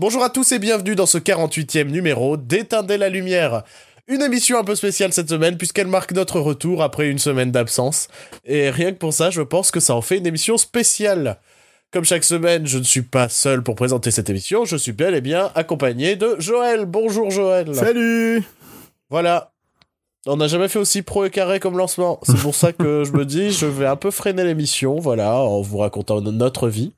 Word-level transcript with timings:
Bonjour 0.00 0.24
à 0.24 0.30
tous 0.30 0.52
et 0.52 0.58
bienvenue 0.58 0.94
dans 0.96 1.04
ce 1.04 1.18
48e 1.18 1.90
numéro 1.90 2.38
d'Éteindre 2.38 2.94
la 2.94 3.10
lumière. 3.10 3.64
Une 4.08 4.22
émission 4.22 4.58
un 4.58 4.64
peu 4.64 4.74
spéciale 4.74 5.12
cette 5.12 5.28
semaine 5.28 5.58
puisqu'elle 5.58 5.88
marque 5.88 6.12
notre 6.12 6.40
retour 6.40 6.82
après 6.82 7.10
une 7.10 7.18
semaine 7.18 7.52
d'absence. 7.52 8.08
Et 8.46 8.70
rien 8.70 8.92
que 8.92 8.96
pour 8.96 9.12
ça, 9.12 9.28
je 9.28 9.42
pense 9.42 9.70
que 9.70 9.78
ça 9.78 9.94
en 9.94 10.00
fait 10.00 10.16
une 10.16 10.26
émission 10.26 10.56
spéciale. 10.56 11.36
Comme 11.90 12.06
chaque 12.06 12.24
semaine, 12.24 12.66
je 12.66 12.78
ne 12.78 12.82
suis 12.82 13.02
pas 13.02 13.28
seul 13.28 13.62
pour 13.62 13.74
présenter 13.74 14.10
cette 14.10 14.30
émission, 14.30 14.64
je 14.64 14.78
suis 14.78 14.92
bel 14.92 15.14
et 15.14 15.20
bien 15.20 15.52
accompagné 15.54 16.16
de 16.16 16.34
Joël. 16.38 16.86
Bonjour 16.86 17.30
Joël. 17.30 17.74
Salut 17.74 18.42
Voilà. 19.10 19.49
On 20.26 20.36
n'a 20.36 20.48
jamais 20.48 20.68
fait 20.68 20.78
aussi 20.78 21.00
pro 21.00 21.24
et 21.24 21.30
carré 21.30 21.60
comme 21.60 21.78
lancement. 21.78 22.20
C'est 22.22 22.36
pour 22.38 22.54
ça 22.54 22.72
que 22.72 23.04
je 23.06 23.12
me 23.12 23.24
dis, 23.24 23.52
je 23.52 23.64
vais 23.64 23.86
un 23.86 23.96
peu 23.96 24.10
freiner 24.10 24.44
l'émission, 24.44 24.98
voilà, 24.98 25.36
en 25.36 25.62
vous 25.62 25.78
racontant 25.78 26.20
notre 26.20 26.68
vie. 26.68 26.92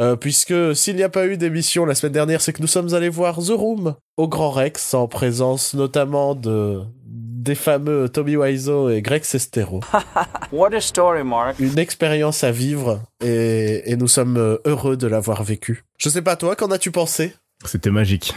Euh, 0.00 0.14
puisque 0.14 0.76
s'il 0.76 0.94
n'y 0.96 1.02
a 1.02 1.08
pas 1.08 1.26
eu 1.26 1.36
d'émission 1.36 1.84
la 1.84 1.96
semaine 1.96 2.12
dernière, 2.12 2.40
c'est 2.40 2.52
que 2.52 2.62
nous 2.62 2.68
sommes 2.68 2.94
allés 2.94 3.08
voir 3.08 3.38
The 3.38 3.50
Room 3.50 3.96
au 4.16 4.28
Grand 4.28 4.50
Rex, 4.50 4.94
en 4.94 5.08
présence 5.08 5.74
notamment 5.74 6.34
de 6.34 6.80
des 7.04 7.54
fameux 7.54 8.08
Tommy 8.10 8.36
Wiseau 8.36 8.90
et 8.90 9.00
Greg 9.00 9.24
Sestero. 9.24 9.80
What 10.52 10.74
a 10.74 10.80
story, 10.80 11.24
Mark. 11.24 11.58
Une 11.58 11.78
expérience 11.78 12.44
à 12.44 12.52
vivre 12.52 13.00
et, 13.24 13.90
et 13.90 13.96
nous 13.96 14.08
sommes 14.08 14.58
heureux 14.66 14.98
de 14.98 15.06
l'avoir 15.06 15.42
vécu. 15.42 15.84
Je 15.96 16.10
sais 16.10 16.20
pas 16.20 16.36
toi, 16.36 16.54
qu'en 16.54 16.70
as-tu 16.70 16.90
pensé? 16.90 17.32
C'était 17.64 17.90
magique. 17.90 18.34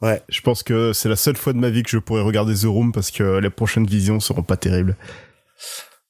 Ouais. 0.00 0.22
Je 0.28 0.40
pense 0.40 0.62
que 0.62 0.92
c'est 0.92 1.08
la 1.08 1.16
seule 1.16 1.36
fois 1.36 1.52
de 1.52 1.58
ma 1.58 1.70
vie 1.70 1.82
que 1.82 1.90
je 1.90 1.98
pourrais 1.98 2.22
regarder 2.22 2.54
The 2.54 2.64
Room 2.64 2.92
parce 2.92 3.10
que 3.10 3.38
les 3.38 3.50
prochaines 3.50 3.86
visions 3.86 4.18
seront 4.20 4.42
pas 4.42 4.56
terribles. 4.56 4.96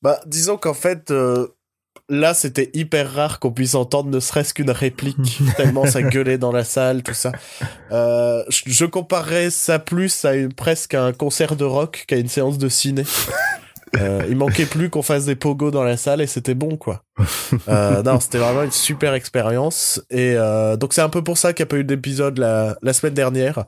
Bah, 0.02 0.20
disons 0.26 0.56
qu'en 0.56 0.74
fait, 0.74 1.10
euh, 1.10 1.48
là, 2.08 2.34
c'était 2.34 2.70
hyper 2.72 3.12
rare 3.12 3.40
qu'on 3.40 3.52
puisse 3.52 3.74
entendre 3.74 4.10
ne 4.10 4.20
serait-ce 4.20 4.54
qu'une 4.54 4.70
réplique, 4.70 5.40
tellement 5.56 5.86
ça 5.86 6.02
gueulait 6.02 6.38
dans 6.38 6.52
la 6.52 6.64
salle, 6.64 7.02
tout 7.02 7.14
ça. 7.14 7.32
Euh, 7.90 8.42
je, 8.48 8.62
je 8.66 8.84
comparerais 8.84 9.50
ça 9.50 9.78
plus 9.78 10.24
à 10.24 10.34
une, 10.34 10.52
presque 10.52 10.94
à 10.94 11.04
un 11.04 11.12
concert 11.12 11.56
de 11.56 11.64
rock 11.64 12.04
qu'à 12.06 12.16
une 12.16 12.28
séance 12.28 12.58
de 12.58 12.68
ciné. 12.68 13.04
Euh, 13.96 14.24
il 14.28 14.36
manquait 14.36 14.66
plus 14.66 14.88
qu'on 14.88 15.02
fasse 15.02 15.24
des 15.24 15.34
pogos 15.34 15.72
dans 15.72 15.82
la 15.82 15.96
salle 15.96 16.20
et 16.20 16.28
c'était 16.28 16.54
bon 16.54 16.76
quoi. 16.76 17.02
Euh, 17.68 18.02
non, 18.02 18.20
c'était 18.20 18.38
vraiment 18.38 18.62
une 18.62 18.70
super 18.70 19.14
expérience 19.14 20.02
et 20.10 20.34
euh, 20.36 20.76
donc 20.76 20.92
c'est 20.94 21.00
un 21.00 21.08
peu 21.08 21.22
pour 21.22 21.38
ça 21.38 21.52
qu'il 21.52 21.64
n'y 21.64 21.68
a 21.68 21.70
pas 21.70 21.76
eu 21.76 21.84
d'épisode 21.84 22.38
la, 22.38 22.76
la 22.82 22.92
semaine 22.92 23.14
dernière. 23.14 23.64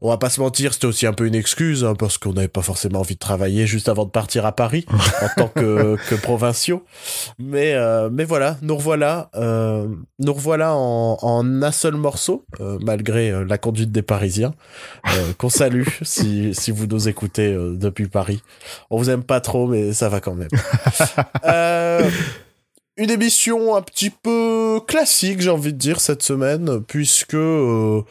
On 0.00 0.08
va 0.08 0.16
pas 0.16 0.30
se 0.30 0.40
mentir, 0.40 0.72
c'était 0.74 0.86
aussi 0.86 1.06
un 1.06 1.12
peu 1.12 1.26
une 1.26 1.34
excuse 1.34 1.84
hein, 1.84 1.94
parce 1.98 2.18
qu'on 2.18 2.32
n'avait 2.32 2.48
pas 2.48 2.62
forcément 2.62 3.00
envie 3.00 3.14
de 3.14 3.20
travailler 3.20 3.66
juste 3.66 3.88
avant 3.88 4.04
de 4.04 4.10
partir 4.10 4.46
à 4.46 4.52
Paris 4.52 4.86
en 5.22 5.28
tant 5.36 5.48
que, 5.48 5.96
que 6.08 6.14
provinciaux. 6.14 6.84
Mais 7.38 7.74
euh, 7.74 8.08
mais 8.10 8.24
voilà, 8.24 8.56
nous 8.62 8.76
revoilà, 8.76 9.30
euh, 9.36 9.86
nous 10.18 10.32
revoilà 10.32 10.74
en, 10.74 11.18
en 11.20 11.62
un 11.62 11.72
seul 11.72 11.94
morceau 11.94 12.44
euh, 12.60 12.78
malgré 12.82 13.30
euh, 13.30 13.44
la 13.44 13.58
conduite 13.58 13.92
des 13.92 14.02
Parisiens 14.02 14.54
euh, 15.08 15.32
qu'on 15.38 15.48
salue 15.50 15.86
si 16.02 16.54
si 16.54 16.70
vous 16.70 16.86
nous 16.86 17.08
écoutez 17.08 17.52
euh, 17.52 17.74
depuis 17.76 18.08
Paris. 18.08 18.42
On 18.90 18.96
vous 18.98 19.10
aime 19.10 19.22
pas 19.24 19.40
trop, 19.40 19.66
mais 19.66 19.92
ça 19.92 20.08
va 20.08 20.20
quand 20.20 20.34
même. 20.34 20.48
Euh, 21.44 22.10
une 22.96 23.10
émission 23.10 23.74
un 23.74 23.82
petit 23.82 24.10
peu 24.10 24.80
classique, 24.86 25.40
j'ai 25.40 25.50
envie 25.50 25.72
de 25.72 25.78
dire, 25.78 26.00
cette 26.00 26.22
semaine, 26.22 26.82
puisque, 26.82 27.34
euh, 27.34 28.02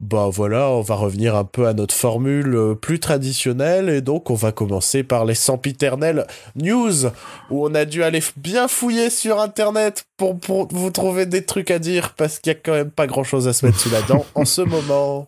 bah 0.00 0.28
voilà, 0.30 0.68
on 0.68 0.82
va 0.82 0.94
revenir 0.94 1.34
un 1.34 1.44
peu 1.44 1.66
à 1.66 1.72
notre 1.72 1.94
formule 1.94 2.54
euh, 2.54 2.74
plus 2.74 3.00
traditionnelle, 3.00 3.88
et 3.88 4.00
donc 4.00 4.30
on 4.30 4.34
va 4.34 4.52
commencer 4.52 5.02
par 5.02 5.24
les 5.24 5.34
sempiternelles 5.34 6.26
news, 6.56 7.06
où 7.50 7.66
on 7.66 7.74
a 7.74 7.84
dû 7.84 8.02
aller 8.02 8.22
bien 8.36 8.68
fouiller 8.68 9.10
sur 9.10 9.40
Internet 9.40 10.04
pour, 10.16 10.38
pour 10.38 10.68
vous 10.70 10.90
trouver 10.90 11.26
des 11.26 11.44
trucs 11.44 11.70
à 11.70 11.78
dire, 11.78 12.14
parce 12.14 12.38
qu'il 12.38 12.52
y 12.52 12.56
a 12.56 12.58
quand 12.58 12.72
même 12.72 12.90
pas 12.90 13.06
grand-chose 13.06 13.48
à 13.48 13.52
se 13.52 13.64
mettre 13.64 13.80
sous 13.80 13.90
la 13.90 14.02
dent 14.02 14.26
en 14.34 14.44
ce 14.44 14.60
moment. 14.62 15.26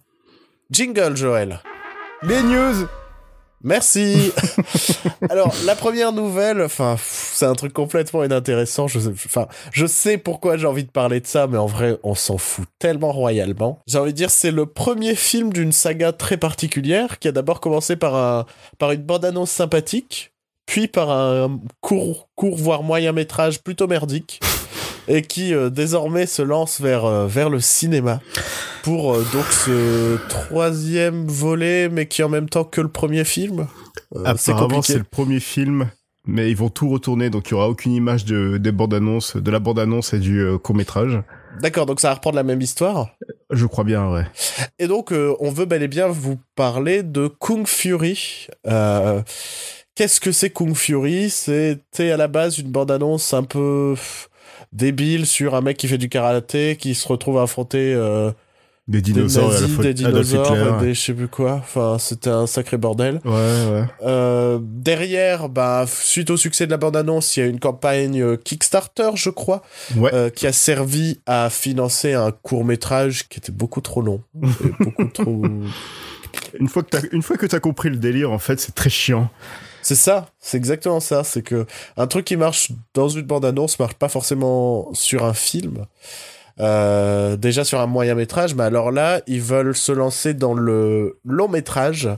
Jingle, 0.71 1.17
Joël. 1.17 1.61
Les 2.23 2.43
news 2.43 2.87
Merci. 3.63 4.33
Alors 5.31 5.55
la 5.67 5.77
première 5.77 6.13
nouvelle, 6.13 6.63
enfin 6.63 6.97
c'est 6.99 7.45
un 7.45 7.55
truc 7.55 7.73
complètement 7.73 8.25
inintéressant. 8.25 8.89
Je, 8.89 8.99
enfin, 8.99 9.49
je 9.73 9.87
sais 9.87 10.17
pourquoi 10.17 10.57
j'ai 10.57 10.67
envie 10.67 10.85
de 10.85 10.91
parler 10.91 11.21
de 11.21 11.27
ça, 11.27 11.47
mais 11.47 11.59
en 11.59 11.67
vrai, 11.67 11.99
on 12.03 12.15
s'en 12.15 12.39
fout 12.39 12.67
tellement 12.79 13.13
royalement. 13.13 13.79
J'ai 13.87 13.99
envie 13.99 14.13
de 14.13 14.17
dire, 14.17 14.31
c'est 14.31 14.51
le 14.51 14.67
premier 14.67 15.15
film 15.15 15.53
d'une 15.53 15.73
saga 15.73 16.13
très 16.13 16.39
particulière 16.39 17.19
qui 17.19 17.29
a 17.29 17.33
d'abord 17.33 17.61
commencé 17.61 17.97
par 17.97 18.15
un, 18.15 18.47
par 18.79 18.93
une 18.93 19.03
bande-annonce 19.03 19.51
sympathique, 19.51 20.33
puis 20.67 20.89
par 20.89 21.11
un 21.11 21.61
court, 21.81 22.29
court 22.37 22.57
voire 22.57 22.83
moyen 22.83 23.13
métrage 23.13 23.63
plutôt 23.63 23.87
merdique. 23.87 24.41
Et 25.13 25.23
qui 25.23 25.53
euh, 25.55 25.71
désormais 25.71 26.25
se 26.25 26.41
lance 26.41 26.81
vers, 26.81 27.05
euh, 27.05 27.27
vers 27.27 27.51
le 27.51 27.59
cinéma 27.59 28.21
pour 28.85 29.13
euh, 29.13 29.27
donc 29.33 29.45
ce 29.47 30.19
troisième 30.29 31.27
volet, 31.27 31.89
mais 31.89 32.07
qui 32.07 32.21
est 32.21 32.25
en 32.25 32.29
même 32.29 32.49
temps 32.49 32.63
que 32.63 32.81
le 32.81 32.87
premier 32.87 33.25
film. 33.25 33.67
C'est 34.37 34.53
Apparemment, 34.53 34.83
c'est 34.83 34.99
le 34.99 35.03
premier 35.03 35.41
film, 35.41 35.91
mais 36.27 36.49
ils 36.49 36.57
vont 36.57 36.69
tout 36.69 36.89
retourner, 36.89 37.29
donc 37.29 37.49
il 37.49 37.51
y 37.51 37.55
aura 37.55 37.69
aucune 37.69 37.91
image 37.91 38.25
de, 38.25 38.57
des 38.57 38.71
bandes 38.71 38.95
annonces, 38.95 39.37
de 39.37 39.51
la 39.51 39.59
bande 39.59 39.81
annonce 39.81 40.15
et 40.15 40.21
du 40.21 40.47
court 40.63 40.77
métrage. 40.77 41.21
D'accord, 41.61 41.87
donc 41.87 41.99
ça 41.99 42.11
va 42.11 42.15
reprendre 42.15 42.37
la 42.37 42.45
même 42.45 42.61
histoire. 42.61 43.09
Je 43.51 43.67
crois 43.67 43.83
bien, 43.83 44.09
ouais. 44.13 44.27
Et 44.79 44.87
donc, 44.87 45.13
on 45.13 45.51
veut 45.51 45.65
bel 45.65 45.83
et 45.83 45.89
bien 45.89 46.07
vous 46.07 46.39
parler 46.55 47.03
de 47.03 47.27
Kung 47.27 47.67
Fury. 47.67 48.47
Qu'est-ce 49.97 50.21
que 50.21 50.31
c'est 50.31 50.51
Kung 50.51 50.75
Fury? 50.75 51.31
C'était 51.31 52.13
à 52.13 52.17
la 52.17 52.29
base 52.29 52.59
une 52.59 52.71
bande-annonce 52.71 53.35
un 53.35 53.43
peu 53.43 53.97
débile 54.73 55.27
sur 55.27 55.55
un 55.55 55.61
mec 55.61 55.77
qui 55.77 55.89
fait 55.89 55.99
du 55.99 56.09
karaté, 56.09 56.77
qui 56.77 56.95
se 56.95 57.07
retrouve 57.09 57.39
à 57.39 57.43
affronter 57.43 57.93
euh, 57.95 58.31
Des 58.89 59.01
des 59.03 59.13
dinosaures 59.13 59.51
la 59.53 59.61
nazis, 59.61 59.79
des 59.79 59.95
dinosaures, 59.95 60.47
Hitler. 60.57 60.87
des 60.87 60.95
je 60.95 61.01
sais 61.01 61.13
plus 61.15 61.29
quoi. 61.29 61.55
Enfin, 61.55 61.97
c'était 61.99 62.31
un 62.31 62.47
sacré 62.47 62.77
bordel. 62.77 63.21
Ouais, 63.25 63.31
ouais. 63.33 63.85
Euh, 64.05 64.59
derrière, 64.63 65.49
bah, 65.49 65.85
suite 65.89 66.31
au 66.31 66.37
succès 66.37 66.67
de 66.67 66.71
la 66.71 66.77
bande-annonce, 66.77 67.37
il 67.37 67.41
y 67.41 67.43
a 67.43 67.47
une 67.47 67.61
campagne 67.61 68.21
euh, 68.23 68.37
Kickstarter, 68.37 69.11
je 69.15 69.31
crois, 69.31 69.63
Ouais. 69.97 70.11
euh, 70.15 70.31
qui 70.31 70.47
a 70.47 70.53
servi 70.53 71.21
à 71.27 71.51
financer 71.51 72.15
un 72.15 72.31
court 72.33 72.65
métrage 72.65 73.29
qui 73.29 73.39
était 73.39 73.53
beaucoup 73.53 73.81
trop 73.81 74.03
long, 74.03 74.23
et 74.43 74.85
beaucoup 74.85 75.05
trop. 75.05 75.43
Une 76.61 76.69
fois 76.69 76.83
que 76.85 76.91
t'as, 76.91 77.01
une 77.11 77.23
fois 77.23 77.37
que 77.37 77.47
t'as 77.47 77.59
compris 77.59 77.91
le 77.91 77.97
délire, 77.97 78.31
en 78.31 78.39
fait, 78.39 78.61
c'est 78.61 78.73
très 78.75 78.89
chiant. 78.91 79.31
C'est 79.83 79.95
ça, 79.95 80.29
c'est 80.39 80.57
exactement 80.57 81.01
ça. 81.01 81.25
C'est 81.25 81.43
que 81.43 81.67
un 81.97 82.07
truc 82.07 82.25
qui 82.25 82.37
marche 82.37 82.73
dans 82.95 83.09
une 83.09 83.23
bande-annonce 83.23 83.79
marche 83.79 83.95
pas 83.95 84.09
forcément 84.09 84.93
sur 84.93 85.25
un 85.25 85.35
film. 85.35 85.87
Euh, 86.61 87.37
déjà 87.37 87.65
sur 87.65 87.81
un 87.81 87.87
moyen 87.87 88.15
métrage, 88.15 88.55
mais 88.55 88.65
alors 88.65 88.91
là, 88.93 89.23
ils 89.27 89.41
veulent 89.41 89.75
se 89.75 89.93
lancer 89.93 90.35
dans 90.35 90.53
le 90.53 91.19
long 91.25 91.49
métrage. 91.49 92.09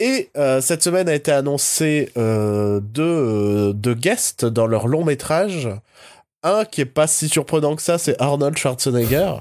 Et 0.00 0.30
euh, 0.36 0.60
cette 0.60 0.82
semaine 0.82 1.08
a 1.08 1.14
été 1.14 1.30
annoncé 1.30 2.10
euh, 2.16 2.80
deux, 2.80 3.72
deux 3.72 3.94
guests 3.94 4.44
dans 4.44 4.66
leur 4.66 4.88
long 4.88 5.04
métrage. 5.04 5.68
Un 6.42 6.64
qui 6.64 6.80
est 6.80 6.86
pas 6.86 7.06
si 7.06 7.28
surprenant 7.28 7.76
que 7.76 7.82
ça, 7.82 7.98
c'est 7.98 8.20
Arnold 8.20 8.58
Schwarzenegger. 8.58 9.34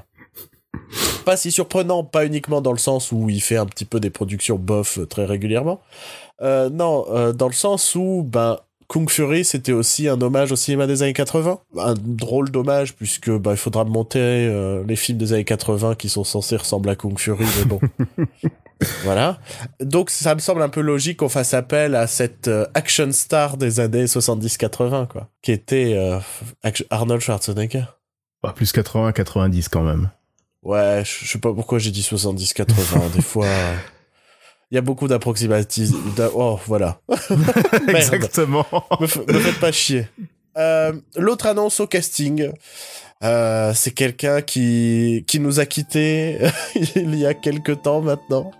Pas 1.25 1.37
si 1.37 1.51
surprenant, 1.51 2.03
pas 2.03 2.25
uniquement 2.25 2.61
dans 2.61 2.71
le 2.71 2.77
sens 2.77 3.11
où 3.11 3.29
il 3.29 3.41
fait 3.41 3.57
un 3.57 3.65
petit 3.65 3.85
peu 3.85 3.99
des 3.99 4.09
productions 4.09 4.57
bof 4.57 4.97
euh, 4.97 5.05
très 5.05 5.25
régulièrement. 5.25 5.81
Euh, 6.41 6.69
non, 6.69 7.05
euh, 7.09 7.33
dans 7.33 7.47
le 7.47 7.53
sens 7.53 7.95
où 7.95 8.23
ben 8.27 8.57
Kung 8.87 9.09
Fury 9.09 9.45
c'était 9.45 9.71
aussi 9.71 10.07
un 10.07 10.19
hommage 10.21 10.51
au 10.51 10.55
cinéma 10.55 10.87
des 10.87 11.03
années 11.03 11.13
80, 11.13 11.59
un 11.77 11.93
drôle 11.93 12.49
d'hommage 12.49 12.95
puisque 12.95 13.29
ben, 13.29 13.51
il 13.51 13.57
faudra 13.57 13.85
monter 13.85 14.19
euh, 14.19 14.83
les 14.87 14.95
films 14.95 15.19
des 15.19 15.33
années 15.33 15.45
80 15.45 15.95
qui 15.95 16.09
sont 16.09 16.23
censés 16.23 16.57
ressembler 16.57 16.91
à 16.91 16.95
Kung 16.95 17.17
Fury, 17.17 17.45
mais 17.59 17.65
bon. 17.65 17.79
voilà. 19.03 19.39
Donc 19.79 20.09
ça 20.09 20.33
me 20.33 20.39
semble 20.39 20.63
un 20.63 20.69
peu 20.69 20.81
logique 20.81 21.17
qu'on 21.17 21.29
fasse 21.29 21.53
appel 21.53 21.93
à 21.95 22.07
cette 22.07 22.49
action 22.73 23.11
star 23.11 23.57
des 23.57 23.79
années 23.79 24.05
70-80 24.05 25.07
quoi, 25.07 25.29
qui 25.43 25.51
était 25.51 25.95
Arnold 26.89 27.21
Schwarzenegger. 27.21 27.85
Bah, 28.41 28.53
plus 28.55 28.71
80, 28.71 29.11
90 29.11 29.69
quand 29.69 29.83
même. 29.83 30.09
Ouais, 30.63 31.03
je 31.05 31.27
sais 31.27 31.39
pas 31.39 31.53
pourquoi 31.53 31.79
j'ai 31.79 31.91
dit 31.91 32.01
70-80. 32.01 33.11
Des 33.15 33.21
fois, 33.21 33.45
euh, 33.47 33.75
il 34.69 34.75
y 34.75 34.77
a 34.77 34.81
beaucoup 34.81 35.07
d'approximatisme. 35.07 35.97
d'a- 36.15 36.29
Oh, 36.33 36.59
voilà. 36.67 36.99
Exactement. 37.87 38.65
me, 38.99 39.33
me 39.33 39.39
faites 39.39 39.59
pas 39.59 39.71
chier. 39.71 40.07
Euh, 40.57 40.93
L'autre 41.15 41.45
annonce 41.47 41.79
au 41.79 41.87
casting, 41.87 42.51
euh, 43.23 43.71
c'est 43.73 43.91
quelqu'un 43.91 44.41
qui, 44.41 45.23
qui 45.27 45.39
nous 45.39 45.59
a 45.59 45.65
quittés 45.65 46.37
il 46.95 47.15
y 47.15 47.25
a 47.25 47.33
quelques 47.33 47.81
temps 47.83 48.01
maintenant. 48.01 48.51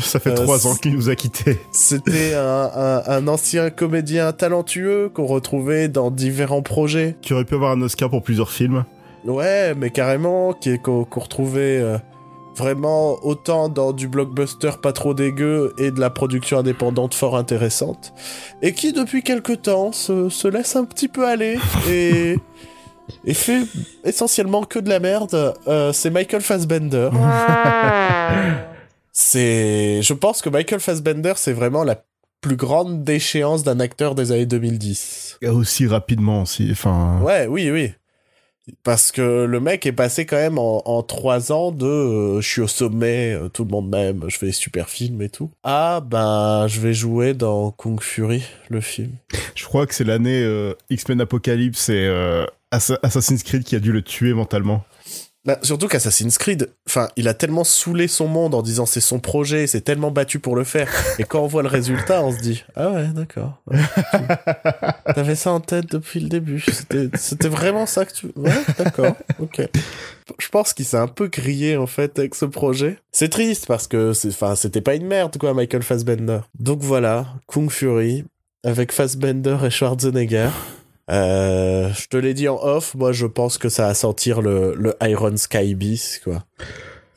Ça 0.00 0.20
fait 0.20 0.30
Euh, 0.30 0.34
trois 0.44 0.66
ans 0.66 0.76
qu'il 0.76 0.94
nous 0.94 1.10
a 1.10 1.16
quittés. 1.16 1.58
C'était 1.72 2.34
un, 2.34 2.70
un, 2.74 3.02
un 3.06 3.28
ancien 3.28 3.70
comédien 3.70 4.32
talentueux 4.32 5.10
qu'on 5.12 5.26
retrouvait 5.26 5.88
dans 5.88 6.10
différents 6.10 6.62
projets. 6.62 7.16
Qui 7.20 7.34
aurait 7.34 7.44
pu 7.44 7.54
avoir 7.54 7.72
un 7.72 7.82
Oscar 7.82 8.08
pour 8.10 8.22
plusieurs 8.22 8.50
films. 8.52 8.84
Ouais, 9.24 9.74
mais 9.76 9.90
carrément, 9.90 10.52
qui 10.52 10.70
est- 10.70 10.78
qu'on 10.78 11.04
qu'on 11.04 11.20
retrouvait 11.20 11.78
euh, 11.80 11.98
vraiment 12.56 13.16
autant 13.24 13.68
dans 13.68 13.92
du 13.92 14.08
blockbuster 14.08 14.70
pas 14.82 14.92
trop 14.92 15.14
dégueu 15.14 15.72
et 15.78 15.90
de 15.90 16.00
la 16.00 16.10
production 16.10 16.58
indépendante 16.58 17.14
fort 17.14 17.36
intéressante, 17.36 18.12
et 18.62 18.72
qui 18.72 18.92
depuis 18.92 19.22
quelque 19.22 19.52
temps 19.52 19.92
se, 19.92 20.28
se 20.28 20.48
laisse 20.48 20.74
un 20.76 20.84
petit 20.84 21.08
peu 21.08 21.26
aller 21.26 21.58
et 21.88 22.36
et 23.24 23.34
fait 23.34 23.62
essentiellement 24.04 24.62
que 24.64 24.78
de 24.78 24.88
la 24.88 25.00
merde, 25.00 25.54
euh, 25.66 25.92
c'est 25.92 26.10
Michael 26.10 26.42
Fassbender. 26.42 27.10
c'est, 29.12 30.00
je 30.02 30.12
pense 30.14 30.42
que 30.42 30.48
Michael 30.48 30.80
Fassbender, 30.80 31.32
c'est 31.36 31.52
vraiment 31.52 31.84
la 31.84 32.02
plus 32.40 32.56
grande 32.56 33.04
déchéance 33.04 33.64
d'un 33.64 33.80
acteur 33.80 34.14
des 34.14 34.32
années 34.32 34.46
2010. 34.46 35.38
Et 35.42 35.48
aussi 35.48 35.86
rapidement 35.86 36.42
aussi. 36.42 36.68
Enfin. 36.72 37.20
Ouais, 37.22 37.46
oui, 37.46 37.70
oui. 37.70 37.92
Parce 38.84 39.10
que 39.10 39.44
le 39.46 39.58
mec 39.60 39.86
est 39.86 39.92
passé 39.92 40.26
quand 40.26 40.36
même 40.36 40.58
en, 40.58 41.02
trois 41.02 41.50
ans 41.50 41.72
de 41.72 41.86
euh, 41.86 42.40
je 42.40 42.48
suis 42.48 42.60
au 42.60 42.66
sommet, 42.68 43.32
euh, 43.34 43.48
tout 43.48 43.64
le 43.64 43.70
monde 43.70 43.88
m'aime, 43.88 44.24
je 44.28 44.36
fais 44.38 44.46
des 44.46 44.52
super 44.52 44.88
films 44.88 45.22
et 45.22 45.28
tout. 45.28 45.50
Ah 45.64 46.00
ben 46.04 46.66
je 46.68 46.80
vais 46.80 46.92
jouer 46.94 47.34
dans 47.34 47.70
Kung 47.72 48.00
Fury, 48.00 48.44
le 48.68 48.80
film. 48.80 49.12
Je 49.56 49.64
crois 49.64 49.86
que 49.86 49.94
c'est 49.94 50.04
l'année 50.04 50.42
euh, 50.42 50.74
X-Men 50.88 51.20
Apocalypse 51.20 51.88
et 51.90 52.08
Assa- 52.70 52.98
Assassin's 53.02 53.42
Creed 53.42 53.64
qui 53.64 53.76
a 53.76 53.80
dû 53.80 53.92
le 53.92 54.02
tuer 54.02 54.32
mentalement. 54.32 54.84
Bah, 55.46 55.58
surtout 55.62 55.88
qu'Assassin's 55.88 56.36
Creed, 56.36 56.70
enfin, 56.86 57.08
il 57.16 57.26
a 57.26 57.32
tellement 57.32 57.64
saoulé 57.64 58.08
son 58.08 58.28
monde 58.28 58.54
en 58.54 58.60
disant 58.60 58.84
c'est 58.84 59.00
son 59.00 59.20
projet, 59.20 59.66
c'est 59.66 59.80
tellement 59.80 60.10
battu 60.10 60.38
pour 60.38 60.54
le 60.54 60.64
faire. 60.64 60.92
Et 61.18 61.24
quand 61.24 61.42
on 61.42 61.46
voit 61.46 61.62
le 61.62 61.68
résultat, 61.68 62.22
on 62.22 62.30
se 62.30 62.40
dit 62.40 62.62
ah 62.76 62.90
ouais, 62.90 63.08
d'accord. 63.08 63.62
T'avais 65.14 65.36
ça 65.36 65.52
en 65.52 65.60
tête 65.60 65.90
depuis 65.90 66.20
le 66.20 66.28
début. 66.28 66.62
C'était, 67.14 67.48
vraiment 67.48 67.86
ça 67.86 68.04
que 68.04 68.12
tu. 68.12 68.26
Ouais, 68.36 68.52
d'accord. 68.78 69.16
Ok. 69.38 69.62
Je 70.38 70.48
pense 70.50 70.74
qu'il 70.74 70.84
s'est 70.84 70.98
un 70.98 71.08
peu 71.08 71.28
grillé 71.28 71.78
en 71.78 71.86
fait 71.86 72.18
avec 72.18 72.34
ce 72.34 72.44
projet. 72.44 72.98
C'est 73.10 73.30
triste 73.30 73.66
parce 73.66 73.86
que 73.86 74.12
enfin, 74.28 74.54
c'était 74.54 74.82
pas 74.82 74.94
une 74.94 75.06
merde 75.06 75.38
quoi, 75.38 75.54
Michael 75.54 75.82
Fassbender. 75.82 76.40
Donc 76.58 76.82
voilà, 76.82 77.26
Kung 77.46 77.70
Fury 77.70 78.24
avec 78.62 78.92
Fassbender 78.92 79.56
et 79.64 79.70
Schwarzenegger. 79.70 80.50
Euh, 81.10 81.90
je 81.92 82.06
te 82.06 82.16
l'ai 82.16 82.34
dit 82.34 82.48
en 82.48 82.56
off, 82.62 82.94
moi 82.94 83.12
je 83.12 83.26
pense 83.26 83.58
que 83.58 83.68
ça 83.68 83.88
va 83.88 83.94
sentir 83.94 84.40
le, 84.42 84.74
le 84.76 84.94
Iron 85.02 85.36
Sky 85.36 85.74
Beast, 85.74 86.22
quoi. 86.24 86.44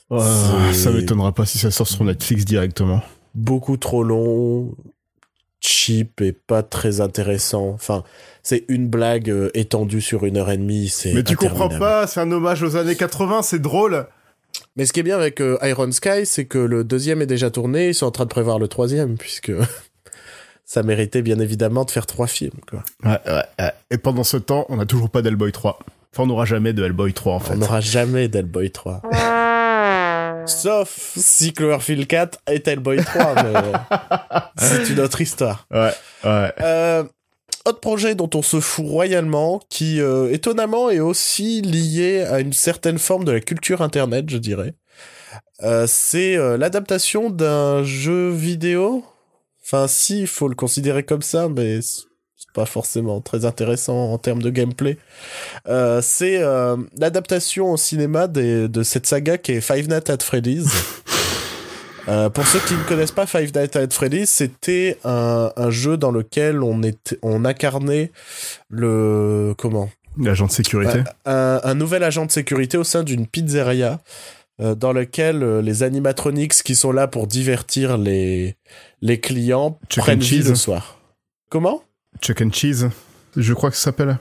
C'est- 0.09 0.73
ça 0.73 0.91
m'étonnera 0.91 1.31
pas 1.31 1.45
si 1.45 1.57
ça 1.57 1.71
sort 1.71 1.87
sur 1.87 2.03
Netflix 2.03 2.45
directement. 2.45 3.01
Beaucoup 3.35 3.77
trop 3.77 4.03
long, 4.03 4.75
cheap 5.59 6.21
et 6.21 6.33
pas 6.33 6.61
très 6.61 7.01
intéressant. 7.01 7.69
Enfin, 7.69 8.03
c'est 8.43 8.65
une 8.67 8.87
blague 8.87 9.29
euh, 9.29 9.49
étendue 9.53 10.01
sur 10.01 10.25
une 10.25 10.37
heure 10.37 10.51
et 10.51 10.57
demie, 10.57 10.89
c'est 10.89 11.13
Mais 11.13 11.23
tu 11.23 11.35
comprends 11.35 11.69
pas, 11.79 12.05
c'est 12.07 12.19
un 12.19 12.31
hommage 12.31 12.61
aux 12.63 12.75
années 12.75 12.95
80, 12.95 13.41
c'est 13.43 13.59
drôle. 13.61 14.07
Mais 14.75 14.85
ce 14.85 14.93
qui 14.93 14.99
est 14.99 15.03
bien 15.03 15.17
avec 15.17 15.41
euh, 15.41 15.57
Iron 15.63 15.91
Sky, 15.91 16.25
c'est 16.25 16.45
que 16.45 16.59
le 16.59 16.83
deuxième 16.83 17.21
est 17.23 17.27
déjà 17.27 17.49
tourné, 17.49 17.89
ils 17.89 17.95
sont 17.95 18.05
en 18.05 18.11
train 18.11 18.25
de 18.25 18.29
prévoir 18.29 18.59
le 18.59 18.67
troisième, 18.67 19.17
puisque 19.17 19.51
ça 20.73 20.81
méritait 20.81 21.21
bien 21.21 21.37
évidemment 21.37 21.85
de 21.85 21.91
faire 21.91 22.07
trois 22.07 22.25
films, 22.25 22.59
quoi. 22.67 22.83
Ouais, 23.03 23.19
ouais, 23.27 23.43
ouais. 23.59 23.71
Et 23.91 23.99
pendant 23.99 24.23
ce 24.23 24.37
temps, 24.37 24.65
on 24.69 24.77
n'a 24.77 24.87
toujours 24.87 25.11
pas 25.11 25.21
d'Hellboy 25.21 25.51
3. 25.51 25.77
Enfin, 26.11 26.23
on 26.23 26.25
n'aura 26.25 26.45
jamais 26.45 26.73
de 26.73 26.83
Hellboy 26.83 27.13
3 27.13 27.33
en 27.33 27.39
fait. 27.39 27.53
On 27.53 27.57
n'aura 27.57 27.79
jamais 27.79 28.27
d'Hellboy 28.27 28.71
3. 28.71 29.03
Sauf 30.47 31.13
si 31.15 31.53
Cloverfield 31.53 32.07
4 32.07 32.39
est 32.47 32.67
Hellboy 32.67 32.97
3, 33.03 33.35
mais 33.43 33.53
c'est 34.57 34.89
une 34.89 34.99
autre 34.99 35.21
histoire. 35.21 35.67
Ouais, 35.69 35.91
ouais. 36.23 36.51
Euh, 36.61 37.03
autre 37.65 37.79
projet 37.79 38.15
dont 38.15 38.29
on 38.33 38.41
se 38.41 38.59
fout 38.59 38.87
royalement, 38.87 39.61
qui 39.69 40.01
euh, 40.01 40.31
étonnamment 40.31 40.89
est 40.89 40.99
aussi 40.99 41.61
lié 41.61 42.23
à 42.23 42.39
une 42.39 42.53
certaine 42.53 42.97
forme 42.97 43.25
de 43.25 43.31
la 43.31 43.41
culture 43.41 43.83
internet, 43.83 44.27
je 44.27 44.37
dirais. 44.37 44.73
Euh, 45.61 45.85
c'est 45.87 46.35
l'adaptation 46.57 47.29
d'un 47.29 47.83
jeu 47.83 48.31
vidéo. 48.31 49.05
Enfin, 49.73 49.87
si, 49.87 50.21
il 50.21 50.27
faut 50.27 50.47
le 50.47 50.53
considérer 50.53 51.01
comme 51.01 51.23
ça, 51.23 51.49
mais 51.49 51.79
c'est 51.81 52.51
pas 52.53 52.67
forcément 52.67 53.21
très 53.21 53.43
intéressant 53.45 54.11
en 54.13 54.19
termes 54.19 54.43
de 54.43 54.51
gameplay. 54.51 54.99
Euh, 55.67 55.99
c'est 56.03 56.37
euh, 56.43 56.77
l'adaptation 56.95 57.71
au 57.71 57.77
cinéma 57.77 58.27
des- 58.27 58.67
de 58.67 58.83
cette 58.83 59.07
saga 59.07 59.39
qui 59.39 59.53
est 59.53 59.61
Five 59.61 59.89
Nights 59.89 60.09
at 60.11 60.19
Freddy's. 60.21 60.67
Euh, 62.09 62.29
pour 62.29 62.45
ceux 62.45 62.59
qui 62.59 62.73
ne 62.73 62.83
connaissent 62.83 63.13
pas 63.13 63.25
Five 63.25 63.53
Nights 63.55 63.77
at 63.77 63.87
Freddy's, 63.91 64.29
c'était 64.29 64.97
un, 65.05 65.53
un 65.55 65.69
jeu 65.69 65.95
dans 65.95 66.11
lequel 66.11 66.61
on 66.61 66.83
était, 66.83 67.17
on 67.21 67.45
incarnait 67.45 68.11
le 68.69 69.55
comment? 69.57 69.89
L'agent 70.19 70.47
de 70.47 70.51
sécurité. 70.51 70.99
un, 71.25 71.61
un 71.63 71.75
nouvel 71.75 72.03
agent 72.03 72.25
de 72.25 72.31
sécurité 72.31 72.77
au 72.77 72.83
sein 72.83 73.03
d'une 73.03 73.25
pizzeria 73.25 74.01
dans 74.59 74.93
lequel 74.93 75.43
euh, 75.43 75.61
les 75.61 75.83
animatronics 75.83 76.63
qui 76.63 76.75
sont 76.75 76.91
là 76.91 77.07
pour 77.07 77.27
divertir 77.27 77.97
les 77.97 78.55
les 79.01 79.19
clients 79.19 79.79
Chuck 79.89 80.03
prennent 80.03 80.19
vie 80.19 80.43
le 80.43 80.55
soir. 80.55 80.99
Comment? 81.49 81.83
Chuck 82.21 82.41
and 82.41 82.51
Cheese, 82.51 82.87
je 83.35 83.53
crois 83.53 83.69
que 83.69 83.75
ça 83.75 83.85
s'appelle. 83.85 84.17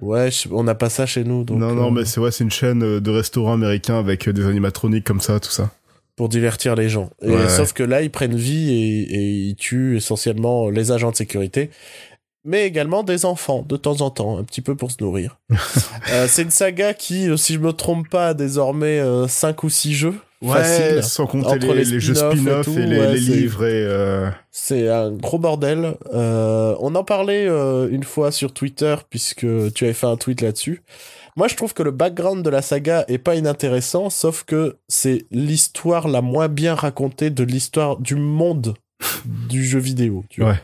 Ouais, 0.00 0.30
on 0.50 0.64
n'a 0.64 0.74
pas 0.74 0.88
ça 0.88 1.06
chez 1.06 1.24
nous. 1.24 1.44
Donc, 1.44 1.58
non, 1.58 1.74
non, 1.74 1.88
euh, 1.88 1.90
mais 1.90 2.04
c'est 2.04 2.20
ouais, 2.20 2.30
c'est 2.30 2.44
une 2.44 2.50
chaîne 2.50 2.82
euh, 2.82 3.00
de 3.00 3.10
restaurants 3.10 3.52
américains 3.52 3.98
avec 3.98 4.26
euh, 4.26 4.32
des 4.32 4.46
animatroniques 4.46 5.04
comme 5.04 5.20
ça, 5.20 5.38
tout 5.38 5.50
ça. 5.50 5.70
pour 6.16 6.28
divertir 6.28 6.74
les 6.74 6.88
gens. 6.88 7.10
Et, 7.22 7.28
Ouais. 7.30 7.48
Sauf 7.48 7.72
que 7.72 7.82
là, 7.82 8.02
ils 8.02 8.10
prennent 8.10 8.34
vie 8.34 8.70
et, 8.70 9.14
et 9.14 9.30
ils 9.48 9.56
tuent 9.56 9.96
essentiellement 9.96 10.70
les 10.70 10.92
agents 10.92 11.10
de 11.10 11.16
sécurité, 11.16 11.70
mais 12.44 12.66
également 12.66 13.02
des 13.02 13.24
enfants 13.24 13.64
de 13.68 13.76
temps 13.76 14.00
en 14.00 14.10
temps, 14.10 14.38
un 14.38 14.44
petit 14.44 14.60
peu 14.60 14.74
pour 14.74 14.90
se 14.90 14.96
nourrir. 15.00 15.38
Euh, 16.10 16.26
c'est 16.28 16.42
une 16.42 16.50
saga 16.50 16.94
qui, 16.94 17.30
euh, 17.30 17.36
si 17.36 17.54
je 17.54 17.58
me 17.60 17.72
trompe 17.72 18.08
pas, 18.08 18.28
a 18.28 18.34
désormais 18.34 19.00
5 19.28 19.62
ou 19.62 19.70
6 19.70 19.94
jeux. 19.94 20.14
Facile. 20.50 21.02
sans 21.02 21.26
compter 21.26 21.58
les, 21.58 21.74
les 21.74 21.84
les 21.84 22.00
jeux 22.00 22.14
et 22.14 22.16
spin-off 22.16 22.68
et, 22.68 22.86
les, 22.86 22.98
ouais, 22.98 23.14
livres 23.14 23.64
et 23.64 23.84
euh, 23.86 24.28
C'est 24.50 24.88
un 24.88 25.10
gros 25.10 25.38
bordel. 25.38 25.94
Euh, 26.12 26.74
on 26.80 26.94
en 26.94 27.04
parlait 27.04 27.46
euh, 27.48 27.88
une 27.90 28.04
fois 28.04 28.32
sur 28.32 28.52
Twitter, 28.52 28.96
puisque 29.08 29.46
tu 29.74 29.84
avais 29.84 29.92
fait 29.92 30.06
un 30.06 30.16
tweet 30.16 30.40
là-dessus. 30.40 30.82
Moi, 31.36 31.48
je 31.48 31.54
trouve 31.54 31.74
que 31.74 31.82
le 31.82 31.92
background 31.92 32.44
de 32.44 32.50
la 32.50 32.60
saga 32.60 33.04
est 33.08 33.18
pas 33.18 33.36
inintéressant, 33.36 34.10
sauf 34.10 34.44
que 34.44 34.76
c'est 34.88 35.24
l'histoire 35.30 36.08
la 36.08 36.20
moins 36.20 36.48
bien 36.48 36.74
racontée 36.74 37.30
de 37.30 37.44
l'histoire 37.44 37.98
du 37.98 38.16
monde 38.16 38.74
du 39.24 39.64
jeu 39.64 39.78
vidéo. 39.78 40.24
Tu 40.28 40.42
vois. 40.42 40.56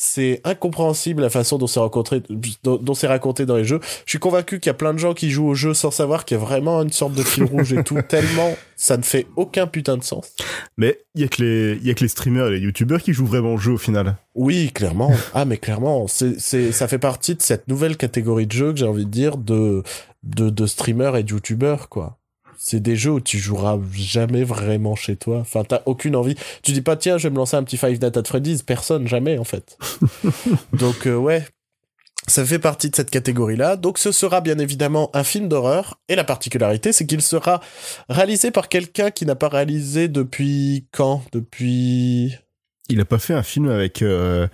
C'est 0.00 0.40
incompréhensible 0.44 1.22
la 1.22 1.28
façon 1.28 1.58
dont 1.58 1.66
c'est 1.66 1.80
rencontré, 1.80 2.22
dont, 2.62 2.76
dont 2.76 2.94
c'est 2.94 3.08
raconté 3.08 3.46
dans 3.46 3.56
les 3.56 3.64
jeux. 3.64 3.80
Je 4.06 4.10
suis 4.12 4.20
convaincu 4.20 4.60
qu'il 4.60 4.70
y 4.70 4.70
a 4.70 4.74
plein 4.74 4.94
de 4.94 4.98
gens 4.98 5.12
qui 5.12 5.28
jouent 5.28 5.48
au 5.48 5.54
jeu 5.54 5.74
sans 5.74 5.90
savoir 5.90 6.24
qu'il 6.24 6.36
y 6.36 6.40
a 6.40 6.44
vraiment 6.44 6.80
une 6.82 6.92
sorte 6.92 7.14
de 7.14 7.22
fil 7.24 7.42
rouge 7.42 7.72
et 7.72 7.82
tout, 7.82 8.00
tellement 8.08 8.56
ça 8.76 8.96
ne 8.96 9.02
fait 9.02 9.26
aucun 9.34 9.66
putain 9.66 9.96
de 9.96 10.04
sens. 10.04 10.36
Mais 10.76 11.00
il 11.16 11.22
y 11.22 11.24
a 11.24 11.28
que 11.28 11.42
les 11.42 11.78
il 11.80 11.86
y 11.86 11.90
a 11.90 11.94
que 11.94 12.04
les 12.04 12.08
streamers 12.08 12.46
et 12.46 12.52
les 12.52 12.60
youtubeurs 12.60 13.02
qui 13.02 13.12
jouent 13.12 13.26
vraiment 13.26 13.54
au 13.54 13.58
jeu 13.58 13.72
au 13.72 13.78
final. 13.78 14.16
Oui, 14.36 14.70
clairement. 14.72 15.10
Ah, 15.34 15.44
mais 15.44 15.56
clairement, 15.56 16.06
c'est, 16.06 16.38
c'est, 16.38 16.70
ça 16.70 16.86
fait 16.86 17.00
partie 17.00 17.34
de 17.34 17.42
cette 17.42 17.66
nouvelle 17.66 17.96
catégorie 17.96 18.46
de 18.46 18.52
jeux 18.52 18.72
que 18.72 18.78
j'ai 18.78 18.86
envie 18.86 19.04
de 19.04 19.10
dire 19.10 19.36
de, 19.36 19.82
de, 20.22 20.48
de 20.48 20.66
streamers 20.66 21.16
et 21.16 21.24
de 21.24 21.30
youtubeurs, 21.30 21.88
quoi. 21.88 22.17
C'est 22.60 22.80
des 22.80 22.96
jeux 22.96 23.12
où 23.12 23.20
tu 23.20 23.38
joueras 23.38 23.78
jamais 23.94 24.42
vraiment 24.42 24.96
chez 24.96 25.14
toi. 25.14 25.38
Enfin, 25.38 25.62
t'as 25.62 25.82
aucune 25.86 26.16
envie. 26.16 26.34
Tu 26.64 26.72
dis 26.72 26.80
pas, 26.80 26.96
tiens, 26.96 27.16
je 27.16 27.28
vais 27.28 27.30
me 27.30 27.36
lancer 27.36 27.56
un 27.56 27.62
petit 27.62 27.76
Five 27.76 28.02
Nights 28.02 28.16
at 28.16 28.24
Freddy's. 28.24 28.62
Personne, 28.62 29.06
jamais, 29.06 29.38
en 29.38 29.44
fait. 29.44 29.78
Donc, 30.72 31.06
euh, 31.06 31.14
ouais. 31.14 31.46
Ça 32.26 32.44
fait 32.44 32.58
partie 32.58 32.90
de 32.90 32.96
cette 32.96 33.10
catégorie-là. 33.10 33.76
Donc, 33.76 33.96
ce 33.98 34.10
sera 34.10 34.40
bien 34.40 34.58
évidemment 34.58 35.08
un 35.14 35.22
film 35.22 35.48
d'horreur. 35.48 36.00
Et 36.08 36.16
la 36.16 36.24
particularité, 36.24 36.92
c'est 36.92 37.06
qu'il 37.06 37.22
sera 37.22 37.60
réalisé 38.08 38.50
par 38.50 38.68
quelqu'un 38.68 39.12
qui 39.12 39.24
n'a 39.24 39.36
pas 39.36 39.48
réalisé 39.48 40.08
depuis 40.08 40.88
quand? 40.92 41.22
Depuis, 41.30 42.34
Il 42.88 43.00
a 43.00 43.04
pas 43.04 43.20
fait 43.20 43.34
un 43.34 43.44
film 43.44 43.68
avec 43.68 44.02
euh, 44.02 44.48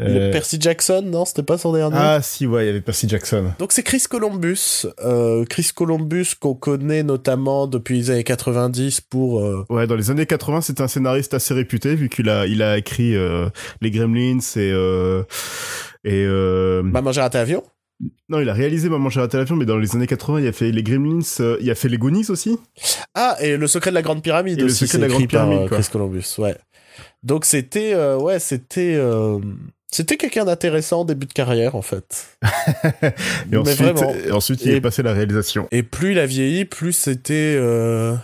le 0.00 0.20
euh, 0.20 0.32
Percy 0.32 0.56
Jackson, 0.58 1.02
non? 1.04 1.24
C'était 1.24 1.42
pas 1.42 1.58
son 1.58 1.72
dernier? 1.72 1.96
Ah 1.98 2.20
si 2.22 2.46
ouais, 2.46 2.64
il 2.64 2.66
y 2.66 2.70
avait 2.70 2.80
Percy 2.80 3.08
Jackson. 3.08 3.52
Donc 3.58 3.72
c'est 3.72 3.82
Chris 3.82 4.04
Columbus, 4.08 4.86
euh, 5.04 5.44
Chris 5.44 5.70
Columbus 5.74 6.28
qu'on 6.38 6.54
connaît 6.54 7.02
notamment 7.02 7.66
depuis 7.66 7.98
les 7.98 8.10
années 8.10 8.24
90 8.24 9.02
pour 9.02 9.40
euh, 9.40 9.66
Ouais, 9.68 9.86
dans 9.86 9.96
les 9.96 10.10
années 10.10 10.26
80, 10.26 10.62
c'est 10.62 10.80
un 10.80 10.88
scénariste 10.88 11.34
assez 11.34 11.52
réputé 11.54 11.94
vu 11.94 12.08
qu'il 12.08 12.28
a 12.30 12.46
il 12.46 12.62
a 12.62 12.78
écrit 12.78 13.14
euh, 13.14 13.48
les 13.80 13.90
Gremlins 13.90 14.38
et 14.56 14.70
et 16.04 16.26
Maman 16.82 17.12
j'ai 17.12 17.20
raté 17.20 17.38
avion. 17.38 17.62
non, 18.30 18.40
il 18.40 18.48
a 18.48 18.54
réalisé 18.54 18.88
Maman 18.88 19.10
j'ai 19.10 19.20
raté 19.20 19.36
l'avion 19.36 19.56
mais 19.56 19.66
dans 19.66 19.76
les 19.76 19.94
années 19.94 20.06
80, 20.06 20.40
il 20.40 20.46
a 20.46 20.52
fait 20.52 20.72
les 20.72 20.82
Gremlins, 20.82 21.20
il 21.60 21.70
a 21.70 21.74
fait 21.74 21.88
les 21.88 21.98
Goonies 21.98 22.30
aussi. 22.30 22.58
Ah 23.14 23.36
et 23.40 23.56
le 23.58 23.66
secret 23.66 23.90
de 23.90 23.96
la 23.96 24.02
grande 24.02 24.22
pyramide 24.22 24.58
Et 24.58 24.62
le 24.62 24.68
aussi, 24.68 24.86
secret 24.86 24.98
de 24.98 25.02
la 25.02 25.08
grande 25.08 25.28
par, 25.30 25.46
pyramide, 25.46 25.68
quoi. 25.68 25.78
Chris 25.78 25.88
Columbus, 25.92 26.24
ouais. 26.38 26.56
Donc 27.22 27.44
c'était 27.44 27.94
ouais 28.14 28.38
c'était 28.38 28.98
c'était 29.92 30.16
quelqu'un 30.16 30.44
d'intéressant 30.44 31.00
en 31.00 31.04
début 31.04 31.26
de 31.26 31.32
carrière 31.32 31.74
en 31.74 31.82
fait. 31.82 32.26
Et 33.02 33.10
Mais 33.50 33.56
ensuite, 33.58 33.76
vraiment. 33.80 34.14
et 34.14 34.30
ensuite 34.30 34.62
il 34.64 34.70
Et- 34.72 34.76
est 34.76 34.80
passé 34.80 35.02
la 35.02 35.12
réalisation. 35.12 35.66
Et 35.70 35.82
plus 35.82 36.12
il 36.12 36.18
a 36.18 36.26
vieilli, 36.26 36.64
plus 36.64 36.92
c'était 36.92 37.54
euh, 37.58 38.14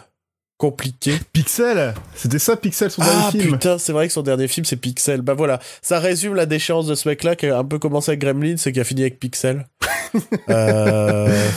compliqué. 0.59 1.13
Pixel, 1.33 1.95
c'était 2.15 2.39
ça 2.39 2.57
Pixel 2.57 2.91
son 2.91 3.03
Ah 3.03 3.07
dernier 3.31 3.31
film? 3.45 3.53
putain, 3.55 3.79
c'est 3.79 3.93
vrai 3.93 4.07
que 4.07 4.13
son 4.13 4.23
dernier 4.23 4.49
film 4.49 4.65
c'est 4.65 4.77
Pixel. 4.77 5.23
Bah 5.23 5.35
voilà, 5.35 5.59
ça 5.83 5.99
résume 5.99 6.35
la 6.35 6.47
déchéance 6.47 6.87
de 6.87 6.95
ce 6.95 7.09
mec-là 7.09 7.37
qui 7.37 7.47
a 7.47 7.59
un 7.59 7.65
peu 7.65 7.79
commencé 7.79 8.11
avec 8.13 8.21
Gremlins 8.21 8.57
et 8.65 8.73
qui 8.73 8.81
a 8.81 8.85
fini 8.85 9.03
avec 9.03 9.19
Pixel. 9.19 9.67
euh... 10.51 11.49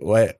Ouais, 0.00 0.36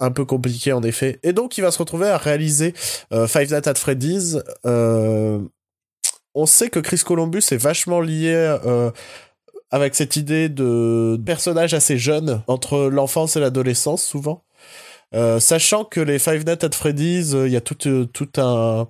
un 0.00 0.10
peu 0.10 0.24
compliqué 0.24 0.72
en 0.72 0.82
effet. 0.82 1.18
Et 1.22 1.32
donc 1.32 1.58
il 1.58 1.60
va 1.62 1.70
se 1.70 1.78
retrouver 1.78 2.08
à 2.08 2.16
réaliser 2.18 2.74
euh, 3.12 3.26
Five 3.26 3.52
Nights 3.52 3.66
at 3.66 3.74
Freddy's. 3.74 4.38
Euh... 4.66 5.40
On 6.34 6.46
sait 6.46 6.70
que 6.70 6.78
Chris 6.80 7.02
Columbus 7.04 7.42
est 7.50 7.56
vachement 7.56 8.00
lié 8.00 8.32
euh, 8.64 8.90
avec 9.70 9.94
cette 9.94 10.16
idée 10.16 10.48
de 10.48 11.20
personnage 11.24 11.74
assez 11.74 11.98
jeune 11.98 12.42
entre 12.46 12.88
l'enfance 12.88 13.36
et 13.36 13.40
l'adolescence 13.40 14.02
souvent. 14.02 14.44
Euh, 15.14 15.40
sachant 15.40 15.84
que 15.84 16.00
les 16.00 16.18
Five 16.18 16.44
Nights 16.44 16.64
at 16.64 16.70
Freddy's, 16.74 17.32
il 17.32 17.50
y 17.52 17.56
a 17.56 17.60
tout, 17.60 17.88
euh, 17.88 18.04
tout 18.06 18.28
un 18.36 18.88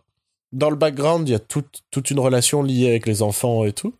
dans 0.53 0.71
le 0.71 0.77
background, 0.77 1.29
il 1.29 1.33
y 1.33 1.35
a 1.35 1.39
toute 1.39 1.83
toute 1.91 2.11
une 2.11 2.19
relation 2.19 2.63
liée 2.63 2.89
avec 2.89 3.07
les 3.07 3.23
enfants 3.23 3.65
et 3.65 3.73
tout. 3.73 3.95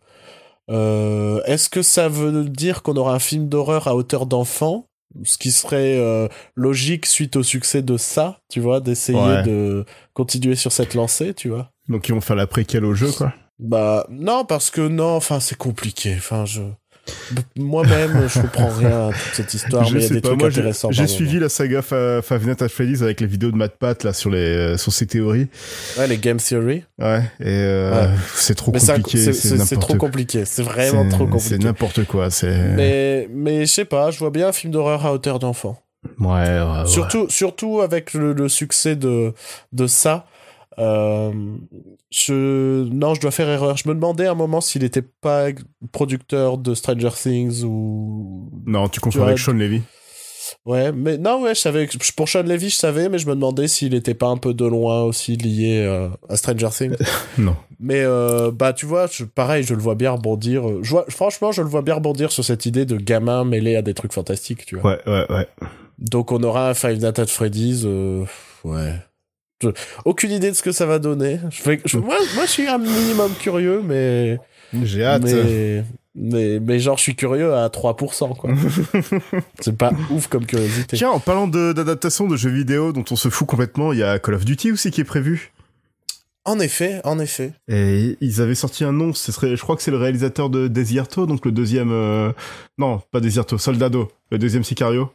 Euh, 0.69 1.41
Est-ce 1.45 1.69
que 1.69 1.81
ça 1.81 2.09
veut 2.09 2.43
dire 2.49 2.81
qu'on 2.83 2.95
aura 2.95 3.13
un 3.13 3.19
film 3.19 3.47
d'horreur 3.49 3.87
à 3.87 3.95
hauteur 3.95 4.25
d'enfant? 4.25 4.87
Ce 5.23 5.37
qui 5.39 5.51
serait 5.51 5.97
euh, 5.97 6.27
logique 6.55 7.05
suite 7.07 7.35
au 7.35 7.41
succès 7.43 7.81
de 7.81 7.97
ça, 7.97 8.41
tu 8.49 8.59
vois, 8.59 8.79
d'essayer 8.79 9.17
Ouais. 9.17 9.43
de 9.43 9.85
continuer 10.13 10.55
sur 10.55 10.71
cette 10.71 10.93
lancée, 10.93 11.33
tu 11.33 11.49
vois? 11.49 11.71
Donc 11.89 12.07
ils 12.07 12.13
vont 12.13 12.21
faire 12.21 12.35
la 12.35 12.47
préquelle 12.47 12.85
au 12.85 12.93
jeu, 12.93 13.11
quoi. 13.11 13.33
Bah 13.59 14.05
non, 14.09 14.45
parce 14.45 14.69
que 14.69 14.81
non, 14.87 15.15
enfin 15.15 15.39
c'est 15.41 15.57
compliqué. 15.57 16.15
Enfin 16.17 16.45
je 16.45 16.61
moi-même 17.57 18.27
je 18.27 18.39
comprends 18.39 18.69
rien 18.69 19.07
à 19.07 19.11
toute 19.11 19.33
cette 19.33 19.53
histoire, 19.53 19.83
Je 19.83 19.95
mais 19.95 19.99
il 20.01 20.03
y 20.03 20.05
a 20.05 20.09
des 20.15 20.21
pas, 20.21 20.27
trucs 20.29 20.39
moi, 20.39 20.49
j'ai- 20.49 20.59
intéressants. 20.61 20.91
J'ai 20.91 21.03
par 21.03 21.09
suivi 21.09 21.39
la 21.39 21.49
saga 21.49 21.81
Fa- 21.81 22.21
Five 22.21 22.45
Nights 22.47 22.61
at 22.61 22.69
Freddy's 22.69 23.01
avec 23.01 23.19
les 23.21 23.27
vidéos 23.27 23.51
de 23.51 23.55
Matt 23.55 23.77
Pat 23.77 24.03
là 24.03 24.13
sur 24.13 24.29
les 24.29 24.37
euh, 24.37 24.77
sur 24.77 24.93
ses 24.93 25.07
théories. 25.07 25.47
Ouais, 25.97 26.07
les 26.07 26.17
game 26.17 26.37
theory. 26.37 26.83
Ouais. 26.99 27.21
Et 27.39 27.45
euh, 27.47 27.91
Ouais. 28.11 28.15
c'est 28.35 28.55
trop 28.55 28.71
c'est 28.77 28.93
compliqué. 28.93 29.17
c'est 29.17 29.33
C'est 29.33 29.57
c'est- 29.57 29.65
c'est 29.65 29.79
trop 29.79 29.95
compliqué. 29.95 30.45
C'est 30.45 30.61
vraiment 30.63 31.03
C'est- 31.03 31.09
trop 31.09 31.25
C'est 31.25 31.31
compliqué. 31.31 31.57
n'importe 31.65 32.05
quoi. 32.05 32.29
C'est. 32.29 32.55
Mais 32.75 33.27
mais 33.33 33.65
je 33.65 33.73
sais 33.73 33.85
pas, 33.85 34.11
je 34.11 34.19
vois 34.19 34.29
bien 34.29 34.49
un 34.49 34.53
film 34.53 34.71
d'horreur 34.71 35.05
à 35.05 35.13
hauteur 35.13 35.39
d'enfant. 35.39 35.81
Ouais, 36.19 36.27
ouais, 36.27 36.61
ouais. 36.61 36.85
Surtout 36.85 37.27
surtout 37.29 37.81
avec 37.81 38.13
le, 38.13 38.33
le 38.33 38.47
succès 38.49 38.95
de 38.95 39.33
de 39.73 39.87
ça. 39.87 40.25
Euh, 40.79 41.31
je 42.11 42.83
non, 42.85 43.13
je 43.13 43.21
dois 43.21 43.31
faire 43.31 43.49
erreur. 43.49 43.77
Je 43.77 43.87
me 43.89 43.93
demandais 43.93 44.25
à 44.27 44.31
un 44.31 44.35
moment 44.35 44.61
s'il 44.61 44.83
était 44.83 45.01
pas 45.01 45.47
producteur 45.91 46.57
de 46.57 46.73
Stranger 46.73 47.09
Things 47.15 47.63
ou 47.63 48.49
Non, 48.65 48.87
tu 48.89 48.99
confonds 48.99 49.23
avec 49.23 49.39
Sean 49.39 49.53
Levy. 49.53 49.81
Ouais, 50.65 50.91
mais 50.91 51.17
non, 51.17 51.41
ouais, 51.43 51.53
je 51.53 51.59
savais 51.59 51.87
pour 52.17 52.27
Sean 52.27 52.41
Levy, 52.43 52.69
je 52.69 52.75
savais, 52.75 53.07
mais 53.07 53.19
je 53.19 53.27
me 53.27 53.35
demandais 53.35 53.67
s'il 53.67 53.93
était 53.93 54.15
pas 54.15 54.27
un 54.27 54.37
peu 54.37 54.53
de 54.55 54.65
loin 54.65 55.03
aussi 55.03 55.35
lié 55.37 55.83
euh, 55.85 56.09
à 56.27 56.37
Stranger 56.37 56.69
Things. 56.71 56.95
Non. 57.37 57.55
mais 57.79 58.01
euh, 58.03 58.49
bah, 58.51 58.73
tu 58.73 58.85
vois, 58.85 59.05
je- 59.07 59.23
pareil, 59.25 59.63
je 59.63 59.73
le 59.75 59.79
vois 59.81 59.95
bien 59.95 60.11
rebondir. 60.11 60.63
Je 60.81 60.89
vois, 60.89 61.05
franchement, 61.09 61.51
je 61.51 61.61
le 61.61 61.67
vois 61.69 61.81
bien 61.83 61.95
rebondir 61.95 62.31
sur 62.31 62.43
cette 62.43 62.65
idée 62.65 62.85
de 62.85 62.97
gamin 62.97 63.45
mêlé 63.45 63.75
à 63.75 63.81
des 63.83 63.93
trucs 63.93 64.11
fantastiques, 64.13 64.65
tu 64.65 64.77
vois. 64.77 64.91
Ouais, 64.91 64.99
ouais, 65.05 65.25
ouais. 65.31 65.47
Donc, 65.99 66.31
on 66.31 66.41
aura 66.43 66.69
un 66.69 66.73
Five 66.73 66.97
Nights 67.03 67.19
at 67.19 67.27
Freddy's. 67.27 67.83
euh, 67.85 68.25
ouais. 68.63 68.93
Je- 69.61 69.69
aucune 70.05 70.31
idée 70.31 70.51
de 70.51 70.55
ce 70.55 70.61
que 70.61 70.71
ça 70.71 70.85
va 70.85 70.99
donner. 70.99 71.39
Je 71.49 71.61
fais, 71.61 71.81
je- 71.85 71.97
moi, 71.97 72.15
moi, 72.35 72.45
je 72.45 72.49
suis 72.51 72.67
un 72.67 72.77
minimum 72.77 73.31
curieux, 73.39 73.81
mais 73.85 74.39
J'ai 74.83 75.03
hâte. 75.03 75.23
mais, 75.23 75.83
mais 76.15 76.59
mais 76.59 76.79
genre, 76.79 76.97
je 76.97 77.03
suis 77.03 77.15
curieux 77.15 77.53
à 77.53 77.67
3%, 77.69 78.35
quoi. 78.35 78.49
C'est 79.59 79.75
pas 79.77 79.91
ouf 80.11 80.27
comme 80.27 80.45
curiosité. 80.45 80.97
Tiens, 80.97 81.09
en 81.11 81.19
parlant 81.19 81.47
de- 81.47 81.73
d'adaptation 81.73 82.27
de, 82.27 82.35
jeux 82.37 82.49
vidéo 82.49 82.93
dont 82.93 83.03
on 83.11 83.15
se 83.15 83.29
fout 83.29 83.47
complètement, 83.47 83.93
il 83.93 83.99
y 83.99 84.03
a 84.03 84.17
Call 84.19 84.35
of 84.35 84.45
Duty 84.45 84.71
aussi 84.71 84.91
qui 84.91 85.01
est 85.01 85.05
prévu. 85.05 85.51
En 86.45 86.59
effet, 86.59 87.01
en 87.03 87.19
effet. 87.19 87.51
Et 87.67 88.17
ils 88.21 88.41
avaient 88.41 88.55
sorti 88.55 88.83
un 88.83 88.93
nom, 88.93 89.13
ce 89.13 89.31
serait, 89.31 89.55
je 89.55 89.61
crois 89.61 89.75
que 89.75 89.83
c'est 89.83 89.91
le 89.91 89.97
réalisateur 89.97 90.49
de 90.49 90.67
Desierto, 90.67 91.25
donc 91.27 91.45
le 91.45 91.51
deuxième, 91.51 91.91
euh, 91.91 92.31
non, 92.77 93.01
pas 93.11 93.19
Desierto, 93.19 93.57
Soldado, 93.57 94.09
le 94.31 94.39
deuxième 94.39 94.63
Sicario. 94.63 95.11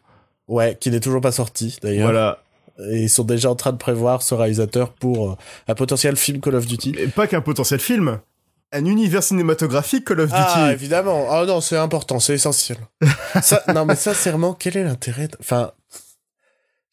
Ouais, 0.46 0.76
qui 0.78 0.90
n'est 0.90 1.00
toujours 1.00 1.22
pas 1.22 1.32
sorti 1.32 1.78
d'ailleurs. 1.82 2.04
Voilà. 2.04 2.43
Et 2.90 3.02
ils 3.02 3.10
sont 3.10 3.24
déjà 3.24 3.50
en 3.50 3.54
train 3.54 3.72
de 3.72 3.78
prévoir 3.78 4.22
ce 4.22 4.34
réalisateur 4.34 4.92
pour 4.92 5.30
euh, 5.30 5.36
un 5.68 5.74
potentiel 5.74 6.16
film 6.16 6.40
Call 6.40 6.56
of 6.56 6.66
Duty. 6.66 6.94
Et 6.98 7.06
pas 7.06 7.26
qu'un 7.26 7.40
potentiel 7.40 7.80
film, 7.80 8.18
un 8.72 8.84
univers 8.84 9.22
cinématographique 9.22 10.04
Call 10.04 10.20
of 10.20 10.30
Duty. 10.30 10.42
Ah, 10.44 10.72
évidemment. 10.72 11.26
Ah 11.30 11.44
non, 11.46 11.60
c'est 11.60 11.76
important, 11.76 12.18
c'est 12.18 12.34
essentiel. 12.34 12.78
ça, 13.42 13.62
non, 13.72 13.84
mais 13.84 13.94
sincèrement, 13.94 14.54
quel 14.54 14.76
est 14.76 14.84
l'intérêt 14.84 15.28
Enfin, 15.40 15.72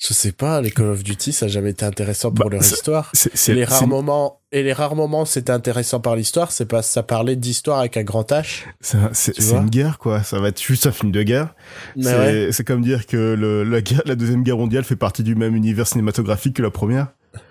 je 0.03 0.15
sais 0.15 0.31
pas, 0.31 0.61
les 0.61 0.71
Call 0.71 0.87
of 0.87 1.03
Duty, 1.03 1.31
ça 1.31 1.45
n'a 1.45 1.51
jamais 1.51 1.69
été 1.69 1.85
intéressant 1.85 2.31
pour 2.31 2.45
Bah, 2.49 2.55
leur 2.55 2.61
histoire. 2.63 3.11
c'est, 3.13 3.53
les 3.53 3.65
rares 3.65 3.85
moments 3.87 4.39
et 4.51 4.63
les 4.63 4.73
rares 4.73 4.95
moments 4.95 5.25
c'était 5.25 5.51
intéressant 5.51 5.99
par 5.99 6.15
l'histoire, 6.15 6.51
c'est 6.51 6.65
pas 6.65 6.81
ça 6.81 7.03
parlait 7.03 7.35
d'histoire 7.35 7.79
avec 7.79 7.97
un 7.97 8.03
grand 8.03 8.29
H. 8.31 8.63
c'est, 8.81 9.37
une 9.51 9.69
guerre, 9.69 9.99
quoi. 9.99 10.23
Ça 10.23 10.39
va 10.39 10.47
être 10.47 10.59
juste 10.61 10.87
un 10.87 10.91
film 10.91 11.11
de 11.11 11.21
guerre. 11.21 11.53
C'est, 12.01 12.17
ouais. 12.17 12.49
comme 12.65 12.81
dire 12.81 13.05
que 13.05 13.35
le, 13.35 13.63
la, 13.63 13.81
guerre, 13.81 14.01
la 14.05 14.15
deuxième 14.15 14.41
guerre 14.43 14.57
mondiale 14.57 14.83
fait 14.83 14.95
partie 14.95 15.21
du 15.21 15.35
même 15.35 15.55
univers 15.55 15.85
cinématographique 15.87 16.55
que 16.55 16.63
la 16.63 16.71
première. 16.71 17.07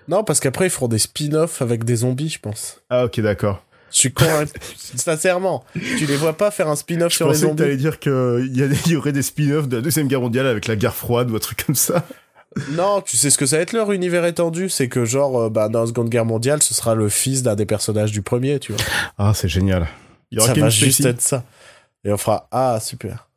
Non, 0.09 0.25
parce 0.25 0.41
qu'après 0.41 0.65
ils 0.67 0.71
feront 0.71 0.89
des 0.89 0.99
spin-offs 0.99 1.61
avec 1.61 1.85
des 1.85 1.97
zombies, 1.97 2.29
je 2.29 2.39
pense. 2.39 2.81
Ah, 2.89 3.05
ok, 3.05 3.21
d'accord. 3.21 3.63
Je 3.91 3.97
suis 3.97 4.13
convaincu. 4.13 4.51
Sincèrement, 4.95 5.63
tu 5.73 6.05
les 6.05 6.15
vois 6.15 6.33
pas 6.33 6.51
faire 6.51 6.67
un 6.69 6.75
spin-off 6.75 7.11
Je 7.11 7.17
sur 7.17 7.27
les 7.27 7.33
pensais 7.33 7.41
que 7.43 7.47
zombies. 7.47 7.61
t'allais 7.63 7.77
dire 7.77 7.99
qu'il 7.99 8.87
y 8.87 8.95
aurait 8.95 9.11
des 9.11 9.21
spin-offs 9.21 9.67
de 9.67 9.77
la 9.77 9.81
deuxième 9.81 10.07
guerre 10.07 10.21
mondiale 10.21 10.47
avec 10.47 10.67
la 10.67 10.75
guerre 10.75 10.95
froide 10.95 11.31
ou 11.31 11.35
un 11.35 11.39
truc 11.39 11.65
comme 11.65 11.75
ça. 11.75 12.05
Non, 12.71 13.01
tu 13.01 13.15
sais 13.17 13.29
ce 13.29 13.37
que 13.37 13.45
ça 13.45 13.55
va 13.57 13.61
être 13.61 13.71
leur 13.73 13.91
univers 13.91 14.25
étendu, 14.25 14.69
c'est 14.69 14.89
que 14.89 15.05
genre 15.05 15.39
euh, 15.43 15.49
bah, 15.49 15.69
dans 15.69 15.81
la 15.81 15.87
Seconde 15.87 16.09
Guerre 16.09 16.25
mondiale, 16.25 16.61
ce 16.61 16.73
sera 16.73 16.95
le 16.95 17.07
fils 17.09 17.43
d'un 17.43 17.55
des 17.55 17.65
personnages 17.65 18.11
du 18.11 18.21
premier, 18.21 18.59
tu 18.59 18.73
vois. 18.73 18.81
Ah, 19.17 19.31
c'est 19.33 19.47
génial. 19.47 19.87
Il 20.31 20.35
y 20.35 20.39
aura 20.39 20.47
Ça 20.47 20.53
Kevin 20.53 20.63
va 20.65 20.69
juste 20.69 21.05
être 21.05 21.21
ça. 21.21 21.43
Et 22.03 22.11
on 22.11 22.17
fera 22.17 22.47
ah 22.51 22.79
super. 22.81 23.29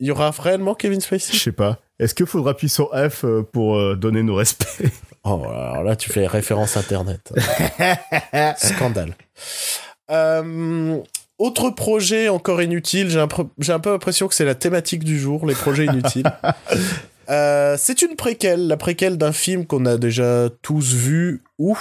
Il 0.00 0.06
y 0.06 0.10
aura 0.10 0.30
réellement 0.30 0.74
Kevin 0.74 1.00
Je 1.00 1.06
Spacey 1.06 1.36
sais 1.36 1.52
pas. 1.52 1.78
Est-ce 1.98 2.14
qu'il 2.14 2.26
faudra 2.26 2.50
appuyer 2.50 2.68
sur 2.68 2.90
F 2.90 3.24
euh, 3.24 3.42
pour 3.42 3.76
euh, 3.78 3.96
donner 3.96 4.22
nos 4.22 4.34
respects? 4.34 4.82
Oh 5.24 5.42
alors 5.48 5.82
là 5.82 5.96
tu 5.96 6.10
fais 6.10 6.26
référence 6.26 6.76
internet. 6.76 7.32
Scandale. 8.58 9.14
Euh, 10.10 10.98
autre 11.38 11.70
projet 11.70 12.28
encore 12.28 12.62
inutile, 12.62 13.10
j'ai 13.10 13.18
un, 13.20 13.26
pro- 13.28 13.50
j'ai 13.58 13.72
un 13.72 13.80
peu 13.80 13.90
l'impression 13.90 14.28
que 14.28 14.34
c'est 14.34 14.44
la 14.44 14.54
thématique 14.54 15.04
du 15.04 15.18
jour, 15.18 15.46
les 15.46 15.54
projets 15.54 15.86
inutiles. 15.86 16.30
Euh, 17.28 17.76
c'est 17.78 18.02
une 18.02 18.14
préquelle, 18.16 18.66
la 18.68 18.76
préquelle 18.76 19.16
d'un 19.18 19.32
film 19.32 19.66
qu'on 19.66 19.84
a 19.86 19.96
déjà 19.98 20.48
tous 20.62 20.94
vu 20.94 21.42
ou, 21.58 21.76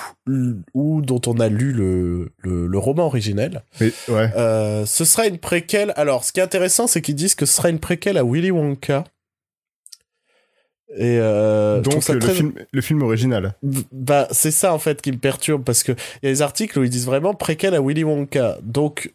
ou 0.74 1.02
dont 1.02 1.22
on 1.28 1.40
a 1.40 1.50
lu 1.50 1.72
le, 1.72 2.32
le, 2.40 2.68
le 2.68 2.78
roman 2.78 3.06
originel. 3.06 3.64
Ouais. 3.80 3.90
Euh, 4.36 4.86
ce 4.86 5.06
sera 5.06 5.28
une 5.28 5.38
préquelle. 5.38 5.94
Alors, 5.98 6.24
ce 6.24 6.32
qui 6.34 6.40
est 6.40 6.44
intéressant, 6.44 6.88
c'est 6.88 7.02
qu'ils 7.02 7.16
disent 7.16 7.36
que 7.36 7.46
ce 7.46 7.54
sera 7.56 7.70
une 7.70 7.80
préquelle 7.80 8.18
à 8.18 8.24
Willy 8.24 8.52
Wonka. 8.52 9.04
Et 10.98 11.18
euh, 11.20 11.82
Donc 11.82 12.04
ça 12.04 12.16
très- 12.18 12.30
le, 12.30 12.34
film, 12.36 12.54
le 12.72 12.82
film 12.82 13.02
original. 13.02 13.54
bah, 13.92 14.28
c'est 14.32 14.52
ça 14.52 14.74
en 14.74 14.80
fait 14.80 15.02
qui 15.02 15.12
me 15.12 15.18
perturbe 15.18 15.64
parce 15.64 15.84
que 15.84 15.92
il 15.92 16.26
y 16.26 16.28
a 16.28 16.32
des 16.32 16.42
articles 16.42 16.78
où 16.80 16.84
ils 16.84 16.90
disent 16.90 17.08
vraiment 17.08 17.34
préquel 17.34 17.74
à 17.74 17.82
Willy 17.82 18.04
Wonka. 18.04 18.58
Donc, 18.62 19.14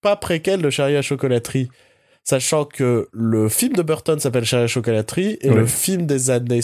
pas 0.00 0.16
préquel 0.16 0.62
de 0.62 0.70
Charlie 0.70 0.94
à 0.94 0.96
la 0.98 1.02
chocolaterie. 1.02 1.68
Sachant 2.24 2.64
que 2.64 3.08
le 3.12 3.48
film 3.48 3.74
de 3.74 3.82
Burton 3.82 4.18
s'appelle 4.20 4.44
à 4.52 4.56
la 4.56 4.66
chocolaterie 4.66 5.38
et 5.40 5.50
le 5.50 5.66
film 5.66 6.06
des 6.06 6.30
années 6.30 6.62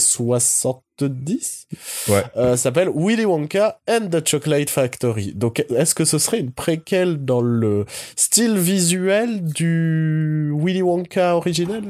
70 0.99 1.67
Ouais. 2.09 2.23
euh, 2.37 2.57
s'appelle 2.57 2.89
Willy 2.93 3.25
Wonka 3.25 3.79
and 3.89 4.09
the 4.09 4.27
Chocolate 4.27 4.69
Factory. 4.69 5.33
Donc, 5.33 5.63
est-ce 5.75 5.95
que 5.95 6.05
ce 6.05 6.17
serait 6.17 6.39
une 6.39 6.51
préquelle 6.51 7.23
dans 7.23 7.41
le 7.41 7.85
style 8.15 8.57
visuel 8.57 9.43
du 9.43 10.51
Willy 10.55 10.81
Wonka 10.81 11.35
original? 11.35 11.83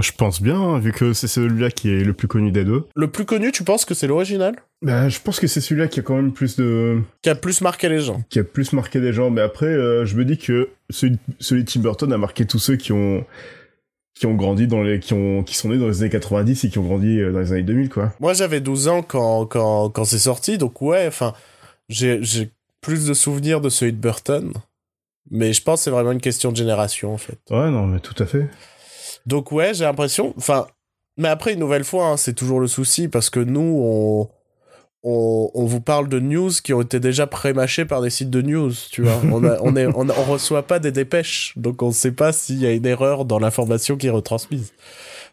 Je 0.00 0.10
pense 0.12 0.42
bien, 0.42 0.60
hein, 0.60 0.78
vu 0.80 0.92
que 0.92 1.12
c'est 1.12 1.28
celui-là 1.28 1.70
qui 1.70 1.90
est 1.90 2.02
le 2.02 2.12
plus 2.12 2.26
connu 2.26 2.50
des 2.50 2.64
deux. 2.64 2.84
Le 2.96 3.08
plus 3.08 3.24
connu, 3.24 3.52
tu 3.52 3.62
penses 3.62 3.84
que 3.84 3.94
c'est 3.94 4.08
l'original? 4.08 4.56
Bah, 4.82 5.08
je 5.08 5.18
pense 5.20 5.38
que 5.38 5.46
c'est 5.46 5.60
celui-là 5.60 5.86
qui 5.86 6.00
a 6.00 6.02
quand 6.02 6.16
même 6.16 6.32
plus 6.32 6.56
de, 6.56 7.00
Qui 7.22 7.30
a 7.30 7.34
plus 7.34 7.60
marqué 7.60 7.88
les 7.88 8.00
gens 8.00 8.22
qui 8.28 8.38
a 8.40 8.44
plus 8.44 8.72
marqué 8.72 9.00
des 9.00 9.12
gens. 9.12 9.30
Mais 9.30 9.40
après, 9.42 9.66
euh, 9.66 10.04
je 10.04 10.16
me 10.16 10.24
dis 10.24 10.38
que 10.38 10.70
celui, 10.90 11.18
celui 11.38 11.64
de 11.64 11.70
Tim 11.70 11.80
Burton 11.80 12.12
a 12.12 12.18
marqué 12.18 12.46
tous 12.46 12.58
ceux 12.58 12.76
qui 12.76 12.92
ont, 12.92 13.24
qui 14.16 14.26
ont 14.26 14.34
grandi 14.34 14.66
dans 14.66 14.82
les, 14.82 14.98
qui 14.98 15.12
ont, 15.12 15.42
qui 15.42 15.54
sont 15.54 15.68
nés 15.68 15.78
dans 15.78 15.88
les 15.88 16.00
années 16.00 16.10
90 16.10 16.64
et 16.64 16.70
qui 16.70 16.78
ont 16.78 16.82
grandi 16.82 17.20
euh, 17.20 17.32
dans 17.32 17.40
les 17.40 17.52
années 17.52 17.62
2000, 17.62 17.90
quoi. 17.90 18.12
Moi, 18.18 18.32
j'avais 18.32 18.60
12 18.60 18.88
ans 18.88 19.02
quand, 19.02 19.44
quand, 19.46 19.90
quand 19.90 20.04
c'est 20.04 20.18
sorti, 20.18 20.56
donc 20.56 20.80
ouais, 20.80 21.06
enfin, 21.06 21.34
j'ai, 21.88 22.18
j'ai 22.22 22.50
plus 22.80 23.06
de 23.06 23.14
souvenirs 23.14 23.60
de 23.60 23.68
celui 23.68 23.92
de 23.92 23.98
Burton. 23.98 24.52
Mais 25.30 25.52
je 25.52 25.60
pense 25.62 25.80
que 25.80 25.84
c'est 25.84 25.90
vraiment 25.90 26.12
une 26.12 26.20
question 26.20 26.50
de 26.50 26.56
génération, 26.56 27.12
en 27.12 27.18
fait. 27.18 27.38
Ouais, 27.50 27.70
non, 27.70 27.86
mais 27.86 28.00
tout 28.00 28.14
à 28.22 28.26
fait. 28.26 28.48
Donc 29.26 29.52
ouais, 29.52 29.74
j'ai 29.74 29.84
l'impression, 29.84 30.32
enfin, 30.38 30.66
mais 31.18 31.28
après, 31.28 31.52
une 31.52 31.58
nouvelle 31.58 31.84
fois, 31.84 32.06
hein, 32.06 32.16
c'est 32.16 32.34
toujours 32.34 32.60
le 32.60 32.68
souci, 32.68 33.08
parce 33.08 33.28
que 33.28 33.40
nous, 33.40 33.80
on, 33.82 34.30
on, 35.08 35.50
on 35.54 35.64
vous 35.66 35.80
parle 35.80 36.08
de 36.08 36.18
news 36.18 36.50
qui 36.64 36.74
ont 36.74 36.82
été 36.82 36.98
déjà 36.98 37.28
pré-mâchées 37.28 37.84
par 37.84 38.02
des 38.02 38.10
sites 38.10 38.28
de 38.28 38.42
news, 38.42 38.72
tu 38.90 39.02
vois. 39.02 39.20
On, 39.32 39.44
a, 39.44 39.56
on, 39.62 39.76
est, 39.76 39.86
on, 39.86 40.08
on 40.08 40.24
reçoit 40.24 40.64
pas 40.64 40.80
des 40.80 40.90
dépêches, 40.90 41.52
donc 41.54 41.80
on 41.82 41.92
sait 41.92 42.10
pas 42.10 42.32
s'il 42.32 42.58
y 42.58 42.66
a 42.66 42.72
une 42.72 42.86
erreur 42.86 43.24
dans 43.24 43.38
l'information 43.38 43.96
qui 43.96 44.08
est 44.08 44.10
retransmise. 44.10 44.72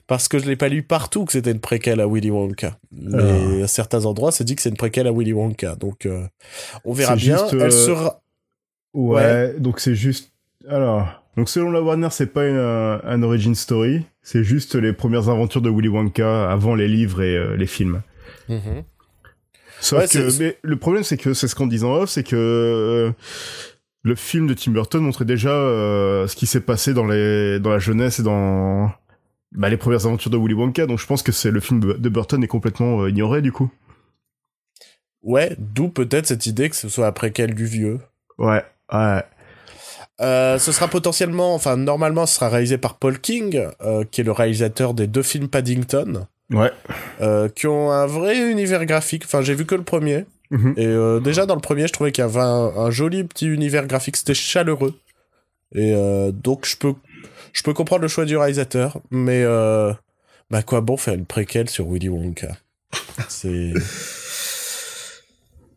Parce 0.06 0.27
que 0.27 0.38
je 0.38 0.46
l'ai 0.46 0.56
pas 0.56 0.70
lu 0.70 0.84
partout 0.84 1.25
que 1.25 1.32
c'était 1.32 1.51
une 1.51 1.60
préquelle 1.60 2.01
à 2.01 2.08
Willy 2.08 2.30
Wonka. 2.30 2.77
Mais 2.92 3.63
à 3.63 3.68
certains 3.68 4.06
endroits, 4.06 4.32
c'est 4.32 4.44
dit 4.44 4.56
que 4.56 4.62
c'est 4.62 4.70
une 4.70 4.77
préquelle 4.77 5.08
à 5.08 5.12
Willy 5.12 5.34
Wonka. 5.34 5.75
Donc, 5.75 6.06
euh, 6.06 6.27
on 6.86 6.94
verra 6.94 7.15
bien. 7.15 7.38
juste, 7.38 7.53
Elle 7.53 7.62
euh, 7.62 7.70
sera... 7.72 8.22
Ouais, 8.94 9.56
donc 9.58 9.80
c'est 9.80 9.96
juste. 9.96 10.34
Alors, 10.68 11.08
donc 11.36 11.50
selon 11.50 11.72
la 11.72 11.82
Warner, 11.82 12.10
c'est 12.12 12.32
pas 12.32 12.46
une, 12.48 12.58
un, 12.58 13.01
un 13.03 13.24
origin 13.24 13.56
story, 13.56 14.03
c'est 14.22 14.44
juste 14.44 14.75
les 14.75 14.94
premières 14.94 15.30
aventures 15.30 15.62
de 15.62 15.70
Willy 15.70 15.88
Wonka 15.88 16.51
avant 16.51 16.75
les 16.75 16.88
livres 16.88 17.24
et 17.24 17.36
euh, 17.36 17.56
les 17.56 17.65
films. 17.65 18.01
Mhm. 18.50 18.84
Sauf 19.84 20.00
Ouais, 20.00 20.08
que, 20.08 20.30
c'est- 20.30 20.40
mais 20.40 20.58
le 20.62 20.78
problème 20.78 21.04
c'est 21.04 21.18
que 21.18 21.34
c'est 21.34 21.48
ce 21.50 21.56
qu'on 21.56 21.68
dit 21.68 21.84
en 21.84 21.94
off, 21.94 22.10
c'est 22.10 22.24
que 22.24 22.36
euh, 22.38 23.12
le 24.04 24.16
film 24.16 24.48
de 24.48 24.54
Tim 24.54 24.72
Burton 24.72 25.04
montrait 25.04 25.25
déjà 25.25 25.50
euh, 25.52 26.25
ce 26.28 26.36
qui 26.38 26.46
s'est 26.46 26.62
passé 26.62 26.94
dans 26.94 27.06
les 27.06 27.60
dans 27.60 27.70
la 27.70 27.80
jeunesse 27.80 28.20
et 28.20 28.24
dans 28.24 28.90
bah, 29.52 29.68
les 29.68 29.75
premières 29.78 30.06
aventures 30.06 30.32
de 30.32 30.38
Willy 30.38 30.54
Wonka. 30.54 30.86
Donc 30.88 31.00
je 31.00 31.06
pense 31.06 31.22
que 31.22 31.34
c'est 31.34 31.52
le 31.52 31.60
film 31.60 31.80
de 31.82 32.10
Burton 32.10 32.42
est 32.44 32.48
complètement 32.48 33.02
euh, 33.02 33.10
ignoré 33.10 33.42
du 33.42 33.52
coup. 33.52 33.70
Ouais, 35.22 35.56
d'où 35.58 35.90
peut-être 35.90 36.28
cette 36.28 36.46
idée 36.46 36.70
que 36.70 36.75
ce 36.78 36.88
soit 36.90 37.08
après 37.08 37.32
quel 37.32 37.54
du 37.54 37.66
vieux. 37.66 38.00
Ouais, 38.38 38.63
ouais. 38.94 39.24
Euh, 40.22 40.60
ce 40.60 40.72
sera 40.72 40.88
potentiellement, 40.88 41.56
enfin 41.56 41.75
normalement, 41.75 42.25
ce 42.25 42.36
sera 42.36 42.48
réalisé 42.50 42.78
par 42.78 42.98
Paul 43.00 43.20
King, 43.20 43.68
qui 44.12 44.22
est 44.22 44.24
le 44.24 44.32
réalisateur 44.32 44.94
des 44.94 45.08
deux 45.08 45.24
films 45.24 45.48
Paddington. 45.50 46.28
Ouais. 46.52 46.72
Euh, 47.22 47.50
qui 47.50 47.68
ont 47.68 47.92
un 47.92 48.06
vrai 48.06 48.38
univers 48.52 48.86
graphique. 48.86 49.24
Enfin, 49.26 49.42
j'ai 49.42 49.54
vu 49.56 49.66
que 49.66 49.76
le 49.76 49.84
premier. 49.84 50.26
Mhm. 50.52 50.74
Et 50.78 50.86
euh, 50.86 51.20
déjà 51.20 51.46
dans 51.46 51.56
le 51.56 51.62
premier, 51.62 51.88
je 51.88 51.94
trouvais 51.94 52.12
qu'il 52.12 52.24
y 52.24 52.28
avait 52.28 52.40
un, 52.40 52.72
un 52.78 52.92
joli 52.92 53.24
petit 53.24 53.48
univers 53.48 53.88
graphique. 53.88 54.18
C'était 54.18 54.34
chaleureux. 54.36 54.94
Et 55.74 55.94
euh, 55.96 56.32
donc 56.32 56.66
je 56.68 56.78
peux, 56.78 56.94
je 57.54 57.64
peux 57.64 57.74
comprendre 57.74 58.04
le 58.04 58.08
choix 58.08 58.26
du 58.26 58.38
réalisateur, 58.38 59.00
mais 59.10 59.44
bah 60.52 60.62
quoi 60.62 60.82
bon 60.82 60.98
faire 60.98 61.16
une 61.16 61.26
préquelle 61.26 61.70
sur 61.70 61.88
Willy 61.90 62.10
Wonka? 62.10 62.50
C'est 63.30 63.74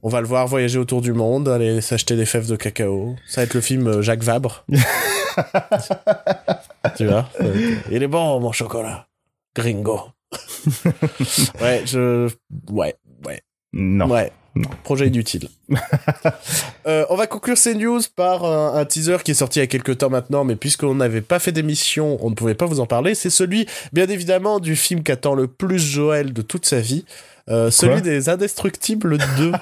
on 0.03 0.09
va 0.11 0.21
le 0.21 0.27
voir 0.27 0.47
voyager 0.47 0.79
autour 0.79 1.01
du 1.01 1.13
monde, 1.15 1.49
aller 1.49 1.81
s'acheter 1.81 2.15
des 2.17 2.27
fèves 2.27 2.47
de 2.49 2.57
cacao. 2.57 3.17
Ça 3.27 3.41
va 3.41 3.45
être 3.47 3.55
le 3.55 3.61
film 3.63 4.03
Jacques 4.03 4.23
Vabre. 4.23 4.65
tu 6.97 7.07
vois? 7.07 7.29
Être- 7.41 7.57
Il 7.91 8.03
est 8.03 8.07
bon, 8.09 8.39
mon 8.41 8.53
chocolat. 8.53 9.07
Gringo. 9.55 10.01
ouais, 11.61 11.83
je... 11.87 12.29
Ouais, 12.71 12.95
ouais, 13.25 13.43
Non. 13.73 14.07
ouais. 14.09 14.31
Non. 14.55 14.71
Projet 14.85 15.09
inutile. 15.09 15.49
Euh, 16.87 17.05
on 17.11 17.17
va 17.17 17.27
conclure 17.27 17.59
ces 17.59 17.75
news 17.75 17.99
par 18.15 18.45
un, 18.45 18.77
un 18.79 18.85
teaser 18.85 19.17
qui 19.25 19.33
est 19.33 19.35
sorti 19.35 19.59
il 19.59 19.63
y 19.63 19.65
a 19.65 19.67
quelques 19.67 19.99
temps 19.99 20.09
maintenant, 20.09 20.45
mais 20.45 20.55
puisqu'on 20.55 20.95
n'avait 20.95 21.21
pas 21.21 21.41
fait 21.41 21.51
d'émission, 21.51 22.17
on 22.25 22.31
ne 22.31 22.37
pouvait 22.37 22.55
pas 22.55 22.67
vous 22.67 22.79
en 22.79 22.87
parler. 22.87 23.17
C'est 23.17 23.29
celui, 23.29 23.67
bien 23.93 24.07
évidemment, 24.07 24.61
du 24.61 24.77
film 24.77 25.03
qu'attend 25.03 25.35
le 25.35 25.49
plus 25.49 25.81
Joël 25.81 26.33
de 26.33 26.43
toute 26.43 26.65
sa 26.65 26.79
vie. 26.79 27.05
Euh, 27.51 27.73
celui 27.73 28.03
des 28.03 28.29
Indestructibles 28.29 29.19
2. 29.37 29.51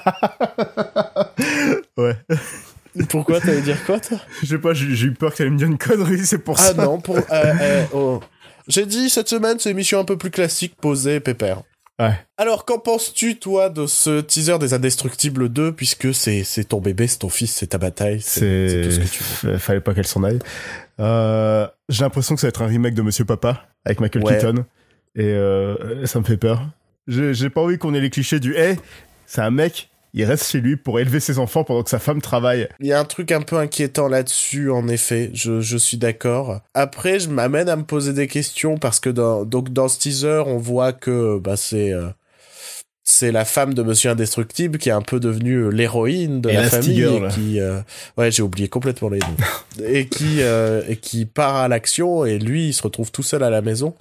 Ouais. 1.97 2.15
Pourquoi? 3.09 3.39
T'allais 3.41 3.61
dire 3.61 3.83
quoi, 3.85 3.99
toi? 3.99 4.17
Je 4.41 4.47
sais 4.47 4.57
pas, 4.57 4.73
j'ai 4.73 5.05
eu 5.07 5.13
peur 5.13 5.31
que 5.31 5.37
t'allais 5.37 5.49
me 5.49 5.57
dire 5.57 5.67
une 5.67 5.77
connerie, 5.77 6.25
c'est 6.25 6.37
pour 6.37 6.55
Ah 6.59 6.61
ça. 6.61 6.73
non, 6.73 6.99
pour... 6.99 7.17
euh, 7.31 7.83
oh. 7.93 8.21
J'ai 8.67 8.85
dit, 8.85 9.09
cette 9.09 9.29
semaine, 9.29 9.59
c'est 9.59 9.69
une 9.69 9.75
émission 9.77 9.99
un 9.99 10.05
peu 10.05 10.17
plus 10.17 10.31
classique, 10.31 10.75
posée, 10.81 11.19
pépère. 11.19 11.61
Ouais. 11.99 12.17
Alors, 12.37 12.65
qu'en 12.65 12.79
penses-tu, 12.79 13.37
toi, 13.39 13.69
de 13.69 13.85
ce 13.85 14.19
teaser 14.19 14.59
des 14.59 14.73
Indestructibles 14.73 15.47
2, 15.49 15.71
puisque 15.71 16.13
c'est 16.13 16.43
c'est 16.43 16.65
ton 16.65 16.81
bébé, 16.81 17.07
c'est 17.07 17.19
ton 17.19 17.29
fils, 17.29 17.53
c'est 17.53 17.67
ta 17.67 17.77
bataille, 17.77 18.19
c'est 18.21 18.67
c'est 18.67 18.81
tout 18.83 18.91
ce 18.91 18.99
que 18.99 19.05
tu 19.05 19.47
veux. 19.47 19.57
Fallait 19.57 19.79
pas 19.79 19.93
qu'elle 19.93 20.07
s'en 20.07 20.23
aille. 20.23 20.39
Euh, 20.99 21.67
j'ai 21.87 22.03
l'impression 22.03 22.35
que 22.35 22.41
ça 22.41 22.47
va 22.47 22.49
être 22.49 22.61
un 22.63 22.67
remake 22.67 22.95
de 22.95 23.01
Monsieur 23.01 23.23
Papa 23.23 23.67
avec 23.85 24.01
Michael 24.01 24.23
Ouais. 24.23 24.37
Keaton 24.37 24.65
et 25.15 25.23
euh, 25.25 26.05
ça 26.05 26.19
me 26.19 26.25
fait 26.25 26.35
peur. 26.37 26.67
J'ai 27.07 27.33
j'ai 27.33 27.49
pas 27.49 27.61
envie 27.61 27.77
qu'on 27.77 27.93
ait 27.93 28.01
les 28.01 28.09
clichés 28.09 28.39
du 28.41 28.55
hey, 28.55 28.77
c'est 29.25 29.41
un 29.41 29.51
mec, 29.51 29.89
il 30.15 30.23
reste 30.25 30.49
chez 30.49 30.61
lui 30.61 30.75
pour 30.75 30.99
élever 30.99 31.19
ses 31.19 31.37
enfants 31.37 31.63
pendant 31.63 31.83
que 31.83 31.89
sa 31.89 31.99
femme 31.99 32.21
travaille. 32.21 32.67
Il 32.79 32.87
y 32.87 32.93
a 32.93 32.99
un 32.99 33.05
truc 33.05 33.31
un 33.31 33.41
peu 33.41 33.57
inquiétant 33.57 34.07
là-dessus, 34.07 34.71
en 34.71 34.87
effet, 34.87 35.29
je, 35.33 35.61
je 35.61 35.77
suis 35.77 35.97
d'accord. 35.97 36.61
Après, 36.73 37.19
je 37.19 37.29
m'amène 37.29 37.69
à 37.69 37.75
me 37.75 37.83
poser 37.83 38.13
des 38.13 38.27
questions 38.27 38.77
parce 38.77 38.99
que 38.99 39.09
dans, 39.09 39.45
donc 39.45 39.71
dans 39.71 39.87
ce 39.87 39.99
teaser, 39.99 40.43
on 40.47 40.57
voit 40.57 40.93
que 40.93 41.37
bah, 41.37 41.57
c'est 41.57 41.93
euh, 41.93 42.07
c'est 43.07 43.31
la 43.31 43.45
femme 43.45 43.75
de 43.75 43.83
Monsieur 43.83 44.09
Indestructible 44.09 44.79
qui 44.79 44.89
est 44.89 44.93
un 44.93 45.03
peu 45.03 45.19
devenue 45.19 45.57
euh, 45.57 45.69
l'héroïne 45.69 46.41
de 46.41 46.49
la 46.49 46.63
famille 46.63 47.03
et 47.03 47.27
qui 47.29 47.59
euh, 47.59 47.79
ouais 48.17 48.31
j'ai 48.31 48.41
oublié 48.41 48.67
complètement 48.67 49.09
les 49.09 49.19
noms 49.19 49.35
et 49.85 50.07
qui 50.07 50.41
euh, 50.41 50.81
et 50.87 50.97
qui 50.97 51.27
part 51.27 51.55
à 51.55 51.67
l'action 51.67 52.25
et 52.25 52.39
lui 52.39 52.69
il 52.69 52.73
se 52.73 52.81
retrouve 52.81 53.11
tout 53.11 53.21
seul 53.23 53.43
à 53.43 53.51
la 53.51 53.61
maison. 53.61 53.93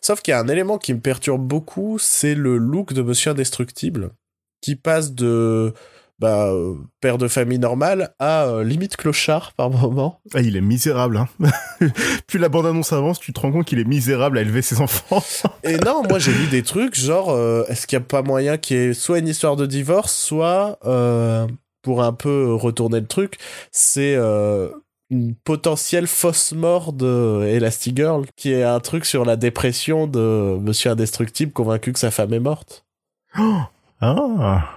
Sauf 0.00 0.22
qu'il 0.22 0.32
y 0.32 0.34
a 0.34 0.40
un 0.40 0.48
élément 0.48 0.78
qui 0.78 0.94
me 0.94 1.00
perturbe 1.00 1.46
beaucoup, 1.46 1.98
c'est 1.98 2.34
le 2.34 2.56
look 2.56 2.94
de 2.94 3.02
Monsieur 3.02 3.32
Indestructible 3.32 4.10
qui 4.60 4.76
passe 4.76 5.12
de 5.12 5.74
bah, 6.18 6.46
euh, 6.46 6.76
père 7.00 7.18
de 7.18 7.28
famille 7.28 7.58
normal 7.58 8.14
à 8.18 8.46
euh, 8.46 8.64
limite 8.64 8.96
clochard 8.96 9.52
par 9.52 9.68
moment. 9.68 10.20
Ah, 10.34 10.40
il 10.40 10.56
est 10.56 10.62
misérable. 10.62 11.18
Hein. 11.18 11.28
Plus 12.26 12.38
la 12.38 12.48
bande-annonce 12.48 12.92
avance, 12.92 13.20
tu 13.20 13.32
te 13.32 13.40
rends 13.40 13.52
compte 13.52 13.66
qu'il 13.66 13.78
est 13.78 13.84
misérable 13.84 14.38
à 14.38 14.40
élever 14.40 14.62
ses 14.62 14.80
enfants. 14.80 15.22
Et 15.64 15.76
non, 15.76 16.02
moi 16.08 16.18
j'ai 16.18 16.32
lu 16.32 16.46
des 16.46 16.62
trucs 16.62 16.94
genre, 16.94 17.30
euh, 17.30 17.64
est-ce 17.68 17.86
qu'il 17.86 17.98
n'y 17.98 18.04
a 18.04 18.06
pas 18.06 18.22
moyen 18.22 18.56
qu'il 18.56 18.76
y 18.76 18.80
ait 18.80 18.94
soit 18.94 19.18
une 19.18 19.28
histoire 19.28 19.56
de 19.56 19.66
divorce, 19.66 20.14
soit, 20.14 20.78
pour 21.82 22.02
un 22.02 22.12
peu 22.12 22.54
retourner 22.54 23.00
le 23.00 23.06
truc, 23.06 23.36
c'est 23.70 24.16
une 25.10 25.34
potentielle 25.44 26.06
fausse 26.06 26.52
mort 26.52 26.92
de 26.92 27.44
Elastigirl, 27.44 28.24
qui 28.36 28.52
est 28.52 28.64
un 28.64 28.80
truc 28.80 29.04
sur 29.04 29.24
la 29.24 29.36
dépression 29.36 30.06
de 30.06 30.58
Monsieur 30.60 30.90
Indestructible 30.90 31.52
convaincu 31.52 31.92
que 31.92 31.98
sa 31.98 32.10
femme 32.10 32.32
est 32.32 32.40
morte. 32.40 32.84
Ah. 34.00 34.68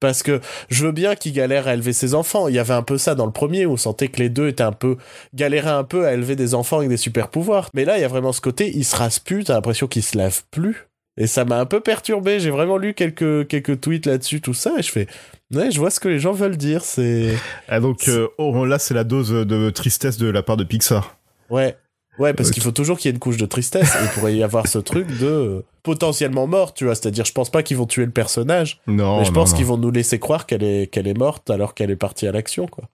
Parce 0.00 0.22
que 0.24 0.40
je 0.68 0.84
veux 0.84 0.92
bien 0.92 1.14
qu'il 1.14 1.32
galère 1.32 1.68
à 1.68 1.74
élever 1.74 1.92
ses 1.92 2.14
enfants. 2.14 2.48
Il 2.48 2.54
y 2.54 2.58
avait 2.58 2.74
un 2.74 2.82
peu 2.82 2.98
ça 2.98 3.14
dans 3.14 3.26
le 3.26 3.32
premier 3.32 3.66
où 3.66 3.72
on 3.72 3.76
sentait 3.76 4.08
que 4.08 4.18
les 4.18 4.28
deux 4.28 4.48
étaient 4.48 4.62
un 4.64 4.72
peu 4.72 4.96
galéraient 5.32 5.70
un 5.70 5.84
peu 5.84 6.06
à 6.06 6.14
élever 6.14 6.34
des 6.34 6.54
enfants 6.54 6.78
avec 6.78 6.88
des 6.88 6.96
super 6.96 7.28
pouvoirs. 7.28 7.70
Mais 7.72 7.84
là, 7.84 7.98
il 7.98 8.00
y 8.00 8.04
a 8.04 8.08
vraiment 8.08 8.32
ce 8.32 8.40
côté, 8.40 8.70
il 8.74 8.84
se 8.84 8.96
rase 8.96 9.20
plus, 9.20 9.44
t'as 9.44 9.54
l'impression 9.54 9.86
qu'il 9.86 10.02
se 10.02 10.18
lave 10.18 10.42
plus. 10.50 10.88
Et 11.16 11.26
ça 11.26 11.44
m'a 11.44 11.60
un 11.60 11.66
peu 11.66 11.80
perturbé. 11.80 12.40
J'ai 12.40 12.50
vraiment 12.50 12.78
lu 12.78 12.94
quelques 12.94 13.46
quelques 13.46 13.80
tweets 13.80 14.06
là-dessus, 14.06 14.40
tout 14.40 14.54
ça, 14.54 14.72
et 14.78 14.82
je 14.82 14.90
fais, 14.90 15.06
ouais, 15.54 15.70
je 15.70 15.78
vois 15.78 15.90
ce 15.90 16.00
que 16.00 16.08
les 16.08 16.18
gens 16.18 16.32
veulent 16.32 16.56
dire. 16.56 16.82
C'est 16.82 17.34
Ah, 17.68 17.78
donc 17.80 18.08
euh, 18.08 18.28
oh, 18.38 18.64
là, 18.64 18.78
c'est 18.78 18.94
la 18.94 19.04
dose 19.04 19.30
de 19.30 19.70
tristesse 19.70 20.16
de 20.16 20.28
la 20.28 20.42
part 20.42 20.56
de 20.56 20.64
Pixar. 20.64 21.16
ouais. 21.50 21.76
Ouais, 22.18 22.34
parce 22.34 22.48
Ok. 22.50 22.54
qu'il 22.54 22.62
faut 22.62 22.72
toujours 22.72 22.98
qu'il 22.98 23.08
y 23.08 23.10
ait 23.10 23.14
une 23.14 23.18
couche 23.20 23.38
de 23.38 23.46
tristesse. 23.46 23.94
Et 23.94 24.04
il 24.04 24.08
pourrait 24.10 24.34
y 24.36 24.42
avoir 24.42 24.66
ce 24.68 24.78
truc 24.78 25.06
de 25.18 25.26
euh, 25.26 25.64
potentiellement 25.82 26.46
mort, 26.46 26.74
tu 26.74 26.84
vois. 26.84 26.94
C'est-à-dire, 26.94 27.24
je 27.24 27.32
pense 27.32 27.48
pas 27.50 27.62
qu'ils 27.62 27.76
vont 27.78 27.86
tuer 27.86 28.04
le 28.04 28.10
personnage. 28.10 28.80
Non, 28.86 29.18
Mais 29.18 29.24
je 29.24 29.30
non, 29.30 29.34
pense 29.34 29.54
qu'ils 29.54 29.64
vont 29.64 29.78
nous 29.78 29.90
laisser 29.90 30.18
croire 30.18 30.46
qu'elle 30.46 30.62
est, 30.62 30.88
qu'elle 30.92 31.08
est 31.08 31.16
morte 31.18 31.48
alors 31.50 31.72
qu'elle 31.74 31.90
est 31.90 31.96
partie 31.96 32.26
à 32.26 32.32
l'action, 32.32 32.66
quoi. 32.66 32.84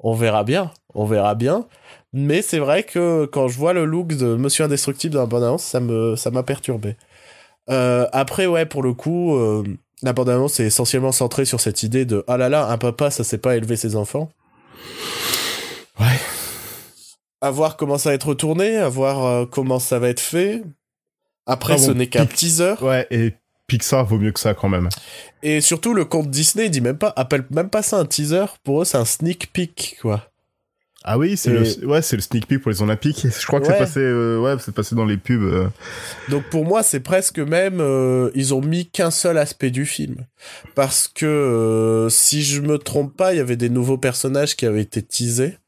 On 0.00 0.12
verra 0.12 0.44
bien, 0.44 0.70
on 0.94 1.06
verra 1.06 1.34
bien. 1.34 1.66
Mais 2.12 2.42
c'est 2.42 2.58
vrai 2.58 2.82
que 2.82 3.24
quand 3.24 3.48
je 3.48 3.56
vois 3.58 3.72
le 3.72 3.86
look 3.86 4.08
de 4.08 4.36
Monsieur 4.36 4.64
Indestructible 4.64 5.14
dans 5.14 5.20
la 5.20 5.26
bande-annonce, 5.26 5.64
ça 5.64 5.80
me, 5.80 6.14
ça 6.16 6.30
m'a 6.30 6.42
perturbé. 6.42 6.96
Euh, 7.70 8.06
après, 8.12 8.46
ouais, 8.46 8.66
pour 8.66 8.82
le 8.82 8.92
coup, 8.92 9.34
euh, 9.36 9.64
la 10.02 10.12
bande-annonce 10.12 10.60
est 10.60 10.66
essentiellement 10.66 11.12
centrée 11.12 11.46
sur 11.46 11.60
cette 11.60 11.82
idée 11.82 12.04
de 12.04 12.22
ah 12.28 12.36
là 12.36 12.50
là, 12.50 12.66
un 12.68 12.76
papa, 12.76 13.10
ça 13.10 13.24
sait 13.24 13.38
pas 13.38 13.56
élever 13.56 13.76
ses 13.76 13.96
enfants. 13.96 14.28
Ouais. 15.98 16.06
À 17.40 17.50
voir 17.50 17.76
comment 17.76 17.98
ça 17.98 18.10
va 18.10 18.14
être 18.14 18.28
retourné, 18.28 18.76
à 18.78 18.88
voir 18.88 19.24
euh, 19.24 19.46
comment 19.46 19.78
ça 19.78 19.98
va 19.98 20.08
être 20.08 20.20
fait. 20.20 20.62
Après, 21.46 21.74
Ah 21.74 21.76
bon, 21.76 21.82
ce 21.86 21.90
n'est 21.92 22.06
qu'un 22.08 22.26
teaser. 22.26 22.74
Ouais, 22.80 23.06
et 23.10 23.34
Pixar 23.66 24.04
vaut 24.06 24.18
mieux 24.18 24.32
que 24.32 24.40
ça 24.40 24.54
quand 24.54 24.68
même. 24.68 24.88
Et 25.42 25.60
surtout, 25.60 25.92
le 25.94 26.04
compte 26.04 26.30
Disney 26.30 26.68
dit 26.70 26.80
même 26.80 26.98
pas, 26.98 27.12
appelle 27.16 27.44
même 27.50 27.68
pas 27.68 27.82
ça 27.82 27.98
un 27.98 28.04
teaser. 28.06 28.46
Pour 28.64 28.82
eux, 28.82 28.84
c'est 28.84 28.96
un 28.96 29.04
sneak 29.04 29.52
peek, 29.52 29.98
quoi. 30.00 30.30
Ah 31.08 31.18
oui, 31.18 31.36
c'est 31.36 31.50
Et- 31.50 31.80
le, 31.80 31.86
ouais, 31.86 32.02
c'est 32.02 32.16
le 32.16 32.22
sneak 32.22 32.46
peek 32.48 32.62
pour 32.62 32.70
les 32.72 32.82
Olympiques. 32.82 33.26
Je 33.40 33.46
crois 33.46 33.60
que 33.60 33.66
Ouais. 33.66 33.74
c'est 33.74 33.78
passé, 33.78 34.00
euh, 34.00 34.40
ouais, 34.40 34.56
c'est 34.58 34.74
passé 34.74 34.94
dans 34.96 35.04
les 35.04 35.16
pubs. 35.18 35.42
euh. 35.42 35.68
Donc 36.30 36.44
pour 36.50 36.64
moi, 36.64 36.82
c'est 36.82 36.98
presque 37.00 37.38
même, 37.38 37.80
euh, 37.80 38.30
ils 38.34 38.54
ont 38.54 38.60
mis 38.60 38.88
qu'un 38.88 39.12
seul 39.12 39.38
aspect 39.38 39.70
du 39.70 39.86
film. 39.86 40.26
Parce 40.74 41.06
que, 41.06 42.08
si 42.10 42.42
je 42.42 42.60
me 42.60 42.78
trompe 42.78 43.16
pas, 43.16 43.34
il 43.34 43.36
y 43.36 43.40
avait 43.40 43.56
des 43.56 43.68
nouveaux 43.68 43.98
personnages 43.98 44.56
qui 44.56 44.66
avaient 44.66 44.82
été 44.82 45.00
teasés, 45.02 45.58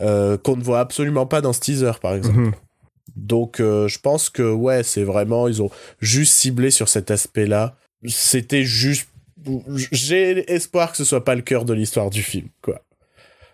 euh, 0.00 0.36
qu'on 0.36 0.56
ne 0.56 0.62
voit 0.62 0.80
absolument 0.80 1.26
pas 1.26 1.40
dans 1.40 1.52
ce 1.52 1.60
teaser, 1.60 1.92
par 2.00 2.14
exemple. 2.14 2.38
Mhm. 2.38 2.52
Donc 3.16 3.60
euh, 3.60 3.86
je 3.88 3.98
pense 4.00 4.28
que, 4.30 4.42
ouais, 4.42 4.82
c'est 4.82 5.04
vraiment, 5.04 5.46
ils 5.48 5.62
ont 5.62 5.70
juste 6.00 6.34
ciblé 6.34 6.70
sur 6.70 6.88
cet 6.88 7.10
aspect-là. 7.10 7.76
C'était 8.06 8.64
juste... 8.64 9.08
J'ai 9.92 10.50
espoir 10.52 10.90
que 10.90 10.96
ce 10.96 11.04
soit 11.04 11.24
pas 11.24 11.34
le 11.34 11.42
cœur 11.42 11.64
de 11.64 11.74
l'histoire 11.74 12.10
du 12.10 12.22
film, 12.22 12.48
quoi. 12.62 12.80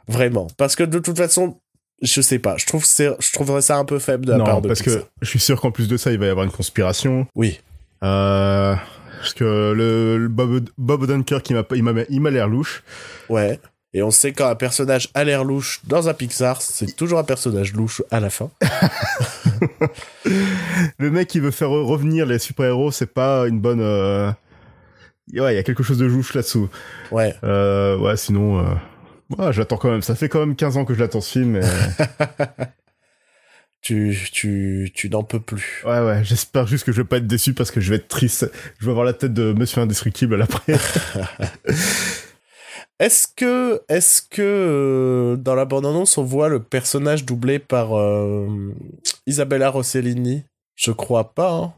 Vraiment. 0.08 0.46
Parce 0.56 0.76
que 0.76 0.84
de 0.84 0.98
toute 0.98 1.16
façon, 1.16 1.58
je 2.02 2.20
sais 2.20 2.38
pas, 2.38 2.56
je 2.56 2.66
trouve 2.66 2.84
je 2.86 3.32
trouverais 3.32 3.60
ça 3.62 3.76
un 3.76 3.84
peu 3.84 3.98
faible 3.98 4.24
de 4.24 4.32
la 4.32 4.38
Non, 4.38 4.44
part 4.44 4.62
de 4.62 4.68
parce 4.68 4.82
Pixar. 4.82 5.02
que 5.02 5.06
je 5.20 5.28
suis 5.28 5.40
sûr 5.40 5.60
qu'en 5.60 5.70
plus 5.70 5.88
de 5.88 5.96
ça, 5.96 6.10
il 6.12 6.18
va 6.18 6.26
y 6.26 6.28
avoir 6.28 6.44
une 6.46 6.52
conspiration. 6.52 7.26
Oui. 7.34 7.60
Euh, 8.02 8.74
parce 9.20 9.34
que 9.34 9.72
le, 9.76 10.16
le 10.16 10.28
Bob, 10.28 10.70
Bob 10.78 11.02
Odenkirk, 11.02 11.48
il 11.50 11.54
m'a, 11.54 11.62
pas- 11.64 11.76
il 11.76 11.82
m'a, 11.82 11.92
il 12.08 12.20
m'a 12.20 12.30
l'air 12.30 12.48
louche. 12.48 12.82
Ouais. 13.28 13.60
Et 13.92 14.02
on 14.04 14.10
sait 14.12 14.32
quand 14.32 14.46
un 14.48 14.54
personnage 14.54 15.08
a 15.14 15.24
l'air 15.24 15.42
louche 15.42 15.80
dans 15.84 16.08
un 16.08 16.14
Pixar, 16.14 16.62
c'est 16.62 16.94
toujours 16.94 17.18
un 17.18 17.24
personnage 17.24 17.72
louche 17.72 18.02
à 18.12 18.20
la 18.20 18.30
fin. 18.30 18.50
Le 20.98 21.10
mec 21.10 21.28
qui 21.28 21.40
veut 21.40 21.50
faire 21.50 21.70
revenir 21.70 22.26
les 22.26 22.38
super-héros, 22.38 22.92
c'est 22.92 23.12
pas 23.12 23.46
une 23.48 23.60
bonne. 23.60 23.80
euh, 23.80 24.30
Ouais, 25.34 25.52
il 25.54 25.56
y 25.56 25.58
a 25.58 25.62
quelque 25.62 25.82
chose 25.82 25.98
de 25.98 26.06
louche 26.06 26.34
là-dessous. 26.34 26.68
Ouais. 27.10 27.34
Euh, 27.44 27.96
ouais, 27.98 28.16
sinon, 28.16 28.60
euh... 28.60 28.74
ouais, 29.38 29.52
j'attends 29.52 29.76
quand 29.76 29.90
même. 29.90 30.02
Ça 30.02 30.14
fait 30.14 30.28
quand 30.28 30.40
même 30.40 30.56
15 30.56 30.76
ans 30.76 30.84
que 30.84 30.94
je 30.94 31.00
l'attends 31.00 31.20
ce 31.20 31.30
film. 31.38 31.56
et- 31.56 31.60
Tu, 33.82 34.28
tu, 34.30 34.92
tu 34.94 35.08
n'en 35.08 35.22
peux 35.22 35.40
plus. 35.40 35.82
ouais, 35.86 36.00
ouais. 36.00 36.22
J'espère 36.22 36.66
juste 36.66 36.84
que 36.84 36.92
je 36.92 36.98
vais 37.00 37.06
pas 37.08 37.16
être 37.16 37.26
déçu 37.26 37.54
parce 37.54 37.70
que 37.70 37.80
je 37.80 37.88
vais 37.90 37.96
être 37.96 38.08
triste. 38.08 38.50
Je 38.78 38.84
vais 38.84 38.90
avoir 38.90 39.06
la 39.06 39.14
tête 39.14 39.32
de 39.32 39.54
Monsieur 39.54 39.80
Indestructible 39.80 40.34
à 40.34 40.36
l'après. 40.36 40.74
Est-ce 43.00 43.26
que, 43.34 43.80
est-ce 43.88 44.20
que 44.22 44.42
euh, 44.42 45.36
dans 45.36 45.54
la 45.54 45.64
bande-annonce 45.64 46.18
on 46.18 46.22
voit 46.22 46.48
le 46.50 46.62
personnage 46.62 47.24
doublé 47.24 47.58
par 47.58 47.98
euh, 47.98 48.72
Isabella 49.26 49.70
Rossellini? 49.70 50.44
Je 50.76 50.92
crois 50.92 51.32
pas. 51.32 51.50
Hein. 51.50 51.72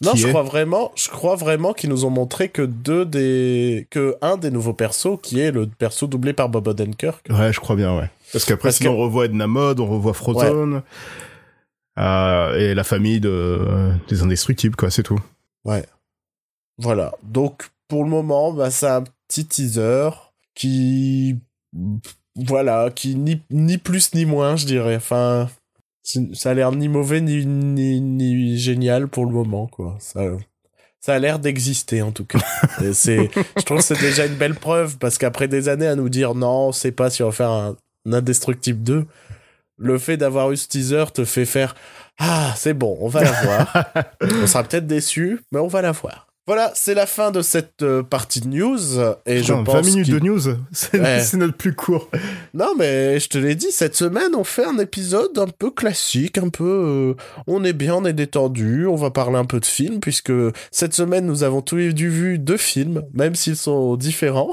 Non, 0.00 0.14
je 0.14 0.28
crois 0.28 0.42
vraiment, 0.42 0.92
je 0.96 1.08
crois 1.08 1.34
vraiment 1.36 1.72
qu'ils 1.74 1.90
nous 1.90 2.04
ont 2.04 2.10
montré 2.10 2.48
que 2.48 2.62
deux 2.62 3.04
des, 3.04 3.86
que 3.90 4.16
un 4.22 4.36
des 4.36 4.50
nouveaux 4.50 4.72
persos, 4.72 5.18
qui 5.22 5.40
est 5.40 5.50
le 5.50 5.66
perso 5.66 6.06
doublé 6.06 6.32
par 6.32 6.48
Bob 6.48 6.68
Odenkirk. 6.68 7.26
Ouais, 7.30 7.52
je 7.52 7.60
crois 7.60 7.74
bien, 7.76 7.96
ouais. 7.98 8.08
Parce 8.32 8.44
qu'après, 8.44 8.70
sinon, 8.72 8.92
que- 8.92 8.96
on 8.96 9.00
revoit 9.00 9.24
Edna 9.26 9.46
Mode, 9.48 9.80
on 9.80 9.86
revoit 9.86 10.14
Frozone, 10.14 10.82
euh, 11.98 12.54
et 12.56 12.74
la 12.74 12.84
famille 12.84 13.18
de, 13.20 13.90
des 14.08 14.22
indestructibles, 14.22 14.76
quoi, 14.76 14.88
c'est 14.90 15.02
tout. 15.02 15.18
Ouais. 15.64 15.84
Voilà. 16.78 17.12
Donc, 17.24 17.68
pour 17.88 18.04
le 18.04 18.10
moment, 18.10 18.52
bah, 18.52 18.70
c'est 18.70 18.86
un 18.86 19.02
petit 19.26 19.46
teaser 19.46 20.10
qui, 20.58 21.36
voilà, 22.36 22.90
qui 22.94 23.14
ni, 23.14 23.40
ni 23.50 23.78
plus 23.78 24.14
ni 24.14 24.24
moins, 24.24 24.56
je 24.56 24.66
dirais. 24.66 24.96
Enfin, 24.96 25.48
c'est- 26.02 26.34
ça 26.34 26.50
a 26.50 26.54
l'air 26.54 26.72
ni 26.72 26.88
mauvais 26.88 27.20
ni, 27.20 27.46
ni, 27.46 28.00
ni 28.00 28.58
génial 28.58 29.08
pour 29.08 29.24
le 29.24 29.32
moment, 29.32 29.66
quoi. 29.68 29.96
Ça, 30.00 30.20
ça 31.00 31.14
a 31.14 31.18
l'air 31.18 31.38
d'exister, 31.38 32.02
en 32.02 32.10
tout 32.12 32.24
cas. 32.24 32.40
C'est, 32.92 33.30
je 33.56 33.62
trouve 33.62 33.78
que 33.78 33.84
c'est 33.84 34.00
déjà 34.00 34.26
une 34.26 34.34
belle 34.34 34.54
preuve 34.56 34.98
parce 34.98 35.16
qu'après 35.16 35.46
des 35.48 35.68
années 35.68 35.86
à 35.86 35.94
nous 35.94 36.08
dire 36.08 36.34
non, 36.34 36.68
on 36.68 36.72
sait 36.72 36.92
pas 36.92 37.08
si 37.10 37.22
on 37.22 37.26
va 37.26 37.32
faire 37.32 37.50
un, 37.50 37.76
un 38.06 38.12
Indestructible 38.12 38.82
2, 38.82 39.06
le 39.78 39.98
fait 39.98 40.16
d'avoir 40.16 40.50
eu 40.50 40.56
ce 40.56 40.66
teaser 40.68 41.04
te 41.14 41.24
fait 41.24 41.44
faire 41.44 41.74
ah, 42.18 42.52
c'est 42.56 42.74
bon, 42.74 42.98
on 43.00 43.06
va 43.08 43.22
la 43.22 43.30
voir. 43.42 43.92
on 44.42 44.46
sera 44.48 44.64
peut-être 44.64 44.88
déçu, 44.88 45.40
mais 45.52 45.60
on 45.60 45.68
va 45.68 45.82
la 45.82 45.92
voir. 45.92 46.27
Voilà, 46.48 46.72
c'est 46.74 46.94
la 46.94 47.04
fin 47.06 47.30
de 47.30 47.42
cette 47.42 47.82
euh, 47.82 48.02
partie 48.02 48.40
de 48.40 48.48
news. 48.48 48.78
Et 49.26 49.38
je 49.42 49.52
Putain, 49.52 49.64
pense 49.64 49.74
20 49.74 49.82
minutes 49.82 50.10
de 50.10 50.18
news, 50.18 50.40
c'est 50.72 50.98
Ouais. 50.98 51.22
notre 51.34 51.56
plus 51.56 51.74
court. 51.74 52.08
Non, 52.54 52.74
mais 52.76 53.20
je 53.20 53.28
te 53.28 53.36
l'ai 53.36 53.54
dit, 53.54 53.70
cette 53.70 53.94
semaine, 53.94 54.34
on 54.34 54.44
fait 54.44 54.64
un 54.64 54.78
épisode 54.78 55.38
un 55.38 55.46
peu 55.46 55.70
classique, 55.70 56.38
un 56.38 56.48
peu... 56.48 56.64
euh, 57.18 57.42
on 57.46 57.64
est 57.64 57.74
bien, 57.74 57.96
on 57.96 58.04
est 58.06 58.14
détendu, 58.14 58.86
on 58.86 58.96
va 58.96 59.10
parler 59.10 59.36
un 59.36 59.44
peu 59.44 59.60
de 59.60 59.66
films, 59.66 60.00
puisque 60.00 60.32
cette 60.70 60.94
semaine, 60.94 61.26
nous 61.26 61.42
avons 61.42 61.60
tous 61.60 61.76
les 61.76 61.92
deux 61.92 62.08
vu 62.08 62.38
deux 62.38 62.56
films, 62.56 63.02
même 63.12 63.34
s'ils 63.34 63.56
sont 63.56 63.96
différents. 63.96 64.52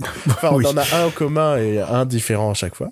enfin, 0.28 0.50
on 0.52 0.56
Oui. 0.58 0.66
en 0.68 0.76
a 0.76 0.84
un 0.94 1.06
en 1.06 1.10
commun 1.10 1.56
et 1.58 1.80
un 1.80 2.06
différent 2.06 2.52
à 2.52 2.54
chaque 2.54 2.76
fois. 2.76 2.90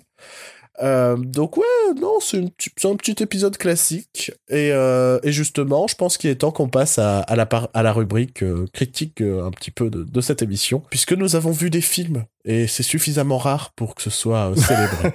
Euh, 0.81 1.15
donc 1.17 1.57
ouais, 1.57 1.63
non, 2.01 2.17
c'est 2.19 2.39
un 2.39 2.95
petit 2.95 3.21
épisode 3.21 3.57
classique. 3.57 4.31
Et, 4.49 4.71
euh, 4.71 5.19
et 5.23 5.31
justement, 5.31 5.85
je 5.87 5.95
pense 5.95 6.17
qu'il 6.17 6.29
est 6.29 6.35
temps 6.35 6.51
qu'on 6.51 6.67
passe 6.69 6.97
à, 6.97 7.19
à, 7.19 7.35
la, 7.35 7.45
par- 7.45 7.69
à 7.73 7.83
la 7.83 7.93
rubrique 7.93 8.41
euh, 8.43 8.65
critique 8.73 9.21
un 9.21 9.51
petit 9.51 9.69
peu 9.71 9.89
de, 9.89 10.03
de 10.03 10.21
cette 10.21 10.41
émission, 10.41 10.81
puisque 10.89 11.13
nous 11.13 11.35
avons 11.35 11.51
vu 11.51 11.69
des 11.69 11.81
films, 11.81 12.25
et 12.45 12.67
c'est 12.67 12.83
suffisamment 12.83 13.37
rare 13.37 13.71
pour 13.75 13.93
que 13.95 14.01
ce 14.01 14.09
soit 14.09 14.51
célébré. 14.57 15.13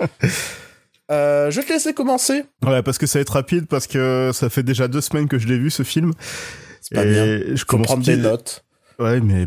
Je 1.10 1.54
vais 1.56 1.62
te 1.62 1.72
laisser 1.72 1.94
commencer. 1.94 2.44
Ouais, 2.64 2.82
parce 2.82 2.98
que 2.98 3.06
ça 3.06 3.18
va 3.18 3.22
être 3.22 3.32
rapide, 3.32 3.66
parce 3.66 3.86
que 3.86 4.30
ça 4.34 4.50
fait 4.50 4.62
déjà 4.62 4.88
deux 4.88 5.00
semaines 5.00 5.28
que 5.28 5.38
je 5.38 5.46
l'ai 5.48 5.58
vu, 5.58 5.70
ce 5.70 5.82
film. 5.82 6.12
C'est 6.82 6.94
pas 6.94 7.04
et 7.06 7.10
bien. 7.10 7.56
je 7.56 7.64
Faut 7.68 7.78
prendre 7.78 8.04
des 8.04 8.16
notes. 8.16 8.64
Ouais, 8.98 9.20
mais 9.20 9.46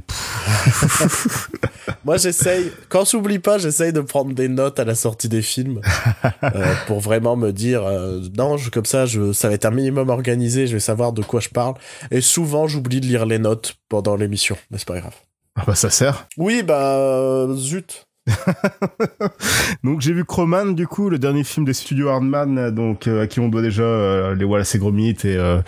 Moi, 2.05 2.17
j'essaye, 2.17 2.71
quand 2.89 3.09
j'oublie 3.09 3.39
pas, 3.39 3.57
j'essaye 3.57 3.91
de 3.91 4.01
prendre 4.01 4.33
des 4.33 4.47
notes 4.47 4.79
à 4.79 4.85
la 4.85 4.95
sortie 4.95 5.27
des 5.27 5.41
films 5.41 5.81
euh, 6.43 6.73
pour 6.87 6.99
vraiment 6.99 7.35
me 7.35 7.51
dire, 7.51 7.85
euh, 7.85 8.21
non, 8.37 8.57
je, 8.57 8.69
comme 8.69 8.85
ça, 8.85 9.05
je, 9.05 9.33
ça 9.33 9.49
va 9.49 9.55
être 9.55 9.65
un 9.65 9.71
minimum 9.71 10.09
organisé, 10.09 10.67
je 10.67 10.73
vais 10.73 10.79
savoir 10.79 11.11
de 11.13 11.21
quoi 11.21 11.39
je 11.41 11.49
parle. 11.49 11.75
Et 12.11 12.21
souvent, 12.21 12.67
j'oublie 12.67 13.01
de 13.01 13.05
lire 13.05 13.25
les 13.25 13.39
notes 13.39 13.75
pendant 13.89 14.15
l'émission, 14.15 14.57
mais 14.69 14.77
c'est 14.77 14.87
pas 14.87 14.99
grave. 14.99 15.15
ah 15.55 15.63
bah 15.67 15.75
ça 15.75 15.89
sert. 15.89 16.27
Oui, 16.37 16.63
bah, 16.63 16.97
euh, 16.97 17.55
zut. 17.55 18.07
Donc 19.83 20.01
j'ai 20.01 20.13
vu 20.13 20.25
Croman, 20.25 20.75
du 20.75 20.87
coup, 20.87 21.09
le 21.09 21.17
dernier 21.17 21.43
film 21.43 21.65
des 21.65 21.73
studios 21.73 22.09
Hardman, 22.09 22.69
donc 22.69 23.07
euh, 23.07 23.23
à 23.23 23.27
qui 23.27 23.39
on 23.39 23.47
doit 23.49 23.61
déjà 23.61 23.83
euh, 23.83 24.35
les 24.35 24.45
Wallace 24.45 24.75
et 24.75 24.79
Gromit 24.79 25.09
et 25.23 25.35
euh, 25.37 25.59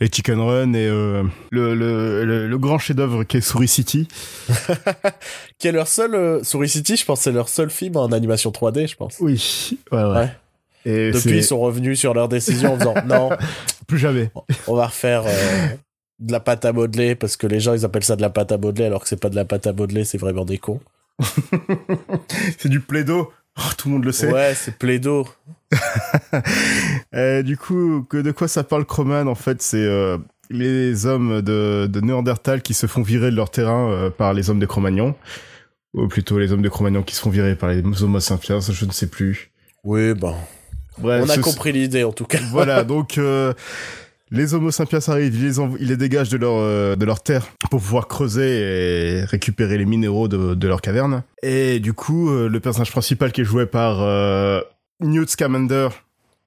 les 0.00 0.06
Chicken 0.06 0.38
Run 0.40 0.72
et 0.74 0.86
euh, 0.86 1.24
le, 1.50 1.74
le, 1.74 2.24
le, 2.24 2.46
le 2.48 2.58
grand 2.58 2.78
chef-d'œuvre 2.78 3.24
qui 3.24 3.38
est 3.38 3.40
Souris 3.40 3.68
City. 3.68 4.08
Qui 5.58 5.68
est 5.68 5.72
leur 5.72 5.88
seul, 5.88 6.14
euh, 6.14 6.44
Souris 6.44 6.68
City, 6.68 6.96
je 6.96 7.04
pense, 7.04 7.22
c'est 7.22 7.32
leur 7.32 7.48
seul 7.48 7.70
film 7.70 7.96
en 7.96 8.06
animation 8.12 8.50
3D, 8.50 8.88
je 8.88 8.94
pense. 8.96 9.16
Oui, 9.20 9.72
ouais, 9.90 10.02
ouais. 10.04 10.14
Ouais. 10.14 10.30
Et 10.84 11.10
Depuis, 11.10 11.38
ils 11.38 11.44
sont 11.44 11.58
revenus 11.58 11.98
sur 11.98 12.14
leur 12.14 12.28
décision 12.28 12.74
en 12.74 12.76
disant, 12.76 12.94
non, 13.06 13.30
plus 13.88 13.98
jamais. 13.98 14.30
on 14.66 14.76
va 14.76 14.86
refaire 14.86 15.24
de 16.18 16.32
la 16.32 16.40
pâte 16.40 16.64
à 16.64 16.72
modeler 16.72 17.14
parce 17.14 17.36
que 17.36 17.46
les 17.46 17.58
gens 17.60 17.74
ils 17.74 17.84
appellent 17.84 18.04
ça 18.04 18.16
de 18.16 18.22
la 18.22 18.30
pâte 18.30 18.52
à 18.52 18.58
modeler 18.58 18.84
alors 18.86 19.02
que 19.02 19.08
c'est 19.08 19.20
pas 19.20 19.28
de 19.30 19.34
la 19.36 19.44
pâte 19.44 19.66
à 19.66 19.72
modeler, 19.72 20.04
c'est 20.04 20.18
vraiment 20.18 20.44
des 20.44 20.58
cons. 20.58 20.80
c'est 22.58 22.68
du 22.68 22.80
plaido. 22.80 23.32
Oh, 23.58 23.72
tout 23.76 23.88
le 23.88 23.94
monde 23.94 24.04
le 24.04 24.12
sait. 24.12 24.30
Ouais, 24.30 24.54
c'est 24.54 24.76
Plaido. 24.76 25.26
Euh, 27.14 27.42
du 27.42 27.56
coup, 27.56 28.04
que 28.10 28.18
de 28.18 28.30
quoi 28.30 28.46
ça 28.46 28.62
parle 28.62 28.84
Croman 28.84 29.26
En 29.26 29.34
fait, 29.34 29.62
c'est 29.62 29.78
euh, 29.82 30.18
les 30.50 31.06
hommes 31.06 31.40
de, 31.40 31.88
de 31.90 32.00
Néandertal 32.00 32.60
qui 32.60 32.74
se 32.74 32.86
font 32.86 33.00
virer 33.00 33.30
de 33.30 33.36
leur 33.36 33.50
terrain 33.50 33.90
euh, 33.90 34.10
par 34.10 34.34
les 34.34 34.50
hommes 34.50 34.58
de 34.58 34.66
Cro-Magnon. 34.66 35.14
Ou 35.94 36.08
plutôt 36.08 36.38
les 36.38 36.52
hommes 36.52 36.60
de 36.60 36.68
Cro-Magnon 36.68 37.02
qui 37.02 37.14
se 37.14 37.22
font 37.22 37.30
virer 37.30 37.56
par 37.56 37.70
les 37.70 37.82
Homo 38.02 38.20
sapiens, 38.20 38.60
je 38.60 38.84
ne 38.84 38.92
sais 38.92 39.06
plus. 39.06 39.50
Oui, 39.82 40.12
bon. 40.12 40.34
Bref, 40.98 41.24
on 41.26 41.30
a 41.30 41.38
compris 41.38 41.72
l'idée 41.72 42.04
en 42.04 42.12
tout 42.12 42.26
cas. 42.26 42.38
Voilà, 42.50 42.84
donc 42.84 43.18
les 44.30 44.54
Homo 44.54 44.70
sapiens 44.70 44.98
arrivent, 45.06 45.34
ils 45.36 45.42
les, 45.44 45.58
env- 45.60 45.76
ils 45.78 45.88
les 45.88 45.96
dégagent 45.96 46.28
de 46.30 46.36
leur, 46.36 46.54
euh, 46.56 46.96
de 46.96 47.04
leur 47.04 47.22
terre 47.22 47.46
pour 47.70 47.80
pouvoir 47.80 48.08
creuser 48.08 48.60
et 49.20 49.24
récupérer 49.24 49.78
les 49.78 49.84
minéraux 49.84 50.28
de, 50.28 50.54
de 50.54 50.68
leur 50.68 50.80
caverne. 50.80 51.22
Et 51.42 51.78
du 51.80 51.92
coup, 51.92 52.30
euh, 52.30 52.48
le 52.48 52.60
personnage 52.60 52.90
principal 52.90 53.30
qui 53.32 53.42
est 53.42 53.44
joué 53.44 53.66
par 53.66 54.02
euh, 54.02 54.60
Newt 55.00 55.30
Scamander, 55.30 55.88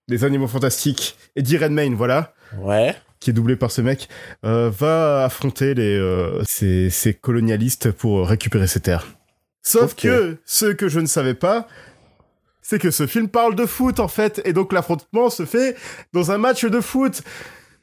des 0.08 0.24
Animaux 0.26 0.48
Fantastiques, 0.48 1.18
Eddie 1.36 1.58
Redmayne, 1.58 1.96
voilà, 1.96 2.34
Ouais. 2.60 2.96
qui 3.20 3.30
est 3.30 3.34
doublé 3.34 3.56
par 3.56 3.70
ce 3.72 3.82
mec, 3.82 4.10
va 4.44 5.24
affronter 5.24 5.74
les, 5.76 6.42
ces, 6.48 6.90
ces 6.90 7.14
colonialistes 7.14 7.92
pour 7.92 8.28
récupérer 8.28 8.66
ces 8.68 8.80
terres. 8.80 9.06
Sauf 9.62 9.94
que 9.96 10.38
ce 10.46 10.66
que 10.66 10.88
je 10.90 11.00
ne 11.00 11.06
savais 11.06 11.36
pas, 11.36 11.68
c'est 12.64 12.80
que 12.80 12.90
ce 12.92 13.06
film 13.08 13.28
parle 13.30 13.56
de 13.56 13.66
foot 13.68 14.00
en 14.00 14.08
fait, 14.08 14.42
et 14.46 14.54
donc 14.54 14.74
l'affrontement 14.74 15.30
se 15.30 15.46
fait 15.46 15.76
dans 16.12 16.32
un 16.32 16.38
match 16.40 16.66
de 16.66 16.82
foot. 16.82 17.22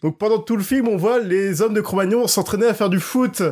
Donc 0.02 0.18
pendant 0.18 0.38
tout 0.38 0.56
le 0.56 0.62
film, 0.62 0.88
on 0.88 0.96
voit 0.96 1.18
les 1.18 1.62
hommes 1.62 1.74
de 1.74 1.80
Cro-Magnon 1.80 2.26
s'entraîner 2.26 2.66
à 2.66 2.74
faire 2.74 2.90
du 2.90 3.00
foot. 3.00 3.42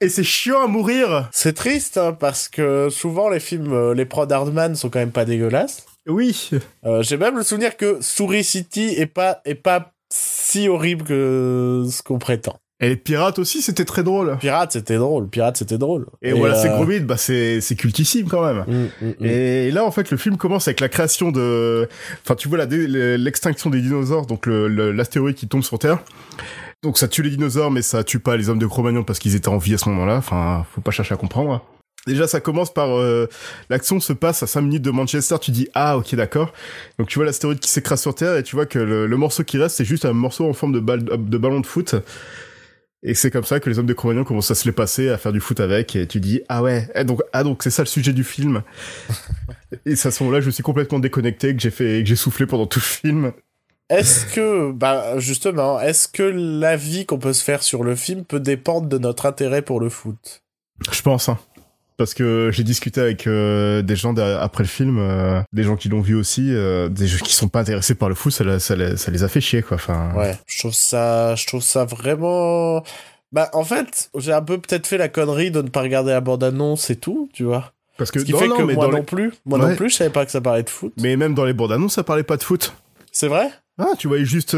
Et 0.00 0.08
c'est 0.08 0.24
chiant 0.24 0.62
à 0.62 0.66
mourir. 0.66 1.28
C'est 1.32 1.52
triste 1.54 1.98
hein, 1.98 2.16
parce 2.18 2.48
que 2.48 2.88
souvent 2.90 3.28
les 3.28 3.40
films, 3.40 3.72
euh, 3.72 3.94
les 3.94 4.06
prods 4.06 4.30
Hardman 4.30 4.74
sont 4.74 4.88
quand 4.88 4.98
même 4.98 5.12
pas 5.12 5.26
dégueulasses. 5.26 5.84
Oui. 6.06 6.50
Euh, 6.86 7.02
J'ai 7.02 7.18
même 7.18 7.36
le 7.36 7.42
souvenir 7.42 7.76
que 7.76 7.98
Souris 8.00 8.44
City 8.44 8.94
est 8.96 9.06
pas, 9.06 9.40
est 9.44 9.54
pas 9.54 9.92
si 10.10 10.68
horrible 10.68 11.04
que 11.04 11.84
ce 11.90 12.02
qu'on 12.02 12.18
prétend. 12.18 12.58
Et 12.82 12.88
les 12.88 12.96
pirates 12.96 13.38
aussi, 13.38 13.60
c'était 13.60 13.84
très 13.84 14.02
drôle. 14.02 14.38
Pirate 14.40 14.72
c'était 14.72 14.96
drôle, 14.96 15.28
Pirate 15.28 15.56
c'était 15.58 15.76
drôle. 15.76 16.06
Et, 16.22 16.32
voilà, 16.32 16.54
c'est 16.54 16.70
euh, 16.70 16.76
Gromit, 16.76 17.00
bah 17.00 17.18
c'est 17.18 17.60
c'est 17.60 17.74
cultissime 17.76 18.26
quand 18.26 18.42
même. 18.42 18.64
mm, 18.66 19.04
mm, 19.06 19.08
mm. 19.20 19.26
Et 19.26 19.70
là, 19.70 19.84
en 19.84 19.90
fait, 19.90 20.10
le 20.10 20.16
film 20.16 20.36
commence 20.38 20.66
avec 20.66 20.80
la 20.80 20.88
création 20.88 21.30
de... 21.30 21.86
Enfin, 22.24 22.34
tu 22.36 22.48
vois 22.48 22.56
la 22.56 22.64
l'extinction 22.64 23.68
des 23.68 23.82
dinosaures, 23.82 24.24
donc 24.26 24.46
le- 24.46 24.66
le- 24.68 24.92
l'astéroïde 24.92 25.36
qui 25.36 25.46
tombe 25.46 25.62
sur 25.62 25.78
Terre. 25.78 25.98
Donc 26.82 26.96
ça 26.96 27.06
tue 27.08 27.22
les 27.22 27.28
dinosaures, 27.28 27.70
mais 27.70 27.82
ça 27.82 28.02
tue 28.02 28.18
pas 28.20 28.38
les 28.38 28.48
hommes 28.48 28.58
de 28.58 28.66
Cro-Magnon 28.66 29.04
parce 29.04 29.18
qu'ils 29.18 29.36
étaient 29.36 29.48
en 29.48 29.58
vie 29.58 29.74
à 29.74 29.78
ce 29.78 29.88
moment-là. 29.90 30.16
Enfin, 30.16 30.64
faut 30.74 30.80
pas 30.80 30.90
chercher 30.90 31.12
à 31.12 31.18
comprendre. 31.18 31.62
Déjà, 32.06 32.26
ça 32.26 32.40
commence 32.40 32.72
par... 32.72 32.98
euh, 32.98 33.28
L'action 33.68 34.00
se 34.00 34.14
passe 34.14 34.42
à 34.42 34.46
5 34.46 34.62
minutes 34.62 34.82
de 34.82 34.90
Manchester, 34.90 35.36
tu 35.38 35.50
dis 35.50 35.68
«Ah, 35.74 35.98
ok, 35.98 36.14
d'accord». 36.14 36.54
Donc 36.98 37.08
tu 37.08 37.18
vois 37.18 37.26
l'astéroïde 37.26 37.60
qui 37.60 37.68
s'écrase 37.68 38.00
sur 38.00 38.14
Terre 38.14 38.38
et 38.38 38.42
tu 38.42 38.56
vois 38.56 38.64
que 38.64 38.78
le, 38.78 39.06
le 39.06 39.16
morceau 39.18 39.44
qui 39.44 39.58
reste, 39.58 39.76
c'est 39.76 39.84
juste 39.84 40.06
un 40.06 40.14
morceau 40.14 40.48
en 40.48 40.54
forme 40.54 40.72
de, 40.72 40.80
balle, 40.80 41.04
de 41.04 41.36
ballon 41.36 41.60
de 41.60 41.66
foot. 41.66 41.94
Et 43.02 43.14
c'est 43.14 43.30
comme 43.30 43.44
ça 43.44 43.60
que 43.60 43.70
les 43.70 43.78
hommes 43.78 43.86
de 43.86 43.94
Cro-Magnon 43.94 44.24
commencent 44.24 44.50
à 44.50 44.54
se 44.54 44.66
les 44.66 44.72
passer, 44.72 45.08
à 45.08 45.16
faire 45.16 45.32
du 45.32 45.40
foot 45.40 45.58
avec, 45.60 45.96
et 45.96 46.06
tu 46.06 46.20
dis, 46.20 46.42
ah 46.48 46.62
ouais, 46.62 46.88
eh, 46.94 47.04
donc, 47.04 47.22
ah 47.32 47.44
donc 47.44 47.62
c'est 47.62 47.70
ça 47.70 47.82
le 47.82 47.88
sujet 47.88 48.12
du 48.12 48.24
film. 48.24 48.62
et 49.86 49.96
c'est 49.96 50.08
à 50.08 50.10
ce 50.10 50.22
moment-là, 50.22 50.42
je 50.42 50.50
suis 50.50 50.62
complètement 50.62 50.98
déconnecté, 50.98 51.54
que 51.54 51.60
j'ai 51.60 51.70
fait, 51.70 52.02
que 52.02 52.08
j'ai 52.08 52.16
soufflé 52.16 52.44
pendant 52.44 52.66
tout 52.66 52.78
le 52.78 52.84
film. 52.84 53.32
Est-ce 53.88 54.26
que, 54.26 54.70
bah 54.70 55.18
justement, 55.18 55.80
est-ce 55.80 56.08
que 56.08 56.22
l'avis 56.22 57.06
qu'on 57.06 57.18
peut 57.18 57.32
se 57.32 57.42
faire 57.42 57.62
sur 57.62 57.82
le 57.82 57.96
film 57.96 58.24
peut 58.24 58.38
dépendre 58.38 58.86
de 58.86 58.98
notre 58.98 59.26
intérêt 59.26 59.62
pour 59.62 59.80
le 59.80 59.88
foot? 59.88 60.42
Je 60.92 61.02
pense, 61.02 61.28
hein. 61.28 61.38
Parce 62.00 62.14
que 62.14 62.48
j'ai 62.50 62.64
discuté 62.64 62.98
avec 62.98 63.26
euh, 63.26 63.82
des 63.82 63.94
gens 63.94 64.16
après 64.16 64.62
le 64.64 64.68
film, 64.70 64.96
euh, 64.98 65.42
des 65.52 65.64
gens 65.64 65.76
qui 65.76 65.90
l'ont 65.90 66.00
vu 66.00 66.14
aussi, 66.14 66.46
euh, 66.50 66.88
des 66.88 67.06
gens 67.06 67.22
qui 67.22 67.34
sont 67.34 67.48
pas 67.48 67.60
intéressés 67.60 67.94
par 67.94 68.08
le 68.08 68.14
foot, 68.14 68.32
ça, 68.32 68.42
les 68.74 69.22
a 69.22 69.28
fait 69.28 69.42
chier, 69.42 69.60
quoi. 69.60 69.74
Enfin, 69.74 70.10
Ouais, 70.16 70.34
je 70.46 70.60
trouve 70.60 70.72
ça, 70.72 71.34
je 71.34 71.46
trouve 71.46 71.60
ça 71.62 71.84
vraiment. 71.84 72.82
Bah, 73.32 73.50
en 73.52 73.64
fait, 73.64 74.08
j'ai 74.16 74.32
un 74.32 74.40
peu 74.40 74.56
peut-être 74.56 74.86
fait 74.86 74.96
la 74.96 75.10
connerie 75.10 75.50
de 75.50 75.60
ne 75.60 75.68
pas 75.68 75.82
regarder 75.82 76.12
la 76.12 76.22
bande-annonce 76.22 76.88
et 76.88 76.96
tout, 76.96 77.28
tu 77.34 77.44
vois. 77.44 77.70
Parce 77.98 78.10
que 78.10 78.20
Ce 78.20 78.24
qui 78.24 78.32
non, 78.32 78.38
fait 78.38 78.48
non, 78.48 78.56
que 78.56 78.62
mais 78.62 78.72
moi 78.76 78.86
dans 78.86 78.92
non 78.92 78.96
les- 79.00 79.02
plus, 79.04 79.34
moi 79.44 79.58
non 79.58 79.76
plus, 79.76 79.90
je 79.90 79.96
savais 79.96 80.08
pas 80.08 80.24
que 80.24 80.30
ça 80.32 80.40
parlait 80.40 80.62
de 80.62 80.70
foot. 80.70 80.94
mais 81.02 81.18
même 81.18 81.34
dans 81.34 81.44
les 81.44 81.52
bandes 81.52 81.72
annonces, 81.72 81.96
ça 81.96 82.02
parlait 82.02 82.22
pas 82.22 82.38
de 82.38 82.42
foot. 82.42 82.72
C'est 83.12 83.28
vrai? 83.28 83.50
Ah, 83.78 83.90
tu 83.98 84.08
voyais 84.08 84.24
juste 84.24 84.56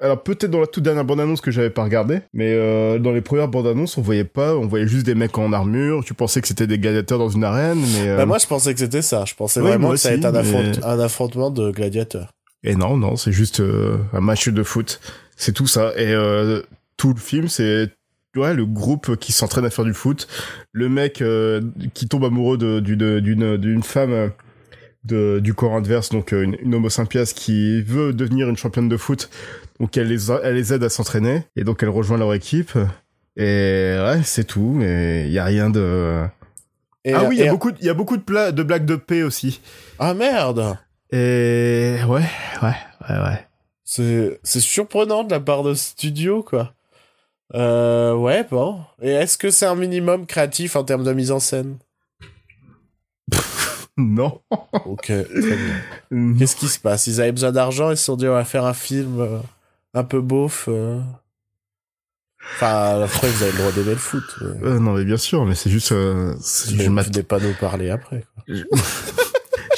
alors 0.00 0.22
peut-être 0.22 0.50
dans 0.50 0.60
la 0.60 0.66
toute 0.66 0.82
dernière 0.84 1.04
bande-annonce 1.04 1.40
que 1.40 1.50
j'avais 1.50 1.70
pas 1.70 1.82
regardé, 1.84 2.20
mais 2.32 2.52
euh, 2.54 2.98
dans 2.98 3.12
les 3.12 3.20
premières 3.20 3.48
bandes-annonces, 3.48 3.96
on 3.98 4.02
voyait 4.02 4.24
pas, 4.24 4.54
on 4.56 4.66
voyait 4.66 4.86
juste 4.86 5.06
des 5.06 5.14
mecs 5.14 5.36
en 5.38 5.52
armure. 5.52 6.04
Tu 6.04 6.14
pensais 6.14 6.40
que 6.40 6.48
c'était 6.48 6.66
des 6.66 6.78
gladiateurs 6.78 7.18
dans 7.18 7.28
une 7.30 7.44
arène, 7.44 7.78
mais 7.94 8.08
euh, 8.08 8.16
Bah, 8.18 8.26
moi, 8.26 8.38
je 8.38 8.46
pensais 8.46 8.72
que 8.74 8.80
c'était 8.80 9.02
ça. 9.02 9.24
Je 9.26 9.34
pensais 9.34 9.60
Oui, 9.60 9.68
vraiment 9.68 9.90
que 9.92 9.96
ça 9.96 10.08
allait 10.10 10.18
être 10.18 10.24
un, 10.26 10.32
mais- 10.32 10.38
affront- 10.40 10.84
un 10.84 11.00
affrontement 11.00 11.50
de 11.50 11.70
gladiateurs. 11.70 12.30
et 12.64 12.74
non, 12.74 12.96
non, 12.96 13.16
c'est 13.16 13.32
juste 13.32 13.60
euh, 13.60 13.98
un 14.12 14.20
match 14.20 14.48
de 14.48 14.62
foot. 14.62 15.00
C'est 15.36 15.52
tout 15.52 15.66
ça. 15.66 15.92
Et 15.96 16.12
euh, 16.12 16.62
tout 16.96 17.12
le 17.14 17.20
film, 17.20 17.48
c'est 17.48 17.90
ouais 18.36 18.52
le 18.52 18.66
groupe 18.66 19.16
qui 19.16 19.32
s'entraîne 19.32 19.64
à 19.64 19.70
faire 19.70 19.84
du 19.86 19.94
foot, 19.94 20.28
le 20.72 20.88
mec 20.90 21.22
euh, 21.22 21.62
qui 21.94 22.06
tombe 22.06 22.24
amoureux 22.24 22.58
d'une 22.82 23.56
d'une 23.56 23.82
femme. 23.82 24.12
euh, 24.12 24.28
de, 25.04 25.38
du 25.38 25.54
corps 25.54 25.76
adverse, 25.76 26.08
donc 26.08 26.32
une, 26.32 26.56
une 26.60 26.74
homo 26.74 26.88
qui 27.36 27.80
veut 27.82 28.12
devenir 28.12 28.48
une 28.48 28.56
championne 28.56 28.88
de 28.88 28.96
foot. 28.96 29.30
Donc 29.80 29.96
elle 29.96 30.08
les, 30.08 30.30
a- 30.30 30.40
elle 30.42 30.54
les 30.54 30.72
aide 30.72 30.82
à 30.84 30.88
s'entraîner 30.88 31.44
et 31.56 31.64
donc 31.64 31.82
elle 31.82 31.88
rejoint 31.90 32.16
leur 32.18 32.32
équipe. 32.34 32.72
Et 33.36 33.96
ouais, 34.00 34.20
c'est 34.24 34.44
tout. 34.44 34.78
Et 34.82 35.24
il 35.26 35.32
y 35.32 35.38
a 35.38 35.44
rien 35.44 35.68
de. 35.70 36.24
Et- 37.04 37.12
ah 37.12 37.24
oui, 37.24 37.36
il 37.38 37.44
y 37.44 37.48
a 37.48 37.50
beaucoup, 37.50 37.70
de- 37.72 37.76
il 37.80 37.86
y 37.86 37.90
a 37.90 37.94
beaucoup 37.94 38.16
de, 38.16 38.22
pla- 38.22 38.52
de 38.52 38.62
blagues 38.62 38.86
de 38.86 38.96
paix 38.96 39.22
aussi. 39.22 39.60
Ah 39.98 40.14
merde 40.14 40.76
Et 41.12 41.96
ouais, 42.08 42.22
ouais, 42.62 42.76
ouais, 43.08 43.18
ouais. 43.18 43.46
C'est 43.84 44.40
c'est 44.42 44.60
surprenant 44.60 45.22
de 45.22 45.30
la 45.30 45.38
part 45.40 45.62
de 45.62 45.74
studio, 45.74 46.42
quoi. 46.42 46.72
Euh, 47.54 48.12
ouais, 48.14 48.44
bon. 48.50 48.80
Et 49.00 49.10
est-ce 49.10 49.38
que 49.38 49.50
c'est 49.50 49.66
un 49.66 49.76
minimum 49.76 50.26
créatif 50.26 50.74
en 50.74 50.82
termes 50.82 51.04
de 51.04 51.12
mise 51.12 51.30
en 51.30 51.38
scène? 51.38 51.76
Non. 53.98 54.42
Ok, 54.84 55.06
très 55.06 55.24
bien. 55.30 56.34
Qu'est-ce 56.38 56.54
qui 56.56 56.68
se 56.68 56.78
passe? 56.78 57.06
Ils 57.06 57.18
avaient 57.20 57.32
besoin 57.32 57.52
d'argent, 57.52 57.90
ils 57.90 57.96
se 57.96 58.04
sont 58.04 58.16
dit 58.16 58.28
on 58.28 58.32
va 58.32 58.44
faire 58.44 58.66
un 58.66 58.74
film 58.74 59.20
euh, 59.20 59.38
un 59.96 60.04
peu 60.04 60.20
beauf. 60.20 60.66
euh. 60.68 61.00
Enfin, 62.54 63.02
après 63.02 63.28
vous 63.28 63.42
avez 63.42 63.52
le 63.52 63.58
droit 63.58 63.72
d'aimer 63.72 63.90
le 63.90 63.96
foot. 63.96 64.22
mais 64.40 64.68
Euh, 64.68 64.78
non, 64.78 64.92
mais 64.92 65.04
bien 65.04 65.16
sûr, 65.16 65.44
mais 65.44 65.54
c'est 65.56 65.70
juste. 65.70 65.90
euh, 65.92 66.34
c'est- 66.40 66.70
je 66.76 66.88
venez 66.90 67.22
pas 67.24 67.38
nous 67.40 67.54
parler 67.54 67.90
après. 67.90 68.24
Je 68.46 68.62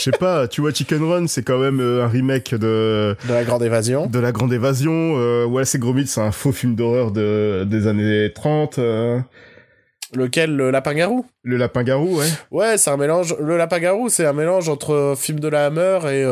sais 0.05 0.11
pas, 0.13 0.47
tu 0.47 0.61
vois, 0.61 0.73
Chicken 0.73 1.03
Run, 1.03 1.27
c'est 1.27 1.43
quand 1.43 1.59
même 1.59 1.81
euh, 1.81 2.05
un 2.05 2.09
remake 2.09 2.55
de 2.55 3.17
De 3.27 3.33
la 3.33 3.43
grande 3.45 3.63
évasion. 3.63 4.07
de 4.07 4.19
la 4.19 4.31
Grande 4.33 4.53
Évasion. 4.53 5.15
Euh, 5.17 5.45
Wallace 5.47 5.75
et 5.75 5.79
Gromit, 5.79 6.07
c'est 6.07 6.21
un 6.21 6.31
faux 6.31 6.53
film 6.53 6.75
d'horreur 6.77 7.11
de 7.11 7.65
des 7.65 7.87
années 7.87 8.31
30. 8.33 8.79
euh, 8.79 9.19
Lequel? 10.15 10.55
Le 10.57 10.71
Lapin-Garou 10.71 11.27
le 11.43 11.57
Lapin-Garou, 11.57 12.19
ouais. 12.19 12.27
Ouais, 12.51 12.77
c'est 12.79 12.91
un 12.91 12.97
mélange. 12.99 13.35
Le 13.41 13.57
Lapin-Garou, 13.57 14.09
c'est 14.11 14.27
un 14.27 14.33
mélange 14.35 14.69
entre 14.69 15.15
film 15.17 15.41
de 15.41 15.49
la 15.49 15.67
Hammer 15.67 15.99
et, 16.13 16.25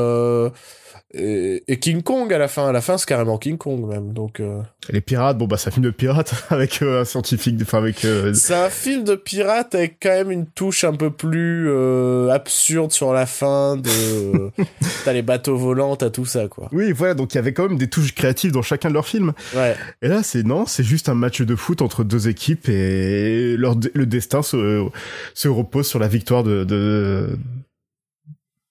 et, 1.17 1.63
et 1.67 1.79
King 1.79 2.03
Kong 2.03 2.33
à 2.33 2.39
la 2.39 2.49
fin. 2.49 2.69
À 2.69 2.73
la 2.73 2.81
fin, 2.81 2.99
c'est 2.99 3.07
carrément 3.07 3.39
King 3.39 3.57
Kong 3.57 3.87
même. 3.87 4.13
Donc, 4.13 4.41
euh, 4.41 4.61
Les 4.91 5.01
pirates, 5.01 5.39
bon 5.39 5.47
bah 5.47 5.57
c'est 5.57 5.69
un 5.69 5.73
film 5.73 5.85
de 5.85 5.91
pirates 5.91 6.35
avec 6.51 6.83
euh, 6.83 7.03
un 7.03 7.05
scientifique, 7.05 7.57
enfin 7.63 7.79
avec. 7.79 8.05
euh, 8.05 8.35
c'est 8.35 8.55
un 8.55 8.71
film 8.71 9.05
de 9.05 9.15
pirate 9.15 9.75
avec 9.75 9.99
quand 10.03 10.11
même 10.11 10.31
une 10.31 10.47
touche 10.47 10.85
un 10.85 10.95
peu 10.95 11.11
plus 11.11 11.69
euh, 11.69 12.31
absurde 12.31 12.93
sur 12.93 13.13
la 13.13 13.27
fin. 13.27 13.77
De... 13.77 14.51
t'as 15.05 15.13
les 15.13 15.23
bateaux 15.23 15.57
volants, 15.57 15.97
t'as 15.97 16.11
tout 16.11 16.27
ça, 16.27 16.49
quoi. 16.49 16.69
Oui, 16.73 16.93
voilà, 16.93 17.15
donc 17.15 17.35
il 17.35 17.37
y 17.37 17.39
avait 17.39 17.53
quand 17.53 17.69
même 17.69 17.79
des 17.79 17.89
touches 17.89 18.15
créatives 18.15 18.53
dans 18.53 18.63
chacun 18.63 18.89
de 18.89 18.95
leurs 18.95 19.09
films. 19.09 19.33
Ouais. 19.55 19.75
Et 20.03 20.09
là, 20.09 20.23
c'est 20.23 20.43
non, 20.43 20.67
c'est 20.67 20.85
juste 20.85 21.09
un 21.09 21.15
match 21.15 21.41
de 21.41 21.57
foot 21.57 21.83
entre 21.83 22.05
deux 22.05 22.29
équipes 22.29 22.69
et 22.69 23.57
leur 23.57 23.77
le 23.95 24.07
destin 24.07 24.43
se, 24.43 24.87
se 25.35 25.49
repose 25.49 25.87
sur 25.87 25.99
la 25.99 26.09
victoire 26.09 26.43
de 26.43 26.65
de, 26.65 27.39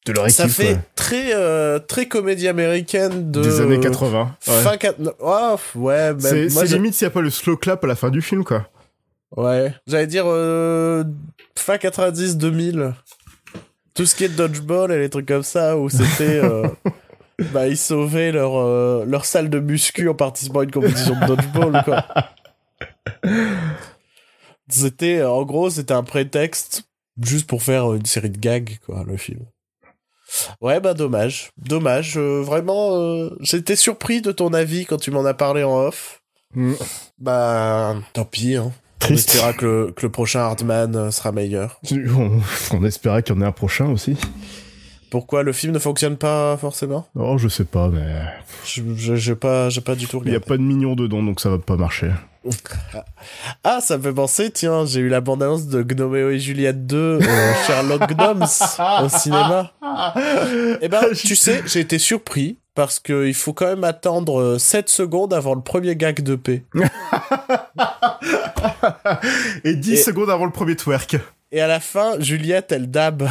de 0.05 0.11
leur 0.13 0.25
équipe. 0.25 0.35
Ça 0.37 0.47
fait 0.47 0.77
très, 0.95 1.33
euh, 1.33 1.79
très 1.79 2.07
comédie 2.07 2.47
américaine 2.47 3.31
de... 3.31 3.41
des 3.41 3.59
années 3.61 3.79
80. 3.79 4.35
Ouais. 4.47 4.53
Fin 4.61 4.77
4... 4.77 5.15
Oh, 5.19 5.55
ouais, 5.75 6.13
c'est 6.19 6.49
moi, 6.53 6.61
c'est 6.61 6.67
j'ai- 6.67 6.75
limite 6.75 6.93
s'il 6.93 7.05
n'y 7.07 7.11
a 7.11 7.13
pas 7.13 7.21
le 7.21 7.29
slow 7.29 7.57
clap 7.57 7.83
à 7.83 7.87
la 7.87 7.95
fin 7.95 8.09
du 8.09 8.21
film, 8.21 8.43
quoi. 8.43 8.69
Ouais. 9.35 9.73
J'allais 9.87 10.07
dire 10.07 10.25
euh, 10.27 11.03
fin 11.57 11.75
90-2000. 11.75 12.93
Tout 13.95 14.05
ce 14.05 14.15
qui 14.15 14.25
est 14.25 14.29
dodgeball 14.29 14.91
et 14.91 14.99
les 14.99 15.09
trucs 15.09 15.27
comme 15.27 15.43
ça, 15.43 15.77
où 15.77 15.89
c'était... 15.89 16.39
euh, 16.43 16.67
bah, 17.53 17.67
ils 17.67 17.77
sauvaient 17.77 18.31
leur, 18.31 18.55
euh, 18.57 19.05
leur 19.07 19.25
salle 19.25 19.49
de 19.49 19.59
muscu 19.59 20.07
en 20.07 20.13
participant 20.13 20.59
à 20.59 20.63
une 20.63 20.71
compétition 20.71 21.19
de 21.19 21.25
dodgeball, 21.25 21.81
quoi. 21.83 22.05
C'était, 24.69 25.23
en 25.23 25.43
gros, 25.43 25.69
c'était 25.69 25.93
un 25.93 26.03
prétexte 26.03 26.83
juste 27.21 27.47
pour 27.47 27.61
faire 27.63 27.93
une 27.93 28.05
série 28.05 28.29
de 28.29 28.37
gags, 28.37 28.77
quoi, 28.85 29.03
le 29.07 29.15
film. 29.17 29.41
Ouais, 30.61 30.79
bah 30.79 30.93
dommage. 30.93 31.51
Dommage. 31.57 32.17
euh, 32.17 32.41
vraiment, 32.41 32.95
euh, 32.97 33.29
j'étais 33.41 33.75
surpris 33.75 34.21
de 34.21 34.31
ton 34.31 34.53
avis 34.53 34.85
quand 34.85 34.97
tu 34.97 35.11
m'en 35.11 35.25
as 35.25 35.33
parlé 35.33 35.63
en 35.63 35.77
off. 35.77 36.21
Mm. 36.53 36.73
Bah, 37.19 37.95
tant 38.13 38.25
pis, 38.25 38.55
hein. 38.55 38.71
On 39.03 39.07
Triste. 39.07 39.37
que 39.57 39.65
le, 39.65 39.91
que 39.91 40.05
le 40.05 40.11
prochain 40.11 40.39
Hardman 40.39 40.95
euh, 40.95 41.11
sera 41.11 41.31
meilleur. 41.31 41.79
On, 41.91 42.39
on 42.71 42.83
espérait 42.85 43.21
qu'il 43.21 43.35
y 43.35 43.37
en 43.37 43.41
ait 43.41 43.45
un 43.45 43.51
prochain 43.51 43.85
aussi. 43.91 44.17
Pourquoi 45.11 45.43
le 45.43 45.53
film 45.53 45.73
ne 45.73 45.79
fonctionne 45.79 46.17
pas 46.17 46.57
forcément? 46.57 47.07
Oh, 47.15 47.37
je 47.37 47.47
sais 47.47 47.65
pas, 47.65 47.89
mais 47.89 48.23
j'ai 48.65 49.35
pas, 49.35 49.69
j'ai 49.69 49.81
pas 49.81 49.95
du 49.95 50.07
tout 50.07 50.21
il 50.25 50.31
y 50.31 50.35
a 50.35 50.39
pas 50.39 50.57
de 50.57 50.63
mignon 50.63 50.95
dedans, 50.95 51.21
donc 51.21 51.39
ça 51.39 51.49
va 51.51 51.59
pas 51.59 51.75
marcher. 51.77 52.09
Ah, 53.63 53.79
ça 53.81 53.97
me 53.97 54.03
fait 54.03 54.13
penser, 54.13 54.51
tiens, 54.51 54.85
j'ai 54.85 54.99
eu 54.99 55.09
la 55.09 55.21
bande-annonce 55.21 55.67
de 55.67 55.81
Gnoméo 55.83 56.29
et 56.29 56.39
Juliette 56.39 56.85
2, 56.85 57.19
euh, 57.21 57.53
Sherlock 57.65 58.07
Gnomes, 58.13 58.43
au 59.03 59.09
cinéma. 59.09 59.71
Eh 60.81 60.87
ben, 60.87 61.03
tu 61.15 61.35
sais, 61.35 61.63
j'ai 61.65 61.79
été 61.79 61.97
surpris, 61.97 62.57
parce 62.75 62.99
qu'il 62.99 63.33
faut 63.33 63.53
quand 63.53 63.65
même 63.67 63.83
attendre 63.83 64.39
euh, 64.41 64.57
7 64.59 64.89
secondes 64.89 65.33
avant 65.33 65.55
le 65.55 65.61
premier 65.61 65.95
gag 65.95 66.21
de 66.21 66.35
paix. 66.35 66.63
Et 69.63 69.75
10 69.75 69.93
Et- 69.93 69.97
secondes 69.97 70.29
avant 70.29 70.45
le 70.45 70.51
premier 70.51 70.75
twerk. 70.75 71.17
Et 71.51 71.61
à 71.61 71.67
la 71.67 71.79
fin, 71.79 72.19
Juliette, 72.19 72.71
elle 72.71 72.89
dab. 72.91 73.29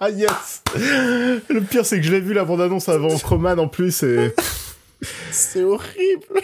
Ah 0.00 0.08
yes 0.10 0.62
Le 0.74 1.60
pire, 1.60 1.84
c'est 1.84 1.98
que 2.00 2.06
je 2.06 2.12
l'ai 2.12 2.20
vu 2.20 2.32
la 2.32 2.44
bande-annonce 2.44 2.88
avant 2.88 3.16
Croman 3.18 3.58
en 3.58 3.68
plus, 3.68 4.02
et... 4.04 4.34
C'est 5.30 5.62
horrible. 5.64 6.40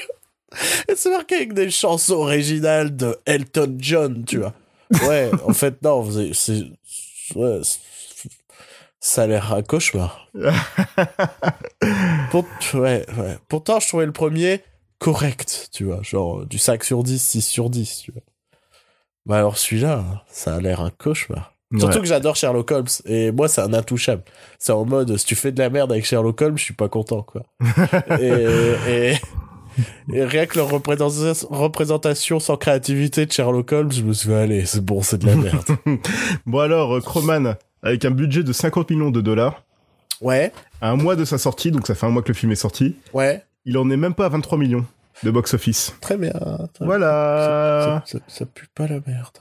Et 0.88 0.94
c'est 0.96 1.10
marqué 1.10 1.36
avec 1.36 1.52
des 1.52 1.70
chansons 1.70 2.14
originales 2.14 2.96
de 2.96 3.18
Elton 3.26 3.76
John, 3.78 4.24
tu 4.24 4.38
vois. 4.38 4.54
Ouais, 5.08 5.30
en 5.46 5.52
fait, 5.52 5.82
non, 5.82 6.08
c'est... 6.32 6.64
ouais, 7.36 7.60
ça 8.98 9.22
a 9.22 9.26
l'air 9.26 9.52
un 9.52 9.62
cauchemar. 9.62 10.28
Pour- 12.30 12.44
ouais, 12.74 13.06
ouais. 13.16 13.38
Pourtant, 13.48 13.80
je 13.80 13.88
trouvais 13.88 14.06
le 14.06 14.12
premier 14.12 14.60
correct, 14.98 15.68
tu 15.72 15.84
vois. 15.84 16.02
Genre, 16.02 16.44
du 16.44 16.58
5 16.58 16.84
sur 16.84 17.02
10, 17.02 17.22
6 17.22 17.42
sur 17.42 17.70
10, 17.70 18.02
tu 18.04 18.12
vois. 18.12 18.22
Bah 19.26 19.36
alors 19.36 19.58
celui-là, 19.58 20.24
ça 20.30 20.56
a 20.56 20.60
l'air 20.60 20.80
un 20.80 20.90
cauchemar. 20.90 21.54
Surtout 21.78 22.00
que 22.00 22.06
j'adore 22.06 22.34
Sherlock 22.34 22.68
Holmes. 22.72 22.88
Et 23.04 23.30
moi, 23.30 23.46
c'est 23.48 23.60
un 23.60 23.72
intouchable. 23.74 24.22
C'est 24.58 24.72
en 24.72 24.84
mode, 24.84 25.16
si 25.16 25.24
tu 25.24 25.36
fais 25.36 25.52
de 25.52 25.58
la 25.60 25.70
merde 25.70 25.92
avec 25.92 26.04
Sherlock 26.04 26.40
Holmes, 26.42 26.58
je 26.58 26.64
suis 26.64 26.74
pas 26.74 26.88
content, 26.88 27.22
quoi. 27.22 27.42
et, 28.18 28.74
et, 28.88 29.14
et 30.12 30.24
rien 30.24 30.46
que 30.46 30.58
leur 30.58 30.68
représentation, 30.68 32.40
sans 32.40 32.56
créativité 32.56 33.26
de 33.26 33.32
Sherlock 33.32 33.72
Holmes, 33.72 33.92
je 33.92 34.02
me 34.02 34.12
suis 34.12 34.28
dit, 34.28 34.34
allez, 34.34 34.66
c'est 34.66 34.84
bon, 34.84 35.02
c'est 35.02 35.18
de 35.18 35.26
la 35.26 35.34
merde. 35.36 35.64
Bon 36.46 36.58
alors, 36.60 36.96
euh, 36.96 37.00
Croman, 37.00 37.56
avec 37.82 38.04
un 38.04 38.10
budget 38.10 38.42
de 38.42 38.52
50 38.52 38.90
millions 38.90 39.10
de 39.10 39.20
dollars, 39.20 39.62
ouais, 40.20 40.52
à 40.80 40.90
un 40.90 40.96
mois 40.96 41.16
de 41.16 41.24
sa 41.24 41.38
sortie, 41.38 41.70
donc 41.70 41.86
ça 41.86 41.94
fait 41.94 42.06
un 42.06 42.10
mois 42.10 42.22
que 42.22 42.28
le 42.28 42.34
film 42.34 42.52
est 42.52 42.56
sorti, 42.56 42.96
ouais, 43.14 43.44
il 43.64 43.76
en 43.78 43.90
est 43.90 43.96
même 43.96 44.14
pas 44.14 44.26
à 44.26 44.28
23 44.30 44.58
millions 44.58 44.84
de 45.22 45.30
box-office. 45.30 45.94
très 46.00 46.16
bien. 46.16 46.32
très 46.74 46.84
Voilà 46.84 48.02
Ça, 48.06 48.18
ça- 48.18 48.24
ça 48.26 48.46
pue 48.46 48.68
pas 48.74 48.86
la 48.86 49.00
merde. 49.06 49.36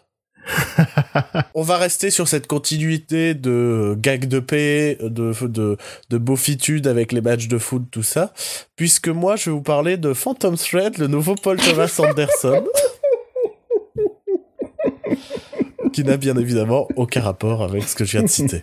On 1.53 1.61
va 1.61 1.77
rester 1.77 2.09
sur 2.09 2.27
cette 2.27 2.47
continuité 2.47 3.33
de 3.33 3.95
gags 3.97 4.27
de 4.27 4.39
paix, 4.39 4.97
de, 5.01 5.33
de, 5.47 5.77
de 6.09 6.17
beaufitude 6.17 6.87
avec 6.87 7.11
les 7.11 7.21
matchs 7.21 7.47
de 7.47 7.57
foot, 7.57 7.83
tout 7.91 8.03
ça, 8.03 8.33
puisque 8.75 9.09
moi 9.09 9.35
je 9.35 9.49
vais 9.49 9.51
vous 9.51 9.61
parler 9.61 9.97
de 9.97 10.13
Phantom 10.13 10.55
Thread, 10.55 10.97
le 10.97 11.07
nouveau 11.07 11.35
Paul 11.35 11.57
Thomas 11.57 11.93
Anderson, 11.99 12.65
qui 15.93 16.03
n'a 16.03 16.17
bien 16.17 16.37
évidemment 16.37 16.87
aucun 16.95 17.21
rapport 17.21 17.63
avec 17.63 17.83
ce 17.83 17.95
que 17.95 18.05
je 18.05 18.11
viens 18.11 18.23
de 18.23 18.27
citer. 18.27 18.61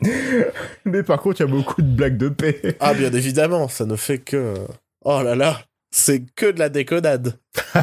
Mais 0.84 1.02
par 1.02 1.20
contre, 1.20 1.40
il 1.40 1.44
y 1.44 1.48
a 1.48 1.50
beaucoup 1.50 1.82
de 1.82 1.88
blagues 1.88 2.18
de 2.18 2.28
paix. 2.28 2.76
Ah 2.80 2.94
bien 2.94 3.12
évidemment, 3.12 3.68
ça 3.68 3.84
ne 3.84 3.96
fait 3.96 4.18
que... 4.18 4.54
Oh 5.04 5.22
là 5.22 5.34
là, 5.34 5.60
c'est 5.90 6.22
que 6.34 6.50
de 6.50 6.58
la 6.58 6.68
déconnade. 6.68 7.38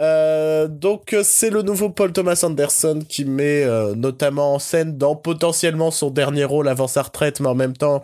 Euh, 0.00 0.68
donc 0.68 1.16
c'est 1.24 1.50
le 1.50 1.62
nouveau 1.62 1.90
Paul 1.90 2.12
Thomas 2.12 2.40
Anderson 2.44 3.00
qui 3.08 3.24
met 3.24 3.64
euh, 3.64 3.94
notamment 3.96 4.54
en 4.54 4.58
scène 4.60 4.96
dans 4.96 5.16
potentiellement 5.16 5.90
son 5.90 6.10
dernier 6.10 6.44
rôle 6.44 6.68
avant 6.68 6.86
sa 6.86 7.02
retraite, 7.02 7.40
mais 7.40 7.48
en 7.48 7.54
même 7.56 7.76
temps 7.76 8.02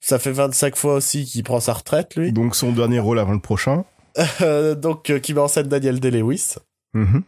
ça 0.00 0.18
fait 0.18 0.30
25 0.32 0.76
fois 0.76 0.94
aussi 0.94 1.24
qu'il 1.24 1.42
prend 1.42 1.58
sa 1.60 1.72
retraite 1.72 2.14
lui. 2.16 2.32
Donc 2.32 2.54
son 2.54 2.70
dernier 2.72 2.98
rôle 3.00 3.18
avant 3.18 3.32
le 3.32 3.40
prochain. 3.40 3.84
Euh, 4.40 4.74
donc 4.76 5.10
euh, 5.10 5.18
qui 5.18 5.34
met 5.34 5.40
en 5.40 5.48
scène 5.48 5.66
Daniel 5.68 5.98
Day-Lewis 6.00 6.54
Mhm. 6.94 7.22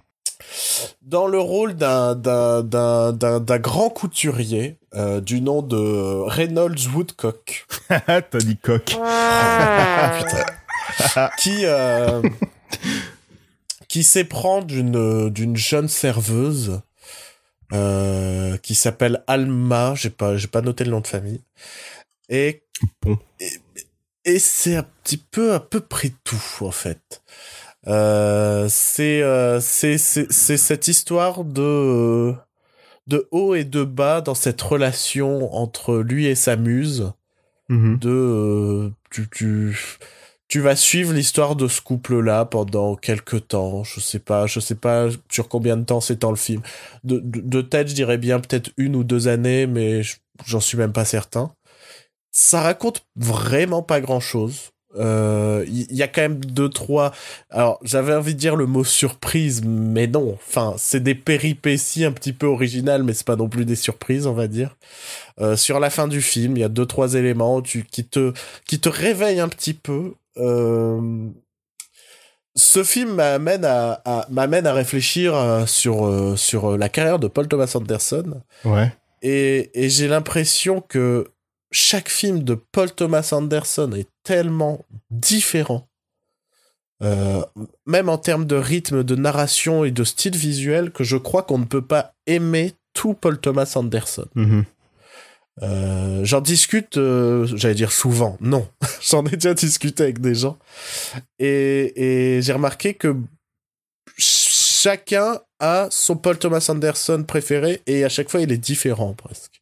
dans 1.03 1.27
le 1.27 1.38
rôle 1.38 1.74
d'un 1.74 2.14
d'un 2.14 2.62
d'un 2.62 3.12
d'un 3.12 3.40
d'un 3.40 3.59
grand 3.59 3.88
couturier 3.88 4.79
euh, 4.94 5.20
du 5.20 5.40
nom 5.40 5.62
de 5.62 6.22
Reynolds 6.29 6.87
Woodcock. 6.94 7.66
T'as 7.88 8.20
dit 8.38 8.59
coq. 8.59 8.96
Ah, 9.03 10.18
putain. 10.98 11.31
qui 11.38 11.64
euh, 11.64 12.20
qui 13.94 14.02
s'éprend 14.02 14.61
d'une 14.61 15.30
d'une 15.30 15.57
jeune 15.57 15.87
serveuse 15.87 16.80
euh, 17.72 18.57
qui 18.57 18.74
s'appelle 18.74 19.22
Alma, 19.28 19.94
j'ai 19.94 20.11
pas 20.11 20.37
j'ai 20.37 20.48
pas 20.48 20.62
noté 20.62 20.83
le 20.83 20.90
nom 20.90 21.00
de 21.00 21.07
famille. 21.07 21.42
Et 22.28 22.64
Bon. 23.02 23.16
et, 23.38 23.52
et 24.24 24.40
c'est 24.40 24.74
un 24.74 24.83
petit 25.04 25.16
peu 25.16 25.52
à 25.54 25.61
peu 25.61 25.78
près 25.78 26.11
tout 26.24 26.42
en 26.62 26.72
fait. 26.72 27.22
Euh, 27.87 28.66
c'est 28.68 29.22
euh, 29.22 29.61
c'est 29.61 29.96
c'est 29.96 30.26
c'est 30.28 30.57
cette 30.57 30.88
histoire 30.88 31.44
de 31.44 32.35
de 33.07 33.28
haut 33.30 33.54
et 33.54 33.62
de 33.62 33.85
bas 33.85 34.20
dans 34.22 34.35
cette 34.35 34.61
relation 34.61 35.54
entre 35.54 35.98
lui 35.98 36.26
et 36.26 36.35
sa 36.35 36.57
muse 36.57 37.12
Mhm. 37.68 37.98
de 38.00 38.90
tu, 39.12 39.28
tu 39.30 39.78
tu 40.48 40.61
vas 40.61 40.76
suivre 40.76 41.12
l'histoire 41.12 41.57
de 41.57 41.68
ce 41.68 41.80
couple 41.80 42.20
là 42.20 42.44
pendant 42.44 42.96
quelques 42.96 43.48
temps. 43.48 43.83
Je 43.85 44.00
sais 44.00 44.18
pas 44.18 44.46
je 44.46 44.61
sais 44.61 44.74
pas 44.74 45.09
sur 45.30 45.48
combien 45.48 45.76
de 45.76 45.85
temps 45.85 46.00
s'étend 46.00 46.30
le 46.30 46.37
film. 46.37 46.62
De, 47.04 47.18
de, 47.20 47.40
de 47.40 47.61
tête 47.62 47.88
je 47.88 47.94
dirais 47.94 48.18
bien 48.18 48.40
peut-être 48.40 48.70
une 48.76 48.96
ou 48.96 49.04
deux 49.04 49.28
années 49.28 49.66
mais 49.66 50.02
je- 50.02 50.16
j'en 50.46 50.61
suis 50.61 50.78
même 50.78 50.92
pas 50.92 51.04
certain. 51.04 51.52
Ça 52.33 52.62
raconte 52.62 53.07
vraiment 53.16 53.83
pas 53.83 54.00
grand 54.00 54.20
chose 54.20 54.70
il 54.96 55.87
y, 55.90 55.96
y 55.96 56.02
a 56.04 56.09
quand 56.09 56.20
même 56.22 56.44
deux 56.44 56.68
trois 56.68 57.12
alors 57.50 57.80
j'avais 57.83 58.14
envie 58.14 58.35
de 58.35 58.38
dire 58.38 58.54
le 58.57 58.66
mot 58.66 58.85
surprise 58.85 59.62
mais 59.64 60.07
non. 60.07 60.35
Enfin 60.35 60.74
c'est 60.78 61.02
des 61.02 61.16
péripéties 61.16 62.04
un 62.04 62.12
petit 62.12 62.33
peu 62.33 62.46
originales 62.46 63.02
mais 63.02 63.12
c'est 63.12 63.26
pas 63.26 63.37
non 63.37 63.48
plus 63.48 63.64
des 63.64 63.74
surprises 63.76 64.26
on 64.26 64.35
va 64.35 64.46
dire. 64.46 64.76
Euh, 65.40 65.57
sur 65.57 65.80
la 65.80 65.90
fin 65.90 66.09
du 66.09 66.22
film, 66.22 66.57
il 66.57 66.61
y 66.61 66.64
a 66.64 66.68
deux 66.68 66.87
trois 66.87 67.14
éléments 67.14 67.62
qui 67.62 68.04
te 68.04 68.33
qui 68.66 68.80
te 68.80 68.88
réveillent 68.88 69.40
un 69.40 69.48
petit 69.48 69.74
peu. 69.74 70.14
Ce 72.57 72.85
film 72.85 73.14
m'amène 73.14 73.64
à, 73.64 74.01
à 74.05 74.27
m'amène 74.31 74.66
à 74.66 74.73
réfléchir 74.73 75.35
euh, 75.35 75.66
sur 75.66 76.07
euh, 76.07 76.37
sur 76.37 76.73
euh, 76.73 76.77
la 76.77 76.88
carrière 76.88 77.18
de 77.18 77.27
Paul 77.27 77.49
Thomas 77.49 77.73
Anderson 77.75 78.42
Ouais. 78.64 78.92
et, 79.23 79.70
et 79.75 79.88
j'ai 79.90 80.07
l'impression 80.07 80.81
que 80.81 81.27
chaque 81.73 82.09
film 82.09 82.44
de 82.44 82.55
Paul 82.55 82.92
Thomas 82.92 83.31
Anderson 83.33 83.90
est 83.97 84.09
tellement 84.23 84.85
différent. 85.11 85.88
Euh, 87.03 87.42
même 87.87 88.09
en 88.09 88.18
termes 88.18 88.44
de 88.47 88.55
rythme, 88.55 89.03
de 89.03 89.16
narration 89.16 89.85
et 89.85 89.90
de 89.90 90.05
style 90.05 90.37
visuel, 90.37 90.92
que 90.92 91.03
je 91.03 91.16
crois 91.16 91.42
qu'on 91.42 91.59
ne 91.59 91.64
peut 91.64 91.83
pas 91.85 92.12
aimer 92.29 92.73
tout 92.92 93.14
Paul 93.14 93.38
Thomas 93.40 93.73
Anderson. 93.75 94.27
Mhm. 94.37 94.64
Euh, 95.62 96.25
j'en 96.25 96.40
discute, 96.40 96.97
euh, 96.97 97.47
j'allais 97.55 97.75
dire 97.75 97.93
souvent, 97.93 98.37
non, 98.40 98.69
j'en 99.03 99.25
ai 99.27 99.31
déjà 99.31 99.55
discuté 99.55 100.03
avec 100.03 100.21
des 100.21 100.35
gens, 100.35 100.59
et, 101.38 102.40
j'ai 102.43 102.53
remarqué 102.53 102.95
que 102.95 103.14
ch- 104.19 104.81
chacun 104.83 105.40
a 105.61 105.87
son 105.90 106.17
Paul 106.17 106.38
Thomas 106.38 106.67
Anderson 106.69 107.25
préféré, 107.27 107.83
et 107.87 108.05
à 108.05 108.09
chaque 108.09 108.31
fois 108.31 108.40
il 108.40 108.51
est 108.51 108.59
différent 108.59 109.14
presque. 109.14 109.61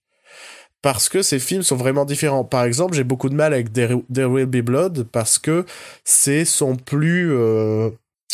Parce 0.81 1.09
que 1.09 1.23
ces 1.23 1.39
films 1.39 1.63
sont 1.63 1.77
vraiment 1.77 2.05
différents. 2.05 2.43
Par 2.43 2.65
exemple, 2.65 2.95
j'ai 2.95 3.05
beaucoup 3.05 3.29
de 3.29 3.37
mal 3.37 3.55
avec 3.55 3.73
There, 3.73 4.03
There 4.13 4.27
Will 4.27 4.47
Be 4.47 4.63
Blood 4.63 5.05
parce 5.13 5.39
que 5.39 5.65
c'est 6.03 6.45
son 6.45 6.75
plus, 6.75 7.33
euh, 7.33 7.91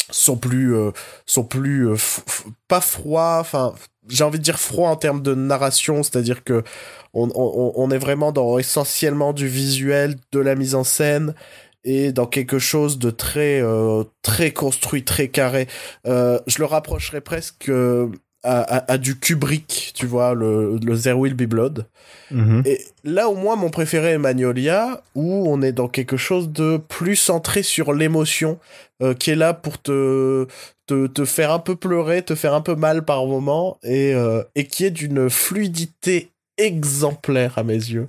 son 0.09 0.38
plus, 0.38 0.75
son 1.27 1.44
plus, 1.44 1.88
pas 2.66 2.81
froid, 2.81 3.37
enfin, 3.38 3.75
j'ai 4.09 4.25
envie 4.25 4.38
de 4.38 4.44
dire 4.44 4.59
froid 4.59 4.88
en 4.88 4.97
termes 4.97 5.23
de 5.23 5.35
narration, 5.35 6.03
c'est-à-dire 6.03 6.44
que 6.44 6.62
on, 7.14 7.29
on, 7.35 7.73
on 7.75 7.90
est 7.90 7.99
vraiment 7.99 8.33
dans 8.33 8.59
essentiellement 8.59 9.33
du 9.33 9.49
visuel, 9.49 10.16
de 10.33 10.40
la 10.40 10.55
mise 10.55 10.75
en 10.75 10.85
scène 10.85 11.35
et 11.85 12.12
dans 12.12 12.27
quelque 12.27 12.59
chose 12.59 12.99
de 12.99 13.11
très 13.11 13.62
euh, 13.62 14.05
très 14.23 14.53
construit, 14.53 15.05
très 15.05 15.29
carré. 15.29 15.68
Euh, 16.07 16.38
je 16.47 16.59
le 16.59 16.64
rapprocherais 16.64 17.21
presque 17.21 17.68
euh, 17.68 18.09
à, 18.42 18.61
à, 18.61 18.92
à 18.92 18.99
du 18.99 19.18
Kubrick, 19.18 19.92
tu 19.94 20.07
vois, 20.07 20.35
le, 20.35 20.79
le 20.85 20.99
There 20.99 21.18
Will 21.18 21.35
Be 21.35 21.44
Blood. 21.44 21.87
Mhm. 22.31 22.62
Et 22.66 22.81
là, 23.05 23.29
au 23.29 23.35
moins, 23.35 23.57
mon 23.57 23.71
préféré 23.71 24.12
est 24.12 24.18
Magnolia, 24.18 25.03
où 25.14 25.49
on 25.49 25.62
est 25.62 25.73
dans 25.73 25.88
quelque 25.88 26.16
chose 26.16 26.51
de 26.51 26.77
plus 26.77 27.16
centré 27.16 27.62
sur 27.62 27.92
l'émotion, 27.92 28.59
euh, 29.03 29.14
qui 29.14 29.31
est 29.31 29.37
là 29.37 29.55
pour 29.55 29.81
te, 29.81 30.47
te, 30.88 31.24
faire 31.24 31.53
un 31.53 31.59
peu 31.59 31.77
pleurer, 31.77 32.22
te 32.22 32.35
faire 32.35 32.55
un 32.55 32.61
peu 32.61 32.74
mal 32.74 33.05
par 33.05 33.27
moment, 33.27 33.79
et, 33.83 34.14
euh, 34.14 34.42
et 34.55 34.66
qui 34.66 34.85
est 34.85 34.90
d'une 34.90 35.29
fluidité 35.29 36.31
exemplaire 36.57 37.59
à 37.59 37.62
mes 37.62 37.74
yeux. 37.74 38.09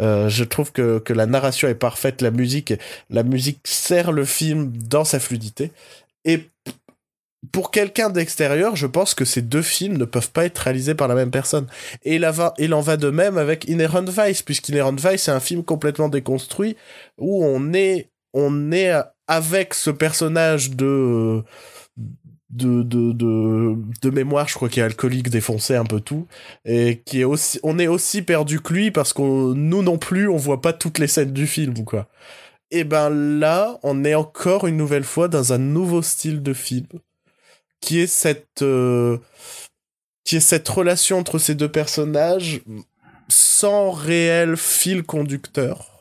Euh, 0.00 0.28
je 0.28 0.44
trouve 0.44 0.72
que, 0.72 0.98
que 0.98 1.12
la 1.12 1.26
narration 1.26 1.68
est 1.68 1.74
parfaite, 1.74 2.22
la 2.22 2.30
musique, 2.30 2.74
la 3.10 3.22
musique 3.22 3.60
sert 3.64 4.12
le 4.12 4.24
film 4.24 4.72
dans 4.76 5.04
sa 5.04 5.20
fluidité. 5.20 5.70
Et 6.24 6.48
pour 7.52 7.70
quelqu'un 7.70 8.10
d'extérieur, 8.10 8.74
je 8.74 8.86
pense 8.86 9.14
que 9.14 9.24
ces 9.24 9.42
deux 9.42 9.62
films 9.62 9.96
ne 9.98 10.04
peuvent 10.04 10.30
pas 10.30 10.46
être 10.46 10.58
réalisés 10.58 10.94
par 10.94 11.08
la 11.08 11.14
même 11.14 11.30
personne. 11.30 11.66
Et 12.02 12.16
il 12.16 12.74
en 12.74 12.80
va 12.80 12.96
de 12.96 13.10
même 13.10 13.38
avec 13.38 13.68
Inherent 13.68 14.04
Vice, 14.04 14.42
puisqu'Inherent 14.42 14.96
Vice 14.96 15.28
est 15.28 15.32
un 15.32 15.40
film 15.40 15.62
complètement 15.62 16.08
déconstruit 16.08 16.76
où 17.18 17.44
on 17.44 17.72
est, 17.72 18.08
on 18.32 18.72
est 18.72 18.92
avec 19.28 19.74
ce 19.74 19.90
personnage 19.90 20.70
de, 20.70 21.42
de, 22.54 22.82
de, 22.82 23.12
de, 23.12 23.76
de 24.02 24.10
mémoire, 24.10 24.48
je 24.48 24.54
crois 24.54 24.68
qu'il 24.68 24.82
est 24.82 24.86
alcoolique, 24.86 25.28
défoncé 25.28 25.74
un 25.74 25.84
peu 25.84 26.00
tout, 26.00 26.26
et 26.64 27.02
qui 27.04 27.20
est 27.20 27.24
aussi, 27.24 27.58
on 27.62 27.78
est 27.78 27.88
aussi 27.88 28.22
perdu 28.22 28.60
que 28.60 28.72
lui 28.72 28.90
parce 28.90 29.12
qu'on, 29.12 29.54
nous 29.54 29.82
non 29.82 29.98
plus, 29.98 30.28
on 30.28 30.36
voit 30.36 30.62
pas 30.62 30.72
toutes 30.72 30.98
les 30.98 31.08
scènes 31.08 31.32
du 31.32 31.46
film, 31.46 31.84
quoi. 31.84 32.08
Et 32.70 32.84
ben 32.84 33.10
là, 33.10 33.78
on 33.82 34.04
est 34.04 34.14
encore 34.14 34.66
une 34.66 34.76
nouvelle 34.76 35.04
fois 35.04 35.28
dans 35.28 35.52
un 35.52 35.58
nouveau 35.58 36.02
style 36.02 36.42
de 36.42 36.52
film, 36.54 36.86
qui 37.80 38.00
est 38.00 38.06
cette, 38.06 38.62
euh, 38.62 39.18
qui 40.24 40.36
est 40.36 40.40
cette 40.40 40.68
relation 40.68 41.18
entre 41.18 41.38
ces 41.38 41.54
deux 41.54 41.70
personnages 41.70 42.62
sans 43.28 43.90
réel 43.90 44.56
fil 44.56 45.02
conducteur. 45.02 45.93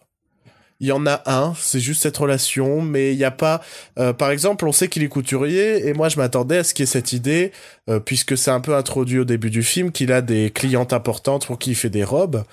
Il 0.83 0.87
y 0.87 0.91
en 0.91 1.07
a 1.07 1.21
un, 1.27 1.53
c'est 1.57 1.79
juste 1.79 2.01
cette 2.01 2.17
relation, 2.17 2.81
mais 2.81 3.13
il 3.13 3.17
n'y 3.17 3.23
a 3.23 3.31
pas. 3.31 3.61
euh, 3.97 4.11
par 4.11 4.31
exemple, 4.31 4.65
on 4.67 4.73
sait 4.73 4.89
qu'il 4.89 5.01
est 5.01 5.07
couturier, 5.07 5.87
et 5.87 5.93
moi 5.93 6.09
je 6.09 6.17
m'attendais 6.17 6.57
à 6.57 6.65
ce 6.65 6.73
qu'il 6.73 6.83
y 6.83 6.89
ait 6.89 6.91
cette 6.91 7.13
idée, 7.13 7.53
euh, 7.89 8.01
puisque 8.01 8.37
c'est 8.37 8.51
un 8.51 8.59
peu 8.59 8.75
introduit 8.75 9.19
au 9.19 9.23
début 9.23 9.49
du 9.49 9.63
film, 9.63 9.93
qu'il 9.93 10.11
a 10.11 10.21
des 10.21 10.51
clientes 10.51 10.91
importantes 10.91 11.45
pour 11.47 11.57
qui 11.57 11.69
il 11.69 11.75
fait 11.75 11.89
des 11.89 12.03
robes, 12.03 12.43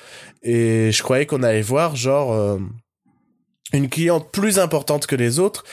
et 0.45 0.93
je 0.93 1.03
croyais 1.03 1.27
qu'on 1.27 1.43
allait 1.43 1.61
voir 1.61 1.97
genre 1.97 2.33
euh, 2.33 2.59
une 3.73 3.89
cliente 3.89 4.31
plus 4.31 4.61
importante 4.61 5.09
que 5.09 5.17
les 5.17 5.41
autres, 5.41 5.65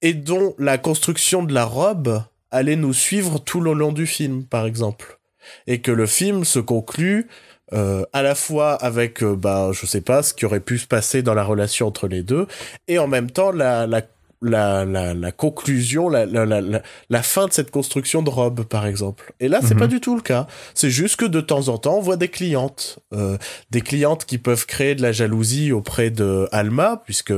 et 0.00 0.14
dont 0.14 0.54
la 0.56 0.78
construction 0.78 1.42
de 1.42 1.52
la 1.52 1.64
robe 1.64 2.22
allait 2.52 2.76
nous 2.76 2.94
suivre 2.94 3.40
tout 3.40 3.60
le 3.60 3.72
long 3.72 3.90
du 3.90 4.06
film, 4.06 4.44
par 4.44 4.66
exemple, 4.66 5.18
et 5.66 5.80
que 5.80 5.90
le 5.90 6.06
film 6.06 6.44
se 6.44 6.60
conclut 6.60 7.26
euh, 7.74 8.04
à 8.12 8.22
la 8.22 8.34
fois 8.34 8.74
avec, 8.74 9.22
euh, 9.22 9.34
bah, 9.36 9.70
je 9.72 9.86
sais 9.86 10.00
pas, 10.00 10.22
ce 10.22 10.32
qui 10.34 10.44
aurait 10.46 10.60
pu 10.60 10.78
se 10.78 10.86
passer 10.86 11.22
dans 11.22 11.34
la 11.34 11.44
relation 11.44 11.86
entre 11.86 12.06
les 12.08 12.22
deux, 12.22 12.46
et 12.88 12.98
en 12.98 13.06
même 13.08 13.30
temps 13.30 13.50
la, 13.50 13.86
la, 13.86 14.02
la, 14.42 14.84
la, 14.84 15.14
la 15.14 15.32
conclusion, 15.32 16.08
la, 16.10 16.26
la, 16.26 16.44
la, 16.44 16.82
la, 17.08 17.22
fin 17.22 17.46
de 17.46 17.52
cette 17.52 17.70
construction 17.70 18.20
de 18.22 18.28
robe, 18.30 18.64
par 18.64 18.86
exemple. 18.86 19.32
Et 19.40 19.48
là, 19.48 19.60
c'est 19.62 19.74
Mhm. 19.74 19.80
pas 19.80 19.86
du 19.86 20.00
tout 20.00 20.14
le 20.16 20.20
cas. 20.22 20.46
C'est 20.74 20.90
juste 20.90 21.16
que 21.16 21.24
de 21.24 21.40
temps 21.40 21.68
en 21.68 21.78
temps, 21.78 21.96
on 21.96 22.00
voit 22.02 22.16
des 22.18 22.28
clientes, 22.28 22.98
euh, 23.14 23.38
des 23.70 23.80
clientes 23.80 24.26
qui 24.26 24.36
peuvent 24.38 24.66
créer 24.66 24.94
de 24.94 25.02
la 25.02 25.12
jalousie 25.12 25.72
auprès 25.72 26.10
de 26.10 26.46
Alma, 26.52 27.00
puisque 27.06 27.32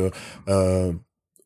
euh, 0.48 0.92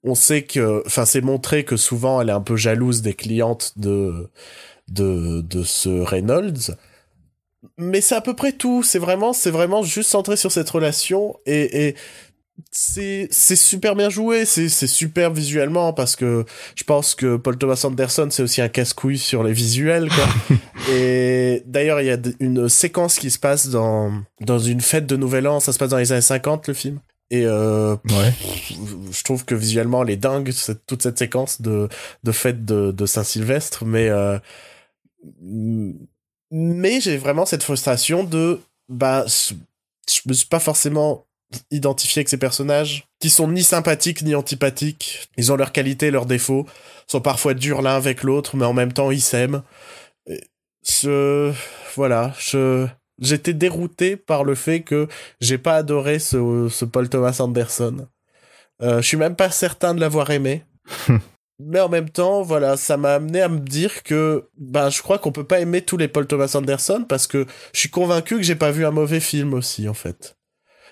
on 0.03 0.15
sait 0.15 0.42
que, 0.44 0.83
enfin, 0.87 1.04
c'est 1.04 1.21
montré 1.21 1.65
que 1.65 1.77
souvent 1.77 2.23
elle 2.23 2.31
est 2.31 2.33
un 2.33 2.40
peu 2.40 2.56
jalouse 2.56 3.02
des 3.02 3.12
clientes 3.15 3.75
de 3.77 4.31
de 4.88 5.42
de 5.42 5.62
ce 5.62 5.90
Reynolds 6.02 6.75
mais 7.77 8.00
c'est 8.00 8.15
à 8.15 8.21
peu 8.21 8.35
près 8.35 8.52
tout. 8.52 8.83
C'est 8.83 8.98
vraiment, 8.98 9.33
c'est 9.33 9.50
vraiment 9.50 9.83
juste 9.83 10.11
centré 10.11 10.37
sur 10.37 10.50
cette 10.52 10.71
relation 10.71 11.37
et, 11.46 11.87
et 11.88 11.94
c'est 12.71 13.27
c'est 13.31 13.56
super 13.56 13.96
bien 13.96 14.11
joué. 14.11 14.44
C'est 14.44 14.69
c'est 14.69 14.87
super 14.87 15.33
visuellement 15.33 15.92
parce 15.94 16.15
que 16.17 16.44
je 16.75 16.85
pense 16.85 17.15
que 17.15 17.37
Paul 17.37 17.56
Thomas 17.56 17.81
Anderson 17.85 18.29
c'est 18.31 18.42
aussi 18.42 18.61
un 18.61 18.69
casse-couille 18.69 19.19
sur 19.19 19.42
les 19.44 19.52
visuels. 19.52 20.08
Quoi. 20.11 20.56
et 20.92 21.63
d'ailleurs 21.67 22.00
il 22.02 22.06
y 22.06 22.11
a 22.11 22.19
une 22.38 22.69
séquence 22.69 23.19
qui 23.19 23.31
se 23.31 23.38
passe 23.38 23.69
dans 23.69 24.13
dans 24.40 24.58
une 24.58 24.81
fête 24.83 25.06
de 25.06 25.17
Nouvel 25.17 25.48
An. 25.48 25.58
Ça 25.61 25.73
se 25.73 25.79
passe 25.79 25.90
dans 25.90 25.96
les 25.98 26.13
années 26.13 26.21
50 26.21 26.69
le 26.69 26.75
film. 26.75 27.00
Et 27.31 27.46
euh, 27.46 27.94
Ouais. 28.11 28.33
je 29.13 29.23
trouve 29.23 29.44
que 29.44 29.54
visuellement 29.54 30.02
elle 30.02 30.11
est 30.11 30.17
dingue 30.17 30.50
cette- 30.50 30.85
toute 30.87 31.02
cette 31.02 31.19
séquence 31.19 31.63
de 31.63 31.88
de 32.25 32.33
fête 32.33 32.65
de, 32.65 32.90
de 32.90 33.06
Saint-Sylvestre 33.06 33.85
mais 33.87 34.08
euh, 34.11 34.38
mais 36.51 37.01
j'ai 37.01 37.17
vraiment 37.17 37.46
cette 37.46 37.63
frustration 37.63 38.25
de 38.25 38.61
bah 38.88 39.25
je, 39.27 39.55
me 40.27 40.33
suis 40.33 40.46
pas 40.46 40.59
forcément 40.59 41.27
identifié 41.71 42.21
avec 42.21 42.29
ces 42.29 42.38
personnages 42.38 43.07
qui 43.21 43.31
sont 43.31 43.48
ni 43.48 43.63
sympathiques 43.63 44.23
ni 44.23 44.35
antipathiques. 44.35 45.29
Ils 45.37 45.53
ont 45.53 45.57
leurs 45.57 45.73
qualités 45.73 46.11
leurs 46.11 46.27
défauts 46.27 46.67
sont 47.07 47.21
parfois 47.21 47.55
durs 47.55 47.83
l'un 47.83 47.96
avec 47.96 48.23
l'autre 48.23 48.57
mais 48.57 48.65
en 48.65 48.73
même 48.73 48.92
temps 48.92 49.11
ils 49.11 49.23
s'aiment. 49.23 49.63
Je 50.87 51.53
voilà 51.94 52.35
je 52.38 52.87
j'étais 53.21 53.53
dérouté 53.53 54.17
par 54.17 54.44
le 54.44 54.55
fait 54.55 54.81
que 54.81 55.09
j'ai 55.40 55.59
pas 55.59 55.77
adoré 55.77 56.19
ce, 56.19 56.69
ce 56.71 56.85
Paul 56.85 57.09
Thomas 57.09 57.37
Anderson. 57.40 58.07
Euh, 58.83 59.03
je 59.03 59.07
suis 59.07 59.17
même 59.17 59.37
pas 59.37 59.51
certain 59.51 59.94
de 59.94 60.01
l'avoir 60.01 60.31
aimé. 60.31 60.65
Mais 61.67 61.81
en 61.81 61.88
même 61.88 62.11
temps, 62.11 62.42
voilà, 62.42 62.77
ça 62.77 62.96
m'a 62.96 63.15
amené 63.15 63.40
à 63.42 63.48
me 63.48 63.61
dire 63.61 64.02
que 64.02 64.48
ben, 64.58 64.90
je 64.90 65.02
crois 65.02 65.19
qu'on 65.19 65.33
peut 65.33 65.44
pas 65.44 65.61
aimer 65.61 65.83
tous 65.83 65.96
les 65.96 66.08
Paul 66.08 66.27
Thomas 66.27 66.52
Anderson 66.54 67.04
parce 67.08 67.27
que 67.27 67.46
je 67.75 67.79
suis 67.81 67.90
convaincu 67.90 68.37
que 68.37 68.42
j'ai 68.42 68.56
pas 68.56 68.71
vu 68.71 68.87
un 68.87 68.90
mauvais 68.90 69.21
film 69.21 69.54
aussi, 69.54 69.88
en 69.88 69.94
fait. 69.94 70.37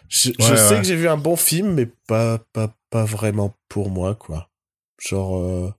Je, 0.09 0.31
je 0.39 0.55
Ouais, 0.55 0.57
sais 0.57 0.81
que 0.81 0.87
j'ai 0.87 0.97
vu 0.97 1.09
un 1.09 1.17
bon 1.19 1.37
film, 1.37 1.75
mais 1.75 1.87
pas, 2.07 2.39
pas, 2.53 2.75
pas 2.91 3.05
vraiment 3.05 3.55
pour 3.69 3.91
moi, 3.91 4.15
quoi. 4.15 4.51
Genre, 5.01 5.39
euh, 5.39 5.73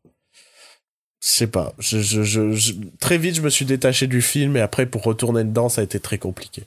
je 1.22 1.28
sais 1.28 1.48
pas. 1.48 1.74
Je, 1.80 2.00
je, 2.00 2.24
je, 2.24 2.52
je- 2.54 2.74
très 3.00 3.18
vite, 3.18 3.36
je 3.36 3.42
me 3.42 3.50
suis 3.50 3.66
détaché 3.66 4.08
du 4.08 4.22
film 4.22 4.56
et 4.56 4.62
après, 4.62 4.86
pour 4.86 5.04
retourner 5.04 5.44
dedans, 5.44 5.68
ça 5.70 5.82
a 5.82 5.84
été 5.84 6.00
très 6.00 6.18
compliqué. 6.18 6.64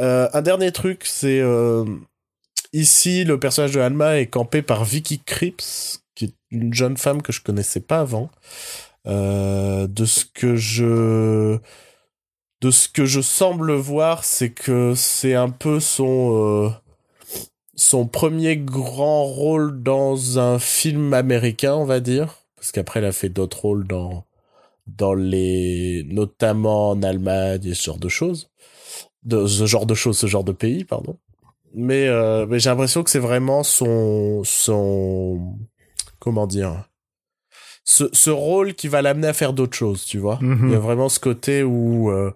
Euh, 0.00 0.28
un 0.32 0.42
dernier 0.42 0.72
truc, 0.72 1.02
c'est 1.04 1.40
euh, 1.40 1.84
ici, 2.72 3.24
le 3.24 3.40
personnage 3.40 3.72
de 3.72 3.80
Alma 3.80 4.18
est 4.18 4.28
campé 4.28 4.62
par 4.62 4.84
Vicky 4.84 5.20
Cripps, 5.20 6.03
qui 6.14 6.26
est 6.26 6.34
une 6.50 6.72
jeune 6.74 6.96
femme 6.96 7.22
que 7.22 7.32
je 7.32 7.42
connaissais 7.42 7.80
pas 7.80 8.00
avant. 8.00 8.30
Euh, 9.06 9.86
de 9.86 10.04
ce 10.06 10.24
que 10.24 10.56
je 10.56 11.58
de 12.62 12.70
ce 12.70 12.88
que 12.88 13.04
je 13.04 13.20
semble 13.20 13.72
voir, 13.74 14.24
c'est 14.24 14.50
que 14.50 14.94
c'est 14.94 15.34
un 15.34 15.50
peu 15.50 15.80
son 15.80 16.32
euh, 16.32 16.70
son 17.76 18.06
premier 18.06 18.56
grand 18.56 19.24
rôle 19.24 19.82
dans 19.82 20.38
un 20.38 20.58
film 20.58 21.12
américain, 21.12 21.74
on 21.74 21.84
va 21.84 22.00
dire, 22.00 22.38
parce 22.56 22.72
qu'après 22.72 23.00
elle 23.00 23.06
a 23.06 23.12
fait 23.12 23.28
d'autres 23.28 23.60
rôles 23.60 23.86
dans 23.86 24.24
dans 24.86 25.14
les 25.14 26.04
notamment 26.08 26.90
en 26.90 27.02
Allemagne 27.02 27.64
et 27.66 27.74
ce 27.74 27.84
genre 27.84 27.98
de 27.98 28.08
choses, 28.08 28.50
de 29.24 29.46
ce 29.46 29.66
genre 29.66 29.86
de 29.86 29.94
choses, 29.94 30.18
ce 30.18 30.26
genre 30.26 30.44
de 30.44 30.52
pays, 30.52 30.84
pardon. 30.84 31.16
Mais 31.74 32.06
euh, 32.08 32.46
mais 32.46 32.58
j'ai 32.60 32.70
l'impression 32.70 33.02
que 33.02 33.10
c'est 33.10 33.18
vraiment 33.18 33.62
son 33.62 34.42
son 34.44 35.58
comment 36.24 36.46
dire 36.46 36.84
ce, 37.84 38.04
ce 38.12 38.30
rôle 38.30 38.74
qui 38.74 38.88
va 38.88 39.02
l'amener 39.02 39.28
à 39.28 39.34
faire 39.34 39.52
d'autres 39.52 39.76
choses, 39.76 40.04
tu 40.04 40.18
vois. 40.18 40.38
Mhm. 40.40 40.68
Il 40.68 40.72
y 40.72 40.74
a 40.74 40.80
vraiment 40.80 41.10
ce 41.10 41.20
côté 41.20 41.62
où 41.62 42.10
euh, 42.10 42.32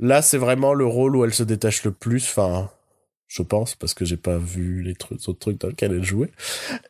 là 0.00 0.22
c'est 0.22 0.38
vraiment 0.38 0.74
le 0.74 0.84
rôle 0.84 1.16
où 1.16 1.24
elle 1.24 1.32
se 1.32 1.44
détache 1.44 1.84
le 1.84 1.92
plus, 1.92 2.24
enfin 2.24 2.68
je 3.28 3.42
pense 3.42 3.74
parce 3.74 3.94
que 3.94 4.04
j'ai 4.04 4.16
pas 4.16 4.38
vu 4.38 4.82
les 4.82 4.94
trucs 4.94 5.20
autres 5.28 5.38
trucs 5.38 5.60
dans 5.60 5.68
lesquels 5.68 5.92
elle 5.92 6.04
jouait. 6.04 6.32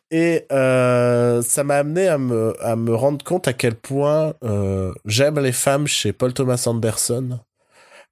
Et 0.09 0.45
euh, 0.51 1.41
ça 1.43 1.63
m'a 1.63 1.75
amené 1.75 2.07
à 2.07 2.17
me 2.17 2.55
à 2.61 2.75
me 2.75 2.95
rendre 2.95 3.23
compte 3.23 3.47
à 3.47 3.53
quel 3.53 3.75
point 3.75 4.33
euh, 4.43 4.93
j'aime 5.05 5.39
les 5.39 5.51
femmes 5.51 5.85
chez 5.85 6.11
Paul 6.13 6.33
Thomas 6.33 6.63
Anderson 6.65 7.39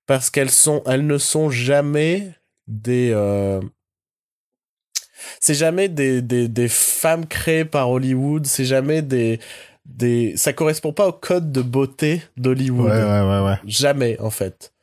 parce 0.06 0.30
qu'elles 0.30 0.52
sont 0.52 0.84
elles 0.86 1.08
ne 1.08 1.18
sont 1.18 1.50
jamais 1.50 2.34
des 2.68 3.14
c'est 5.40 5.54
jamais 5.54 5.90
des, 5.90 6.22
des, 6.22 6.48
des 6.48 6.68
femmes 6.68 7.26
créées 7.26 7.66
par 7.66 7.90
Hollywood, 7.90 8.46
c'est 8.46 8.66
jamais 8.66 9.02
des, 9.02 9.40
des, 9.86 10.34
ça 10.36 10.54
correspond 10.54 10.94
pas 10.94 11.08
au 11.08 11.12
code 11.12 11.52
de 11.52 11.62
beauté 11.62 12.22
d'Hollywood. 12.38 12.92
Ouais, 12.92 13.04
ouais, 13.04 13.22
ouais, 13.22 13.46
ouais. 13.46 13.60
Jamais, 13.66 14.20
en 14.20 14.30
fait. 14.30 14.74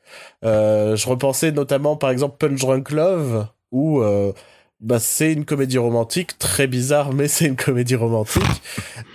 Euh, 0.45 0.97
je 0.97 1.09
repensais 1.09 1.53
notamment, 1.53 1.97
par 1.97 2.11
exemple, 2.11 2.37
Punch 2.39 2.61
Drunk 2.61 2.91
Love, 2.91 3.47
où 3.73 4.01
euh, 4.01 4.33
bah, 4.81 4.99
c'est 4.99 5.33
une 5.33 5.45
comédie 5.45 5.79
romantique, 5.79 6.39
très 6.39 6.67
bizarre, 6.67 7.13
mais 7.13 7.29
c'est 7.29 7.47
une 7.47 7.57
comédie 7.57 7.97
romantique. 7.97 8.43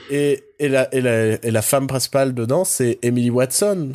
et, 0.10 0.44
et, 0.60 0.70
la, 0.70 0.94
et, 0.94 1.02
la, 1.02 1.44
et 1.44 1.52
la 1.52 1.62
femme 1.62 1.88
principale 1.88 2.34
dedans, 2.34 2.66
c'est 2.66 3.00
Emily 3.02 3.30
Watson, 3.30 3.92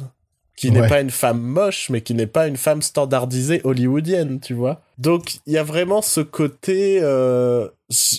qui 0.56 0.70
n'est 0.70 0.86
pas 0.86 1.00
une 1.00 1.10
femme 1.10 1.40
moche, 1.40 1.90
mais 1.90 2.00
qui 2.00 2.14
n'est 2.14 2.26
pas 2.28 2.46
une 2.46 2.56
femme 2.56 2.82
standardisée 2.82 3.60
hollywoodienne, 3.64 4.40
tu 4.40 4.54
vois. 4.54 4.82
Donc, 4.98 5.36
il 5.46 5.52
y 5.52 5.58
a 5.58 5.64
vraiment 5.64 6.02
ce 6.02 6.20
côté... 6.20 7.00
euh, 7.02 7.68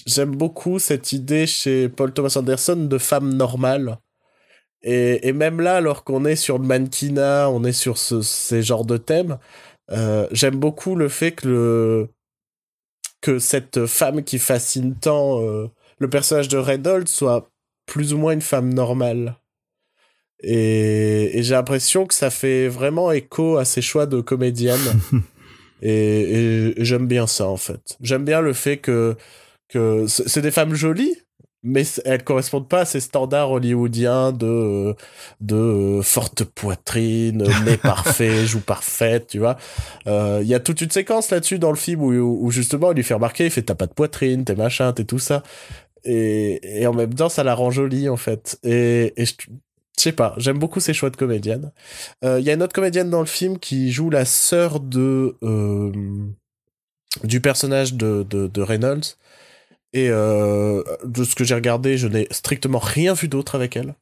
J'aime 0.05 0.35
beaucoup 0.35 0.79
cette 0.79 1.11
idée 1.11 1.47
chez 1.47 1.89
Paul 1.89 2.13
Thomas 2.13 2.35
Anderson 2.37 2.75
de 2.75 2.97
femme 2.97 3.33
normale. 3.33 3.99
Et, 4.83 5.27
et 5.27 5.33
même 5.33 5.59
là, 5.61 5.77
alors 5.77 6.03
qu'on 6.03 6.25
est 6.25 6.35
sur 6.35 6.59
le 6.59 6.65
mannequinat, 6.65 7.49
on 7.49 7.63
est 7.63 7.71
sur 7.73 7.97
ce, 7.97 8.21
ces 8.21 8.61
genres 8.61 8.85
de 8.85 8.97
thèmes, 8.97 9.39
euh, 9.91 10.27
j'aime 10.31 10.57
beaucoup 10.57 10.95
le 10.95 11.09
fait 11.09 11.31
que 11.31 11.47
le 11.47 12.09
que 13.21 13.39
cette 13.39 13.87
femme 13.87 14.23
qui 14.23 14.37
fascine 14.37 14.95
tant 14.95 15.41
euh, 15.41 15.67
le 15.97 16.09
personnage 16.09 16.47
de 16.47 16.57
Reynolds 16.57 17.07
soit 17.07 17.49
plus 17.87 18.13
ou 18.13 18.19
moins 18.19 18.33
une 18.33 18.41
femme 18.41 18.71
normale. 18.71 19.35
Et, 20.43 21.39
et 21.39 21.43
j'ai 21.43 21.55
l'impression 21.55 22.05
que 22.05 22.13
ça 22.13 22.29
fait 22.29 22.67
vraiment 22.67 23.11
écho 23.11 23.57
à 23.57 23.65
ses 23.65 23.81
choix 23.81 24.05
de 24.05 24.21
comédienne. 24.21 24.79
et 25.81 26.71
et- 26.71 26.85
j'aime 26.85 27.07
bien 27.07 27.27
ça, 27.27 27.47
en 27.47 27.57
fait. 27.57 27.81
J'aime 28.01 28.25
bien 28.25 28.41
le 28.41 28.53
fait 28.53 28.77
que, 28.77 29.15
que 29.69 30.05
c'est 30.07 30.41
des 30.41 30.51
femmes 30.51 30.73
jolies, 30.75 31.15
mais 31.63 31.83
elles 32.05 32.23
correspondent 32.23 32.69
pas 32.69 32.81
à 32.81 32.85
ces 32.85 32.99
standards 32.99 33.51
hollywoodiens 33.51 34.31
de 34.33 34.95
de 35.41 35.55
euh, 35.55 36.01
forte 36.03 36.43
poitrine, 36.45 37.43
nez 37.65 37.77
parfait, 37.77 38.45
joue 38.45 38.61
parfaite, 38.61 39.27
tu 39.27 39.39
vois. 39.39 39.57
Euh, 40.07 40.39
Il 40.43 40.47
y 40.47 40.53
a 40.55 40.59
toute 40.59 40.81
une 40.81 40.91
séquence 40.91 41.31
là-dessus 41.31 41.59
dans 41.59 41.71
le 41.71 41.77
film 41.77 42.01
où, 42.03 42.11
où 42.45 42.51
justement 42.51 42.91
il 42.91 42.95
lui 42.97 43.03
fait 43.03 43.15
remarquer, 43.15 43.45
il 43.45 43.51
fait 43.51 43.63
t'as 43.63 43.75
pas 43.75 43.87
de 43.87 43.93
poitrine, 43.93 44.45
t'es 44.45 44.55
machin, 44.55 44.93
t'es 44.93 45.05
tout 45.05 45.19
ça. 45.19 45.43
Et, 46.03 46.81
et 46.81 46.87
en 46.87 46.93
même 46.93 47.13
temps, 47.13 47.29
ça 47.29 47.43
la 47.43 47.55
rend 47.55 47.71
jolie 47.71 48.09
en 48.09 48.17
fait. 48.17 48.59
Et, 48.63 49.13
et 49.17 49.25
je 49.25 49.33
sais 50.05 50.11
pas, 50.13 50.33
j'aime 50.37 50.57
beaucoup 50.59 50.79
ces 50.79 50.93
choix 50.93 51.09
de 51.09 51.17
comédienne. 51.17 51.71
Euh, 52.23 52.39
Il 52.39 52.45
y 52.45 52.49
a 52.49 52.53
une 52.53 52.63
autre 52.63 52.73
comédienne 52.73 53.09
dans 53.09 53.19
le 53.19 53.25
film 53.25 53.59
qui 53.59 53.91
joue 53.91 54.09
la 54.09 54.25
sœur 54.25 54.79
de 54.79 55.35
euh, 55.43 55.91
du 57.23 57.41
personnage 57.41 57.93
de, 57.93 58.25
de, 58.29 58.61
Reynolds. 58.61 59.17
Et 59.93 60.09
euh, 60.09 60.83
de 61.05 61.23
ce 61.23 61.35
que 61.35 61.43
j'ai 61.45 61.55
regardé, 61.55 61.97
je 61.97 62.07
n'ai 62.07 62.27
strictement 62.31 62.79
rien 62.79 63.13
vu 63.13 63.27
d'autre 63.29 63.55
avec 63.55 63.77
elle. 63.77 63.95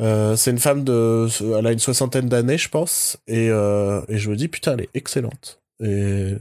Euh, 0.00 0.36
c'est 0.36 0.50
une 0.52 0.58
femme 0.58 0.84
de, 0.84 1.28
elle 1.58 1.66
a 1.66 1.72
une 1.72 1.78
soixantaine 1.80 2.28
d'années, 2.28 2.56
je 2.58 2.68
pense, 2.68 3.18
et, 3.26 3.50
euh, 3.50 4.00
et 4.08 4.16
je 4.18 4.30
me 4.30 4.36
dis 4.36 4.48
putain, 4.48 4.74
elle 4.74 4.82
est 4.82 4.90
excellente. 4.94 5.60
Et 5.82 6.34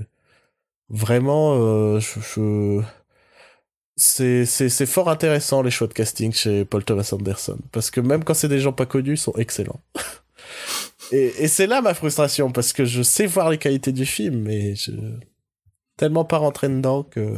vraiment, 0.90 1.56
euh, 1.56 2.00
je, 2.00 2.20
je- 2.22 2.82
c'est 3.98 4.46
c'est 4.46 4.70
c'est 4.70 4.86
fort 4.86 5.10
intéressant 5.10 5.62
les 5.64 5.72
choix 5.72 5.88
de 5.88 5.94
casting 5.94 6.32
chez 6.32 6.64
Paul 6.66 6.84
Thomas 6.86 7.10
Anderson, 7.12 7.58
parce 7.72 7.90
que 7.92 8.00
même 8.00 8.24
quand 8.24 8.36
c'est 8.36 8.48
des 8.48 8.60
gens 8.60 8.72
pas 8.74 8.86
connus, 8.86 9.14
ils 9.14 9.18
sont 9.18 9.34
excellents. 9.34 9.82
et 11.12 11.34
et 11.40 11.48
c'est 11.48 11.68
là 11.68 11.82
ma 11.82 11.94
frustration, 11.94 12.52
parce 12.52 12.74
que 12.74 12.86
je 12.86 13.02
sais 13.02 13.26
voir 13.26 13.50
les 13.50 13.58
qualités 13.58 13.92
du 13.92 14.06
film, 14.06 14.42
mais 14.44 14.76
je 14.76 14.92
tellement 15.98 16.26
pas 16.26 16.38
rentré 16.38 16.70
dedans 16.70 17.02
que 17.04 17.34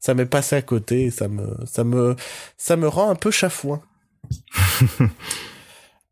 ça 0.00 0.14
m'est 0.14 0.26
passé 0.26 0.56
à 0.56 0.62
côté 0.62 1.04
et 1.04 1.10
ça 1.10 1.28
me 1.28 1.46
ça 1.64 1.84
me 1.84 2.16
ça 2.56 2.76
me 2.76 2.88
rend 2.88 3.08
un 3.10 3.14
peu 3.14 3.30
chafouin. 3.30 3.80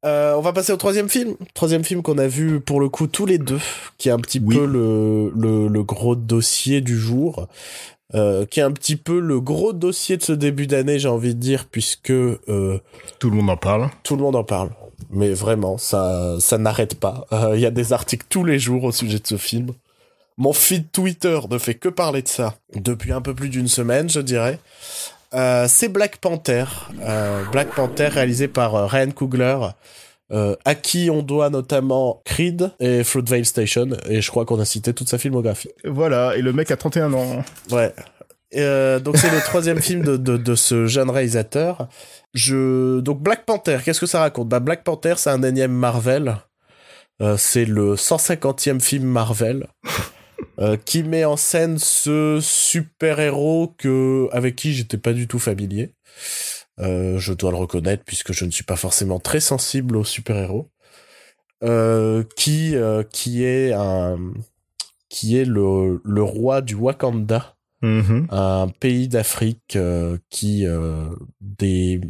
Euh, 0.04 0.34
on 0.34 0.40
va 0.40 0.52
passer 0.52 0.72
au 0.72 0.76
troisième 0.76 1.08
film. 1.08 1.34
Troisième 1.54 1.82
film 1.82 2.02
qu'on 2.02 2.18
a 2.18 2.28
vu 2.28 2.60
pour 2.60 2.78
le 2.80 2.88
coup 2.88 3.08
tous 3.08 3.26
les 3.26 3.38
deux, 3.38 3.58
qui 3.98 4.08
est 4.08 4.12
un 4.12 4.20
petit 4.20 4.40
Oui. 4.40 4.54
peu 4.54 4.64
le, 4.64 5.32
le, 5.34 5.66
le 5.66 5.82
gros 5.82 6.14
dossier 6.14 6.80
du 6.80 6.96
jour. 6.96 7.48
Euh, 8.14 8.46
qui 8.46 8.60
est 8.60 8.62
un 8.62 8.72
petit 8.72 8.96
peu 8.96 9.20
le 9.20 9.38
gros 9.38 9.74
dossier 9.74 10.16
de 10.16 10.22
ce 10.22 10.32
début 10.32 10.66
d'année, 10.66 10.98
j'ai 10.98 11.08
envie 11.08 11.34
de 11.34 11.40
dire, 11.40 11.66
puisque 11.70 12.10
euh, 12.10 12.80
Tout 13.18 13.28
le 13.28 13.36
monde 13.36 13.50
en 13.50 13.56
parle. 13.58 13.90
tout 14.02 14.16
le 14.16 14.22
monde 14.22 14.36
en 14.36 14.44
parle. 14.44 14.70
Mais 15.10 15.30
vraiment, 15.34 15.76
ça, 15.76 16.36
ça 16.40 16.56
n'arrête 16.56 16.98
pas. 16.98 17.26
Euh, 17.32 17.52
Il 17.54 17.60
y 17.60 17.66
a 17.66 17.70
des 17.70 17.92
articles 17.92 18.24
tous 18.30 18.44
les 18.44 18.58
jours 18.58 18.84
au 18.84 18.92
sujet 18.92 19.18
de 19.18 19.26
ce 19.26 19.36
film. 19.36 19.72
Mon 20.38 20.52
feed 20.54 20.90
Twitter 20.90 21.38
ne 21.50 21.58
fait 21.58 21.74
que 21.74 21.88
parler 21.90 22.22
de 22.22 22.28
ça 22.28 22.54
depuis 22.74 23.12
un 23.12 23.20
peu 23.20 23.34
plus 23.34 23.50
d'une 23.50 23.68
semaine, 23.68 24.08
je 24.08 24.20
dirais. 24.20 24.58
Euh, 25.34 25.66
c'est 25.68 25.88
Black 25.88 26.16
Panther. 26.16 26.64
Euh, 27.02 27.44
Black 27.52 27.74
Panther 27.74 28.06
réalisé 28.08 28.48
par 28.48 28.88
Ryan 28.88 29.10
Coogler, 29.10 29.58
euh, 30.30 30.54
à 30.64 30.74
qui 30.74 31.10
on 31.10 31.22
doit 31.22 31.50
notamment 31.50 32.22
Creed 32.24 32.70
et 32.80 33.04
Fruitvale 33.04 33.44
Station. 33.44 33.88
Et 34.08 34.20
je 34.20 34.30
crois 34.30 34.44
qu'on 34.44 34.60
a 34.60 34.64
cité 34.64 34.92
toute 34.92 35.08
sa 35.08 35.18
filmographie. 35.18 35.70
Voilà, 35.84 36.36
et 36.36 36.42
le 36.42 36.52
mec 36.52 36.70
a 36.70 36.76
31 36.76 37.12
ans. 37.14 37.44
Ouais. 37.70 37.92
Euh, 38.56 38.98
donc 38.98 39.18
c'est 39.18 39.30
le 39.30 39.40
troisième 39.40 39.80
film 39.80 40.02
de, 40.02 40.16
de, 40.16 40.36
de 40.36 40.54
ce 40.54 40.86
jeune 40.86 41.10
réalisateur. 41.10 41.88
Je 42.34 43.00
donc 43.00 43.20
Black 43.22 43.44
Panther, 43.44 43.78
qu'est-ce 43.84 44.00
que 44.00 44.06
ça 44.06 44.20
raconte? 44.20 44.48
Bah 44.48 44.60
Black 44.60 44.84
Panther, 44.84 45.14
c'est 45.16 45.30
un 45.30 45.42
énième 45.42 45.72
Marvel. 45.72 46.36
Euh, 47.20 47.36
c'est 47.36 47.64
le 47.64 47.94
150e 47.94 48.80
film 48.80 49.04
Marvel 49.04 49.66
euh, 50.60 50.76
qui 50.76 51.02
met 51.02 51.24
en 51.24 51.36
scène 51.36 51.78
ce 51.78 52.38
super-héros 52.40 53.74
que 53.76 54.28
avec 54.32 54.54
qui 54.56 54.72
j'étais 54.72 54.98
pas 54.98 55.12
du 55.12 55.26
tout 55.26 55.40
familier. 55.40 55.94
Euh, 56.80 57.18
je 57.18 57.32
dois 57.32 57.50
le 57.50 57.56
reconnaître 57.56 58.04
puisque 58.04 58.32
je 58.32 58.44
ne 58.44 58.50
suis 58.50 58.64
pas 58.64 58.76
forcément 58.76 59.18
très 59.20 59.40
sensible 59.40 59.96
aux 59.96 60.04
super-héros. 60.04 60.68
Euh, 61.64 62.22
qui 62.36 62.76
euh, 62.76 63.02
qui 63.02 63.42
est 63.44 63.72
un 63.72 64.16
qui 65.08 65.36
est 65.36 65.44
le, 65.44 66.00
le 66.04 66.22
roi 66.22 66.60
du 66.60 66.76
Wakanda 66.76 67.56
Mhm. 67.82 68.26
un 68.30 68.68
pays 68.80 69.06
d'Afrique 69.08 69.76
euh, 69.76 70.18
qui, 70.30 70.66
euh, 70.66 71.10
des 71.40 72.00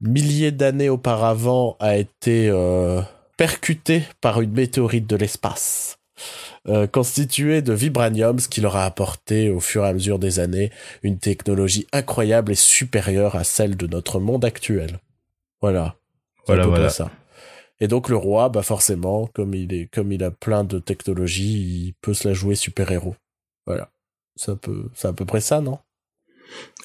milliers 0.00 0.52
d'années 0.52 0.88
auparavant, 0.88 1.76
a 1.80 1.96
été 1.98 2.48
euh, 2.48 3.02
percuté 3.36 4.02
par 4.22 4.40
une 4.40 4.52
météorite 4.52 5.06
de 5.06 5.16
l'espace. 5.16 5.98
Euh, 6.68 6.86
constitué 6.86 7.62
de 7.62 7.72
vibranium, 7.72 8.38
ce 8.38 8.48
qui 8.48 8.60
leur 8.60 8.76
a 8.76 8.84
apporté 8.84 9.50
au 9.50 9.60
fur 9.60 9.84
et 9.84 9.88
à 9.88 9.92
mesure 9.92 10.18
des 10.18 10.40
années 10.40 10.70
une 11.02 11.18
technologie 11.18 11.86
incroyable 11.92 12.52
et 12.52 12.56
supérieure 12.56 13.36
à 13.36 13.44
celle 13.44 13.76
de 13.76 13.86
notre 13.86 14.20
monde 14.20 14.44
actuel. 14.44 15.00
Voilà. 15.60 15.96
Voilà, 16.46 16.66
voilà. 16.66 16.88
ça. 16.88 17.10
Et 17.80 17.88
donc 17.88 18.08
le 18.08 18.16
roi, 18.16 18.48
bah 18.48 18.62
forcément, 18.62 19.26
comme 19.28 19.54
il 19.54 19.72
est, 19.72 19.86
comme 19.86 20.12
il 20.12 20.22
a 20.22 20.30
plein 20.30 20.64
de 20.64 20.78
technologies, 20.78 21.86
il 21.86 21.94
peut 22.00 22.14
se 22.14 22.28
la 22.28 22.34
jouer 22.34 22.54
super 22.54 22.90
héros. 22.92 23.16
Voilà. 23.66 23.90
C'est 24.36 24.50
un 24.50 24.56
peu, 24.56 24.90
c'est 24.94 25.08
à 25.08 25.12
peu 25.12 25.24
près 25.24 25.40
ça, 25.40 25.60
non? 25.60 25.78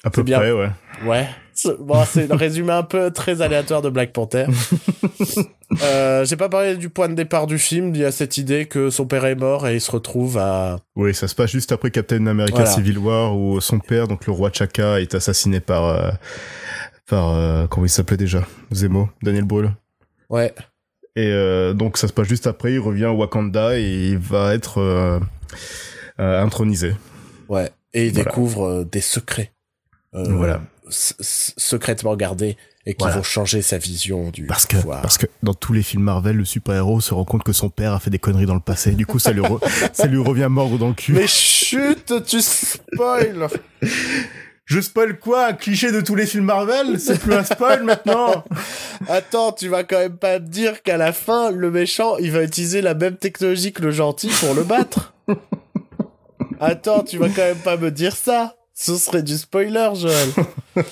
À 0.04 0.10
peu 0.10 0.22
bien. 0.22 0.38
près, 0.38 0.52
ouais. 0.52 0.70
Ouais. 1.04 1.28
C'est- 1.52 1.76
Bon, 1.80 2.04
c'est 2.04 2.28
le 2.28 2.34
résumé 2.34 2.72
un 2.72 2.82
peu 2.82 3.10
très 3.10 3.40
aléatoire 3.42 3.80
de 3.82 3.88
Black 3.90 4.12
Panther. 4.12 4.46
euh, 5.82 6.24
J'ai 6.24 6.36
pas 6.36 6.48
parlé 6.48 6.76
du 6.76 6.90
point 6.90 7.08
de 7.08 7.14
départ 7.14 7.46
du 7.46 7.58
film. 7.58 7.94
Il 7.94 8.00
y 8.00 8.04
a 8.04 8.12
cette 8.12 8.36
idée 8.38 8.66
que 8.66 8.90
son 8.90 9.06
père 9.06 9.24
est 9.24 9.34
mort 9.34 9.66
et 9.66 9.74
il 9.76 9.80
se 9.80 9.90
retrouve 9.90 10.38
à. 10.38 10.78
Oui, 10.96 11.14
ça 11.14 11.28
se 11.28 11.34
passe 11.34 11.50
juste 11.50 11.72
après 11.72 11.90
Captain 11.90 12.26
America 12.26 12.56
Voilà. 12.56 12.70
Civil 12.70 12.98
War 12.98 13.36
où 13.36 13.60
son 13.60 13.78
père, 13.78 14.06
donc 14.06 14.26
le 14.26 14.32
roi 14.32 14.50
Chaka, 14.52 15.00
est 15.00 15.14
assassiné 15.14 15.60
par 15.60 15.84
euh, 15.86 16.10
par 17.08 17.30
euh, 17.30 17.66
comment 17.66 17.86
il 17.86 17.90
s'appelait 17.90 18.16
déjà? 18.18 18.46
Zemo, 18.72 19.08
Daniel 19.22 19.44
Brühl. 19.44 19.70
Ouais. 20.28 20.54
Et 21.16 21.26
euh, 21.28 21.72
donc 21.72 21.96
ça 21.96 22.06
se 22.08 22.12
passe 22.12 22.28
juste 22.28 22.46
après, 22.46 22.74
il 22.74 22.78
revient 22.80 23.06
au 23.06 23.14
Wakanda 23.16 23.78
et 23.78 24.08
il 24.10 24.18
va 24.18 24.52
être 24.54 25.20
intronisé. 26.18 26.94
Ouais. 27.48 27.70
Et 27.94 28.06
il 28.08 28.12
Voilà. 28.12 28.28
découvre 28.30 28.84
des 28.84 29.00
secrets. 29.00 29.52
Euh, 30.16 30.24
Voilà. 30.30 30.60
secrètement 30.88 32.16
gardés 32.16 32.56
et 32.86 32.94
qui 32.94 32.98
Voilà. 33.00 33.16
vont 33.16 33.22
changer 33.22 33.60
sa 33.62 33.76
vision 33.78 34.30
du 34.30 34.46
Parce 34.46 34.64
que 34.66 34.76
pouvoir. 34.76 35.02
parce 35.02 35.18
que 35.18 35.26
dans 35.42 35.54
tous 35.54 35.72
les 35.72 35.82
films 35.82 36.04
Marvel, 36.04 36.36
le 36.36 36.44
super-héros 36.44 37.00
se 37.00 37.12
rend 37.12 37.24
compte 37.24 37.42
que 37.42 37.52
son 37.52 37.68
père 37.68 37.92
a 37.92 37.98
fait 37.98 38.10
des 38.10 38.18
conneries 38.20 38.46
dans 38.46 38.54
le 38.54 38.60
passé. 38.60 38.92
Du 38.92 39.04
coup, 39.06 39.18
ça 39.18 39.32
lui 39.32 39.40
re- 39.42 39.60
ça 39.92 40.06
lui 40.06 40.18
revient 40.18 40.46
mordre 40.48 40.78
dans 40.78 40.88
le 40.88 40.94
cul. 40.94 41.12
Mais 41.12 41.26
chut, 41.26 42.12
tu 42.26 42.40
spoil 42.40 43.48
Je 44.64 44.80
spoil 44.80 45.18
quoi? 45.20 45.46
Un 45.46 45.52
cliché 45.52 45.92
de 45.92 46.00
tous 46.00 46.16
les 46.16 46.26
films 46.26 46.46
Marvel? 46.46 46.98
C'est 46.98 47.20
plus 47.20 47.34
un 47.34 47.44
spoil 47.44 47.84
maintenant 47.84 48.44
Attends, 49.08 49.52
tu 49.52 49.68
vas 49.68 49.84
quand 49.84 49.98
même 49.98 50.16
pas 50.16 50.40
me 50.40 50.46
dire 50.48 50.82
qu'à 50.82 50.96
la 50.96 51.12
fin, 51.12 51.50
le 51.52 51.70
méchant, 51.70 52.16
il 52.18 52.32
va 52.32 52.42
utiliser 52.42 52.80
la 52.82 52.94
même 52.94 53.16
technologie 53.16 53.72
que 53.72 53.82
le 53.82 53.90
gentil 53.92 54.28
pour 54.40 54.54
le 54.54 54.64
battre 54.64 55.14
Attends, 56.58 57.02
tu 57.04 57.18
vas 57.18 57.28
quand 57.28 57.42
même 57.42 57.58
pas 57.58 57.76
me 57.76 57.90
dire 57.90 58.16
ça 58.16 58.55
Ce 58.78 58.94
serait 58.96 59.22
du 59.22 59.38
spoiler, 59.38 59.88
Joël. 59.94 60.28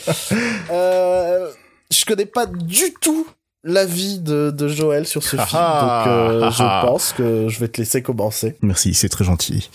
euh, 0.70 1.51
je 1.91 2.05
connais 2.07 2.24
pas 2.24 2.47
du 2.47 2.95
tout 2.99 3.26
l'avis 3.62 4.20
de, 4.20 4.51
de 4.51 4.68
Joël 4.68 5.07
sur 5.07 5.22
ce 5.22 5.37
Ah 5.39 5.47
film, 5.47 5.61
donc 5.61 5.70
ah, 5.70 6.09
euh, 6.09 6.41
ah 6.45 6.51
je 6.51 6.87
pense 6.87 7.12
que 7.12 7.49
je 7.49 7.61
vais 7.61 7.68
te 7.68 7.80
laisser 7.80 8.03
commencer. 8.03 8.57
Merci, 8.62 8.95
c'est 8.95 9.11
très 9.11 9.24
gentil. 9.24 9.70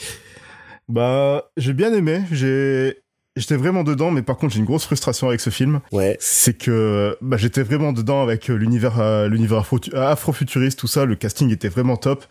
Bah, 0.88 1.52
j'ai 1.56 1.74
bien 1.74 1.94
aimé. 1.94 2.24
J'ai 2.32 2.98
J'étais 3.36 3.56
vraiment 3.56 3.84
dedans, 3.84 4.12
mais 4.12 4.22
par 4.22 4.38
contre 4.38 4.54
j'ai 4.54 4.60
une 4.60 4.66
grosse 4.66 4.86
frustration 4.86 5.30
avec 5.30 5.40
ce 5.40 5.50
film. 5.50 5.80
Ouais, 5.92 6.18
C'est 6.20 6.56
que 6.58 7.16
bah, 7.22 7.38
j'étais 7.38 7.64
vraiment 7.64 7.94
dedans 7.94 8.22
avec 8.22 8.48
l'univers 8.48 9.00
euh, 9.00 9.30
l'univers 9.30 9.64
afro-futuriste, 9.94 10.78
tout 10.80 10.88
ça. 10.88 11.06
Le 11.06 11.16
casting 11.16 11.50
était 11.52 11.70
vraiment 11.70 11.96
top. 11.96 12.26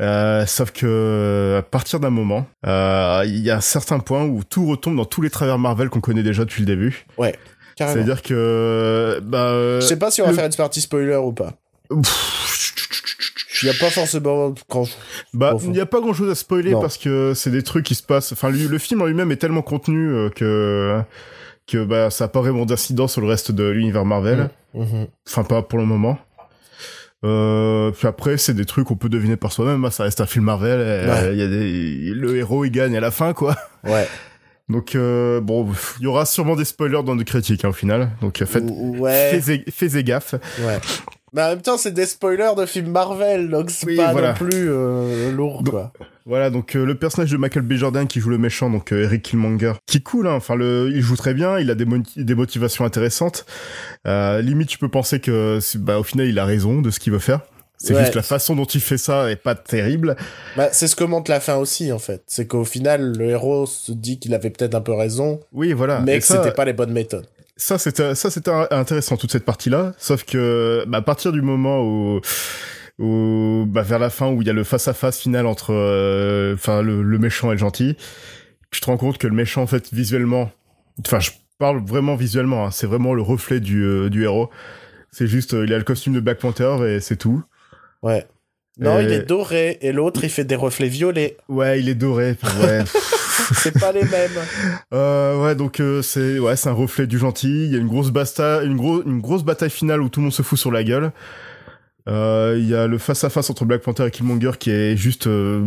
Euh, 0.00 0.44
sauf 0.46 0.72
que 0.72 1.56
à 1.58 1.62
partir 1.62 2.00
d'un 2.00 2.10
moment, 2.10 2.46
euh, 2.66 3.22
il 3.26 3.38
y 3.40 3.50
a 3.50 3.56
un 3.58 3.60
certain 3.60 4.00
point 4.00 4.24
où 4.24 4.42
tout 4.42 4.66
retombe 4.66 4.96
dans 4.96 5.04
tous 5.04 5.22
les 5.22 5.30
travers 5.30 5.58
Marvel 5.58 5.88
qu'on 5.88 6.00
connaît 6.00 6.22
déjà 6.24 6.44
depuis 6.44 6.62
le 6.62 6.66
début. 6.66 7.06
carrément. 7.76 7.94
C'est-à-dire 7.94 8.22
que 8.22 9.20
bah 9.22 9.48
euh, 9.50 9.80
Je 9.80 9.86
sais 9.86 9.98
pas 9.98 10.10
si 10.10 10.20
on 10.20 10.24
va 10.24 10.30
le- 10.32 10.36
faire 10.36 10.46
une 10.46 10.54
partie 10.54 10.80
spoiler 10.80 11.16
ou 11.16 11.32
pas. 11.32 11.52
Il 13.62 13.66
y 13.66 13.70
a 13.70 13.74
pas 13.74 13.88
forcément 13.90 14.52
grand 14.68 14.84
Bah, 15.32 15.56
il 15.62 15.70
n'y 15.70 15.80
a 15.80 15.86
pas 15.86 16.00
grand 16.00 16.12
chose 16.12 16.28
à 16.30 16.34
spoiler 16.34 16.72
Non. 16.72 16.80
parce 16.80 16.98
que 16.98 17.32
c'est 17.34 17.50
des 17.50 17.62
trucs 17.62 17.84
qui 17.86 17.94
se 17.94 18.02
passent. 18.02 18.32
Enfin, 18.32 18.50
lui- 18.50 18.66
le 18.68 18.78
film 18.78 19.00
en 19.02 19.06
lui-même 19.06 19.30
est 19.32 19.36
tellement 19.36 19.62
contenu 19.62 20.08
euh, 20.12 20.28
que 20.28 21.00
que 21.66 21.82
bah 21.82 22.10
ça 22.10 22.24
a 22.24 22.28
pas 22.28 22.40
vraiment 22.40 22.66
d'incidence 22.66 23.12
sur 23.12 23.22
le 23.22 23.26
reste 23.28 23.50
de 23.52 23.64
l'univers 23.64 24.04
Marvel. 24.04 24.50
Mhm. 24.74 25.06
Enfin, 25.26 25.44
pas 25.44 25.62
pour 25.62 25.78
le 25.78 25.86
moment. 25.86 26.18
Euh, 27.24 27.90
puis 27.90 28.06
après, 28.06 28.36
c'est 28.36 28.54
des 28.54 28.64
trucs 28.66 28.86
qu'on 28.86 28.96
peut 28.96 29.08
deviner 29.08 29.36
par 29.36 29.50
soi-même. 29.52 29.84
hein, 29.84 29.90
Ça 29.90 30.04
reste 30.04 30.20
un 30.20 30.26
film 30.26 30.44
Marvel. 30.44 30.80
et, 30.80 31.08
Ouais. 31.10 31.18
euh, 31.24 31.32
Il 31.32 31.38
y 31.38 31.42
a 31.42 31.48
des... 31.48 32.14
le 32.20 32.36
héros 32.36 32.64
il 32.64 32.70
gagne 32.70 32.96
à 32.96 33.00
la 33.00 33.10
fin, 33.10 33.32
quoi. 33.32 33.56
Ouais. 33.84 34.06
Donc 34.70 34.94
euh, 34.94 35.40
bon, 35.42 35.68
il 36.00 36.04
y 36.04 36.06
aura 36.06 36.24
sûrement 36.24 36.56
des 36.56 36.64
spoilers 36.64 37.02
dans 37.02 37.14
nos 37.14 37.24
critiques 37.24 37.64
hein, 37.66 37.68
au 37.68 37.72
final. 37.72 38.10
Donc 38.22 38.40
euh, 38.40 38.46
faites, 38.46 38.64
Ou- 38.66 38.96
Ouais. 38.98 39.38
faites, 39.40 39.70
faites 39.70 39.96
gaffe. 40.04 40.34
Ouais. 40.60 40.78
Mais 41.34 41.42
en 41.42 41.48
même 41.50 41.62
temps, 41.62 41.76
c'est 41.76 41.92
des 41.92 42.06
spoilers 42.06 42.52
de 42.56 42.64
films 42.64 42.90
Marvel, 42.92 43.50
donc 43.50 43.70
c'est 43.70 43.86
Oui, 43.86 43.96
pas 43.96 44.12
voilà. 44.12 44.28
non 44.28 44.34
plus 44.34 44.70
euh, 44.70 45.32
lourd, 45.32 45.62
Donc- 45.62 45.74
quoi. 45.74 45.92
Voilà, 46.26 46.48
donc 46.48 46.74
euh, 46.74 46.86
le 46.86 46.94
personnage 46.94 47.30
de 47.32 47.36
Michael 47.36 47.64
B. 47.64 47.74
Jordan 47.74 48.06
qui 48.06 48.18
joue 48.20 48.30
le 48.30 48.38
méchant, 48.38 48.70
donc 48.70 48.92
euh, 48.92 49.02
Eric 49.04 49.22
Killmonger, 49.22 49.74
qui 49.84 49.98
est 49.98 50.02
cool, 50.02 50.26
hein, 50.26 50.32
enfin 50.34 50.54
le, 50.54 50.90
il 50.94 51.02
joue 51.02 51.16
très 51.16 51.34
bien, 51.34 51.58
il 51.58 51.70
a 51.70 51.74
des, 51.74 51.84
mo- 51.84 51.98
des 52.16 52.34
motivations 52.34 52.84
intéressantes. 52.86 53.44
Euh, 54.06 54.40
limite, 54.40 54.68
tu 54.68 54.78
peux 54.78 54.88
penser 54.88 55.20
que, 55.20 55.58
bah, 55.78 55.98
au 55.98 56.02
final, 56.02 56.26
il 56.28 56.38
a 56.38 56.44
raison 56.46 56.80
de 56.80 56.90
ce 56.90 56.98
qu'il 56.98 57.12
veut 57.12 57.18
faire. 57.18 57.40
C'est 57.76 57.92
Ouais. 57.92 58.00
juste 58.00 58.14
la 58.14 58.22
façon 58.22 58.54
dont 58.56 58.64
il 58.64 58.80
fait 58.80 58.96
ça 58.96 59.30
est 59.30 59.36
pas 59.36 59.54
terrible. 59.56 60.16
Bah, 60.56 60.68
c'est 60.72 60.86
ce 60.86 60.96
que 60.96 61.04
montre 61.04 61.30
la 61.30 61.40
fin 61.40 61.56
aussi, 61.56 61.92
en 61.92 61.98
fait. 61.98 62.22
C'est 62.26 62.46
qu'au 62.46 62.64
final, 62.64 63.12
le 63.18 63.26
héros 63.26 63.66
se 63.66 63.92
dit 63.92 64.18
qu'il 64.18 64.32
avait 64.32 64.48
peut-être 64.50 64.74
un 64.76 64.80
peu 64.80 64.92
raison, 64.94 65.40
Oui, 65.52 65.72
voilà. 65.74 66.00
mais 66.00 66.16
Et 66.16 66.20
que 66.20 66.24
c'était 66.24 66.52
pas 66.52 66.64
les 66.64 66.72
bonnes 66.72 66.92
méthodes. 66.92 67.26
Ça 67.56 67.78
c'était 67.78 68.14
ça 68.14 68.30
c'était 68.30 68.50
intéressant 68.70 69.16
toute 69.16 69.30
cette 69.32 69.44
partie 69.44 69.70
là 69.70 69.92
sauf 69.98 70.24
que 70.24 70.84
bah, 70.88 70.98
à 70.98 71.02
partir 71.02 71.32
du 71.32 71.40
moment 71.42 71.82
où 71.82 72.20
où 72.98 73.64
bah, 73.68 73.82
vers 73.82 73.98
la 73.98 74.10
fin 74.10 74.28
où 74.30 74.40
il 74.42 74.46
y 74.46 74.50
a 74.50 74.52
le 74.52 74.64
face 74.64 74.88
à 74.88 74.94
face 74.94 75.18
final 75.18 75.46
entre 75.46 75.72
euh, 75.72 76.54
enfin 76.54 76.82
le, 76.82 77.02
le 77.02 77.18
méchant 77.18 77.50
et 77.50 77.54
le 77.54 77.58
gentil 77.58 77.96
tu 78.70 78.80
te 78.80 78.86
rends 78.86 78.96
compte 78.96 79.18
que 79.18 79.26
le 79.26 79.34
méchant 79.34 79.62
en 79.62 79.66
fait 79.66 79.92
visuellement 79.92 80.50
enfin 81.06 81.20
je 81.20 81.30
parle 81.58 81.84
vraiment 81.86 82.16
visuellement 82.16 82.66
hein, 82.66 82.70
c'est 82.72 82.86
vraiment 82.86 83.14
le 83.14 83.22
reflet 83.22 83.60
du 83.60 83.84
euh, 83.84 84.10
du 84.10 84.24
héros. 84.24 84.50
C'est 85.12 85.28
juste 85.28 85.54
euh, 85.54 85.64
il 85.64 85.72
a 85.72 85.78
le 85.78 85.84
costume 85.84 86.12
de 86.14 86.18
Black 86.20 86.40
Panther 86.40 86.76
et 86.88 86.98
c'est 86.98 87.14
tout. 87.16 87.40
Ouais. 88.02 88.26
Non, 88.80 88.96
Euh, 88.96 89.02
il 89.04 89.12
est 89.12 89.22
doré, 89.22 89.78
et 89.80 89.92
l'autre, 89.92 90.24
il 90.24 90.30
fait 90.30 90.42
des 90.42 90.56
reflets 90.56 90.88
violets. 90.88 91.36
ouais 91.48 91.78
il 91.78 91.88
est 91.88 91.94
doré. 91.94 92.36
Ouais 92.60 92.80
C'est 93.54 93.78
pas 93.78 93.92
les 93.92 94.04
mêmes. 94.04 94.30
Euh, 94.92 95.42
ouais, 95.42 95.54
donc 95.54 95.80
euh, 95.80 96.02
c'est 96.02 96.38
ouais, 96.38 96.56
c'est 96.56 96.68
un 96.68 96.72
reflet 96.72 97.06
du 97.06 97.18
gentil. 97.18 97.66
Il 97.66 97.72
y 97.72 97.76
a 97.76 97.78
une 97.78 97.88
grosse 97.88 98.10
basta, 98.10 98.62
une 98.62 98.76
grosse 98.76 99.02
une 99.06 99.20
grosse 99.20 99.42
bataille 99.44 99.70
finale 99.70 100.02
où 100.02 100.08
tout 100.08 100.20
le 100.20 100.24
monde 100.24 100.32
se 100.32 100.42
fout 100.42 100.58
sur 100.58 100.70
la 100.70 100.84
gueule. 100.84 101.12
Euh, 102.06 102.56
Il 102.58 102.68
y 102.68 102.74
a 102.74 102.86
le 102.86 102.98
face 102.98 103.24
à 103.24 103.30
face 103.30 103.48
entre 103.48 103.64
Black 103.64 103.80
Panther 103.80 104.06
et 104.06 104.10
Killmonger 104.10 104.52
qui 104.58 104.70
est 104.70 104.94
juste 104.94 105.26
euh, 105.26 105.62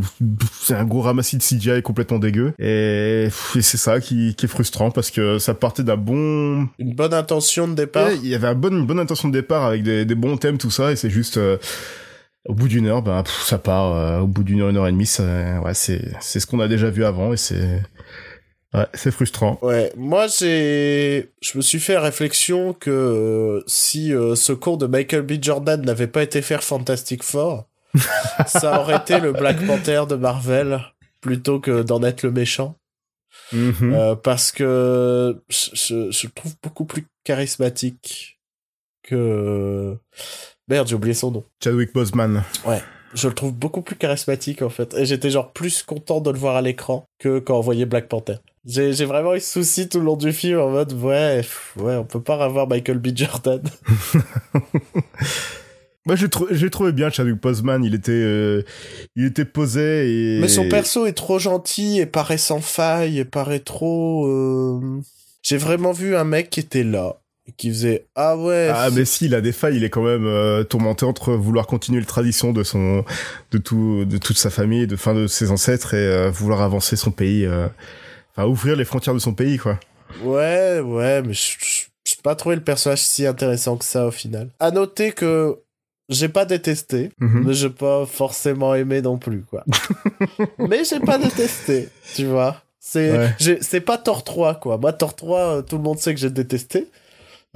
c'est 0.62 0.76
un 0.76 0.86
gros 0.86 1.02
ramassis 1.02 1.38
de 1.38 1.42
CGI 1.42 1.82
complètement 1.82 2.20
dégueu 2.20 2.54
et, 2.60 3.30
et 3.56 3.62
c'est 3.62 3.78
ça 3.78 4.00
qui, 4.00 4.36
qui 4.36 4.46
est 4.46 4.50
frustrant 4.50 4.92
parce 4.92 5.10
que 5.10 5.40
ça 5.40 5.56
partait 5.56 5.82
d'un 5.82 5.98
bon 5.98 6.68
Une 6.78 6.94
bonne 6.94 7.16
intention 7.16 7.68
de 7.68 7.74
départ. 7.74 8.12
Il 8.12 8.28
y 8.28 8.36
avait 8.36 8.48
un 8.48 8.54
bon, 8.54 8.72
une 8.72 8.86
bonne 8.86 9.00
intention 9.00 9.30
de 9.30 9.34
départ 9.34 9.66
avec 9.66 9.82
des, 9.82 10.06
des 10.06 10.14
bons 10.16 10.38
thèmes 10.38 10.60
tout 10.60 10.70
ça 10.70 10.92
et 10.92 10.96
c'est 10.96 11.10
juste 11.10 11.38
euh, 11.38 11.58
au 12.48 12.54
bout 12.54 12.68
d'une 12.68 12.88
heure 12.88 13.02
ben 13.02 13.24
pff, 13.24 13.44
ça 13.44 13.58
part 13.58 13.94
euh, 13.96 14.20
au 14.20 14.28
bout 14.28 14.44
d'une 14.44 14.62
heure 14.62 14.70
une 14.70 14.78
heure 14.78 14.88
et 14.88 14.92
demie 14.92 15.06
ça, 15.06 15.60
ouais 15.62 15.74
c'est 15.74 16.02
c'est 16.22 16.40
ce 16.40 16.48
qu'on 16.48 16.60
a 16.60 16.68
déjà 16.68 16.90
vu 16.90 17.04
avant 17.06 17.34
et 17.34 17.38
c'est 17.38 17.82
ouais 18.74 18.86
c'est 18.94 19.12
frustrant 19.12 19.58
Ouais, 19.62 19.92
moi 19.96 20.28
j'ai, 20.28 21.32
je 21.42 21.58
me 21.58 21.62
suis 21.62 21.80
fait 21.80 21.94
la 21.94 22.02
réflexion 22.02 22.74
que 22.74 22.90
euh, 22.90 23.64
si 23.68 24.14
euh, 24.14 24.36
ce 24.36 24.54
cours 24.54 24.78
de 24.78 24.88
Michael 24.88 25.22
B. 25.24 25.34
Jordan 25.42 25.82
n'avait 25.82 26.08
pas 26.08 26.24
été 26.24 26.42
faire 26.42 26.64
Fantastic 26.64 27.24
Four, 27.24 27.68
ça 28.48 28.80
aurait 28.82 28.98
été 28.98 29.20
le 29.20 29.32
Black 29.32 29.66
Panther 29.66 30.04
de 30.10 30.16
Marvel 30.16 30.82
plutôt 31.22 31.60
que 31.60 31.82
d'en 31.82 32.04
être 32.04 32.24
le 32.24 32.32
méchant, 32.32 32.76
Mhm. 33.54 33.94
Euh, 33.94 34.16
parce 34.16 34.52
que 34.52 35.42
je, 35.48 35.70
je, 35.74 36.12
je 36.12 36.28
le 36.28 36.34
trouve 36.34 36.54
beaucoup 36.62 36.86
plus 36.86 37.06
charismatique 37.24 38.40
que 39.04 39.96
merde, 40.68 40.88
j'ai 40.88 40.96
oublié 40.96 41.14
son 41.14 41.32
nom. 41.32 41.44
Chadwick 41.64 41.94
Boseman. 41.94 42.44
Je 43.14 43.28
le 43.30 43.34
trouve 43.34 43.54
beaucoup 43.54 43.82
plus 43.82 43.96
charismatique 43.96 44.62
en 44.62 44.70
fait, 44.70 44.94
et 44.96 45.06
j'étais 45.06 45.30
genre 45.30 45.52
plus 45.54 45.82
content 45.82 46.20
de 46.20 46.30
le 46.30 46.38
voir 46.38 46.56
à 46.58 46.62
l'écran 46.62 47.06
que 47.20 47.40
quand 47.40 47.58
on 47.58 47.62
voyait 47.62 47.86
Black 47.86 48.10
Panther. 48.10 48.36
J'ai 48.66 48.92
j'ai 48.92 49.06
vraiment 49.06 49.34
eu 49.34 49.40
ce 49.40 49.64
souci 49.64 49.88
tout 49.88 50.00
le 50.00 50.06
long 50.06 50.18
du 50.18 50.34
film 50.34 50.60
en 50.60 50.70
mode 50.70 50.92
ouais 50.92 51.38
pff, 51.38 51.74
ouais 51.78 51.96
on 51.96 52.04
peut 52.04 52.22
pas 52.22 52.36
avoir 52.44 52.68
Michael 52.68 53.00
B 53.00 53.16
Jordan. 53.16 53.62
Moi, 56.06 56.16
j'ai 56.16 56.30
trou- 56.30 56.48
j'ai 56.52 56.70
trouvé 56.70 56.94
bien 56.94 57.10
Chadwick 57.10 57.42
Boseman. 57.42 57.84
Il 57.84 57.94
était, 57.94 58.12
euh, 58.14 58.64
il 59.18 59.26
était 59.26 59.44
posé 59.46 60.38
et. 60.38 60.40
Mais 60.40 60.48
son 60.48 60.70
perso 60.70 61.06
est 61.06 61.12
trop 61.14 61.38
gentil 61.38 62.00
et 62.00 62.06
paraît 62.06 62.38
sans 62.38 62.62
faille 62.62 63.20
et 63.20 63.26
paraît 63.26 63.60
trop. 63.60 64.26
euh, 64.26 65.02
J'ai 65.44 65.58
vraiment 65.58 65.92
vu 65.92 66.16
un 66.16 66.24
mec 66.24 66.50
qui 66.50 66.62
était 66.62 66.84
là 66.86 67.18
qui 67.56 67.70
faisait 67.70 68.06
ah 68.16 68.36
ouais. 68.38 68.70
Ah, 68.74 68.90
mais 68.94 69.06
si, 69.06 69.26
il 69.26 69.36
a 69.36 69.42
des 69.42 69.52
failles. 69.54 69.78
Il 69.78 69.84
est 69.84 69.90
quand 69.90 70.04
même 70.04 70.26
euh, 70.26 70.64
tourmenté 70.64 71.06
entre 71.06 71.34
vouloir 71.34 71.66
continuer 71.68 72.00
la 72.00 72.06
tradition 72.06 72.52
de 72.54 72.64
son, 72.64 73.06
de 73.52 73.58
tout, 73.58 74.04
de 74.06 74.18
toute 74.18 74.38
sa 74.38 74.50
famille, 74.50 74.86
de 74.88 74.96
fin 74.96 75.14
de 75.14 75.28
ses 75.28 75.52
ancêtres 75.52 75.94
et 75.94 75.98
euh, 75.98 76.30
vouloir 76.30 76.62
avancer 76.62 76.96
son 76.96 77.12
pays. 77.12 77.46
euh, 77.46 77.68
Enfin, 78.36 78.48
ouvrir 78.48 78.76
les 78.76 78.86
frontières 78.86 79.16
de 79.16 79.20
son 79.20 79.34
pays, 79.34 79.58
quoi. 79.58 79.80
Ouais, 80.24 80.80
ouais, 80.80 81.22
mais 81.24 81.34
je 81.34 81.86
pas 82.24 82.36
trouvé 82.36 82.56
le 82.56 82.62
personnage 82.64 83.02
si 83.04 83.26
intéressant 83.26 83.78
que 83.78 83.86
ça 83.86 84.06
au 84.08 84.12
final. 84.12 84.50
À 84.60 84.72
noter 84.72 85.12
que 85.12 85.56
j'ai 86.10 86.30
pas 86.30 86.46
détesté, 86.46 87.12
Mhm. 87.20 87.44
mais 87.46 87.54
j'ai 87.54 87.70
pas 87.70 88.06
forcément 88.06 88.76
aimé 88.76 89.02
non 89.02 89.18
plus, 89.18 89.42
quoi. 89.44 89.64
mais 90.60 90.84
j'ai 90.86 91.00
pas 91.00 91.18
détesté, 91.18 91.90
tu 92.16 92.26
vois. 92.26 92.62
C'est 92.80 93.12
Ouais. 93.42 93.58
c'est 93.62 93.82
pas 93.82 93.98
Thor 93.98 94.24
3, 94.24 94.56
quoi. 94.56 94.78
Moi, 94.78 94.94
Thor 94.94 95.16
3, 95.16 95.40
euh, 95.58 95.62
tout 95.62 95.78
le 95.78 95.84
monde 95.84 96.00
sait 96.00 96.14
que 96.14 96.20
j'ai 96.20 96.30
détesté. 96.30 96.88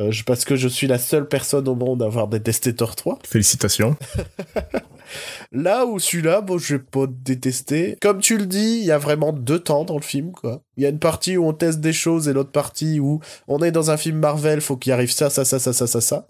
Euh, 0.01 0.11
je- 0.11 0.23
parce 0.23 0.43
que 0.45 0.55
je 0.55 0.67
suis 0.67 0.87
la 0.87 0.97
seule 0.97 1.27
personne 1.27 1.67
au 1.67 1.75
monde 1.75 2.01
à 2.01 2.05
avoir 2.07 2.27
détesté 2.27 2.73
Thor 2.75 2.95
3. 2.95 3.19
Félicitations. 3.27 3.95
Là 5.51 5.85
où 5.85 5.99
celui-là, 5.99 6.41
bon, 6.41 6.57
je 6.57 6.75
vais 6.75 6.81
pas 6.81 7.05
détester. 7.07 7.97
Comme 8.01 8.19
tu 8.21 8.37
le 8.37 8.45
dis, 8.45 8.77
il 8.79 8.85
y 8.85 8.91
a 8.91 8.97
vraiment 8.97 9.33
deux 9.33 9.59
temps 9.59 9.83
dans 9.83 9.95
le 9.97 10.01
film, 10.01 10.31
quoi. 10.31 10.61
Il 10.77 10.83
y 10.83 10.85
a 10.85 10.89
une 10.89 10.99
partie 10.99 11.35
où 11.37 11.45
on 11.45 11.53
teste 11.53 11.81
des 11.81 11.91
choses 11.93 12.27
et 12.29 12.33
l'autre 12.33 12.51
partie 12.51 12.99
où 12.99 13.19
on 13.47 13.59
est 13.61 13.71
dans 13.71 13.91
un 13.91 13.97
film 13.97 14.17
Marvel, 14.19 14.61
faut 14.61 14.77
qu'il 14.77 14.93
arrive 14.93 15.11
ça, 15.11 15.29
ça, 15.29 15.43
ça, 15.43 15.59
ça, 15.59 15.73
ça, 15.73 15.87
ça, 15.87 15.99
ça. 16.01 16.27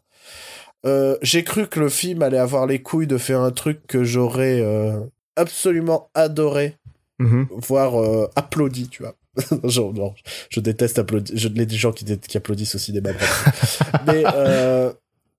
Euh, 0.88 1.16
j'ai 1.22 1.44
cru 1.44 1.68
que 1.68 1.80
le 1.80 1.90
film 1.90 2.24
allait 2.24 2.40
avoir 2.40 2.66
les 2.66 2.82
couilles 2.82 3.06
de 3.08 3.20
faire 3.20 3.42
un 3.42 3.52
truc 3.52 3.86
que 3.88 4.04
j'aurais 4.04 4.60
euh, 4.62 5.00
absolument 5.36 6.10
adoré, 6.16 6.76
Mhm. 7.20 7.48
voire 7.52 8.02
euh, 8.02 8.28
applaudi, 8.36 8.88
tu 8.88 9.04
vois. 9.04 9.14
Genre, 9.64 9.94
non, 9.94 10.14
je 10.50 10.60
déteste 10.60 11.00
applaudir. 11.00 11.36
Je 11.38 11.48
les 11.48 11.66
des 11.66 11.76
gens 11.76 11.92
qui, 11.92 12.06
qui 12.06 12.38
applaudissent 12.38 12.76
au 12.76 12.80
cinéma. 12.80 13.14
bref. 13.14 13.82
Mais 14.06 14.24
euh, 14.36 14.92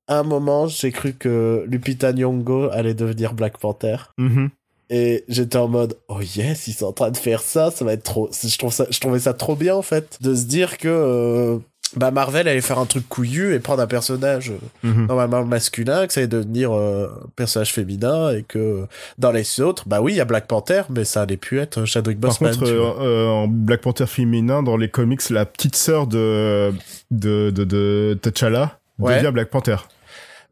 à 0.09 0.18
un 0.18 0.22
moment, 0.22 0.66
j'ai 0.66 0.93
cru 0.93 1.12
que 1.14 1.64
Lupita 1.68 2.12
Nyong'o 2.12 2.70
allait 2.70 2.95
devenir 2.95 3.34
Black 3.34 3.59
Panther. 3.59 3.97
Mhm. 4.18 4.51
Et 4.90 5.24
j'étais 5.28 5.57
en 5.57 5.68
mode, 5.68 5.97
oh 6.09 6.20
yes, 6.20 6.66
ils 6.66 6.74
sont 6.74 6.86
en 6.86 6.93
train 6.93 7.11
de 7.11 7.16
faire 7.16 7.40
ça, 7.40 7.70
ça 7.70 7.82
va 7.84 7.95
être 7.95 8.03
trop. 8.03 8.28
Je, 8.30 8.59
trouve 8.59 8.72
ça, 8.72 8.86
je 8.90 9.01
trouvais 9.01 9.20
ça 9.20 9.32
trop 9.32 9.57
bien 9.57 9.74
en 9.74 9.80
fait, 9.80 10.18
de 10.20 10.34
se 10.34 10.45
dire 10.45 10.76
que 10.76 10.88
euh, 10.88 11.59
bah 11.97 12.11
Marvel 12.11 12.49
allait 12.49 12.61
faire 12.61 12.78
un 12.78 12.86
truc 12.86 13.09
couillu 13.09 13.55
et 13.55 13.59
prendre 13.59 13.82
un 13.82 13.86
personnage 13.86 14.51
euh, 14.51 14.88
Mhm. 14.88 15.07
normalement 15.07 15.45
masculin, 15.45 16.07
que 16.07 16.12
ça 16.12 16.20
allait 16.20 16.26
devenir 16.26 16.72
euh, 16.72 17.09
un 17.24 17.28
personnage 17.36 17.72
féminin 17.72 18.30
et 18.34 18.43
que 18.43 18.86
dans 19.18 19.30
les 19.32 19.61
autres, 19.61 19.84
bah 19.86 20.01
oui, 20.01 20.12
il 20.12 20.16
y 20.16 20.20
a 20.20 20.24
Black 20.24 20.47
Panther, 20.47 20.82
mais 20.90 21.05
ça 21.05 21.22
allait 21.22 21.36
plus 21.36 21.59
être 21.59 21.84
Chadwick 21.84 22.20
Par 22.20 22.30
Boseman. 22.30 22.53
contre, 22.55 22.66
tu 22.66 22.76
vois. 22.76 23.01
euh, 23.03 23.26
euh, 23.26 23.28
en 23.28 23.49
Black 23.49 23.80
Panther 23.82 24.07
féminin, 24.07 24.62
dans 24.62 24.76
les 24.76 24.88
comics, 24.88 25.28
la 25.30 25.45
petite 25.47 25.76
sœur 25.76 26.07
de, 26.07 26.72
de, 27.11 27.51
de, 27.51 27.64
de 27.64 28.18
T'Challa 28.22 28.78
Ouais. 28.99 29.16
devient 29.16 29.32
Black 29.32 29.49
Panther. 29.51 29.76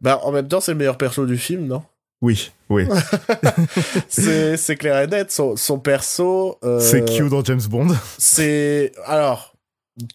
Bah 0.00 0.18
en 0.22 0.32
même 0.32 0.48
temps, 0.48 0.60
c'est 0.60 0.72
le 0.72 0.78
meilleur 0.78 0.96
perso 0.98 1.24
du 1.26 1.36
film, 1.38 1.66
non? 1.66 1.82
Oui, 2.22 2.50
oui. 2.68 2.86
C'est 4.08 4.56
c'est 4.56 4.76
clair 4.76 5.00
et 5.00 5.06
net. 5.06 5.30
Son, 5.30 5.56
son 5.56 5.78
perso. 5.78 6.58
euh, 6.64 6.80
C'est 6.80 7.04
Q 7.04 7.28
dans 7.28 7.42
James 7.44 7.60
Bond. 7.68 7.88
C'est 8.18 8.92
alors 9.06 9.54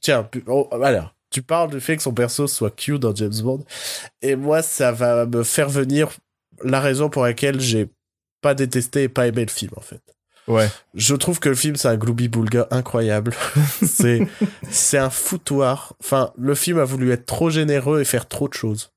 tiens 0.02 0.28
oh, 0.48 0.68
voilà 0.72 1.12
tu 1.36 1.42
parles 1.42 1.70
du 1.70 1.82
fait 1.82 1.98
que 1.98 2.02
son 2.02 2.14
perso 2.14 2.48
soit 2.48 2.74
cute 2.74 3.02
dans 3.02 3.14
James 3.14 3.42
Bond 3.44 3.66
et 4.22 4.38
moi 4.38 4.62
ça 4.62 4.94
va 4.94 5.26
me 5.26 5.44
faire 5.44 5.68
venir 5.68 6.10
la 6.64 6.80
raison 6.80 7.10
pour 7.10 7.24
laquelle 7.24 7.60
j'ai 7.60 7.90
pas 8.40 8.54
détesté 8.54 9.04
et 9.04 9.10
pas 9.10 9.28
aimé 9.28 9.44
le 9.44 9.52
film 9.52 9.74
en 9.76 9.82
fait. 9.82 10.00
Ouais. 10.48 10.70
Je 10.94 11.14
trouve 11.14 11.42
que 11.42 11.50
le 11.50 11.56
film 11.56 11.76
c'est 11.76 11.90
un 11.90 11.98
gloubi 11.98 12.30
boulga 12.30 12.70
incroyable. 12.72 13.36
c'est 13.86 14.26
c'est 14.70 14.98
un 14.98 15.10
foutoir. 15.10 15.94
Enfin 16.02 16.32
le 16.38 16.56
film 16.56 16.80
a 16.80 16.86
voulu 16.86 17.12
être 17.12 17.26
trop 17.26 17.50
généreux 17.50 18.00
et 18.00 18.06
faire 18.06 18.30
trop 18.30 18.48
de 18.48 18.54
choses. 18.54 18.94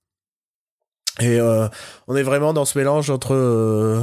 Et 1.18 1.40
euh, 1.40 1.66
on 2.06 2.14
est 2.14 2.22
vraiment 2.22 2.52
dans 2.52 2.64
ce 2.64 2.78
mélange 2.78 3.10
entre 3.10 3.34
euh, 3.34 4.00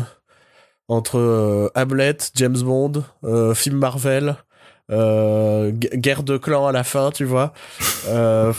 entre 0.90 1.20
euh, 1.20 1.70
Hamlet, 1.74 2.18
James 2.34 2.60
Bond, 2.60 3.06
film 3.54 3.78
Marvel, 3.78 4.36
euh, 4.92 5.72
gu- 5.72 5.90
guerre 5.96 6.24
de 6.24 6.38
clans 6.38 6.68
à 6.68 6.72
la 6.72 6.84
fin, 6.84 7.12
tu 7.12 7.26
vois. 7.26 7.54
Euh, 8.08 8.54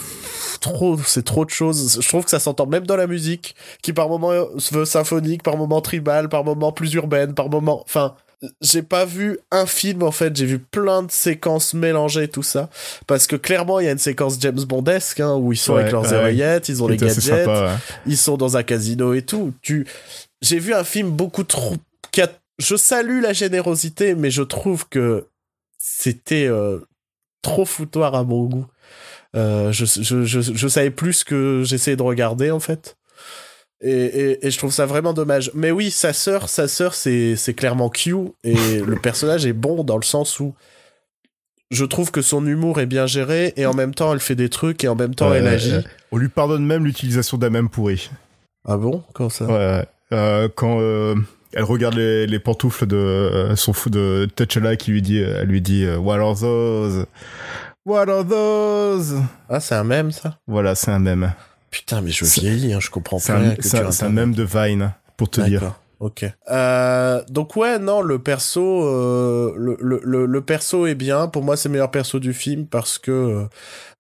trop, 0.61 0.99
c'est 1.05 1.25
trop 1.25 1.45
de 1.45 1.51
choses. 1.51 2.01
Je 2.01 2.09
trouve 2.09 2.25
que 2.25 2.31
ça 2.31 2.41
s'entend 2.41 2.67
même 2.67 2.87
dans 2.87 2.97
la 2.97 3.07
musique, 3.07 3.55
qui 3.83 3.93
par 3.93 4.09
moments 4.09 4.33
se 4.59 4.75
veut 4.75 4.85
symphonique, 4.85 5.43
par 5.43 5.57
moments 5.57 5.81
tribal, 5.81 6.29
par 6.29 6.45
moments 6.45 6.73
plus 6.73 6.93
urbaine, 6.95 7.35
par 7.35 7.49
moments, 7.49 7.83
enfin. 7.83 8.15
J'ai 8.61 8.83
pas 8.83 9.07
vu 9.07 9.39
un 9.51 9.65
film 9.65 10.03
en 10.03 10.11
fait, 10.11 10.37
j'ai 10.37 10.45
vu 10.45 10.59
plein 10.59 11.03
de 11.03 11.11
séquences 11.11 11.73
mélangées 11.73 12.29
tout 12.29 12.43
ça 12.43 12.69
parce 13.07 13.27
que 13.27 13.35
clairement 13.35 13.81
il 13.81 13.87
y 13.87 13.89
a 13.89 13.93
une 13.93 13.99
séquence 13.99 14.37
James 14.41 14.61
Bondesque 14.69 15.21
hein, 15.21 15.37
où 15.37 15.55
ils 15.55 15.57
sont 15.57 15.73
Ouais, 15.73 15.81
avec 15.81 15.93
leurs 15.93 16.03
ouais. 16.13 16.19
oreillettes, 16.19 16.69
ils 16.69 16.83
ont 16.83 16.87
les 16.87 16.99
gadgets, 16.99 17.19
sympa, 17.23 17.63
ouais. 17.65 17.73
ils 18.05 18.19
sont 18.19 18.37
dans 18.37 18.59
un 18.59 18.63
casino 18.63 19.15
et 19.15 19.23
tout. 19.23 19.55
Tu, 19.63 19.87
j'ai 20.43 20.59
vu 20.59 20.75
un 20.75 20.85
film 20.85 21.09
beaucoup 21.09 21.45
trop. 21.45 21.77
qui 22.13 22.21
a- 22.21 22.29
Je 22.59 22.77
salue 22.77 23.23
la 23.23 23.33
générosité, 23.33 24.15
mais 24.15 24.31
je 24.31 24.43
trouve 24.43 24.87
que 24.87 25.25
c'était 25.89 26.47
euh, 26.47 26.81
trop 27.43 27.65
foutoir 27.65 28.15
à 28.15 28.25
mon 28.25 28.45
goût. 28.45 28.67
Euh, 29.37 29.71
je, 29.71 29.85
je, 29.85 30.25
je, 30.25 30.41
je 30.41 30.69
savais 30.69 30.91
plus 30.91 31.13
ce 31.13 31.25
que 31.25 31.63
j'essayais 31.65 31.97
de 31.97 32.03
regarder 32.03 32.51
en 32.51 32.61
fait. 32.61 32.97
Et, 33.83 33.91
et, 33.91 34.47
et 34.47 34.51
je 34.51 34.59
trouve 34.59 34.73
ça 34.73 34.87
vraiment 34.87 35.13
dommage. 35.13 35.51
Mais 35.55 35.71
oui, 35.71 35.91
sa 35.91 36.13
sœur, 36.13 36.49
sa 36.49 36.67
sœur, 36.67 36.95
c'est 36.95 37.37
c'est 37.37 37.55
clairement 37.55 37.89
Q 37.91 38.15
et 38.43 38.55
le 38.81 38.97
personnage 38.97 39.47
est 39.47 39.53
bon 39.53 39.85
dans 39.85 39.97
le 39.99 40.03
sens 40.05 40.41
où 40.41 40.55
je 41.71 41.85
trouve 41.85 42.11
que 42.11 42.23
son 42.23 42.47
humour 42.47 42.81
est 42.81 42.87
bien 42.87 43.07
géré 43.07 43.53
et 43.57 43.67
en 43.67 43.75
même 43.75 43.95
temps 43.95 44.13
elle 44.13 44.21
fait 44.21 44.37
des 44.37 44.49
trucs 44.49 44.83
et 44.85 44.89
en 44.89 44.95
même 44.95 45.15
temps 45.15 45.31
Ouais, 45.31 45.39
elle 45.39 45.49
agit. 45.49 45.73
ouais. 45.77 45.85
On 46.13 46.17
lui 46.17 46.29
pardonne 46.29 46.65
même 46.65 46.85
l'utilisation 46.85 47.39
d'un 47.39 47.51
même 47.51 47.69
pourri. 47.69 48.09
Ah 48.65 48.77
bon? 48.77 49.03
Comment 49.13 49.29
ça? 49.31 49.45
Ouais, 49.47 49.53
ouais. 49.53 49.87
Euh, 50.13 50.49
quand 50.55 50.79
euh, 50.81 51.15
elle 51.57 51.65
regarde 51.65 51.95
les, 51.95 52.27
les 52.27 52.39
pantoufles 52.39 52.87
de 52.87 52.97
euh, 52.97 53.57
son 53.57 53.73
fou 53.73 53.91
de 53.91 54.29
T'Challa 54.37 54.77
qui 54.77 54.91
lui 54.93 55.03
dit, 55.03 55.19
elle 55.19 55.49
lui 55.49 55.61
dit 55.61 55.85
euh, 55.85 55.97
What 55.97 56.19
are 56.21 56.39
those? 56.39 57.07
What 57.85 58.09
are 58.09 58.25
those? 58.27 59.17
Ah, 59.49 59.61
c'est 59.61 59.75
un 59.75 59.85
mème 59.85 60.13
ça 60.13 60.39
Voilà, 60.47 60.75
c'est 60.75 60.91
un 60.91 60.99
mème. 60.99 61.33
Putain, 61.71 62.01
mais 62.01 62.11
je 62.11 62.25
vieillis, 62.25 62.73
hein, 62.73 62.79
je 62.81 62.91
comprends 62.91 63.19
que 63.19 63.23
c'est 63.23 64.03
un- 64.05 64.09
mème 64.09 64.35
de 64.35 64.43
Vine, 64.45 64.93
pour 65.17 65.29
te 65.31 65.41
dire. 65.41 65.61
D'accord, 65.61 65.81
Ok. 65.99 66.25
Euh, 66.51 67.23
donc 67.31 67.57
ouais, 67.57 67.79
non, 67.79 68.03
le 68.03 68.19
perso, 68.19 68.85
euh, 68.85 69.53
le, 69.57 69.77
le, 69.81 70.01
le, 70.05 70.27
le 70.27 70.41
perso 70.43 70.87
est 70.87 70.95
bien. 70.95 71.27
Pour 71.29 71.43
moi, 71.43 71.57
c'est 71.57 71.69
le 71.69 71.73
meilleur 71.73 71.91
perso 71.91 72.19
du 72.19 72.33
film 72.35 72.67
parce 72.67 72.99
que, 72.99 73.11
euh, 73.11 73.45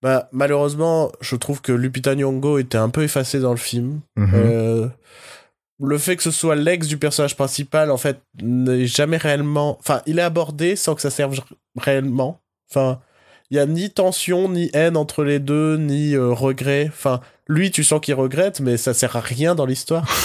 bah, 0.02 0.28
malheureusement, 0.32 1.10
je 1.20 1.36
trouve 1.36 1.60
que 1.62 1.72
Lupita 1.72 2.14
Nyong'o 2.14 2.58
était 2.58 2.78
un 2.78 2.88
peu 2.90 3.02
effacée 3.02 3.40
dans 3.40 3.52
le 3.52 3.56
film. 3.56 4.00
Mhm. 4.16 4.90
Le 5.78 5.98
fait 5.98 6.16
que 6.16 6.22
ce 6.22 6.30
soit 6.30 6.56
l'ex 6.56 6.86
du 6.86 6.98
personnage 6.98 7.36
principal, 7.36 7.90
en 7.90 7.96
fait, 7.96 8.20
n'est 8.42 8.86
jamais 8.86 9.16
réellement. 9.16 9.76
Enfin, 9.80 10.02
il 10.06 10.18
est 10.18 10.22
abordé 10.22 10.76
sans 10.76 10.94
que 10.94 11.02
ça 11.02 11.10
serve 11.10 11.38
réellement. 11.76 12.40
Enfin, 12.70 13.00
il 13.50 13.56
y 13.56 13.60
a 13.60 13.66
ni 13.66 13.90
tension, 13.90 14.48
ni 14.48 14.70
haine 14.72 14.96
entre 14.96 15.22
les 15.22 15.38
deux, 15.38 15.76
ni 15.76 16.14
euh, 16.14 16.32
regret. 16.32 16.86
Enfin, 16.88 17.20
lui, 17.46 17.70
tu 17.70 17.84
sens 17.84 18.00
qu'il 18.00 18.14
regrette, 18.14 18.60
mais 18.60 18.76
ça 18.76 18.94
sert 18.94 19.16
à 19.16 19.20
rien 19.20 19.54
dans 19.54 19.66
l'histoire. 19.66 20.06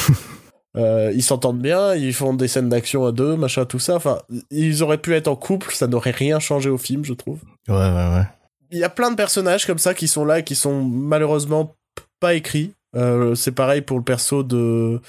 Euh, 0.77 1.11
ils 1.13 1.21
s'entendent 1.21 1.61
bien, 1.61 1.95
ils 1.95 2.13
font 2.13 2.33
des 2.33 2.47
scènes 2.47 2.69
d'action 2.69 3.05
à 3.05 3.11
deux, 3.11 3.35
machin, 3.35 3.65
tout 3.65 3.77
ça. 3.77 3.95
Enfin, 3.95 4.19
ils 4.51 4.83
auraient 4.83 4.99
pu 4.99 5.13
être 5.13 5.27
en 5.27 5.35
couple, 5.35 5.73
ça 5.73 5.85
n'aurait 5.85 6.11
rien 6.11 6.39
changé 6.39 6.69
au 6.69 6.77
film, 6.77 7.03
je 7.03 7.11
trouve. 7.11 7.41
Ouais, 7.67 7.75
ouais, 7.75 8.15
ouais. 8.15 8.23
Il 8.71 8.77
y 8.77 8.83
a 8.85 8.89
plein 8.89 9.11
de 9.11 9.17
personnages 9.17 9.65
comme 9.65 9.79
ça 9.79 9.93
qui 9.93 10.07
sont 10.07 10.23
là 10.23 10.39
et 10.39 10.43
qui 10.45 10.55
sont 10.55 10.81
malheureusement 10.81 11.75
pas 12.21 12.35
écrits. 12.35 12.71
Euh, 12.95 13.35
c'est 13.35 13.51
pareil 13.53 13.81
pour 13.81 13.97
le 13.97 14.03
perso 14.03 14.43
de 14.43 14.99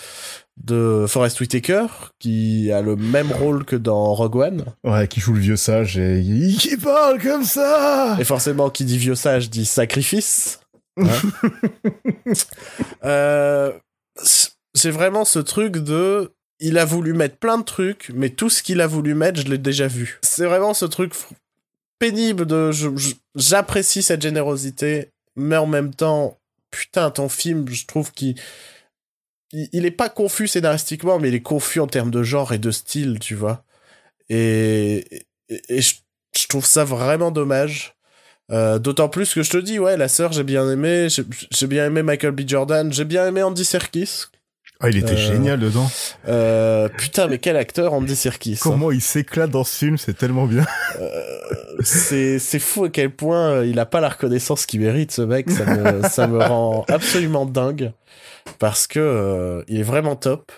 de 0.63 1.07
Forest 1.09 1.41
Whitaker 1.41 1.87
qui 2.21 2.71
a 2.71 2.81
le 2.83 2.95
même 2.95 3.33
rôle 3.33 3.65
que 3.65 3.75
dans 3.75 4.15
Rogue 4.15 4.37
One. 4.37 4.65
Ouais, 4.85 5.09
qui 5.09 5.19
joue 5.19 5.33
le 5.33 5.41
vieux 5.41 5.57
sage 5.57 5.99
et 5.99 6.21
il- 6.21 6.57
qui 6.59 6.77
parle 6.77 7.21
comme 7.21 7.43
ça. 7.45 8.17
Et 8.21 8.25
forcément, 8.25 8.71
qui 8.71 8.85
dit 8.85 8.99
vieux 8.99 9.15
sage 9.17 9.51
dit 9.51 9.65
sacrifice. 9.67 10.61
Hein 11.01 11.07
Euh, 13.05 13.73
c'est 14.75 14.91
vraiment 14.91 15.25
ce 15.25 15.39
truc 15.39 15.79
de. 15.79 16.31
Il 16.61 16.79
a 16.79 16.85
voulu 16.85 17.13
mettre 17.13 17.37
plein 17.39 17.59
de 17.59 17.65
trucs, 17.65 18.11
mais 18.15 18.29
tout 18.31 18.49
ce 18.49 18.63
qu'il 18.63 18.81
a 18.81 18.87
voulu 18.87 19.15
mettre, 19.15 19.41
je 19.41 19.47
l'ai 19.49 19.59
déjà 19.59 19.89
vu. 19.89 20.21
C'est 20.23 20.47
vraiment 20.47 20.75
ce 20.75 20.85
truc 20.85 21.13
pénible 21.99 22.47
de. 22.47 22.71
J'apprécie 23.35 24.03
cette 24.03 24.23
générosité, 24.23 25.09
mais 25.35 25.57
en 25.57 25.67
même 25.67 25.93
temps, 25.95 26.39
putain, 26.73 27.11
ton 27.13 27.29
film, 27.29 27.69
je 27.69 27.87
trouve 27.87 28.13
qu'il. 28.13 28.35
Il, 29.53 29.85
est 29.85 29.91
pas 29.91 30.09
confus 30.09 30.49
scénaristiquement, 30.49 31.19
mais 31.19 31.29
il 31.29 31.35
est 31.35 31.43
confus 31.43 31.79
en 31.79 31.87
termes 31.87 32.11
de 32.11 32.23
genre 32.23 32.55
et 32.55 32.59
de 32.59 32.71
style, 32.71 33.19
tu 33.21 33.35
vois. 33.35 33.65
Et, 34.31 35.27
et, 35.69 35.83
je, 35.83 35.95
trouve 36.49 36.65
ça 36.65 36.85
vraiment 36.85 37.31
dommage. 37.31 37.95
Euh, 38.51 38.79
D'autant 38.79 39.11
plus 39.11 39.35
que 39.35 39.43
je 39.43 39.51
te 39.51 39.59
dis, 39.59 39.79
ouais, 39.79 39.99
la 39.99 40.09
sœur, 40.09 40.33
j'ai 40.33 40.43
bien 40.43 40.69
aimé. 40.71 41.09
J'ai 41.11 41.67
bien 41.67 41.87
aimé 41.87 42.03
Michael 42.03 42.31
B. 42.33 42.49
Jordan. 42.49 42.91
J'ai 42.93 43.05
bien 43.05 43.27
aimé 43.27 43.43
Andy 43.43 43.65
Serkis. 43.65 44.25
Ah, 44.83 44.89
il 44.91 44.97
était 44.97 45.13
Euh, 45.13 45.17
génial 45.17 45.61
dedans. 45.61 45.89
Euh, 46.29 46.89
putain, 46.89 47.29
mais 47.29 47.39
quel 47.39 47.57
acteur, 47.57 47.93
Andy 47.95 48.17
Serkis. 48.17 48.55
hein. 48.55 48.61
Comment 48.61 48.91
il 48.91 49.01
s'éclate 49.01 49.51
dans 49.51 49.63
ce 49.65 49.77
film, 49.77 49.97
c'est 49.97 50.15
tellement 50.15 50.47
bien. 50.47 50.67
C'est 51.85 52.39
c'est 52.39 52.59
fou 52.59 52.85
à 52.85 52.89
quel 52.91 53.11
point 53.11 53.51
euh, 53.51 53.67
il 53.67 53.79
a 53.79 53.87
pas 53.87 54.01
la 54.01 54.09
reconnaissance 54.09 54.67
qu'il 54.67 54.81
mérite, 54.81 55.11
ce 55.13 55.23
mec. 55.23 55.51
Ça 55.51 55.65
me, 55.65 56.03
ça 56.09 56.27
me 56.27 56.39
rend 56.39 56.85
absolument 56.89 57.47
dingue. 57.47 57.93
Parce 58.59 58.87
que 58.87 58.99
euh, 59.01 59.63
il 59.69 59.81
est 59.81 59.85
vraiment 59.85 60.17
top. 60.17 60.53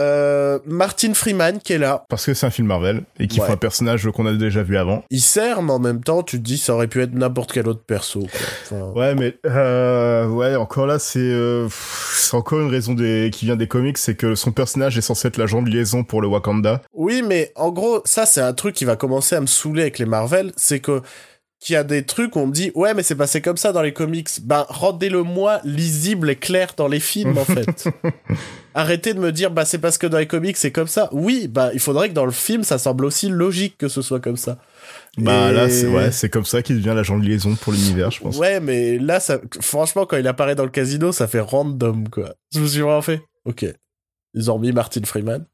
Euh, 0.00 0.58
Martin 0.66 1.14
Freeman 1.14 1.58
qui 1.60 1.74
est 1.74 1.78
là. 1.78 2.04
Parce 2.08 2.24
que 2.26 2.34
c'est 2.34 2.46
un 2.46 2.50
film 2.50 2.68
Marvel 2.68 3.02
et 3.18 3.26
qu'il 3.28 3.40
Ouais. 3.40 3.46
faut 3.46 3.52
un 3.52 3.56
personnage 3.58 4.08
qu'on 4.10 4.26
a 4.26 4.32
déjà 4.32 4.62
vu 4.62 4.76
avant. 4.76 5.04
Il 5.10 5.20
sert, 5.20 5.62
mais 5.62 5.72
en 5.72 5.78
même 5.78 6.02
temps, 6.02 6.22
tu 6.22 6.38
te 6.38 6.42
dis, 6.42 6.58
ça 6.58 6.74
aurait 6.74 6.86
pu 6.86 7.02
être 7.02 7.12
n'importe 7.14 7.52
quel 7.52 7.68
autre 7.68 7.82
perso. 7.86 8.20
Quoi. 8.20 8.28
Enfin, 8.78 8.92
Ouais, 8.98 9.14
mais 9.14 9.36
euh, 9.46 10.26
ouais, 10.28 10.56
encore 10.56 10.86
là, 10.86 10.98
c'est 10.98 11.18
euh, 11.20 11.68
c'est 12.12 12.34
encore 12.36 12.60
une 12.60 12.70
raison 12.70 12.94
des, 12.94 13.30
qui 13.32 13.44
vient 13.44 13.56
des 13.56 13.68
comics, 13.68 13.98
c'est 13.98 14.14
que 14.14 14.34
son 14.34 14.52
personnage 14.52 14.96
est 14.96 15.02
censé 15.02 15.28
être 15.28 15.36
l'agent 15.36 15.62
de 15.62 15.68
liaison 15.70 16.02
pour 16.04 16.22
le 16.22 16.28
Wakanda. 16.28 16.80
Oui, 16.94 17.22
mais 17.26 17.52
en 17.56 17.70
gros, 17.70 18.00
ça, 18.04 18.26
c'est 18.26 18.40
un 18.40 18.52
truc 18.52 18.74
qui 18.74 18.84
va 18.84 18.96
commencer 18.96 19.36
à 19.36 19.40
me 19.40 19.46
saouler 19.46 19.82
avec 19.82 19.98
les 19.98 20.06
Marvel, 20.06 20.52
c'est 20.56 20.80
que 20.80 21.02
qu'il 21.60 21.74
y 21.74 21.76
a 21.76 21.84
des 21.84 22.04
trucs 22.04 22.36
où 22.36 22.38
on 22.40 22.46
me 22.46 22.52
dit 22.52 22.72
ouais 22.74 22.94
mais 22.94 23.02
c'est 23.02 23.14
passé 23.14 23.40
comme 23.42 23.56
ça 23.58 23.72
dans 23.72 23.82
les 23.82 23.92
comics. 23.92 24.28
Ben 24.42 24.64
rendez-le 24.68 25.22
moi 25.22 25.60
lisible 25.64 26.30
et 26.30 26.36
clair 26.36 26.72
dans 26.76 26.88
les 26.88 27.00
films 27.00 27.36
en 27.36 27.44
fait. 27.44 27.88
Arrêtez 28.74 29.12
de 29.14 29.18
me 29.20 29.30
dire 29.30 29.50
bah 29.50 29.64
c'est 29.66 29.78
parce 29.78 29.98
que 29.98 30.06
dans 30.06 30.18
les 30.18 30.26
comics 30.26 30.56
c'est 30.56 30.72
comme 30.72 30.86
ça. 30.86 31.08
Oui 31.12 31.48
bah 31.48 31.70
il 31.74 31.80
faudrait 31.80 32.08
que 32.08 32.14
dans 32.14 32.24
le 32.24 32.30
film 32.32 32.64
ça 32.64 32.78
semble 32.78 33.04
aussi 33.04 33.28
logique 33.28 33.76
que 33.76 33.88
ce 33.88 34.00
soit 34.00 34.20
comme 34.20 34.36
ça. 34.38 34.58
Bah 35.18 35.50
Et- 35.50 35.52
là, 35.54 35.68
c'est 35.68 35.86
ouais, 35.86 36.10
c'est 36.12 36.30
comme 36.30 36.44
ça 36.46 36.62
qu'il 36.62 36.76
devient 36.76 36.94
l'agent 36.96 37.18
de 37.18 37.24
liaison 37.24 37.54
pour 37.56 37.72
l'univers, 37.74 38.10
je 38.10 38.20
pense. 38.20 38.38
ouais 38.38 38.60
mais 38.60 38.98
là 38.98 39.20
ça 39.20 39.38
franchement 39.60 40.06
quand 40.06 40.16
il 40.16 40.26
apparaît 40.28 40.54
dans 40.54 40.64
le 40.64 40.70
casino 40.70 41.12
ça 41.12 41.26
fait 41.28 41.40
random 41.40 42.08
quoi. 42.08 42.34
Je 42.54 42.60
me 42.60 42.66
suis 42.66 42.80
vraiment 42.80 43.02
fait 43.02 43.20
ok. 43.44 43.66
Ils 44.32 44.50
ont 44.50 44.54
remis 44.54 44.72
Martin 44.72 45.02
Freeman. 45.04 45.44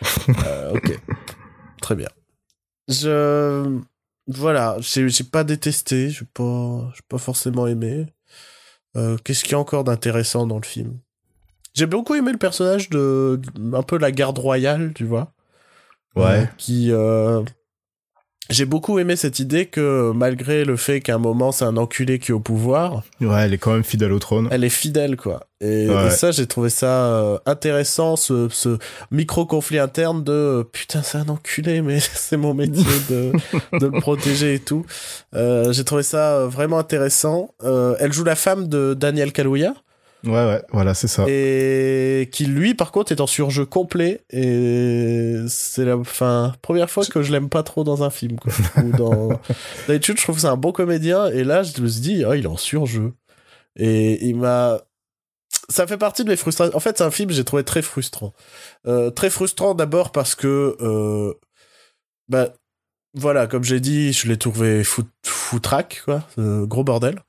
Euh, 0.46 0.72
ok. 0.74 0.98
Très 1.82 1.94
bien. 1.94 2.08
Je 2.88 3.78
voilà 4.36 4.76
j'ai 4.80 5.24
pas 5.24 5.44
détesté 5.44 6.10
j'ai 6.10 6.24
pas 6.32 6.90
j'ai 6.94 7.02
pas 7.08 7.18
forcément 7.18 7.66
aimé. 7.66 8.06
Euh, 8.96 9.16
qu'est-ce 9.24 9.42
qu'il 9.42 9.52
y 9.52 9.54
a 9.54 9.58
encore 9.58 9.84
d'intéressant 9.84 10.46
dans 10.46 10.58
le 10.58 10.66
film? 10.66 10.98
J'ai 11.74 11.86
beaucoup 11.86 12.14
aimé 12.14 12.32
le 12.32 12.38
personnage 12.38 12.90
de 12.90 13.40
un 13.72 13.82
peu 13.82 13.98
la 13.98 14.12
garde 14.12 14.38
royale 14.38 14.92
tu 14.94 15.04
vois? 15.04 15.32
Ouais. 16.14 16.42
Euh, 16.42 16.44
qui 16.58 16.92
euh, 16.92 17.42
j'ai 18.50 18.64
beaucoup 18.64 18.98
aimé 18.98 19.16
cette 19.16 19.38
idée 19.38 19.66
que 19.66 20.12
malgré 20.14 20.64
le 20.64 20.76
fait 20.76 21.00
qu'à 21.00 21.14
un 21.14 21.18
moment 21.18 21.52
c'est 21.52 21.64
un 21.64 21.76
enculé 21.76 22.18
qui 22.18 22.32
est 22.32 22.34
au 22.34 22.40
pouvoir, 22.40 23.02
Ouais, 23.20 23.42
elle 23.44 23.54
est 23.54 23.58
quand 23.58 23.72
même 23.72 23.84
fidèle 23.84 24.12
au 24.12 24.18
trône. 24.18 24.48
elle 24.50 24.64
est 24.64 24.68
fidèle 24.68 25.16
quoi. 25.16 25.46
Et, 25.60 25.88
Ouais. 25.88 26.08
et 26.08 26.10
ça 26.10 26.32
j'ai 26.32 26.46
trouvé 26.46 26.68
ça 26.70 27.06
euh, 27.06 27.38
intéressant 27.46 28.16
ce, 28.16 28.48
ce 28.50 28.78
micro 29.12 29.46
conflit 29.46 29.78
interne 29.78 30.24
de 30.24 30.32
euh, 30.32 30.64
putain 30.64 31.02
c'est 31.02 31.18
un 31.18 31.28
enculé 31.28 31.82
mais 31.82 32.00
c'est 32.14 32.36
mon 32.36 32.52
métier 32.52 32.84
de, 33.08 33.32
de 33.78 33.86
le 33.86 34.00
protéger 34.00 34.54
et 34.54 34.58
tout. 34.58 34.84
Euh, 35.34 35.72
j'ai 35.72 35.84
trouvé 35.84 36.02
ça 36.02 36.32
euh, 36.38 36.48
vraiment 36.48 36.78
intéressant. 36.78 37.54
Euh, 37.62 37.94
elle 38.00 38.12
joue 38.12 38.24
la 38.24 38.34
femme 38.36 38.66
de 38.68 38.94
Daniel 38.94 39.32
Kaluuya 39.32 39.74
Ouais, 40.24 40.32
ouais, 40.32 40.62
voilà, 40.70 40.94
c'est 40.94 41.08
ça. 41.08 41.24
et 41.26 42.28
qui 42.32 42.46
lui 42.46 42.74
par 42.74 42.92
contre 42.92 43.10
est 43.10 43.20
en 43.20 43.26
surjeu 43.26 43.66
complet. 43.66 44.24
Et 44.30 45.36
c'est 45.48 45.84
la 45.84 45.96
enfin 45.96 46.54
première 46.62 46.88
fois 46.90 47.04
que 47.04 47.22
je 47.22 47.32
l'aime 47.32 47.48
pas 47.48 47.62
trop 47.64 47.82
dans 47.82 48.04
un 48.04 48.10
film 48.10 48.38
quoi. 48.38 48.52
Ou 48.84 48.96
dans 48.96 49.28
d'habitude 49.88 50.18
je 50.18 50.22
trouve 50.22 50.36
que 50.36 50.42
c'est 50.42 50.46
un 50.46 50.56
bon 50.56 50.72
comédien. 50.72 51.26
Et 51.26 51.42
là 51.42 51.62
je 51.64 51.80
me 51.80 51.88
suis 51.88 52.00
dit 52.00 52.24
oh 52.24 52.34
il 52.34 52.44
est 52.44 52.48
en 52.48 52.56
surjeu. 52.56 53.14
Et 53.76 54.24
il 54.24 54.36
m'a 54.36 54.80
ça 55.68 55.86
fait 55.86 55.98
partie 55.98 56.22
de 56.24 56.28
mes 56.28 56.36
frustrations. 56.36 56.76
En 56.76 56.80
fait 56.80 56.98
c'est 56.98 57.04
un 57.04 57.10
film 57.10 57.28
que 57.30 57.34
j'ai 57.34 57.44
trouvé 57.44 57.64
très 57.64 57.82
frustrant. 57.82 58.32
Euh, 58.86 59.10
très 59.10 59.30
frustrant 59.30 59.74
d'abord 59.74 60.12
parce 60.12 60.36
que 60.36 60.76
euh, 60.80 61.34
bah 62.28 62.52
voilà, 63.14 63.46
comme 63.46 63.62
j'ai 63.62 63.80
dit, 63.80 64.12
je 64.12 64.26
l'ai 64.26 64.38
trouvé 64.38 64.84
fout, 64.84 65.06
foutraque, 65.24 66.02
quoi. 66.04 66.26
Euh, 66.38 66.64
gros 66.64 66.82
bordel. 66.82 67.20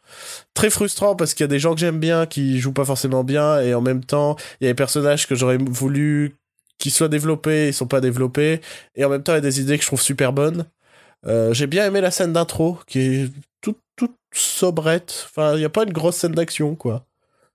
Très 0.54 0.70
frustrant 0.70 1.16
parce 1.16 1.34
qu'il 1.34 1.44
y 1.44 1.46
a 1.46 1.48
des 1.48 1.60
gens 1.60 1.74
que 1.74 1.80
j'aime 1.82 2.00
bien 2.00 2.26
qui 2.26 2.60
jouent 2.60 2.74
pas 2.74 2.86
forcément 2.86 3.24
bien 3.24 3.60
et 3.60 3.74
en 3.74 3.82
même 3.82 4.04
temps, 4.04 4.38
il 4.62 4.66
y 4.66 4.68
a 4.68 4.72
des 4.72 4.76
personnages 4.76 5.28
que 5.28 5.36
j'aurais 5.36 5.58
voulu 5.58 6.38
qu'ils 6.78 6.92
soient 6.92 7.10
développés, 7.10 7.68
ils 7.68 7.74
sont 7.74 7.88
pas 7.88 8.02
développés. 8.02 8.62
Et 8.96 9.04
en 9.04 9.10
même 9.10 9.24
temps, 9.24 9.34
il 9.34 9.36
y 9.36 9.38
a 9.40 9.42
des 9.42 9.60
idées 9.60 9.78
que 9.78 9.84
je 9.84 9.88
trouve 9.88 10.02
super 10.02 10.32
bonnes. 10.32 10.66
Euh, 11.26 11.54
j'ai 11.54 11.68
bien 11.68 11.86
aimé 11.86 12.02
la 12.02 12.12
scène 12.12 12.34
d'intro 12.34 12.80
qui 12.88 13.00
est 13.00 13.32
toute, 13.62 13.80
toute 13.96 14.16
sobrette. 14.34 15.26
Enfin, 15.26 15.56
il 15.56 15.60
n'y 15.60 15.66
a 15.66 15.70
pas 15.70 15.84
une 15.84 15.94
grosse 15.94 16.18
scène 16.18 16.34
d'action, 16.34 16.76
quoi. 16.76 17.06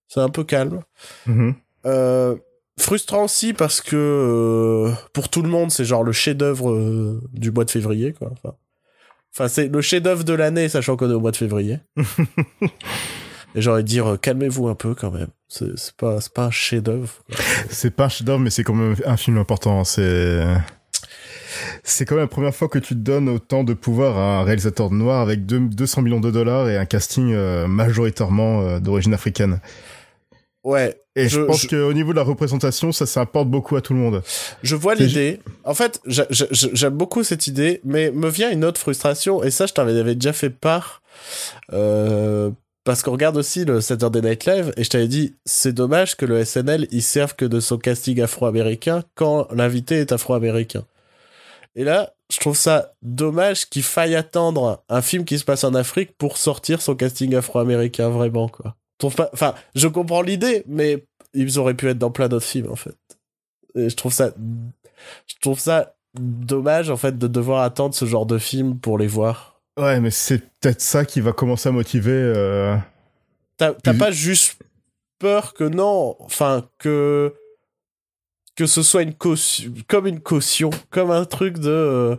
C'est 0.06 0.20
un 0.20 0.30
peu 0.30 0.44
calme. 0.44 0.82
Mhm. 1.26 1.54
Euh, 1.86 2.36
frustrant 2.78 3.24
aussi 3.24 3.52
parce 3.52 3.80
que 3.80 3.96
euh, 3.96 4.92
pour 5.12 5.28
tout 5.28 5.42
le 5.42 5.48
monde 5.48 5.70
c'est 5.70 5.84
genre 5.84 6.04
le 6.04 6.12
chef-d'œuvre 6.12 6.70
euh, 6.70 7.20
du 7.32 7.50
mois 7.50 7.64
de 7.64 7.70
février 7.70 8.12
quoi. 8.12 8.30
Enfin, 8.32 8.54
enfin 9.34 9.48
c'est 9.48 9.68
le 9.68 9.80
chef-d'œuvre 9.80 10.24
de 10.24 10.32
l'année 10.32 10.68
sachant 10.68 10.96
qu'on 10.96 11.10
est 11.10 11.14
au 11.14 11.20
mois 11.20 11.30
de 11.32 11.36
février. 11.36 11.78
Et 13.54 13.60
de 13.60 13.80
dire 13.80 14.06
euh, 14.06 14.16
calmez-vous 14.16 14.68
un 14.68 14.74
peu 14.74 14.94
quand 14.94 15.10
même. 15.10 15.28
C'est 15.48 15.96
pas 15.96 16.20
c'est 16.20 16.32
pas 16.32 16.44
un 16.44 16.50
chef-d'œuvre. 16.50 17.08
C'est 17.70 17.90
pas 17.90 18.04
un 18.04 18.08
chef-d'œuvre, 18.08 18.40
mais 18.40 18.50
c'est 18.50 18.62
quand 18.62 18.74
même 18.74 18.94
un 19.04 19.16
film 19.16 19.38
important. 19.38 19.84
C'est 19.84 20.44
c'est 21.82 22.04
quand 22.04 22.14
même 22.14 22.24
la 22.24 22.28
première 22.28 22.54
fois 22.54 22.68
que 22.68 22.78
tu 22.78 22.94
te 22.94 23.00
donnes 23.00 23.28
autant 23.28 23.64
de 23.64 23.72
pouvoir 23.72 24.18
à 24.18 24.40
un 24.40 24.44
réalisateur 24.44 24.90
noir 24.90 25.22
avec 25.22 25.46
deux- 25.46 25.60
200 25.60 26.02
millions 26.02 26.20
de 26.20 26.30
dollars 26.30 26.68
et 26.68 26.76
un 26.76 26.84
casting 26.84 27.32
euh, 27.32 27.66
majoritairement 27.66 28.78
d'origine 28.80 29.14
africaine. 29.14 29.60
Ouais, 30.68 30.98
Et 31.16 31.24
je, 31.28 31.40
Je- 31.40 31.44
pense 31.46 31.62
je- 31.62 31.68
qu'au 31.68 31.92
niveau 31.92 32.10
de 32.12 32.16
la 32.16 32.22
représentation, 32.22 32.92
ça, 32.92 33.06
ça 33.06 33.22
apporte 33.22 33.48
beaucoup 33.48 33.74
à 33.76 33.80
tout 33.80 33.94
le 33.94 33.98
monde. 34.00 34.22
je 34.62 34.76
vois 34.76 34.94
l'idée. 34.94 35.40
En 35.64 35.72
fait, 35.74 36.00
j'a- 36.06 36.26
j'a- 36.30 36.46
j'a- 36.50 36.68
j'aime 36.72 36.92
beaucoup 36.94 37.24
cette 37.24 37.46
idée, 37.46 37.80
mais 37.84 38.10
me 38.10 38.28
vient 38.28 38.50
une 38.50 38.64
autre 38.64 38.78
frustration 38.80 39.42
et 39.42 39.50
ça 39.50 39.66
je 39.66 39.72
t'en 39.72 39.82
avais 39.88 40.14
déjà 40.14 40.32
fait 40.32 40.50
part. 40.50 41.00
Euh, 41.72 42.50
parce 42.84 43.02
qu'on 43.02 43.12
regarde 43.12 43.36
aussi 43.36 43.64
le 43.64 43.80
Saturday 43.80 44.20
Night 44.22 44.44
Live 44.46 44.72
et 44.76 44.84
je 44.84 44.90
t'avais 44.90 45.08
dit 45.08 45.34
c'est 45.44 45.72
dommage 45.72 46.16
que 46.16 46.24
le 46.26 46.44
SNL 46.44 46.86
il 46.90 47.02
serve 47.02 47.34
que 47.34 47.44
de 47.44 47.60
son 47.60 47.76
casting 47.78 48.20
afro-américain 48.20 49.02
quand 49.14 49.48
l'invité 49.52 49.96
est 49.96 50.12
afro-américain. 50.12 50.84
Et 51.76 51.84
là, 51.84 52.12
je 52.32 52.38
trouve 52.40 52.56
ça 52.56 52.92
dommage 53.02 53.68
qu'il 53.68 53.82
faille 53.82 54.14
attendre 54.16 54.82
un 54.88 55.02
film 55.02 55.24
qui 55.24 55.38
se 55.38 55.44
passe 55.44 55.64
en 55.64 55.74
Afrique 55.74 56.12
pour 56.18 56.36
sortir 56.38 56.80
son 56.82 56.94
casting 56.94 57.34
afro-américain 57.34 58.08
vraiment 58.10 58.48
quoi. 58.48 58.74
Je 58.98 59.06
trouve 59.06 59.14
pas 59.14 59.30
enfin, 59.32 59.54
je 59.74 59.86
comprends 59.88 60.22
l'idée 60.22 60.64
mais 60.66 61.04
ils 61.34 61.58
auraient 61.58 61.74
pu 61.74 61.88
être 61.88 61.98
dans 61.98 62.10
plein 62.10 62.28
d'autres 62.28 62.46
films 62.46 62.70
en 62.70 62.76
fait. 62.76 62.96
Et 63.74 63.88
je 63.88 63.96
trouve 63.96 64.12
ça 64.12 64.32
je 65.26 65.34
trouve 65.40 65.58
ça 65.58 65.94
dommage 66.18 66.90
en 66.90 66.96
fait 66.96 67.16
de 67.16 67.26
devoir 67.28 67.62
attendre 67.62 67.94
ce 67.94 68.04
genre 68.04 68.26
de 68.26 68.38
film 68.38 68.78
pour 68.78 68.98
les 68.98 69.06
voir. 69.06 69.60
Ouais, 69.78 70.00
mais 70.00 70.10
c'est 70.10 70.38
peut-être 70.58 70.80
ça 70.80 71.04
qui 71.04 71.20
va 71.20 71.32
commencer 71.32 71.68
à 71.68 71.72
motiver. 71.72 72.10
euh, 72.10 72.76
T'as 73.58 73.74
pas 73.98 74.10
juste 74.10 74.60
peur 75.18 75.54
que 75.54 75.64
non, 75.64 76.16
enfin 76.20 76.68
que 76.78 77.34
que 78.56 78.66
ce 78.66 78.82
soit 78.82 79.02
une 79.02 79.14
caution, 79.14 79.72
comme 79.86 80.08
une 80.08 80.20
caution, 80.20 80.70
comme 80.90 81.12
un 81.12 81.24
truc 81.24 81.58
de 81.58 81.68
euh, 81.70 82.16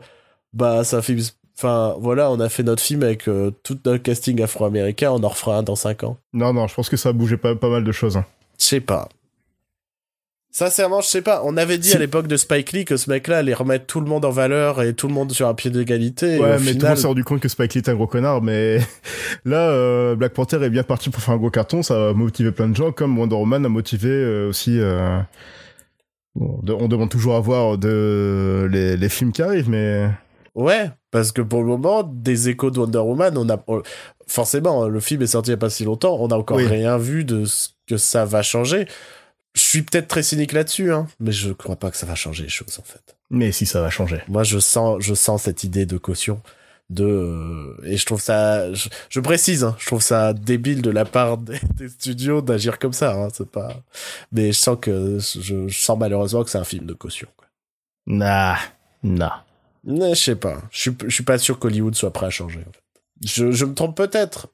bah 0.54 0.86
ça 0.86 1.02
fait, 1.02 1.18
enfin 1.60 1.96
voilà, 2.00 2.32
on 2.32 2.40
a 2.40 2.48
fait 2.48 2.64
notre 2.64 2.82
film 2.82 3.04
avec 3.04 3.28
euh, 3.28 3.52
tout 3.64 3.78
notre 3.86 4.02
casting 4.02 4.42
afro-américain, 4.42 5.12
on 5.12 5.22
en 5.24 5.28
refera 5.28 5.58
un 5.58 5.64
dans 5.64 5.76
5 5.76 6.06
ans. 6.06 6.18
Non, 6.32 6.54
non, 6.54 6.68
je 6.68 6.74
pense 6.76 6.88
que 6.90 6.96
ça 6.96 7.10
a 7.10 7.14
bougé 7.14 7.36
pas, 7.36 7.54
pas 7.56 7.70
mal 7.70 7.84
de 7.84 7.92
choses. 7.92 8.16
hein. 8.16 8.26
Je 8.58 8.66
sais 8.66 8.80
pas. 8.80 9.10
Sincèrement, 10.52 11.02
je 11.02 11.08
sais 11.08 11.22
pas. 11.22 11.42
On 11.46 11.58
avait 11.58 11.78
dit 11.78 11.94
à 11.94 12.00
l'époque 12.00 12.26
de 12.28 12.36
Spike 12.36 12.72
Lee 12.72 12.84
que 12.86 12.98
ce 12.98 13.10
mec-là 13.12 13.38
allait 13.38 13.54
remettre 13.54 13.86
tout 13.86 14.00
le 14.00 14.08
monde 14.08 14.26
en 14.26 14.32
valeur 14.32 14.82
et 14.82 14.94
tout 14.94 15.08
le 15.08 15.14
monde 15.14 15.32
sur 15.32 15.48
un 15.48 15.54
pied 15.54 15.70
d'égalité. 15.70 16.40
Ouais, 16.40 16.58
mais 16.60 16.74
tout 16.74 16.80
le 16.82 16.88
monde 16.88 16.98
s'est 16.98 17.08
rendu 17.08 17.24
compte 17.24 17.40
que 17.40 17.48
Spike 17.50 17.76
Lee 17.76 17.82
est 17.82 17.90
un 17.90 17.94
gros 17.96 18.08
connard, 18.08 18.42
mais 18.42 18.80
là, 19.46 19.70
euh, 19.70 20.16
Black 20.16 20.34
Panther 20.34 20.64
est 20.64 20.70
bien 20.72 20.84
parti 20.84 21.10
pour 21.12 21.22
faire 21.22 21.36
un 21.36 21.38
gros 21.38 21.52
carton, 21.52 21.84
ça 21.84 22.10
a 22.10 22.14
motivé 22.14 22.52
plein 22.52 22.68
de 22.68 22.76
gens, 22.76 22.92
comme 22.92 23.20
Wonder 23.20 23.36
Woman 23.36 23.64
a 23.66 23.70
motivé 23.70 24.10
euh, 24.10 24.50
aussi... 24.50 24.80
euh, 24.80 25.20
bon, 26.36 26.62
on 26.68 26.88
demande 26.88 27.10
toujours 27.10 27.36
à 27.36 27.40
voir 27.42 27.78
de 27.78 28.68
les, 28.72 28.98
les 28.98 29.10
films 29.10 29.32
qui 29.32 29.42
arrivent, 29.44 29.70
mais... 29.70 30.10
Ouais, 30.56 30.92
parce 31.12 31.32
que 31.32 31.42
pour 31.42 31.62
le 31.62 31.68
moment, 31.68 32.04
des 32.04 32.50
échos 32.50 32.72
de 32.72 32.80
Wonder 32.80 33.00
Woman, 33.00 33.38
on 33.38 33.50
a 33.50 33.58
on- 33.68 33.82
forcément 34.28 34.88
le 34.88 35.00
film 35.00 35.22
est 35.22 35.28
sorti 35.28 35.50
il 35.50 35.54
y 35.54 35.56
a 35.56 35.58
pas 35.58 35.70
si 35.70 35.84
longtemps, 35.86 36.18
on 36.20 36.28
n'a 36.28 36.38
encore 36.38 36.58
Oui. 36.58 36.68
rien 36.68 36.98
vu 36.98 37.24
de 37.24 37.46
ce 37.46 37.70
que 37.88 37.98
ça 37.98 38.26
va 38.26 38.42
changer. 38.42 38.88
Je 39.56 39.62
suis 39.62 39.82
peut-être 39.82 40.08
très 40.08 40.22
cynique 40.24 40.52
là-dessus, 40.54 40.92
hein, 40.94 41.08
mais 41.20 41.32
je 41.32 41.52
crois 41.52 41.76
pas 41.76 41.90
que 41.92 41.98
ça 41.98 42.06
va 42.06 42.16
changer 42.16 42.44
les 42.44 42.50
choses 42.50 42.78
en 42.80 42.84
fait. 42.84 43.16
Mais 43.32 43.52
si, 43.52 43.66
ça 43.66 43.82
va 43.82 43.90
changer. 43.90 44.22
Moi, 44.28 44.44
je 44.44 44.60
sens, 44.60 44.98
je 45.02 45.14
sens 45.14 45.44
cette 45.44 45.64
idée 45.64 45.86
de 45.86 45.98
caution, 45.98 46.42
de 46.90 47.04
euh, 47.06 47.76
et 47.84 47.98
je 47.98 48.06
trouve 48.06 48.22
ça, 48.22 48.72
je, 48.74 48.90
je 49.10 49.20
précise, 49.20 49.64
hein, 49.64 49.76
je 49.80 49.86
trouve 49.88 50.02
ça 50.02 50.34
débile 50.34 50.82
de 50.82 50.90
la 50.92 51.06
part 51.06 51.38
des, 51.40 51.60
des 51.78 51.90
studios 51.90 52.42
d'agir 52.42 52.80
comme 52.80 52.94
ça. 52.94 53.14
Hein, 53.16 53.28
c'est 53.34 53.50
pas, 53.50 53.76
mais 54.32 54.52
je 54.52 54.58
sens 54.60 54.78
que 54.82 55.18
je, 55.20 55.68
je 55.68 55.80
sens 55.80 55.98
malheureusement 56.00 56.44
que 56.44 56.50
c'est 56.50 56.58
un 56.60 56.64
film 56.64 56.86
de 56.86 56.94
caution. 56.94 57.28
Quoi. 57.38 57.48
Nah, 58.08 58.58
nah. 59.04 59.44
Je 59.86 60.14
sais 60.14 60.36
pas. 60.36 60.62
Je 60.72 60.92
suis, 61.10 61.24
pas 61.24 61.38
sûr 61.38 61.60
qu'Hollywood 61.60 61.96
soit 61.96 62.12
prêt 62.12 62.28
à 62.28 62.30
changer. 62.30 62.60
Je, 63.24 63.44
me 63.66 63.74
trompe 63.74 63.96
peut-être. 63.96 64.48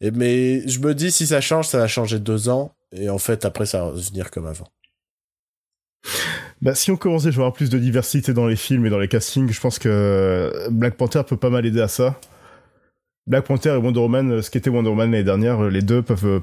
Mais 0.00 0.66
je 0.68 0.78
me 0.80 0.94
dis, 0.94 1.10
si 1.10 1.26
ça 1.26 1.40
change, 1.40 1.68
ça 1.68 1.78
va 1.78 1.88
changer 1.88 2.18
deux 2.18 2.48
ans. 2.48 2.74
Et 2.92 3.08
en 3.08 3.18
fait, 3.18 3.44
après, 3.44 3.66
ça 3.66 3.78
va 3.78 3.84
revenir 3.86 4.30
comme 4.30 4.46
avant. 4.46 4.68
Bah, 6.62 6.74
si 6.74 6.90
on 6.90 6.96
commençait 6.96 7.28
à 7.28 7.30
avoir 7.30 7.52
plus 7.52 7.70
de 7.70 7.78
diversité 7.78 8.32
dans 8.32 8.46
les 8.46 8.56
films 8.56 8.86
et 8.86 8.90
dans 8.90 8.98
les 8.98 9.08
castings, 9.08 9.50
je 9.50 9.60
pense 9.60 9.78
que 9.78 10.68
Black 10.70 10.96
Panther 10.96 11.22
peut 11.26 11.36
pas 11.36 11.50
mal 11.50 11.66
aider 11.66 11.80
à 11.80 11.88
ça. 11.88 12.18
Black 13.26 13.44
Panther 13.44 13.70
et 13.70 13.76
Wonder 13.76 14.00
Woman, 14.00 14.40
ce 14.40 14.50
qu'était 14.50 14.70
Wonder 14.70 14.90
Woman 14.90 15.10
l'année 15.10 15.24
dernière, 15.24 15.62
les 15.64 15.82
deux 15.82 16.02
peuvent 16.02 16.26
euh, 16.26 16.40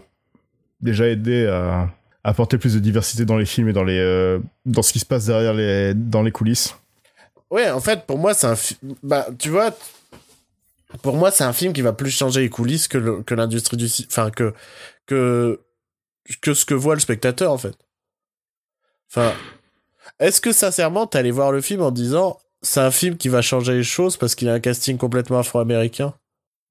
déjà 0.81 1.07
aider 1.07 1.47
à, 1.47 1.89
apporter 2.23 2.57
plus 2.57 2.73
de 2.73 2.79
diversité 2.79 3.25
dans 3.25 3.37
les 3.37 3.45
films 3.45 3.69
et 3.69 3.73
dans 3.73 3.83
les 3.83 3.99
euh, 3.99 4.39
dans 4.65 4.81
ce 4.81 4.93
qui 4.93 4.99
se 4.99 5.05
passe 5.05 5.25
derrière 5.25 5.53
les 5.53 5.93
dans 5.93 6.21
les 6.21 6.31
coulisses. 6.31 6.75
Ouais, 7.53 7.69
en 7.69 7.79
fait, 7.79 8.07
pour 8.07 8.17
moi, 8.17 8.33
c'est 8.33 8.47
un 8.47 8.55
bah, 9.03 9.27
tu 9.37 9.49
vois, 9.49 9.77
c'est 11.31 11.43
un 11.43 11.53
film 11.53 11.71
qui 11.71 11.83
va 11.83 11.93
plus 11.93 12.09
changer 12.09 12.41
les 12.41 12.49
coulisses 12.49 12.87
que 12.87 12.97
l'industrie 13.35 13.77
du 13.77 13.87
enfin 14.07 14.31
que 14.31 14.55
que 15.05 15.61
que 16.41 16.55
ce 16.55 16.65
que 16.65 16.73
voit 16.73 16.95
le 16.95 16.99
spectateur 16.99 17.51
en 17.51 17.59
fait. 17.59 17.75
Enfin, 19.07 19.33
est-ce 20.19 20.41
que 20.41 20.51
sincèrement, 20.51 21.05
t'es 21.05 21.19
allé 21.19 21.29
voir 21.29 21.51
le 21.51 21.61
film 21.61 21.83
en 21.83 21.91
disant 21.91 22.39
c'est 22.63 22.79
un 22.79 22.89
film 22.89 23.17
qui 23.17 23.29
va 23.29 23.43
changer 23.43 23.73
les 23.73 23.83
choses 23.83 24.17
parce 24.17 24.33
qu'il 24.33 24.49
a 24.49 24.53
un 24.53 24.59
casting 24.59 24.97
complètement 24.97 25.37
afro-américain? 25.37 26.15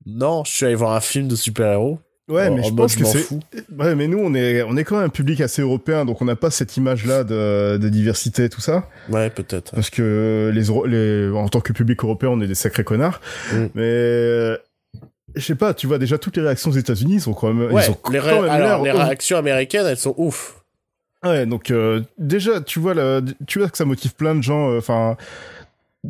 Non, 0.04 0.42
je 0.42 0.50
suis 0.50 0.66
allé 0.66 0.74
voir 0.74 0.94
un 0.94 1.00
film 1.00 1.28
de 1.28 1.36
super-héros. 1.36 2.00
Ouais, 2.30 2.50
mais 2.50 2.62
je 2.62 2.68
mode, 2.68 2.76
pense 2.76 2.96
que 2.96 3.04
c'est 3.04 3.26
ouais, 3.76 3.94
mais 3.96 4.06
nous 4.06 4.18
on 4.20 4.32
est 4.34 4.62
on 4.62 4.76
est 4.76 4.84
quand 4.84 4.96
même 4.96 5.06
un 5.06 5.10
public 5.10 5.40
assez 5.40 5.60
européen 5.60 6.04
donc 6.04 6.22
on 6.22 6.24
n'a 6.24 6.36
pas 6.36 6.50
cette 6.50 6.76
image 6.76 7.04
là 7.04 7.24
de, 7.24 7.78
de 7.78 7.88
diversité 7.88 8.44
et 8.44 8.48
tout 8.48 8.60
ça 8.60 8.88
Ouais, 9.10 9.28
peut-être. 9.28 9.74
parce 9.74 9.90
que 9.90 10.50
les, 10.54 10.70
en 11.30 11.48
tant 11.48 11.60
que 11.60 11.72
public 11.72 12.02
européen 12.04 12.28
on 12.30 12.40
est 12.40 12.46
des 12.46 12.54
sacrés 12.54 12.84
connards. 12.84 13.20
Mm. 13.52 13.66
Mais 13.74 14.56
je 15.34 15.40
sais 15.40 15.54
pas, 15.56 15.74
tu 15.74 15.86
vois 15.86 15.98
déjà 15.98 16.16
toutes 16.18 16.36
les 16.36 16.42
réactions 16.42 16.70
aux 16.70 16.74
États-Unis 16.74 17.20
sont 17.20 17.34
quand 17.34 17.52
même 17.52 17.72
Ouais, 17.72 17.84
ils 17.86 17.90
ont 17.90 17.98
les, 18.12 18.18
quand 18.20 18.42
même 18.42 18.50
alors, 18.50 18.84
les 18.84 18.92
réactions 18.92 19.36
américaines, 19.38 19.86
elles 19.86 19.96
sont 19.96 20.14
ouf. 20.16 20.62
Ouais, 21.24 21.46
donc 21.46 21.70
euh, 21.70 22.02
déjà, 22.18 22.60
tu 22.60 22.78
vois, 22.80 22.94
là, 22.94 23.20
tu 23.46 23.58
vois 23.60 23.68
que 23.68 23.76
ça 23.78 23.84
motive 23.84 24.14
plein 24.14 24.34
de 24.34 24.42
gens. 24.42 24.70
euh, 24.72 24.78
Enfin, 24.78 25.16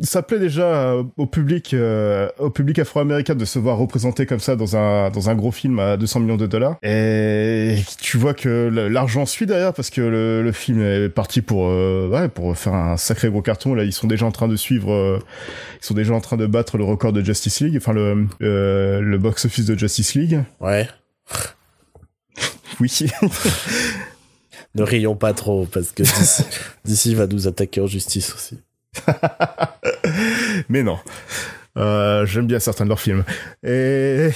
ça 0.01 0.23
plaît 0.23 0.39
déjà 0.39 0.63
euh, 0.63 1.03
au 1.17 1.27
public, 1.27 1.73
euh, 1.73 2.27
au 2.39 2.49
public 2.49 2.79
afro-américain 2.79 3.35
de 3.35 3.45
se 3.45 3.59
voir 3.59 3.77
représenté 3.77 4.25
comme 4.25 4.39
ça 4.39 4.55
dans 4.55 4.75
un 4.75 5.11
dans 5.11 5.29
un 5.29 5.35
gros 5.35 5.51
film 5.51 5.77
à 5.77 5.97
200 5.97 6.21
millions 6.21 6.37
de 6.37 6.47
dollars. 6.47 6.77
Et 6.81 7.77
tu 8.01 8.17
vois 8.17 8.33
que 8.33 8.69
l'argent 8.89 9.27
suit 9.27 9.45
derrière 9.45 9.71
parce 9.73 9.91
que 9.91 10.01
le, 10.01 10.41
le 10.41 10.51
film 10.51 10.81
est 10.81 11.09
parti 11.09 11.41
pour 11.41 11.67
euh, 11.67 12.09
ouais 12.09 12.27
pour 12.27 12.57
faire 12.57 12.73
un 12.73 12.97
sacré 12.97 13.29
gros 13.29 13.43
carton. 13.43 13.75
Là, 13.75 13.83
ils 13.83 13.93
sont 13.93 14.07
déjà 14.07 14.25
en 14.25 14.31
train 14.31 14.47
de 14.47 14.55
suivre, 14.55 14.91
euh, 14.91 15.19
ils 15.79 15.85
sont 15.85 15.93
déjà 15.93 16.13
en 16.15 16.21
train 16.21 16.37
de 16.37 16.47
battre 16.47 16.77
le 16.77 16.83
record 16.85 17.13
de 17.13 17.23
Justice 17.23 17.61
League, 17.61 17.77
enfin 17.77 17.93
le 17.93 18.27
euh, 18.41 18.99
le 18.99 19.17
box 19.19 19.45
office 19.45 19.65
de 19.65 19.77
Justice 19.77 20.15
League. 20.15 20.39
Ouais. 20.59 20.87
Oui. 22.79 22.91
Ne 24.75 24.81
rions 24.81 25.15
pas 25.15 25.33
trop, 25.33 25.67
parce 25.67 25.91
que 25.91 26.01
d'ici 26.83 27.13
va 27.13 27.27
nous 27.27 27.47
attaquer 27.47 27.79
en 27.79 27.85
justice 27.85 28.33
aussi. 28.33 28.57
mais 30.69 30.83
non. 30.83 30.99
Euh, 31.77 32.25
J'aime 32.25 32.45
bien 32.45 32.59
certains 32.59 32.83
de 32.83 32.89
leurs 32.89 32.99
films. 32.99 33.23
Et, 33.63 34.29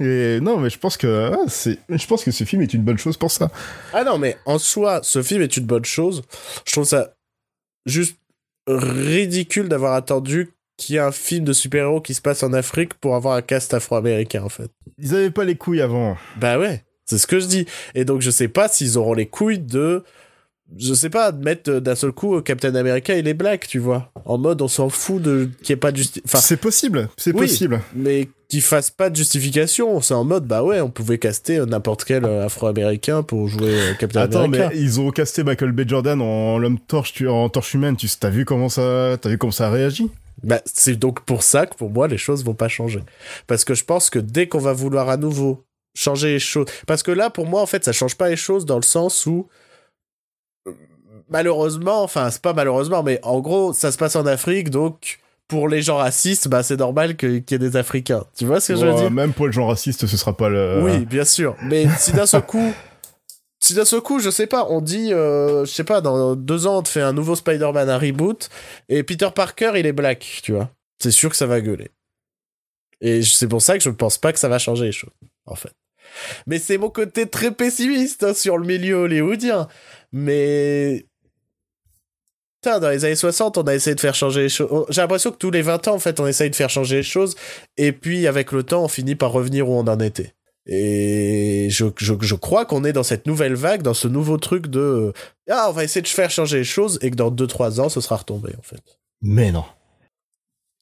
et 0.00 0.40
non, 0.40 0.58
mais 0.58 0.70
je 0.70 0.78
pense 0.78 0.96
que 0.96 1.32
ah, 1.32 1.44
c'est, 1.48 1.78
je 1.88 2.06
pense 2.06 2.24
que 2.24 2.30
ce 2.30 2.44
film 2.44 2.62
est 2.62 2.74
une 2.74 2.82
bonne 2.82 2.98
chose 2.98 3.16
pour 3.16 3.30
ça. 3.30 3.50
Ah 3.92 4.04
non, 4.04 4.18
mais 4.18 4.36
en 4.44 4.58
soi, 4.58 5.00
ce 5.02 5.22
film 5.22 5.42
est 5.42 5.56
une 5.56 5.64
bonne 5.64 5.84
chose. 5.84 6.22
Je 6.66 6.72
trouve 6.72 6.84
ça 6.84 7.14
juste 7.86 8.16
ridicule 8.66 9.68
d'avoir 9.68 9.94
attendu 9.94 10.52
qu'il 10.76 10.94
y 10.94 10.98
ait 10.98 11.02
un 11.02 11.12
film 11.12 11.44
de 11.44 11.52
super-héros 11.52 12.00
qui 12.00 12.14
se 12.14 12.20
passe 12.20 12.42
en 12.42 12.52
Afrique 12.52 12.94
pour 12.94 13.14
avoir 13.14 13.36
un 13.36 13.42
cast 13.42 13.72
afro-américain, 13.74 14.42
en 14.42 14.48
fait. 14.48 14.70
Ils 14.98 15.14
avaient 15.14 15.30
pas 15.30 15.44
les 15.44 15.56
couilles 15.56 15.80
avant. 15.80 16.16
Bah 16.36 16.58
ouais, 16.58 16.84
c'est 17.04 17.18
ce 17.18 17.26
que 17.26 17.40
je 17.40 17.46
dis. 17.46 17.66
Et 17.94 18.04
donc, 18.04 18.20
je 18.20 18.30
sais 18.30 18.48
pas 18.48 18.68
s'ils 18.68 18.98
auront 18.98 19.14
les 19.14 19.26
couilles 19.26 19.58
de... 19.58 20.04
Je 20.78 20.94
sais 20.94 21.10
pas, 21.10 21.32
mettre 21.32 21.70
euh, 21.70 21.80
d'un 21.80 21.94
seul 21.94 22.12
coup 22.12 22.40
Captain 22.40 22.74
America 22.74 23.16
il 23.16 23.28
est 23.28 23.34
black, 23.34 23.66
tu 23.68 23.78
vois. 23.78 24.10
En 24.24 24.38
mode, 24.38 24.62
on 24.62 24.68
s'en 24.68 24.88
fout 24.88 25.20
de 25.20 25.50
qu'il 25.62 25.74
n'y 25.74 25.78
ait 25.78 25.80
pas 25.80 25.92
de. 25.92 26.02
Enfin, 26.24 26.38
c'est 26.38 26.56
possible, 26.56 27.08
c'est 27.16 27.34
oui. 27.34 27.40
possible. 27.40 27.80
mais 27.94 28.28
qu'ils 28.48 28.62
fassent 28.62 28.90
pas 28.90 29.10
de 29.10 29.16
justification. 29.16 30.00
C'est 30.00 30.14
en 30.14 30.24
mode, 30.24 30.46
bah 30.46 30.62
ouais, 30.62 30.80
on 30.80 30.90
pouvait 30.90 31.18
caster 31.18 31.58
euh, 31.58 31.66
n'importe 31.66 32.04
quel 32.04 32.24
euh, 32.24 32.44
afro-américain 32.44 33.22
pour 33.22 33.48
jouer 33.48 33.74
Captain 33.98 34.20
Attends, 34.20 34.44
America. 34.44 34.70
mais 34.72 34.80
ils 34.80 35.00
ont 35.00 35.10
casté 35.10 35.42
Michael 35.42 35.72
B. 35.72 35.88
Jordan 35.88 36.20
en 36.20 36.58
l'homme 36.58 36.78
torche, 36.78 37.12
tu, 37.12 37.28
en 37.28 37.48
torche 37.48 37.74
humaine. 37.74 37.96
Tu 37.96 38.08
t'as 38.08 38.30
vu 38.30 38.44
comment 38.44 38.68
ça, 38.68 39.16
t'as 39.20 39.30
vu 39.30 39.38
comment 39.38 39.52
ça 39.52 39.68
a 39.68 39.70
réagi? 39.70 40.10
Bah, 40.42 40.60
c'est 40.64 40.96
donc 40.96 41.20
pour 41.20 41.42
ça 41.42 41.66
que 41.66 41.76
pour 41.76 41.90
moi, 41.90 42.08
les 42.08 42.18
choses 42.18 42.44
vont 42.44 42.54
pas 42.54 42.68
changer. 42.68 43.00
Parce 43.46 43.64
que 43.64 43.74
je 43.74 43.84
pense 43.84 44.10
que 44.10 44.18
dès 44.18 44.48
qu'on 44.48 44.58
va 44.58 44.72
vouloir 44.72 45.08
à 45.08 45.16
nouveau 45.16 45.64
changer 45.94 46.32
les 46.32 46.38
choses. 46.38 46.66
Parce 46.86 47.02
que 47.02 47.10
là, 47.10 47.30
pour 47.30 47.46
moi, 47.46 47.60
en 47.60 47.66
fait, 47.66 47.84
ça 47.84 47.92
change 47.92 48.16
pas 48.16 48.28
les 48.28 48.36
choses 48.36 48.66
dans 48.66 48.76
le 48.76 48.82
sens 48.82 49.26
où. 49.26 49.48
Malheureusement, 51.32 52.02
enfin, 52.02 52.30
c'est 52.30 52.42
pas 52.42 52.52
malheureusement, 52.52 53.02
mais 53.02 53.18
en 53.22 53.40
gros, 53.40 53.72
ça 53.72 53.90
se 53.90 53.98
passe 53.98 54.16
en 54.16 54.26
Afrique, 54.26 54.70
donc 54.70 55.18
pour 55.48 55.68
les 55.68 55.82
gens 55.82 55.96
racistes, 55.96 56.48
bah, 56.48 56.62
c'est 56.62 56.78
normal 56.78 57.16
qu'il 57.16 57.44
y 57.50 57.54
ait 57.54 57.58
des 57.58 57.76
Africains. 57.76 58.24
Tu 58.36 58.46
vois 58.46 58.60
ce 58.60 58.72
que 58.72 58.78
je 58.78 58.86
veux 58.86 58.94
dire? 58.94 59.10
Même 59.10 59.32
pour 59.32 59.46
les 59.46 59.52
gens 59.52 59.66
racistes, 59.66 60.06
ce 60.06 60.16
sera 60.16 60.36
pas 60.36 60.48
le. 60.48 60.80
Oui, 60.82 61.04
bien 61.04 61.24
sûr. 61.24 61.56
Mais 61.62 61.86
si 61.98 62.12
d'un 62.12 62.26
seul 62.26 62.42
coup, 62.42 62.72
si 63.60 63.74
d'un 63.74 63.84
seul 63.84 64.00
coup, 64.00 64.18
je 64.18 64.30
sais 64.30 64.46
pas, 64.46 64.66
on 64.70 64.80
dit, 64.80 65.12
euh, 65.12 65.64
je 65.64 65.70
sais 65.70 65.84
pas, 65.84 66.00
dans 66.00 66.34
deux 66.34 66.66
ans, 66.66 66.78
on 66.78 66.82
te 66.82 66.88
fait 66.88 67.02
un 67.02 67.12
nouveau 67.12 67.36
Spider-Man, 67.36 67.88
un 67.88 67.98
reboot, 67.98 68.48
et 68.88 69.02
Peter 69.02 69.28
Parker, 69.34 69.72
il 69.76 69.86
est 69.86 69.92
black, 69.92 70.40
tu 70.42 70.52
vois. 70.52 70.70
C'est 70.98 71.10
sûr 71.10 71.30
que 71.30 71.36
ça 71.36 71.46
va 71.46 71.60
gueuler. 71.60 71.90
Et 73.00 73.22
c'est 73.22 73.48
pour 73.48 73.62
ça 73.62 73.76
que 73.76 73.82
je 73.84 73.90
ne 73.90 73.94
pense 73.94 74.18
pas 74.18 74.32
que 74.32 74.38
ça 74.38 74.48
va 74.48 74.58
changer 74.58 74.86
les 74.86 74.92
choses, 74.92 75.12
en 75.46 75.54
fait. 75.54 75.72
Mais 76.46 76.58
c'est 76.58 76.78
mon 76.78 76.90
côté 76.90 77.26
très 77.26 77.52
pessimiste 77.52 78.24
hein, 78.24 78.34
sur 78.34 78.58
le 78.58 78.66
milieu 78.66 78.96
hollywoodien. 78.96 79.68
Mais. 80.12 81.06
Putain, 82.62 82.78
dans 82.78 82.90
les 82.90 83.04
années 83.04 83.16
60, 83.16 83.58
on 83.58 83.62
a 83.62 83.74
essayé 83.74 83.96
de 83.96 84.00
faire 84.00 84.14
changer 84.14 84.42
les 84.42 84.48
choses. 84.48 84.86
J'ai 84.88 85.00
l'impression 85.00 85.32
que 85.32 85.36
tous 85.36 85.50
les 85.50 85.62
20 85.62 85.88
ans, 85.88 85.94
en 85.94 85.98
fait, 85.98 86.20
on 86.20 86.26
essaye 86.28 86.48
de 86.48 86.54
faire 86.54 86.70
changer 86.70 86.96
les 86.96 87.02
choses. 87.02 87.34
Et 87.76 87.90
puis, 87.90 88.28
avec 88.28 88.52
le 88.52 88.62
temps, 88.62 88.84
on 88.84 88.88
finit 88.88 89.16
par 89.16 89.32
revenir 89.32 89.68
où 89.68 89.72
on 89.72 89.80
en 89.88 89.98
était. 89.98 90.32
Et 90.66 91.66
je, 91.70 91.86
je, 91.98 92.14
je 92.20 92.34
crois 92.36 92.64
qu'on 92.64 92.84
est 92.84 92.92
dans 92.92 93.02
cette 93.02 93.26
nouvelle 93.26 93.54
vague, 93.54 93.82
dans 93.82 93.94
ce 93.94 94.06
nouveau 94.06 94.38
truc 94.38 94.68
de 94.68 95.12
Ah, 95.50 95.66
on 95.70 95.72
va 95.72 95.82
essayer 95.82 96.02
de 96.02 96.06
faire 96.06 96.30
changer 96.30 96.58
les 96.58 96.64
choses 96.64 97.00
et 97.02 97.10
que 97.10 97.16
dans 97.16 97.32
2-3 97.32 97.80
ans, 97.80 97.88
ce 97.88 98.00
sera 98.00 98.14
retombé, 98.14 98.52
en 98.56 98.62
fait. 98.62 98.80
Mais 99.22 99.50
non. 99.50 99.64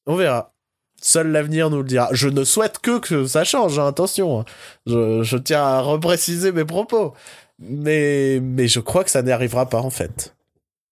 On 0.06 0.16
verra. 0.16 0.52
Seul 1.00 1.28
l'avenir 1.32 1.70
nous 1.70 1.78
le 1.78 1.84
dira. 1.84 2.10
Je 2.12 2.28
ne 2.28 2.44
souhaite 2.44 2.78
que 2.80 2.98
que 2.98 3.26
ça 3.26 3.44
change, 3.44 3.78
hein, 3.78 3.86
attention. 3.86 4.40
hein. 4.40 4.44
Je, 4.86 5.22
je 5.22 5.38
tiens 5.38 5.62
à 5.62 5.80
repréciser 5.80 6.52
mes 6.52 6.66
propos. 6.66 7.14
Mais, 7.58 8.38
mais 8.42 8.68
je 8.68 8.80
crois 8.80 9.02
que 9.02 9.10
ça 9.10 9.22
n'y 9.22 9.32
arrivera 9.32 9.64
pas, 9.66 9.80
en 9.80 9.88
fait. 9.88 10.34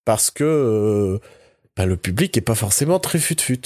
Parce 0.09 0.31
que 0.31 0.43
euh, 0.43 1.19
bah, 1.77 1.85
le 1.85 1.99
public 1.99 2.35
est 2.39 2.41
pas 2.41 2.55
forcément 2.55 2.99
très 2.99 3.19
fut-fut, 3.19 3.61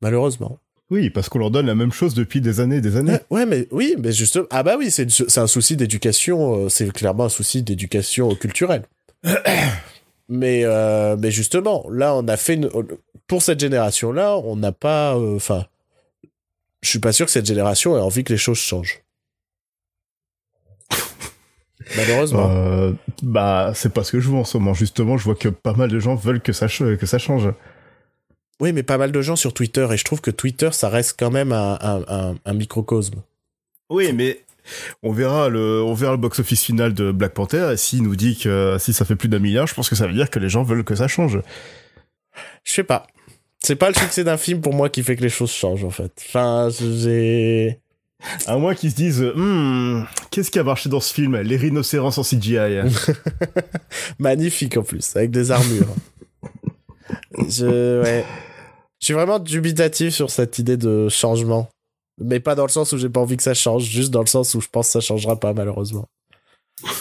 malheureusement. 0.00 0.58
Oui, 0.90 1.10
parce 1.10 1.28
qu'on 1.28 1.38
leur 1.38 1.50
donne 1.50 1.66
la 1.66 1.74
même 1.74 1.92
chose 1.92 2.14
depuis 2.14 2.40
des 2.40 2.58
années 2.60 2.76
et 2.76 2.80
des 2.80 2.96
années. 2.96 3.12
Ouais, 3.12 3.40
ouais, 3.40 3.44
mais 3.46 3.68
oui, 3.70 3.94
mais 3.98 4.10
justement. 4.10 4.46
Ah 4.48 4.62
bah 4.62 4.76
oui, 4.78 4.90
c'est 4.90 5.10
c'est 5.10 5.40
un 5.40 5.46
souci 5.46 5.76
d'éducation. 5.76 6.64
euh, 6.64 6.68
C'est 6.70 6.90
clairement 6.90 7.24
un 7.24 7.28
souci 7.28 7.62
d'éducation 7.62 8.34
culturelle. 8.34 8.84
mais 10.30 10.62
euh, 10.64 11.16
mais 11.18 11.30
justement, 11.30 11.84
là, 11.90 12.14
on 12.14 12.26
a 12.28 12.38
fait 12.38 12.54
une, 12.54 12.70
pour 13.26 13.42
cette 13.42 13.60
génération-là, 13.60 14.38
on 14.38 14.56
n'a 14.56 14.72
pas. 14.72 15.14
euh, 15.18 15.36
Enfin, 15.36 15.66
je 16.80 16.88
suis 16.88 16.98
pas 16.98 17.12
sûr 17.12 17.26
que 17.26 17.32
cette 17.32 17.44
génération 17.46 17.94
ait 17.94 18.00
envie 18.00 18.24
que 18.24 18.32
les 18.32 18.38
choses 18.38 18.56
changent. 18.58 19.02
Malheureusement. 21.96 22.48
Euh, 22.50 22.92
bah, 23.22 23.72
c'est 23.74 23.92
pas 23.92 24.04
ce 24.04 24.12
que 24.12 24.20
je 24.20 24.28
vois 24.28 24.40
en 24.40 24.44
ce 24.44 24.56
moment. 24.58 24.74
Justement, 24.74 25.16
je 25.16 25.24
vois 25.24 25.34
que 25.34 25.48
pas 25.48 25.74
mal 25.74 25.90
de 25.90 25.98
gens 25.98 26.14
veulent 26.14 26.40
que 26.40 26.52
ça, 26.52 26.68
ch- 26.68 26.96
que 26.98 27.06
ça 27.06 27.18
change. 27.18 27.48
Oui, 28.60 28.72
mais 28.72 28.82
pas 28.82 28.98
mal 28.98 29.12
de 29.12 29.20
gens 29.20 29.36
sur 29.36 29.52
Twitter, 29.52 29.86
et 29.92 29.96
je 29.96 30.04
trouve 30.04 30.20
que 30.20 30.30
Twitter, 30.30 30.70
ça 30.72 30.88
reste 30.88 31.16
quand 31.18 31.30
même 31.30 31.52
un, 31.52 31.76
un, 31.80 32.04
un, 32.08 32.34
un 32.44 32.54
microcosme. 32.54 33.22
Oui, 33.90 34.12
mais 34.12 34.40
on 35.02 35.12
verra 35.12 35.48
le, 35.50 35.82
on 35.82 35.92
verra 35.92 36.12
le 36.12 36.18
box-office 36.18 36.62
final 36.64 36.94
de 36.94 37.12
Black 37.12 37.34
Panther 37.34 37.70
et 37.72 37.76
s'il 37.76 38.02
nous 38.02 38.16
dit 38.16 38.38
que 38.38 38.76
si 38.78 38.92
ça 38.94 39.04
fait 39.04 39.16
plus 39.16 39.28
d'un 39.28 39.38
milliard, 39.40 39.66
je 39.66 39.74
pense 39.74 39.90
que 39.90 39.96
ça 39.96 40.06
veut 40.06 40.14
dire 40.14 40.30
que 40.30 40.38
les 40.38 40.48
gens 40.48 40.62
veulent 40.62 40.84
que 40.84 40.94
ça 40.94 41.06
change. 41.08 41.40
Je 42.64 42.72
sais 42.72 42.84
pas. 42.84 43.06
C'est 43.60 43.76
pas 43.76 43.88
le 43.88 43.94
succès 43.94 44.24
d'un 44.24 44.36
film 44.38 44.60
pour 44.60 44.72
moi 44.72 44.88
qui 44.88 45.02
fait 45.02 45.16
que 45.16 45.22
les 45.22 45.28
choses 45.28 45.50
changent, 45.50 45.84
en 45.84 45.90
fait. 45.90 46.12
Enfin, 46.28 46.68
j'ai. 46.70 47.78
À 48.46 48.56
moins 48.56 48.74
qu'ils 48.74 48.90
se 48.90 48.96
disent, 48.96 49.32
Hmm, 49.34 50.02
qu'est-ce 50.30 50.50
qui 50.50 50.58
a 50.58 50.64
marché 50.64 50.88
dans 50.88 51.00
ce 51.00 51.12
film 51.12 51.36
Les 51.40 51.56
rhinocéros 51.56 52.18
en 52.18 52.22
CGI. 52.22 52.80
Magnifique 54.18 54.76
en 54.76 54.82
plus, 54.82 55.14
avec 55.16 55.30
des 55.30 55.50
armures. 55.50 55.94
je, 57.48 58.02
ouais. 58.02 58.24
Je 59.00 59.06
suis 59.06 59.14
vraiment 59.14 59.38
dubitatif 59.38 60.14
sur 60.14 60.30
cette 60.30 60.58
idée 60.58 60.76
de 60.76 61.08
changement. 61.08 61.68
Mais 62.20 62.38
pas 62.40 62.54
dans 62.54 62.62
le 62.64 62.70
sens 62.70 62.92
où 62.92 62.98
j'ai 62.98 63.08
pas 63.08 63.20
envie 63.20 63.36
que 63.36 63.42
ça 63.42 63.54
change, 63.54 63.82
juste 63.84 64.10
dans 64.12 64.20
le 64.20 64.26
sens 64.26 64.54
où 64.54 64.60
je 64.60 64.68
pense 64.68 64.86
que 64.86 64.92
ça 64.92 65.00
changera 65.00 65.38
pas, 65.38 65.52
malheureusement. 65.52 66.08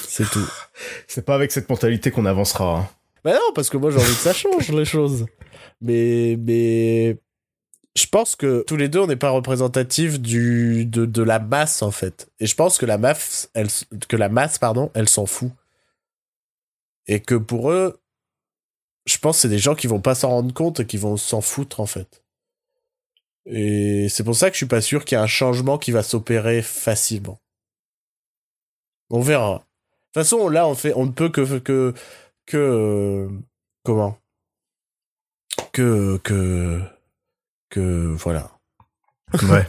C'est 0.08 0.30
tout. 0.30 0.46
c'est 1.08 1.24
pas 1.26 1.36
avec 1.36 1.52
cette 1.52 1.70
mentalité 1.70 2.10
qu'on 2.12 2.26
avancera. 2.26 2.80
hein. 2.80 2.90
Bah 3.24 3.34
non, 3.34 3.54
parce 3.56 3.70
que 3.70 3.78
moi 3.78 3.90
j'ai 3.92 3.98
envie 3.98 4.06
que 4.16 4.20
ça 4.20 4.34
change 4.34 4.70
les 4.70 4.86
choses. 4.86 5.26
Mais, 5.82 6.38
mais. 6.40 7.18
Je 7.96 8.08
pense 8.08 8.36
que 8.36 8.64
tous 8.66 8.76
les 8.76 8.90
deux, 8.90 9.00
on 9.00 9.08
n'est 9.08 9.16
pas 9.16 9.30
représentatifs 9.30 10.20
du, 10.20 10.86
de, 10.86 11.06
de 11.06 11.22
la 11.22 11.40
masse, 11.40 11.82
en 11.84 11.92
fait. 11.92 12.32
Et 12.40 12.48
je 12.48 12.56
pense 12.56 12.78
que 12.78 12.86
la 12.88 12.98
masse, 12.98 13.50
elle, 13.54 13.68
que 14.08 14.16
la 14.16 14.30
masse, 14.30 14.58
pardon, 14.58 14.92
elle 14.96 15.08
s'en 15.10 15.28
fout. 15.28 15.52
Et 17.08 17.20
que 17.20 17.36
pour 17.36 17.72
eux, 17.72 18.00
je 19.06 19.18
pense 19.18 19.38
que 19.38 19.42
c'est 19.42 19.50
des 19.50 19.60
gens 19.60 19.76
qui 19.76 19.88
vont 19.88 20.02
pas 20.02 20.16
s'en 20.16 20.30
rendre 20.30 20.54
compte 20.54 20.80
et 20.80 20.88
qui 20.88 20.98
vont 20.98 21.18
s'en 21.18 21.42
foutre, 21.42 21.80
en 21.80 21.86
fait. 21.86 22.24
Et 23.46 24.08
c'est 24.10 24.24
pour 24.24 24.36
ça 24.36 24.50
que 24.50 24.54
je 24.54 24.60
suis 24.60 24.66
pas 24.66 24.82
sûr 24.82 25.06
qu'il 25.06 25.18
y 25.18 25.20
ait 25.20 25.24
un 25.24 25.28
changement 25.28 25.78
qui 25.78 25.92
va 25.92 26.02
s'opérer 26.02 26.62
facilement. 26.62 27.40
On 29.10 29.22
verra. 29.22 29.66
façon, 30.14 30.50
là, 30.50 30.68
on 30.68 30.76
fait, 30.76 30.94
on 30.96 31.06
ne 31.06 31.12
peut 31.12 31.30
que 31.30 31.60
que 31.60 31.94
que 32.46 32.58
euh, 32.58 33.30
comment? 33.84 34.18
Que 35.72 36.18
que 36.24 36.82
que 37.74 38.14
voilà. 38.18 38.52
Ouais. 39.50 39.68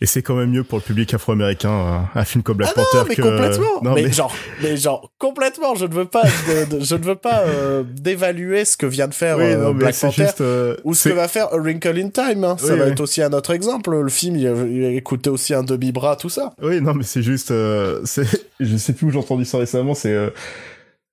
Et 0.00 0.06
c'est 0.06 0.22
quand 0.22 0.36
même 0.36 0.50
mieux 0.50 0.62
pour 0.62 0.78
le 0.78 0.82
public 0.84 1.12
afro-américain 1.12 1.70
un, 1.70 2.08
un 2.20 2.24
film 2.24 2.44
comme 2.44 2.56
Black 2.58 2.70
ah 2.72 2.74
Panther 2.76 2.98
non, 2.98 3.04
mais 3.08 3.16
que 3.16 3.22
complètement. 3.22 3.82
Non, 3.82 3.94
mais, 3.94 4.02
mais- 4.04 4.12
genre, 4.12 4.34
mais 4.62 4.76
genre 4.76 5.10
complètement. 5.18 5.74
Je 5.74 5.86
ne 5.86 5.92
veux 5.92 6.04
pas, 6.04 6.22
de- 6.22 6.76
de- 6.78 6.84
je 6.84 6.94
ne 6.94 7.02
veux 7.04 7.16
pas 7.16 7.40
euh, 7.40 7.82
dévaluer 7.84 8.64
ce 8.64 8.76
que 8.76 8.86
vient 8.86 9.08
de 9.08 9.14
faire 9.14 9.38
oui, 9.38 9.44
euh, 9.46 9.56
non, 9.64 9.74
Black 9.74 9.98
Panther. 9.98 10.22
juste 10.24 10.40
euh, 10.40 10.76
Ou 10.84 10.94
ce 10.94 11.08
que 11.08 11.14
va 11.14 11.26
faire 11.26 11.52
A 11.52 11.56
Wrinkle 11.58 11.98
in 11.98 12.10
Time, 12.10 12.44
hein. 12.44 12.56
ça 12.58 12.76
va 12.76 12.84
oui. 12.84 12.90
être 12.92 13.00
aussi 13.00 13.22
un 13.22 13.32
autre 13.32 13.50
exemple. 13.50 13.90
Le 13.90 14.08
film, 14.08 14.36
il 14.36 14.46
a, 14.46 14.52
il 14.52 15.02
coûté 15.02 15.30
aussi 15.30 15.52
un 15.52 15.64
demi-bras, 15.64 16.14
tout 16.16 16.28
ça. 16.30 16.52
Oui, 16.62 16.80
non, 16.80 16.94
mais 16.94 17.04
c'est 17.04 17.22
juste, 17.22 17.52
c'est, 18.04 18.24
je 18.60 18.76
sais 18.76 18.92
plus 18.92 19.08
où 19.08 19.10
j'ai 19.10 19.18
entendu 19.18 19.44
ça 19.44 19.58
récemment, 19.58 19.94
c'est, 19.94 20.16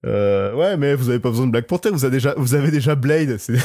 ouais, 0.03 0.77
mais 0.77 0.93
vous 0.95 1.09
avez 1.09 1.19
pas 1.19 1.29
besoin 1.31 1.47
de 1.47 1.51
Black 1.51 1.65
Panther, 1.65 1.89
vous 1.89 2.05
avez 2.05 2.13
déjà, 2.17 2.35
vous 2.37 2.53
avez 2.53 2.69
déjà 2.69 2.93
Blade, 2.93 3.37
c'est, 3.39 3.55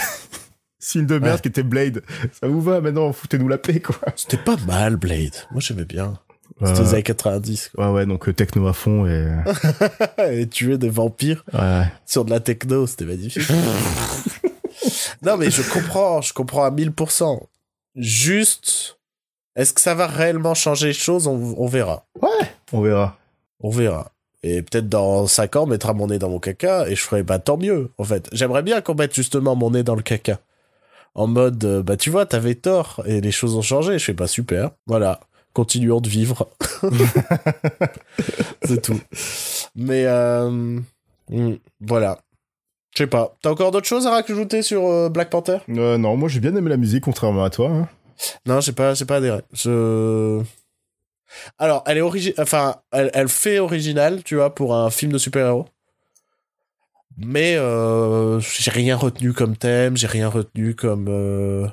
film 0.81 1.07
de 1.07 1.19
merde 1.19 1.35
Ouais. 1.37 1.41
qui 1.43 1.49
était 1.49 1.63
Blade. 1.63 2.03
Ça 2.41 2.49
vous 2.49 2.61
va, 2.61 2.81
maintenant, 2.81 3.13
foutez-nous 3.13 3.49
la 3.49 3.59
paix, 3.59 3.81
quoi. 3.81 3.97
C'était 4.17 4.37
pas 4.39 4.57
mal, 4.67 4.97
Blade. 4.97 5.35
Moi, 5.53 5.61
j'aimais 5.61 5.85
bien. 5.85 6.19
C'était 6.65 6.81
Euh, 6.81 6.83
les 6.85 6.95
années 6.95 7.03
90, 7.05 7.71
ouais, 7.79 7.87
ouais, 7.89 8.07
donc 8.07 8.29
euh, 8.29 8.33
techno 8.33 8.67
à 8.67 8.73
fond 8.73 9.07
et. 9.07 9.29
Et 10.33 10.47
tuer 10.49 10.77
des 10.79 10.91
vampires 10.91 11.45
ouais. 11.55 11.85
sur 12.07 12.25
de 12.25 12.31
la 12.31 12.41
techno, 12.41 12.87
c'était 12.87 13.05
magnifique. 13.05 13.49
non, 15.23 15.37
mais 15.37 15.51
je 15.51 15.63
comprends, 15.63 16.21
je 16.21 16.33
comprends 16.33 16.65
à 16.65 16.71
1000%. 16.71 17.41
Juste, 17.97 18.99
est-ce 19.57 19.73
que 19.73 19.81
ça 19.81 19.95
va 19.95 20.07
réellement 20.07 20.55
changer 20.55 20.89
les 20.89 20.93
choses? 20.93 21.27
On, 21.27 21.55
on 21.59 21.67
verra. 21.67 22.07
On 22.73 22.81
verra. 22.81 23.19
On 23.61 23.71
verra. 23.71 24.13
Et 24.43 24.63
peut-être 24.63 24.89
dans 24.89 25.27
5 25.27 25.57
ans, 25.57 25.63
on 25.65 25.67
mettra 25.67 25.93
mon 25.93 26.07
nez 26.07 26.19
dans 26.19 26.31
mon 26.31 26.39
caca 26.39 26.89
et 26.89 26.95
je 26.97 27.03
ferai, 27.03 27.23
bah 27.23 27.39
tant 27.39 27.59
mieux, 27.59 27.91
en 27.99 28.05
fait. 28.05 28.29
J'aimerais 28.33 28.63
bien 28.63 28.81
qu'on 28.81 28.95
mette 28.95 29.15
justement 29.15 29.55
mon 29.55 29.71
nez 29.73 29.83
dans 29.83 29.95
le 29.95 30.03
caca. 30.03 30.41
En 31.15 31.27
mode, 31.27 31.65
euh, 31.65 31.83
bah 31.83 31.97
tu 31.97 32.11
vois, 32.11 32.25
t'avais 32.27 32.55
tort 32.55 33.03
et 33.05 33.21
les 33.21 33.33
choses 33.33 33.57
ont 33.57 33.63
changé. 33.63 33.99
Je 33.99 34.05
fais, 34.05 34.15
pas 34.15 34.27
super. 34.29 34.71
Voilà. 34.87 35.21
Continuons 35.53 36.01
de 36.01 36.09
vivre. 36.09 36.49
C'est 38.65 38.81
tout. 38.83 39.01
Mais, 39.75 40.05
euh, 40.07 40.79
hmm, 41.29 41.55
voilà. 41.81 42.19
Je 42.95 43.03
sais 43.05 43.07
pas. 43.07 43.37
T'as 43.43 43.51
encore 43.51 43.71
d'autres 43.73 43.87
choses 43.89 44.07
à 44.07 44.11
rajouter 44.11 44.63
sur 44.63 44.87
euh, 44.87 45.09
Black 45.09 45.31
Panther? 45.31 45.59
Euh, 45.69 45.97
non, 45.99 46.17
moi 46.17 46.29
j'ai 46.29 46.41
bien 46.41 46.55
aimé 46.55 46.69
la 46.71 46.77
musique, 46.77 47.05
contrairement 47.05 47.45
à 47.45 47.51
toi. 47.51 47.69
hein. 47.71 47.89
Non, 48.47 48.61
j'ai 48.61 48.73
pas, 48.73 48.95
j'ai 48.95 49.05
pas 49.05 49.17
adhéré. 49.17 49.41
Je. 49.53 50.43
Alors, 51.59 51.85
elle 51.87 51.99
est 51.99 52.03
origi... 52.03 52.35
enfin, 52.39 52.77
elle, 52.93 53.11
elle 53.15 53.29
fait 53.29 53.61
original, 53.61 54.23
tu 54.25 54.35
vois, 54.37 54.55
pour 54.55 54.75
un 54.75 54.91
film 54.91 55.13
de 55.13 55.19
super-héros. 55.19 55.67
Mais 57.23 57.57
euh, 57.57 58.41
j'ai 58.41 58.71
rien 58.71 58.97
retenu 58.97 59.33
comme 59.33 59.57
thème, 59.57 59.97
j'ai 59.97 60.07
rien 60.07 60.29
retenu 60.29 60.75
comme. 60.75 61.07
euh, 61.09 61.67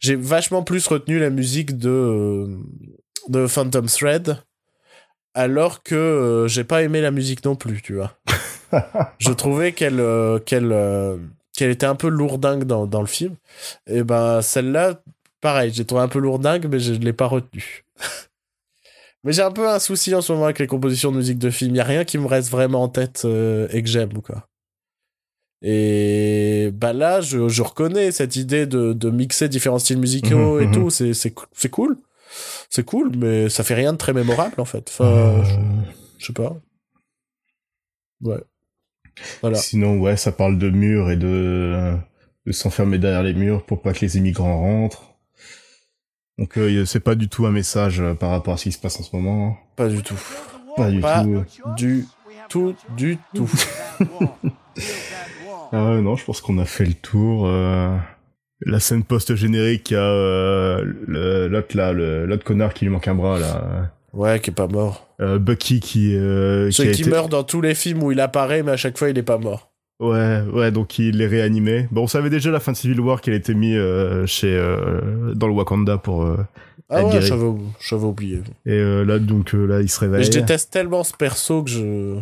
J'ai 0.00 0.16
vachement 0.16 0.62
plus 0.62 0.86
retenu 0.86 1.18
la 1.18 1.30
musique 1.30 1.78
de 1.78 1.88
euh, 1.90 2.58
de 3.28 3.46
Phantom 3.46 3.86
Thread, 3.86 4.38
alors 5.34 5.82
que 5.82 6.46
j'ai 6.48 6.64
pas 6.64 6.82
aimé 6.82 7.00
la 7.00 7.10
musique 7.10 7.44
non 7.44 7.56
plus, 7.56 7.82
tu 7.82 7.94
vois. 7.94 8.14
Je 9.18 9.32
trouvais 9.32 9.72
qu'elle 9.72 10.02
qu'elle 10.46 10.74
qu'elle 11.56 11.70
était 11.70 11.86
un 11.86 11.94
peu 11.96 12.08
lourdingue 12.08 12.64
dans 12.64 12.86
dans 12.86 13.00
le 13.00 13.06
film. 13.06 13.36
Et 13.86 14.02
ben 14.04 14.42
celle-là, 14.42 15.02
pareil, 15.40 15.72
j'ai 15.74 15.84
trouvé 15.84 16.02
un 16.02 16.08
peu 16.08 16.18
lourdingue, 16.18 16.66
mais 16.70 16.80
je 16.80 16.92
ne 16.94 17.04
l'ai 17.04 17.12
pas 17.12 17.26
retenu. 17.26 17.84
mais 19.24 19.32
j'ai 19.32 19.42
un 19.42 19.52
peu 19.52 19.68
un 19.68 19.78
souci 19.78 20.14
en 20.14 20.20
ce 20.22 20.32
moment 20.32 20.44
avec 20.46 20.58
les 20.58 20.66
compositions 20.66 21.12
de 21.12 21.16
musique 21.18 21.38
de 21.38 21.50
film. 21.50 21.70
Il 21.70 21.74
n'y 21.74 21.80
a 21.80 21.84
rien 21.84 22.04
qui 22.04 22.18
me 22.18 22.26
reste 22.26 22.50
vraiment 22.50 22.82
en 22.82 22.88
tête 22.88 23.22
euh, 23.24 23.68
et 23.72 23.82
que 23.82 23.88
j'aime, 23.88 24.20
quoi. 24.22 24.48
Et 25.62 26.70
bah 26.74 26.92
là, 26.92 27.20
je, 27.20 27.48
je 27.48 27.62
reconnais 27.62 28.10
cette 28.10 28.34
idée 28.36 28.66
de, 28.66 28.92
de 28.92 29.10
mixer 29.10 29.48
différents 29.48 29.78
styles 29.78 29.98
musicaux 29.98 30.56
Mhm, 30.58 30.62
et 30.62 30.66
mhm. 30.66 30.72
tout. 30.74 30.90
C'est, 30.90 31.14
c'est, 31.14 31.30
cool. 31.70 31.96
C'est 32.68 32.84
cool, 32.84 33.12
mais 33.16 33.48
ça 33.48 33.62
fait 33.62 33.74
rien 33.74 33.92
de 33.92 33.98
très 33.98 34.12
mémorable, 34.12 34.60
en 34.60 34.64
fait. 34.64 34.88
Enfin, 34.90 35.04
Euh, 35.04 35.44
je, 35.44 35.54
je 36.18 36.26
sais 36.26 36.32
pas. 36.32 36.56
Ouais. 38.22 38.42
Voilà. 39.40 39.56
Sinon, 39.58 39.98
ouais, 39.98 40.16
ça 40.16 40.32
parle 40.32 40.58
de 40.58 40.70
murs 40.70 41.10
et 41.10 41.16
de, 41.16 41.94
de 42.46 42.52
s'enfermer 42.52 42.98
derrière 42.98 43.22
les 43.22 43.34
murs 43.34 43.64
pour 43.64 43.82
pas 43.82 43.92
que 43.92 44.00
les 44.00 44.16
immigrants 44.16 44.58
rentrent. 44.58 45.14
Donc, 46.38 46.56
euh, 46.58 46.84
c'est 46.86 47.00
pas 47.00 47.14
du 47.14 47.28
tout 47.28 47.46
un 47.46 47.50
message 47.52 48.00
euh, 48.00 48.14
par 48.14 48.30
rapport 48.30 48.54
à 48.54 48.56
ce 48.56 48.64
qui 48.64 48.72
se 48.72 48.78
passe 48.78 48.98
en 48.98 49.02
ce 49.02 49.14
moment. 49.14 49.56
Pas 49.76 49.88
du 49.88 50.02
tout. 50.02 50.18
Pas 50.76 50.90
du 50.90 51.00
Pas 51.00 51.22
tout. 51.24 51.44
Du 51.76 52.06
tout, 52.48 52.74
du 52.96 53.18
tout. 53.34 53.50
Ah 55.72 55.90
ouais, 55.94 56.00
non, 56.02 56.16
je 56.16 56.24
pense 56.24 56.40
qu'on 56.40 56.58
a 56.58 56.64
fait 56.64 56.84
le 56.84 56.94
tour. 56.94 57.46
euh, 57.46 57.96
La 58.64 58.78
scène 58.78 59.02
post-générique, 59.04 59.90
il 59.90 59.94
y 59.94 59.96
a 59.96 60.00
euh, 60.00 60.84
l'autre 61.48 61.76
là, 61.76 61.92
l'autre 61.92 62.44
connard 62.44 62.74
qui 62.74 62.84
lui 62.84 62.92
manque 62.92 63.08
un 63.08 63.14
bras 63.14 63.38
là. 63.38 63.90
Ouais, 64.12 64.38
qui 64.40 64.50
est 64.50 64.54
pas 64.54 64.66
mort. 64.68 65.08
Euh, 65.20 65.38
Bucky 65.38 65.80
qui, 65.80 66.14
euh, 66.14 66.68
qui 66.70 66.82
été- 66.82 67.08
meurt 67.08 67.30
dans 67.30 67.44
tous 67.44 67.62
les 67.62 67.74
films 67.74 68.02
où 68.02 68.12
il 68.12 68.20
apparaît, 68.20 68.62
mais 68.62 68.72
à 68.72 68.76
chaque 68.76 68.98
fois, 68.98 69.08
il 69.08 69.16
est 69.16 69.22
pas 69.22 69.38
mort. 69.38 69.70
Ouais, 70.00 70.42
ouais, 70.52 70.70
donc 70.70 70.98
il 70.98 71.22
est 71.22 71.26
réanimé. 71.26 71.88
Bon, 71.90 72.02
on 72.02 72.06
savait 72.06 72.28
déjà 72.28 72.50
la 72.50 72.60
fin 72.60 72.72
de 72.72 72.76
Civil 72.76 73.00
War 73.00 73.20
qu'elle 73.20 73.34
était 73.34 73.54
mise 73.54 73.76
euh, 73.78 74.26
chez 74.26 74.54
euh, 74.54 75.32
dans 75.34 75.46
le 75.46 75.54
Wakanda 75.54 75.96
pour 75.96 76.24
euh, 76.24 76.36
Ah 76.90 77.04
ouais, 77.04 77.22
j'avais, 77.22 78.04
oublié. 78.04 78.40
et 78.66 78.82
là 79.04 79.18
donc 79.18 79.52
là 79.54 79.80
il 79.80 79.88
se 79.88 80.04
Mais 80.04 80.10
réveille. 80.10 80.24
je 80.26 80.38
déteste 80.38 80.70
tellement 80.72 81.04
ce 81.04 81.14
perso 81.14 81.62
que 81.62 81.70
je. 81.70 82.16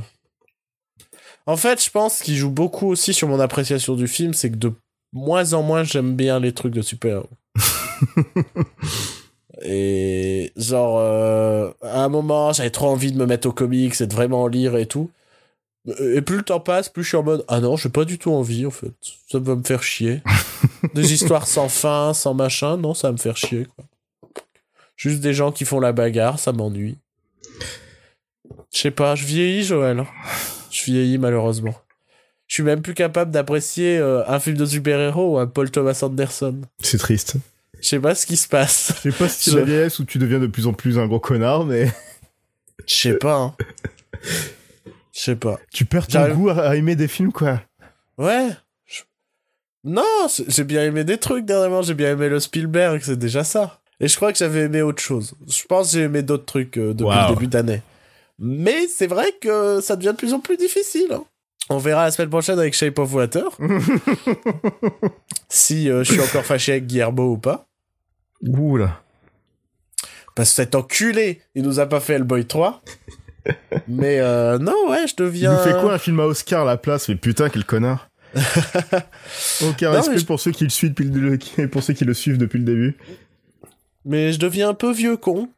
En 1.50 1.56
fait, 1.56 1.84
je 1.84 1.90
pense 1.90 2.20
qu'il 2.20 2.36
joue 2.36 2.48
beaucoup 2.48 2.86
aussi 2.86 3.12
sur 3.12 3.26
mon 3.26 3.40
appréciation 3.40 3.96
du 3.96 4.06
film, 4.06 4.34
c'est 4.34 4.52
que 4.52 4.56
de 4.56 4.72
moins 5.12 5.52
en 5.52 5.64
moins 5.64 5.82
j'aime 5.82 6.14
bien 6.14 6.38
les 6.38 6.52
trucs 6.52 6.72
de 6.72 6.80
super-héros. 6.80 7.28
et 9.62 10.52
genre, 10.56 11.00
euh, 11.00 11.72
à 11.82 12.04
un 12.04 12.08
moment, 12.08 12.52
j'avais 12.52 12.70
trop 12.70 12.86
envie 12.86 13.10
de 13.10 13.18
me 13.18 13.26
mettre 13.26 13.48
aux 13.48 13.52
comics 13.52 14.00
et 14.00 14.06
de 14.06 14.14
vraiment 14.14 14.44
en 14.44 14.46
lire 14.46 14.76
et 14.76 14.86
tout. 14.86 15.10
Et 15.98 16.22
plus 16.22 16.36
le 16.36 16.44
temps 16.44 16.60
passe, 16.60 16.88
plus 16.88 17.02
je 17.02 17.08
suis 17.08 17.16
en 17.16 17.24
mode 17.24 17.44
Ah 17.48 17.58
non, 17.58 17.74
j'ai 17.74 17.88
pas 17.88 18.04
du 18.04 18.16
tout 18.16 18.30
envie 18.30 18.64
en 18.64 18.70
fait. 18.70 18.92
Ça 19.28 19.40
va 19.40 19.56
me 19.56 19.64
faire 19.64 19.82
chier. 19.82 20.22
des 20.94 21.12
histoires 21.12 21.48
sans 21.48 21.68
fin, 21.68 22.14
sans 22.14 22.32
machin, 22.32 22.76
non, 22.76 22.94
ça 22.94 23.08
va 23.08 23.12
me 23.12 23.18
faire 23.18 23.36
chier 23.36 23.66
quoi. 23.74 23.84
Juste 24.94 25.20
des 25.20 25.34
gens 25.34 25.50
qui 25.50 25.64
font 25.64 25.80
la 25.80 25.90
bagarre, 25.90 26.38
ça 26.38 26.52
m'ennuie. 26.52 26.96
Je 28.72 28.78
sais 28.78 28.92
pas, 28.92 29.16
je 29.16 29.24
vieillis, 29.24 29.64
Joël. 29.64 30.06
Je 30.70 30.84
vieillis 30.84 31.18
malheureusement. 31.18 31.74
Je 32.46 32.54
suis 32.54 32.62
même 32.62 32.82
plus 32.82 32.94
capable 32.94 33.30
d'apprécier 33.30 33.98
euh, 33.98 34.22
un 34.26 34.40
film 34.40 34.56
de 34.56 34.66
super-héros 34.66 35.34
ou 35.34 35.38
un 35.38 35.46
Paul 35.46 35.70
Thomas 35.70 35.98
Anderson. 36.02 36.60
C'est 36.80 36.98
triste. 36.98 37.34
Je 37.80 37.88
sais 37.88 38.00
pas 38.00 38.14
ce 38.14 38.26
qui 38.26 38.36
se 38.36 38.48
passe. 38.48 38.92
Je 39.04 39.10
sais 39.10 39.16
pas 39.16 39.28
si 39.28 39.50
c'est 39.50 39.56
la 39.56 39.62
vieillesse 39.64 39.98
ou 40.00 40.04
tu 40.04 40.18
deviens 40.18 40.38
de 40.40 40.46
plus 40.48 40.66
en 40.66 40.72
plus 40.72 40.98
un 40.98 41.06
gros 41.06 41.20
connard, 41.20 41.64
mais 41.64 41.90
Je 42.86 42.94
sais 42.94 43.14
pas. 43.14 43.36
Hein. 43.36 43.54
Je 45.12 45.20
sais 45.20 45.36
pas. 45.36 45.58
tu 45.72 45.84
perds 45.84 46.06
ton 46.06 46.28
goût 46.34 46.48
à, 46.50 46.60
à 46.70 46.76
aimer 46.76 46.96
des 46.96 47.08
films 47.08 47.32
quoi. 47.32 47.62
Ouais. 48.18 48.48
Non, 49.82 50.02
c'est- 50.28 50.44
j'ai 50.50 50.64
bien 50.64 50.84
aimé 50.84 51.04
des 51.04 51.16
trucs 51.18 51.46
dernièrement. 51.46 51.80
J'ai 51.82 51.94
bien 51.94 52.10
aimé 52.12 52.28
le 52.28 52.38
Spielberg, 52.38 53.00
c'est 53.02 53.18
déjà 53.18 53.44
ça. 53.44 53.80
Et 53.98 54.08
je 54.08 54.16
crois 54.16 54.32
que 54.32 54.38
j'avais 54.38 54.60
aimé 54.62 54.82
autre 54.82 55.00
chose. 55.02 55.34
Je 55.48 55.62
pense 55.66 55.92
que 55.92 55.98
j'ai 55.98 56.04
aimé 56.04 56.22
d'autres 56.22 56.44
trucs 56.44 56.76
euh, 56.78 56.92
depuis 56.92 57.04
Wow. 57.04 57.28
le 57.30 57.34
début 57.34 57.46
d'année. 57.46 57.82
Mais 58.40 58.86
c'est 58.88 59.06
vrai 59.06 59.34
que 59.40 59.80
ça 59.82 59.96
devient 59.96 60.12
de 60.12 60.16
plus 60.16 60.32
en 60.34 60.40
plus 60.40 60.56
difficile. 60.56 61.12
hein. 61.12 61.24
On 61.68 61.78
verra 61.78 62.04
la 62.04 62.10
semaine 62.10 62.30
prochaine 62.30 62.58
avec 62.58 62.74
Shape 62.74 62.98
of 62.98 63.12
Water. 63.14 63.44
si 65.48 65.88
euh, 65.88 66.02
je 66.04 66.12
suis 66.12 66.20
encore 66.20 66.44
fâché 66.44 66.72
avec 66.72 66.86
Guillermo 66.86 67.32
ou 67.32 67.38
pas. 67.38 67.66
Ouh 68.42 68.76
là. 68.76 69.02
Parce 70.34 70.50
que 70.50 70.54
cet 70.56 70.74
enculé, 70.74 71.40
il 71.54 71.62
nous 71.62 71.80
a 71.80 71.86
pas 71.86 72.00
fait 72.00 72.14
Hellboy 72.14 72.46
3. 72.46 72.82
Mais 73.88 74.18
euh, 74.20 74.58
non, 74.58 74.74
ouais, 74.88 75.06
je 75.06 75.12
Il 75.12 75.24
deviens... 75.24 75.52
nous 75.52 75.62
fait 75.62 75.78
quoi 75.80 75.92
un 75.94 75.98
film 75.98 76.20
à 76.20 76.26
Oscar 76.26 76.62
à 76.62 76.64
la 76.64 76.76
place? 76.76 77.08
Mais 77.08 77.16
putain 77.16 77.48
quel 77.50 77.64
connard. 77.64 78.08
Aucun 79.62 79.90
Non, 79.90 79.96
respect 79.98 80.18
je- 80.18 80.26
pour 80.26 80.38
ceux 80.40 80.52
qui 80.52 80.64
le 80.64 80.70
suivent 80.70 80.90
depuis 80.94 81.04
le 81.10 81.68
pour 81.68 81.82
ceux 81.82 81.94
qui 81.94 82.04
le 82.04 82.14
suivent 82.14 82.38
depuis 82.38 82.58
le 82.58 82.64
début. 82.64 82.96
Mais 84.04 84.32
je 84.32 84.38
deviens 84.38 84.68
un 84.70 84.74
peu 84.74 84.92
vieux 84.92 85.16
con. 85.16 85.48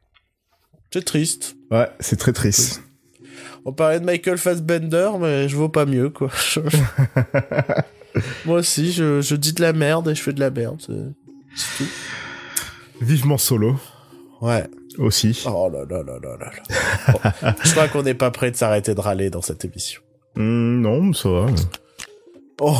C'est 0.92 1.04
triste. 1.04 1.54
Ouais, 1.72 1.88
c'est 2.00 2.16
très 2.16 2.32
triste. 2.32 2.82
On 3.64 3.72
parlait 3.72 3.98
de 4.00 4.04
Michael 4.04 4.38
Fassbender, 4.38 5.10
mais 5.20 5.48
je 5.48 5.56
vaux 5.56 5.68
pas 5.68 5.86
mieux, 5.86 6.10
quoi. 6.10 6.28
Moi 8.44 8.58
aussi, 8.58 8.92
je, 8.92 9.20
je 9.20 9.34
dis 9.36 9.52
de 9.52 9.62
la 9.62 9.72
merde 9.72 10.08
et 10.08 10.14
je 10.14 10.22
fais 10.22 10.32
de 10.32 10.40
la 10.40 10.50
merde. 10.50 10.80
c'est- 10.84 11.78
tout. 11.78 11.84
Vivement 13.00 13.38
solo 13.38 13.76
Ouais. 14.40 14.64
aussi. 14.98 15.42
Oh 15.46 15.70
là 15.72 15.84
là 15.88 16.02
là 16.02 16.18
là 16.22 16.36
là 16.38 16.50
là. 17.42 17.54
Je 17.64 17.70
crois 17.72 17.88
qu'on 17.88 18.02
n'est 18.02 18.14
pas 18.14 18.30
prêt 18.30 18.50
de 18.50 18.56
s'arrêter 18.56 18.94
de 18.94 19.00
râler 19.00 19.30
dans 19.30 19.42
cette 19.42 19.64
émission. 19.64 20.00
Hmm, 20.36 20.80
non, 20.80 21.12
ça 21.12 21.28
va. 21.30 21.46
Oh 22.60 22.78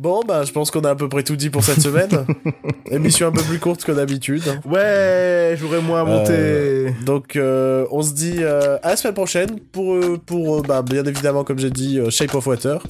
Bon, 0.00 0.22
bah, 0.26 0.44
je 0.44 0.52
pense 0.52 0.70
qu'on 0.70 0.80
a 0.80 0.90
à 0.92 0.94
peu 0.94 1.10
près 1.10 1.22
tout 1.22 1.36
dit 1.36 1.50
pour 1.50 1.62
cette 1.62 1.82
semaine. 1.82 2.08
Émission 2.90 3.26
un 3.26 3.32
peu 3.32 3.42
plus 3.42 3.58
courte 3.58 3.84
que 3.84 3.92
d'habitude. 3.92 4.42
Ouais, 4.64 5.56
j'aurais 5.60 5.82
moins 5.82 6.00
à 6.00 6.04
monter. 6.04 6.32
Euh, 6.32 6.90
donc, 7.04 7.36
euh, 7.36 7.84
on 7.90 8.00
se 8.00 8.14
dit 8.14 8.36
euh, 8.38 8.78
à 8.82 8.88
la 8.88 8.96
semaine 8.96 9.12
prochaine 9.12 9.60
pour, 9.72 9.98
pour 10.24 10.62
bah, 10.62 10.80
bien 10.80 11.04
évidemment, 11.04 11.44
comme 11.44 11.58
j'ai 11.58 11.68
dit, 11.68 12.00
Shape 12.08 12.34
of 12.34 12.46
Water. 12.46 12.82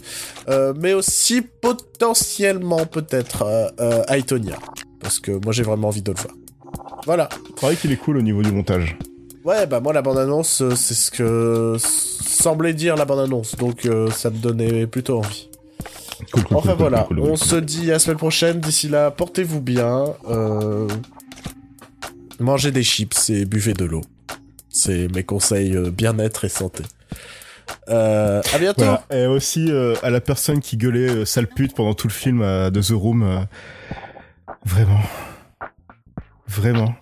Mais 0.76 0.94
aussi 0.94 1.42
potentiellement, 1.42 2.86
peut-être, 2.86 3.44
Aitonia. 4.08 4.60
Parce 5.00 5.18
que 5.18 5.32
moi, 5.32 5.52
j'ai 5.52 5.64
vraiment 5.64 5.88
envie 5.88 6.02
de 6.02 6.12
le 6.12 6.16
voir. 6.16 6.34
Voilà. 7.06 7.28
C'est 7.56 7.66
vrai 7.66 7.74
qu'il 7.74 7.90
est 7.90 7.96
cool 7.96 8.18
au 8.18 8.22
niveau 8.22 8.42
du 8.42 8.52
montage. 8.52 8.96
Ouais, 9.44 9.66
bah 9.66 9.80
moi 9.80 9.94
la 9.94 10.02
bande-annonce, 10.02 10.62
c'est 10.74 10.94
ce 10.94 11.10
que 11.10 11.76
semblait 11.80 12.74
dire 12.74 12.94
la 12.94 13.06
bande-annonce, 13.06 13.56
donc 13.56 13.86
euh, 13.86 14.10
ça 14.10 14.28
me 14.28 14.36
donnait 14.36 14.86
plutôt 14.86 15.18
envie. 15.18 15.49
Cool, 16.32 16.44
cool, 16.44 16.56
Enfin 16.56 16.70
cool, 16.70 16.78
voilà, 16.78 17.02
cool, 17.04 17.16
cool, 17.18 17.26
on 17.26 17.36
cool. 17.36 17.38
se 17.38 17.56
dit 17.56 17.90
à 17.90 17.94
la 17.94 17.98
semaine 17.98 18.16
prochaine, 18.18 18.60
d'ici 18.60 18.88
là, 18.88 19.10
portez-vous 19.10 19.60
bien, 19.60 20.04
euh... 20.28 20.88
mangez 22.38 22.70
des 22.70 22.82
chips 22.82 23.30
et 23.30 23.44
buvez 23.44 23.74
de 23.74 23.84
l'eau. 23.84 24.02
C'est 24.68 25.08
mes 25.14 25.24
conseils 25.24 25.74
euh, 25.76 25.90
bien-être 25.90 26.44
et 26.44 26.48
santé. 26.48 26.84
Euh, 27.88 28.40
à 28.54 28.58
bientôt 28.58 28.84
Voilà. 28.84 29.04
Et 29.12 29.26
aussi 29.26 29.66
euh, 29.70 29.94
à 30.02 30.10
la 30.10 30.20
personne 30.20 30.60
qui 30.60 30.76
gueulait 30.76 31.08
euh, 31.10 31.24
sale 31.24 31.48
pute 31.48 31.74
pendant 31.74 31.94
tout 31.94 32.06
le 32.08 32.12
film 32.12 32.40
euh, 32.42 32.70
de 32.70 32.80
The 32.80 32.90
Room. 32.92 33.22
euh, 33.22 33.40
Vraiment. 34.64 35.00
Vraiment. 36.46 36.94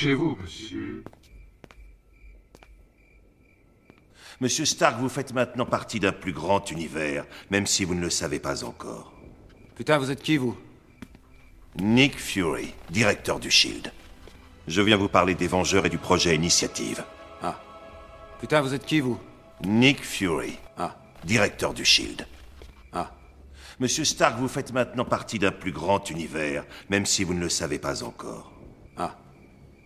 Bienvenue 0.00 0.08
chez 0.08 0.14
vous, 0.14 0.38
monsieur. 0.40 1.04
Monsieur 4.40 4.64
Stark, 4.64 4.98
vous 4.98 5.10
faites 5.10 5.34
maintenant 5.34 5.66
partie 5.66 6.00
d'un 6.00 6.12
plus 6.12 6.32
grand 6.32 6.70
univers, 6.70 7.26
même 7.50 7.66
si 7.66 7.84
vous 7.84 7.94
ne 7.94 8.00
le 8.00 8.08
savez 8.08 8.38
pas 8.38 8.64
encore. 8.64 9.12
Putain, 9.76 9.98
vous 9.98 10.10
êtes 10.10 10.22
qui, 10.22 10.38
vous? 10.38 10.56
Nick 11.78 12.18
Fury, 12.18 12.72
directeur 12.88 13.40
du 13.40 13.50
Shield. 13.50 13.92
Je 14.66 14.80
viens 14.80 14.96
vous 14.96 15.08
parler 15.08 15.34
des 15.34 15.48
Vengeurs 15.48 15.84
et 15.84 15.90
du 15.90 15.98
projet 15.98 16.34
Initiative. 16.34 17.04
Ah. 17.42 17.60
Putain, 18.40 18.62
vous 18.62 18.72
êtes 18.72 18.86
qui, 18.86 19.00
vous? 19.00 19.20
Nick 19.66 20.02
Fury, 20.02 20.58
Ah. 20.78 20.96
directeur 21.24 21.74
du 21.74 21.84
Shield. 21.84 22.26
Ah. 22.94 23.12
Monsieur 23.78 24.04
Stark, 24.04 24.38
vous 24.38 24.48
faites 24.48 24.72
maintenant 24.72 25.04
partie 25.04 25.38
d'un 25.38 25.52
plus 25.52 25.72
grand 25.72 26.08
univers, 26.10 26.64
même 26.88 27.04
si 27.04 27.22
vous 27.22 27.34
ne 27.34 27.40
le 27.40 27.50
savez 27.50 27.78
pas 27.78 28.02
encore. 28.02 28.49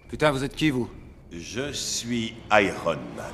Putain, 0.08 0.30
vous 0.30 0.44
êtes 0.44 0.54
qui, 0.54 0.70
vous? 0.70 0.88
Je 1.32 1.72
suis 1.72 2.34
Iron 2.52 2.98
Man. 3.16 3.32